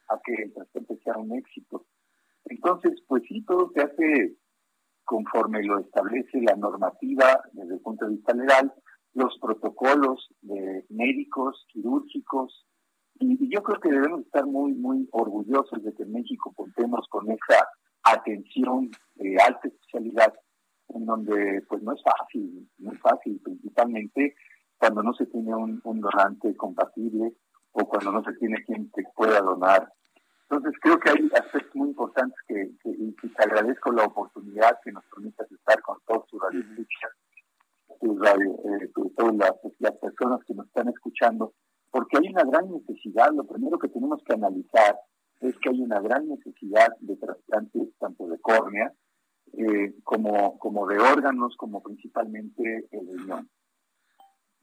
a 0.08 0.20
que 0.24 0.42
el 0.42 0.52
trasplante 0.52 0.98
sea 1.04 1.16
un 1.16 1.32
éxito. 1.34 1.86
Entonces, 2.46 3.00
pues 3.06 3.22
sí, 3.28 3.44
todo 3.44 3.70
se 3.72 3.82
hace 3.82 4.36
conforme 5.04 5.62
lo 5.62 5.78
establece 5.78 6.40
la 6.42 6.56
normativa 6.56 7.40
desde 7.52 7.74
el 7.74 7.80
punto 7.80 8.04
de 8.04 8.16
vista 8.16 8.34
legal, 8.34 8.74
los 9.14 9.38
protocolos 9.38 10.28
de 10.42 10.84
médicos, 10.90 11.64
quirúrgicos, 11.68 12.67
y, 13.20 13.50
yo 13.50 13.62
creo 13.62 13.80
que 13.80 13.90
debemos 13.90 14.20
estar 14.20 14.46
muy, 14.46 14.74
muy 14.74 15.08
orgullosos 15.12 15.82
de 15.82 15.92
que 15.94 16.02
en 16.02 16.12
México 16.12 16.52
contemos 16.54 17.06
con 17.08 17.30
esa 17.30 17.68
atención 18.04 18.90
de 19.16 19.36
alta 19.38 19.68
especialidad, 19.68 20.34
en 20.90 21.06
donde 21.06 21.62
pues 21.68 21.82
no 21.82 21.92
es 21.92 22.02
fácil, 22.02 22.68
no 22.78 22.92
es 22.92 23.00
fácil, 23.00 23.40
principalmente 23.42 24.34
cuando 24.78 25.02
no 25.02 25.12
se 25.14 25.26
tiene 25.26 25.54
un, 25.54 25.80
un 25.84 26.00
donante 26.00 26.56
compatible 26.56 27.34
o 27.72 27.88
cuando 27.88 28.12
no 28.12 28.22
se 28.24 28.32
tiene 28.34 28.62
quien 28.64 28.90
te 28.92 29.04
pueda 29.14 29.40
donar. 29.40 29.92
Entonces 30.50 30.72
creo 30.80 30.98
que 30.98 31.10
hay 31.10 31.30
aspectos 31.34 31.74
muy 31.74 31.88
importantes 31.88 32.38
que, 32.46 32.70
y 32.84 33.12
te 33.12 33.42
agradezco 33.42 33.92
la 33.92 34.04
oportunidad 34.04 34.78
que 34.82 34.92
nos 34.92 35.04
permitas 35.06 35.50
estar 35.52 35.80
con 35.82 35.98
todos 36.06 36.24
sus 36.30 36.40
radio, 38.00 38.54
eh, 38.64 38.90
todas 39.16 39.34
las, 39.36 39.92
personas 39.98 40.40
que 40.46 40.54
nos 40.54 40.66
están 40.66 40.88
escuchando, 40.88 41.52
porque 41.90 42.18
hay 42.18 42.28
una 42.28 42.44
gran 42.44 42.70
necesidad, 42.70 43.32
lo 43.32 43.44
primero 43.44 43.78
que 43.78 43.88
tenemos 43.88 44.22
que 44.24 44.34
analizar 44.34 44.98
es 45.40 45.56
que 45.58 45.70
hay 45.70 45.80
una 45.80 46.00
gran 46.00 46.28
necesidad 46.28 46.88
de 47.00 47.16
trasplantes 47.16 47.88
tanto 47.98 48.26
de 48.26 48.38
córnea 48.40 48.92
eh, 49.52 49.94
como, 50.04 50.58
como 50.58 50.86
de 50.86 50.98
órganos, 50.98 51.56
como 51.56 51.82
principalmente 51.82 52.88
el 52.90 53.06
riñón. 53.06 53.48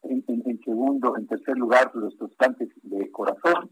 En, 0.03 0.59
segundo, 0.63 1.17
en 1.17 1.25
tercer 1.25 1.57
lugar, 1.57 1.91
los 1.95 2.15
trasplantes 2.15 2.69
de 2.83 3.09
corazón, 3.09 3.71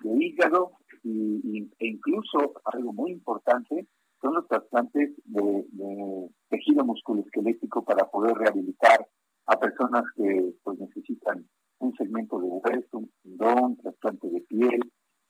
de 0.00 0.24
hígado 0.24 0.72
e 1.04 1.86
incluso 1.86 2.54
algo 2.64 2.94
muy 2.94 3.12
importante 3.12 3.86
son 4.22 4.34
los 4.34 4.48
trasplantes 4.48 5.10
de, 5.24 6.30
tejido 6.48 6.84
musculoesquelético 6.84 7.84
para 7.84 8.10
poder 8.10 8.34
rehabilitar 8.36 9.06
a 9.46 9.58
personas 9.58 10.04
que 10.16 10.54
pues 10.62 10.78
necesitan 10.78 11.46
un 11.78 11.94
segmento 11.94 12.38
de 12.38 12.48
hueso, 12.48 12.98
un 12.98 13.10
tendón, 13.22 13.76
trasplante 13.76 14.28
de 14.28 14.40
piel, 14.42 14.80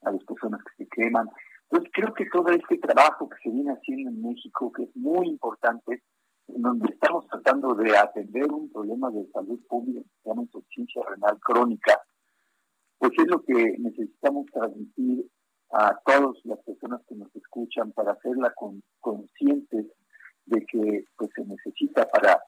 a 0.02 0.12
las 0.12 0.24
personas 0.24 0.60
que 0.64 0.84
se 0.84 0.90
queman. 0.90 1.28
Entonces 1.70 1.90
creo 1.92 2.14
que 2.14 2.26
todo 2.26 2.48
este 2.48 2.78
trabajo 2.78 3.28
que 3.28 3.36
se 3.42 3.50
viene 3.50 3.72
haciendo 3.72 4.10
en 4.10 4.22
México, 4.22 4.72
que 4.72 4.84
es 4.84 4.96
muy 4.96 5.28
importante, 5.28 6.02
en 6.48 6.62
donde 6.62 6.92
estamos 6.92 7.26
tratando 7.28 7.74
de 7.74 7.96
atender 7.96 8.52
un 8.52 8.70
problema 8.70 9.10
de 9.10 9.26
salud 9.32 9.58
pública 9.66 10.02
que 10.02 10.22
se 10.22 10.28
llama 10.28 10.42
insuficiencia 10.42 11.02
renal 11.08 11.38
crónica, 11.40 12.00
pues 12.98 13.12
es 13.18 13.26
lo 13.26 13.42
que 13.42 13.76
necesitamos 13.78 14.46
transmitir 14.52 15.26
a 15.70 15.98
todas 16.04 16.36
las 16.44 16.58
personas 16.60 17.00
que 17.08 17.16
nos 17.16 17.34
escuchan 17.34 17.92
para 17.92 18.12
hacerla 18.12 18.52
con, 18.54 18.82
conscientes 19.00 19.86
de 20.46 20.66
que 20.66 21.04
pues, 21.16 21.30
se 21.34 21.44
necesita 21.44 22.06
para 22.08 22.40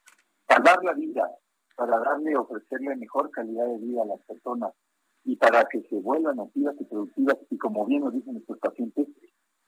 salvar 0.48 0.85
la 0.85 0.93
vida, 0.93 1.28
para 1.77 1.98
darle, 2.01 2.36
ofrecerle 2.36 2.97
mejor 2.97 3.31
calidad 3.31 3.66
de 3.66 3.78
vida 3.78 4.03
a 4.03 4.07
las 4.07 4.20
personas 4.23 4.73
y 5.24 5.36
para 5.36 5.65
que 5.65 5.82
se 5.82 5.97
vuelvan 5.97 6.40
activas 6.40 6.74
y 6.81 6.85
productivas 6.85 7.36
y 7.51 7.59
como 7.59 7.86
bien 7.86 8.03
nos 8.05 8.12
dicen 8.12 8.35
nuestros 8.35 8.59
pacientes, 8.59 9.09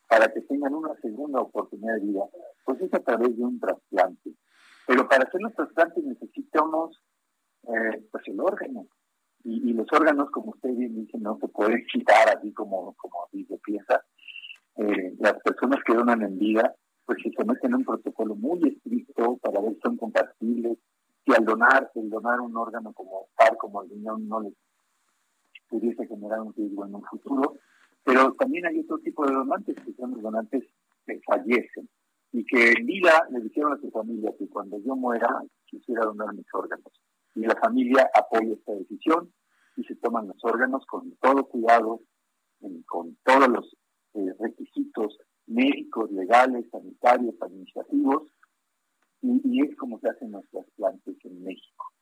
para 0.08 0.32
que 0.32 0.40
tengan 0.42 0.74
una 0.74 0.94
segunda 1.02 1.40
oportunidad 1.40 1.94
de 1.94 2.06
vida, 2.06 2.24
pues 2.64 2.80
es 2.80 2.94
a 2.94 3.00
través 3.00 3.36
de 3.36 3.44
un 3.44 3.60
trasplante. 3.60 4.32
Pero 4.86 5.06
para 5.08 5.24
hacer 5.24 5.40
los 5.42 5.54
trasplantes 5.54 6.02
necesitamos 6.02 6.98
eh, 7.64 8.08
pues 8.10 8.26
el 8.26 8.40
órgano, 8.40 8.86
y, 9.44 9.72
los 9.72 9.86
órganos, 9.92 10.30
como 10.30 10.50
usted 10.50 10.70
bien 10.74 10.94
dice, 10.94 11.18
no 11.18 11.38
se 11.40 11.48
pueden 11.48 11.84
quitar 11.90 12.36
así 12.36 12.52
como, 12.52 12.94
como 12.94 13.24
así 13.24 13.44
se 13.44 13.56
piensa. 13.58 14.04
Eh, 14.76 15.14
las 15.18 15.34
personas 15.42 15.78
que 15.86 15.94
donan 15.94 16.22
en 16.22 16.38
vida, 16.38 16.74
pues 17.06 17.18
se 17.22 17.30
someten 17.32 17.72
a 17.72 17.76
un 17.76 17.84
protocolo 17.84 18.34
muy 18.34 18.60
estricto 18.68 19.38
para 19.38 19.60
ver 19.60 19.74
si 19.74 19.80
son 19.80 19.96
compatibles, 19.96 20.78
si 21.28 21.34
al 21.34 21.44
donar, 21.44 21.90
el 21.94 22.08
donar 22.08 22.40
un 22.40 22.56
órgano 22.56 22.92
como 22.94 23.28
par, 23.36 23.56
como 23.58 23.82
el 23.82 23.90
riñón, 23.90 24.26
no 24.28 24.40
les 24.40 24.54
pudiese 25.68 26.06
generar 26.06 26.40
un 26.40 26.54
riesgo 26.54 26.86
en 26.86 26.94
un 26.94 27.04
futuro. 27.04 27.56
Pero 28.02 28.32
también 28.34 28.64
hay 28.66 28.80
otro 28.80 28.98
tipo 28.98 29.26
de 29.26 29.34
donantes, 29.34 29.76
que 29.84 29.92
son 29.92 30.12
los 30.12 30.22
donantes 30.22 30.64
que 31.04 31.20
fallecen 31.26 31.88
y 32.32 32.44
que 32.44 32.72
en 32.72 32.86
vida 32.86 33.26
le 33.30 33.40
dijeron 33.40 33.74
a 33.74 33.80
su 33.80 33.90
familia 33.90 34.32
que 34.38 34.48
cuando 34.48 34.78
yo 34.78 34.96
muera 34.96 35.42
quisiera 35.66 36.04
donar 36.04 36.34
mis 36.34 36.46
órganos. 36.54 36.92
Y 37.34 37.40
la 37.40 37.56
familia 37.56 38.08
apoya 38.14 38.54
esta 38.54 38.72
decisión 38.72 39.30
y 39.76 39.84
se 39.84 39.96
toman 39.96 40.28
los 40.28 40.42
órganos 40.42 40.86
con 40.86 41.14
todo 41.16 41.44
cuidado, 41.44 42.00
con 42.86 43.16
todos 43.22 43.48
los 43.48 43.76
eh, 44.14 44.34
requisitos 44.40 45.18
médicos, 45.46 46.10
legales, 46.10 46.66
sanitarios, 46.70 47.34
administrativos, 47.40 48.22
y, 49.22 49.62
es 49.62 49.76
como 49.76 49.98
se 50.00 50.08
hacen 50.08 50.32
los 50.32 50.48
trasplantes 50.50 51.16
en 51.24 51.42
México. 51.42 51.92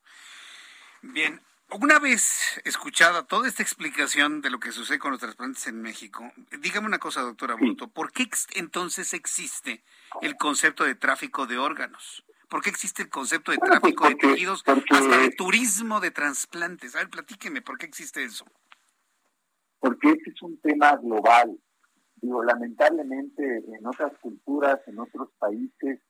Bien, 1.02 1.40
una 1.72 1.98
vez 1.98 2.60
escuchada 2.64 3.26
toda 3.26 3.48
esta 3.48 3.62
explicación 3.62 4.40
de 4.40 4.50
lo 4.50 4.60
que 4.60 4.72
sucede 4.72 4.98
con 4.98 5.10
los 5.10 5.20
trasplantes 5.20 5.66
en 5.66 5.80
México, 5.80 6.30
dígame 6.60 6.86
una 6.86 6.98
cosa, 6.98 7.22
doctora 7.22 7.54
Bruto, 7.54 7.88
¿por 7.88 8.12
qué 8.12 8.28
entonces 8.54 9.14
existe 9.14 9.82
el 10.22 10.36
concepto 10.36 10.84
de 10.84 10.94
tráfico 10.94 11.46
de 11.46 11.58
órganos? 11.58 12.24
¿Por 12.48 12.62
qué 12.62 12.70
existe 12.70 13.02
el 13.02 13.08
concepto 13.08 13.50
de 13.50 13.58
tráfico 13.58 14.08
de 14.08 14.14
tejidos, 14.14 14.62
hasta 14.66 15.18
de 15.18 15.30
turismo 15.30 16.00
de 16.00 16.12
trasplantes? 16.12 16.94
A 16.94 16.98
ver, 16.98 17.10
platíqueme, 17.10 17.60
¿por 17.60 17.76
qué 17.76 17.86
existe 17.86 18.22
eso? 18.22 18.44
Porque 19.80 20.10
este 20.10 20.30
es 20.30 20.42
un 20.42 20.60
tema 20.60 20.96
global. 20.96 21.58
Digo, 22.16 22.44
lamentablemente 22.44 23.64
en 23.66 23.86
otras 23.86 24.16
culturas, 24.18 24.80
en 24.86 24.98
otros 25.00 25.30
países, 25.38 26.00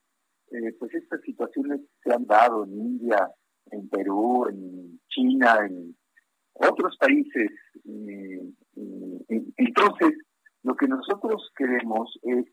eh, 0.50 0.72
pues 0.78 0.94
estas 0.94 1.20
situaciones 1.22 1.80
se 2.02 2.12
han 2.12 2.26
dado 2.26 2.64
en 2.64 2.72
India, 2.72 3.30
en 3.70 3.88
Perú, 3.88 4.46
en 4.48 5.00
China, 5.08 5.58
en 5.66 5.96
otros 6.54 6.96
países. 6.98 7.50
Eh, 7.84 8.52
eh, 8.76 9.44
entonces, 9.56 10.18
lo 10.62 10.74
que 10.76 10.88
nosotros 10.88 11.50
queremos 11.56 12.18
es 12.22 12.44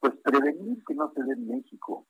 pues 0.00 0.14
prevenir 0.22 0.82
que 0.86 0.94
no 0.94 1.10
se 1.14 1.22
dé 1.22 1.32
en 1.32 1.46
México. 1.46 2.06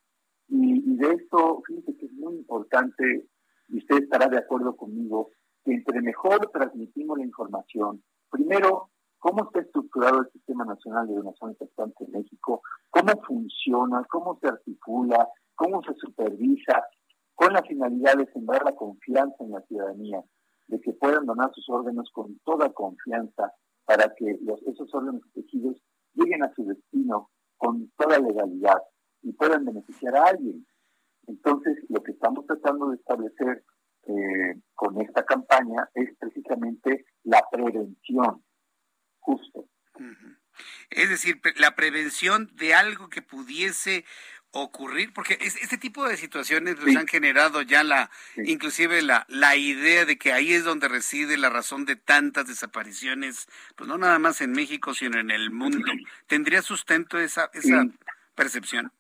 Y, 0.48 0.97
de 0.97 1.12
esto, 1.12 1.62
fíjese 1.66 1.97
que 1.97 2.06
es 2.06 2.12
muy 2.12 2.35
importante, 2.36 3.28
y 3.69 3.78
usted 3.78 4.02
estará 4.02 4.28
de 4.28 4.39
acuerdo 4.39 4.77
conmigo, 4.77 5.31
que 5.65 5.73
entre 5.73 6.02
mejor 6.02 6.51
transmitimos 6.52 7.19
la 7.19 7.24
información, 7.24 8.02
primero, 8.31 8.90
cómo 9.24 9.44
está 9.44 9.60
estructurado 9.60 10.20
el 10.20 10.30
Sistema 10.32 10.66
Nacional 10.66 11.09
de 11.09 11.14
Donación 11.14 11.56
de 11.59 11.66
en 11.66 12.12
México, 12.12 12.60
cómo 12.90 13.22
funciona, 13.26 14.05
cómo 14.10 14.38
se 14.38 14.48
articula, 14.48 15.26
cómo 15.55 15.82
se 15.82 15.94
supervisa, 15.94 16.84
con 17.34 17.55
la 17.55 17.62
finalidad 17.62 18.18
de 18.18 18.30
sembrar 18.34 18.62
la 18.66 18.76
confianza 18.76 19.36
en 19.40 19.52
la 19.52 19.62
ciudadanía, 19.62 20.22
de 20.66 20.78
que 20.78 20.92
puedan 20.92 21.24
donar 21.24 21.51
sus 21.55 21.66
órganos 21.70 22.10
con 22.12 22.38
toda 22.44 22.70
confianza 22.74 23.51
para 23.86 24.14
que 24.14 24.38
esos 24.66 24.94
órganos 24.94 25.22
tejidos 25.32 25.78
lleguen 26.12 26.42
a 26.44 26.52
su 26.55 26.66
destino 26.66 27.30
con 27.56 27.90
toda 27.96 28.18
legalidad 28.18 28.82
y 29.22 29.32
puedan 29.32 29.64
beneficiar 29.64 30.16
a 30.16 30.24
alguien. 30.26 30.66
Entonces, 31.28 31.78
lo 31.88 32.02
que 32.02 32.12
estamos 32.12 32.46
tratando 32.46 32.90
de 32.90 32.96
establecer 32.96 33.64
eh, 34.06 34.60
con 34.74 35.01
esta 35.01 35.24
campaña 35.24 35.88
es 35.94 36.14
precisamente 36.18 37.06
la 37.22 37.42
prevención, 37.51 38.44
justo. 39.24 39.68
Es 40.90 41.09
decir, 41.09 41.40
la 41.56 41.74
prevención 41.74 42.51
de 42.55 42.74
algo 42.74 43.09
que 43.09 43.22
pudiese 43.22 44.05
ocurrir? 44.52 45.12
Porque 45.12 45.36
este 45.40 45.78
tipo 45.78 46.06
de 46.06 46.16
situaciones 46.16 46.82
les 46.82 46.96
han 46.96 47.09
generado 47.09 47.62
ya 47.62 47.82
la, 47.82 48.10
inclusive 48.36 49.02
la, 49.02 49.24
la 49.28 49.56
idea 49.56 50.05
de 50.05 50.16
que 50.16 50.32
ahí 50.32 50.52
es 50.52 50.64
donde 50.64 50.88
reside 50.88 51.36
la 51.36 51.51
razón 51.51 51.84
de 51.84 51.96
tantas 51.96 52.46
desapariciones, 52.46 53.48
pues 53.76 53.88
no 53.88 53.98
nada 53.98 54.18
más 54.18 54.40
en 54.40 54.52
México, 54.52 54.94
sino 54.94 55.18
en 55.18 55.30
el 55.30 55.51
mundo. 55.51 55.90
¿Tendría 56.26 56.62
sustento 56.62 57.18
esa, 57.18 57.51
esa 57.52 57.86
percepción? 58.34 58.92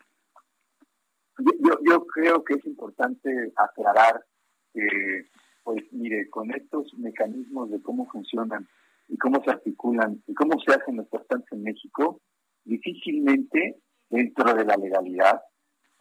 Yo, 1.38 1.78
yo 1.84 2.06
creo 2.06 2.44
que 2.44 2.54
es 2.54 2.64
importante 2.64 3.52
aclarar 3.56 4.24
que, 4.72 5.28
pues 5.62 5.84
mire, 5.92 6.28
con 6.30 6.52
estos 6.52 6.92
mecanismos 6.94 7.70
de 7.70 7.80
cómo 7.82 8.06
funcionan 8.10 8.68
y 9.08 9.16
cómo 9.18 9.42
se 9.44 9.50
articulan 9.50 10.22
y 10.26 10.34
cómo 10.34 10.58
se 10.60 10.72
hacen 10.74 10.96
los 10.96 11.08
trasplantes 11.10 11.52
en 11.52 11.62
México, 11.62 12.20
difícilmente 12.64 13.76
dentro 14.08 14.54
de 14.54 14.64
la 14.64 14.76
legalidad 14.76 15.40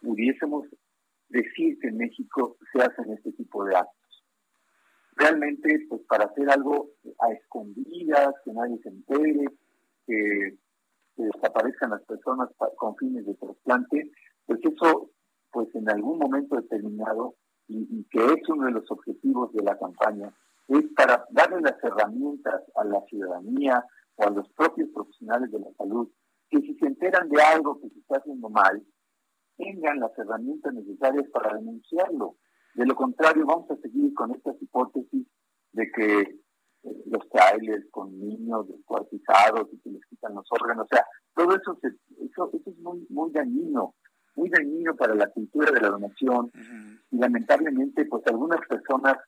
pudiésemos 0.04 0.66
decir 1.28 1.78
que 1.80 1.88
en 1.88 1.96
México 1.96 2.56
se 2.72 2.82
hacen 2.82 3.12
este 3.12 3.32
tipo 3.32 3.64
de 3.64 3.74
actos. 3.76 4.24
Realmente, 5.16 5.86
pues 5.88 6.02
para 6.08 6.26
hacer 6.26 6.50
algo 6.50 6.90
a 7.20 7.32
escondidas, 7.32 8.34
que 8.44 8.52
nadie 8.52 8.78
se 8.82 8.88
entere, 8.90 9.46
que, 10.06 10.58
desaparezcan 11.16 11.90
las 11.90 12.02
personas 12.06 12.48
con 12.76 12.96
fines 12.96 13.24
de 13.24 13.34
trasplante, 13.34 14.10
pues 14.46 14.58
eso, 14.64 15.10
pues 15.52 15.72
en 15.76 15.88
algún 15.88 16.18
momento 16.18 16.56
determinado, 16.56 17.36
y, 17.68 17.86
y 17.88 18.04
que 18.10 18.18
es 18.18 18.48
uno 18.48 18.66
de 18.66 18.72
los 18.72 18.90
objetivos 18.90 19.52
de 19.52 19.62
la 19.62 19.78
campaña, 19.78 20.34
es 20.68 20.84
para 20.96 21.24
darle 21.30 21.60
las 21.60 21.82
herramientas 21.82 22.62
a 22.76 22.84
la 22.84 23.00
ciudadanía 23.02 23.84
o 24.16 24.24
a 24.24 24.30
los 24.30 24.48
propios 24.50 24.88
profesionales 24.94 25.50
de 25.50 25.60
la 25.60 25.72
salud 25.76 26.08
que 26.50 26.60
si 26.60 26.74
se 26.74 26.86
enteran 26.86 27.28
de 27.28 27.42
algo 27.42 27.80
que 27.80 27.88
se 27.90 27.98
está 27.98 28.18
haciendo 28.18 28.48
mal, 28.48 28.82
tengan 29.56 30.00
las 30.00 30.16
herramientas 30.18 30.72
necesarias 30.74 31.26
para 31.32 31.56
denunciarlo. 31.56 32.36
De 32.74 32.86
lo 32.86 32.94
contrario, 32.94 33.46
vamos 33.46 33.70
a 33.70 33.76
seguir 33.76 34.12
con 34.14 34.32
estas 34.34 34.60
hipótesis 34.60 35.26
de 35.72 35.90
que 35.90 36.20
eh, 36.20 37.04
los 37.06 37.28
trailers 37.30 37.88
con 37.90 38.18
niños 38.18 38.68
descuartizados 38.68 39.68
y 39.72 39.78
que 39.80 39.90
les 39.90 40.04
quitan 40.06 40.34
los 40.34 40.46
órganos, 40.50 40.84
o 40.84 40.88
sea, 40.94 41.04
todo 41.34 41.56
eso, 41.56 41.78
eso, 42.20 42.50
es 42.52 42.78
muy, 42.78 43.06
muy 43.08 43.30
dañino, 43.32 43.94
muy 44.36 44.48
dañino 44.50 44.94
para 44.96 45.14
la 45.14 45.28
cultura 45.30 45.70
de 45.70 45.80
la 45.80 45.88
donación. 45.88 46.50
Y 47.10 47.18
lamentablemente 47.18 48.04
pues 48.06 48.26
algunas 48.26 48.60
personas 48.68 49.18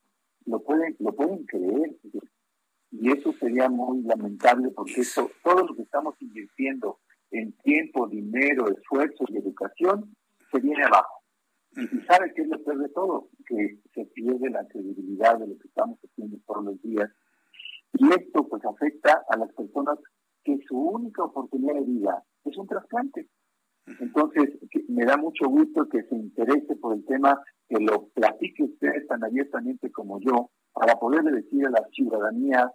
lo 0.46 0.60
pueden, 0.60 0.96
lo 1.00 1.12
pueden 1.14 1.44
creer 1.44 1.96
y 2.90 3.12
eso 3.12 3.32
sería 3.34 3.68
muy 3.68 4.02
lamentable 4.02 4.70
porque 4.70 5.00
eso, 5.00 5.30
todo 5.42 5.66
lo 5.66 5.74
que 5.74 5.82
estamos 5.82 6.14
invirtiendo 6.20 7.00
en 7.30 7.52
tiempo, 7.58 8.06
dinero, 8.06 8.68
esfuerzo 8.68 9.24
y 9.28 9.36
educación, 9.36 10.16
se 10.50 10.60
viene 10.60 10.84
abajo. 10.84 11.22
Y 11.72 12.00
sabe 12.06 12.32
qué 12.34 12.42
es 12.42 12.48
lo 12.48 12.62
peor 12.62 12.78
de 12.78 12.88
todo, 12.90 13.28
que 13.46 13.80
se 13.92 14.06
pierde 14.06 14.48
la 14.48 14.66
credibilidad 14.66 15.38
de 15.38 15.48
lo 15.48 15.58
que 15.58 15.68
estamos 15.68 15.98
haciendo 15.98 16.38
todos 16.46 16.64
los 16.64 16.82
días. 16.82 17.10
Y 17.94 18.08
esto 18.08 18.48
pues 18.48 18.64
afecta 18.64 19.24
a 19.28 19.36
las 19.36 19.52
personas 19.52 19.98
que 20.42 20.56
su 20.66 20.78
única 20.78 21.24
oportunidad 21.24 21.74
de 21.74 21.84
vida 21.84 22.24
es 22.44 22.56
un 22.56 22.66
trasplante. 22.66 23.28
Entonces, 23.86 24.50
me 24.88 25.04
da 25.04 25.16
mucho 25.16 25.48
gusto 25.48 25.88
que 25.88 26.02
se 26.04 26.14
interese 26.14 26.74
por 26.76 26.94
el 26.94 27.04
tema, 27.04 27.40
que 27.68 27.78
lo 27.78 28.08
platique 28.08 28.64
usted 28.64 29.06
tan 29.08 29.22
abiertamente 29.22 29.90
como 29.92 30.20
yo, 30.20 30.50
para 30.72 30.96
poderle 30.96 31.42
decir 31.42 31.66
a 31.66 31.70
la 31.70 31.86
ciudadanía, 31.92 32.70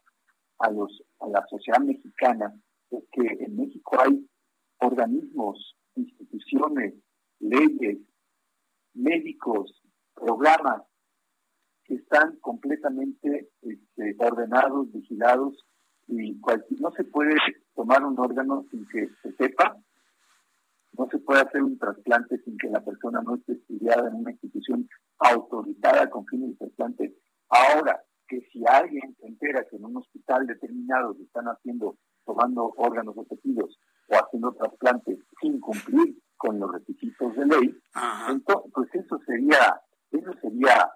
a, 0.59 0.71
los, 0.71 1.03
a 1.19 1.27
la 1.27 1.45
sociedad 1.49 1.81
mexicana, 1.81 2.53
que 2.89 3.43
en 3.43 3.55
México 3.55 3.97
hay 3.99 4.25
organismos, 4.79 5.75
instituciones, 5.95 6.93
leyes, 7.39 7.99
médicos, 8.93 9.81
programas 10.15 10.83
que 11.85 11.95
están 11.95 12.37
completamente 12.37 13.49
este, 13.61 14.15
ordenados, 14.19 14.91
vigilados 14.91 15.57
y 16.07 16.39
no 16.79 16.91
se 16.91 17.03
puede 17.05 17.35
tomar 17.75 18.03
un 18.03 18.19
órgano 18.19 18.65
sin 18.69 18.85
que 18.87 19.07
se 19.21 19.31
sepa, 19.33 19.77
no 20.97 21.07
se 21.09 21.19
puede 21.19 21.41
hacer 21.41 21.63
un 21.63 21.77
trasplante 21.77 22.37
sin 22.43 22.57
que 22.57 22.69
la 22.69 22.83
persona 22.83 23.21
no 23.21 23.35
esté 23.35 23.53
estudiada 23.53 24.09
en 24.09 24.15
una 24.15 24.31
institución 24.31 24.87
autorizada 25.19 26.09
con 26.09 26.25
fines 26.25 26.51
de 26.51 26.55
trasplante. 26.57 27.15
Ahora, 27.49 28.01
que 28.27 28.41
si 28.51 28.63
alguien 28.65 29.15
se 29.19 29.27
entera 29.27 29.65
que 29.69 29.75
en 29.75 29.85
un 29.85 29.97
hospital 29.97 30.47
determinado 30.47 31.13
se 31.15 31.23
están 31.23 31.45
haciendo, 31.45 31.97
tomando 32.25 32.73
órganos 32.77 33.17
objetivos 33.17 33.77
o 34.07 34.15
haciendo 34.15 34.53
trasplantes 34.53 35.19
sin 35.41 35.59
cumplir 35.59 36.17
con 36.37 36.59
los 36.59 36.71
requisitos 36.71 37.35
de 37.35 37.45
ley, 37.45 37.77
entonces, 38.29 38.71
pues 38.73 38.89
eso 38.95 39.19
sería, 39.25 39.81
eso 40.11 40.31
sería, 40.41 40.91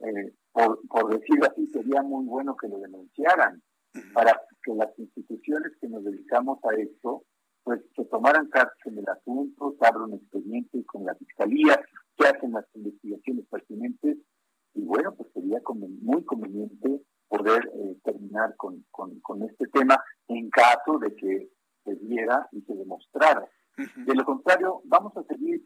eh, 0.00 0.34
por, 0.52 0.80
por 0.88 1.18
decirlo 1.18 1.46
así, 1.50 1.66
sería 1.66 2.02
muy 2.02 2.24
bueno 2.26 2.56
que 2.56 2.68
lo 2.68 2.78
denunciaran, 2.78 3.62
para 4.12 4.40
que 4.62 4.74
las 4.74 4.98
instituciones 4.98 5.72
que 5.80 5.88
nos 5.88 6.02
dedicamos 6.04 6.58
a 6.64 6.74
esto, 6.74 7.24
pues 7.64 7.80
que 7.94 8.04
tomaran 8.04 8.48
cartas 8.48 8.78
en 8.84 8.98
el 8.98 9.08
asunto, 9.08 9.74
se 9.78 9.86
abra 9.86 10.04
un 10.04 10.14
expediente 10.14 10.84
con 10.84 11.04
la 11.04 11.14
fiscalía, 11.14 11.80
que 12.16 12.26
hacen 12.26 12.52
las 12.52 12.66
investigaciones 12.74 13.46
pertinentes, 13.46 14.18
y 14.74 14.82
bueno, 14.82 15.14
pues 15.14 15.32
sería 15.32 15.60
muy 16.02 16.24
conveniente 16.24 17.02
poder 17.28 17.70
eh, 17.74 17.96
terminar 18.04 18.54
con, 18.56 18.84
con, 18.90 19.18
con 19.20 19.42
este 19.42 19.66
tema 19.68 20.02
en 20.28 20.50
caso 20.50 20.98
de 20.98 21.14
que 21.16 21.50
se 21.84 21.96
diera 21.96 22.48
y 22.52 22.60
se 22.62 22.74
demostrara. 22.74 23.48
De 23.76 24.14
lo 24.14 24.24
contrario, 24.24 24.82
vamos 24.84 25.16
a 25.16 25.24
seguir 25.24 25.64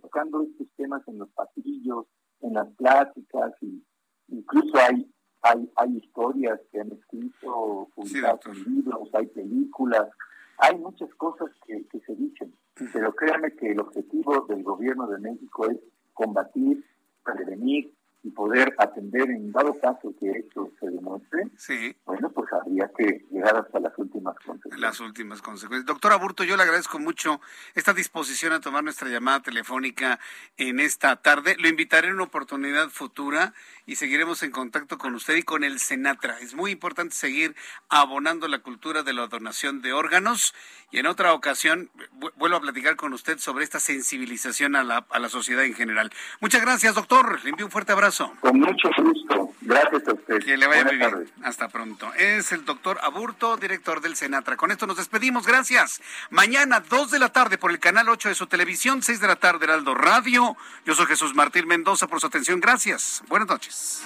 tocando 0.00 0.42
estos 0.42 0.66
temas 0.76 1.06
en 1.08 1.18
los 1.18 1.30
pasillos, 1.30 2.06
en 2.40 2.54
las 2.54 2.68
pláticas, 2.74 3.52
y 3.60 3.84
incluso 4.28 4.76
hay 4.78 5.08
hay, 5.42 5.68
hay 5.76 5.96
historias 5.96 6.60
que 6.70 6.80
han 6.80 6.92
escrito, 6.92 7.88
publicadas 7.94 8.40
en 8.46 8.74
libros, 8.74 9.08
hay 9.12 9.26
películas, 9.26 10.08
hay 10.58 10.78
muchas 10.78 11.12
cosas 11.14 11.50
que, 11.66 11.86
que 11.88 12.00
se 12.00 12.14
dicen, 12.14 12.54
pero 12.92 13.14
créanme 13.14 13.54
que 13.54 13.72
el 13.72 13.80
objetivo 13.80 14.46
del 14.48 14.62
gobierno 14.62 15.06
de 15.08 15.18
México 15.18 15.70
es 15.70 15.78
combatir, 16.14 16.84
prevenir 17.24 17.92
y 18.24 18.30
poder 18.30 18.74
atender 18.78 19.30
en 19.30 19.50
dado 19.50 19.78
caso 19.80 20.14
que 20.20 20.30
esto 20.30 20.70
se 20.78 20.86
demuestre, 20.86 21.48
sí. 21.56 21.96
bueno, 22.06 22.30
pues 22.30 22.52
habría 22.52 22.88
que 22.96 23.26
llegar 23.32 23.56
hasta 23.56 23.80
las 23.80 23.92
últimas 23.98 24.36
consecuencias. 24.36 24.80
Las 24.80 25.00
últimas 25.00 25.42
consecuencias. 25.42 25.86
Doctor 25.86 26.12
Aburto, 26.12 26.44
yo 26.44 26.56
le 26.56 26.62
agradezco 26.62 27.00
mucho 27.00 27.40
esta 27.74 27.92
disposición 27.92 28.52
a 28.52 28.60
tomar 28.60 28.84
nuestra 28.84 29.08
llamada 29.08 29.40
telefónica 29.40 30.20
en 30.56 30.78
esta 30.78 31.16
tarde. 31.16 31.56
Lo 31.58 31.68
invitaré 31.68 32.08
en 32.08 32.14
una 32.14 32.24
oportunidad 32.24 32.90
futura 32.90 33.54
y 33.86 33.96
seguiremos 33.96 34.44
en 34.44 34.52
contacto 34.52 34.98
con 34.98 35.14
usted 35.14 35.36
y 35.36 35.42
con 35.42 35.64
el 35.64 35.80
Senatra. 35.80 36.38
Es 36.38 36.54
muy 36.54 36.70
importante 36.70 37.16
seguir 37.16 37.56
abonando 37.88 38.46
la 38.46 38.60
cultura 38.60 39.02
de 39.02 39.14
la 39.14 39.26
donación 39.26 39.82
de 39.82 39.92
órganos 39.92 40.54
y 40.92 40.98
en 40.98 41.06
otra 41.06 41.32
ocasión 41.32 41.90
vuelvo 42.36 42.56
a 42.56 42.60
platicar 42.60 42.94
con 42.94 43.14
usted 43.14 43.38
sobre 43.38 43.64
esta 43.64 43.80
sensibilización 43.80 44.76
a 44.76 44.84
la, 44.84 45.06
a 45.10 45.18
la 45.18 45.28
sociedad 45.28 45.64
en 45.64 45.74
general. 45.74 46.12
Muchas 46.40 46.60
gracias, 46.60 46.94
doctor. 46.94 47.42
Le 47.42 47.50
envío 47.50 47.66
un 47.66 47.72
fuerte 47.72 47.92
abrazo. 47.92 48.11
Con 48.40 48.58
mucho 48.58 48.90
gusto. 48.98 49.50
Gracias 49.62 50.06
a 50.08 50.12
usted. 50.12 50.38
Que 50.44 50.56
le 50.56 50.66
vaya 50.66 50.84
muy 50.84 50.96
bien. 50.96 51.30
Hasta 51.42 51.68
pronto. 51.68 52.12
Es 52.14 52.52
el 52.52 52.64
doctor 52.64 52.98
Aburto, 53.02 53.56
director 53.56 54.00
del 54.00 54.16
Senatra. 54.16 54.56
Con 54.56 54.70
esto 54.70 54.86
nos 54.86 54.96
despedimos. 54.96 55.46
Gracias. 55.46 56.00
Mañana, 56.30 56.80
2 56.80 57.10
de 57.10 57.18
la 57.18 57.30
tarde, 57.30 57.58
por 57.58 57.70
el 57.70 57.78
canal 57.78 58.08
8 58.08 58.28
de 58.28 58.34
su 58.34 58.46
televisión, 58.46 59.02
6 59.02 59.20
de 59.20 59.26
la 59.26 59.36
tarde, 59.36 59.64
Heraldo 59.64 59.94
Radio. 59.94 60.56
Yo 60.84 60.94
soy 60.94 61.06
Jesús 61.06 61.34
Martín 61.34 61.66
Mendoza 61.66 62.06
por 62.06 62.20
su 62.20 62.26
atención. 62.26 62.60
Gracias. 62.60 63.22
Buenas 63.28 63.48
noches. 63.48 64.02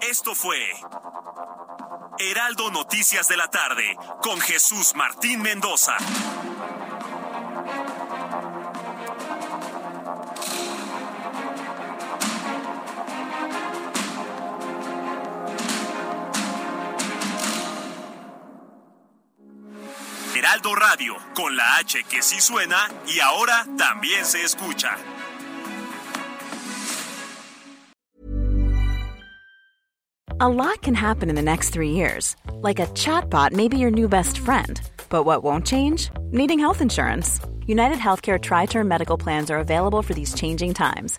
Esto 0.00 0.34
fue 0.34 0.58
Heraldo 2.18 2.70
Noticias 2.70 3.28
de 3.28 3.36
la 3.36 3.48
tarde 3.48 3.96
con 4.22 4.40
Jesús 4.40 4.94
Martín 4.94 5.42
Mendoza. 5.42 5.96
Heraldo 20.46 20.76
Radio, 20.76 21.16
con 21.34 21.56
la 21.56 21.78
H 21.80 22.04
que 22.08 22.22
sí 22.22 22.40
suena 22.40 22.76
y 23.08 23.18
ahora 23.18 23.66
también 23.76 24.24
se 24.24 24.44
escucha. 24.44 24.96
A 30.38 30.48
lot 30.48 30.80
can 30.82 30.94
happen 30.94 31.28
in 31.30 31.34
the 31.34 31.42
next 31.42 31.70
three 31.70 31.90
years. 31.90 32.36
Like 32.62 32.78
a 32.78 32.86
chatbot 32.94 33.50
may 33.50 33.66
be 33.66 33.76
your 33.76 33.90
new 33.90 34.08
best 34.08 34.38
friend. 34.38 34.80
But 35.08 35.24
what 35.24 35.42
won't 35.42 35.66
change? 35.66 36.10
Needing 36.30 36.60
health 36.60 36.80
insurance. 36.80 37.40
United 37.66 37.98
Healthcare 37.98 38.40
Tri 38.40 38.66
Term 38.66 38.86
Medical 38.86 39.18
Plans 39.18 39.50
are 39.50 39.58
available 39.58 40.02
for 40.02 40.14
these 40.14 40.32
changing 40.32 40.74
times 40.74 41.18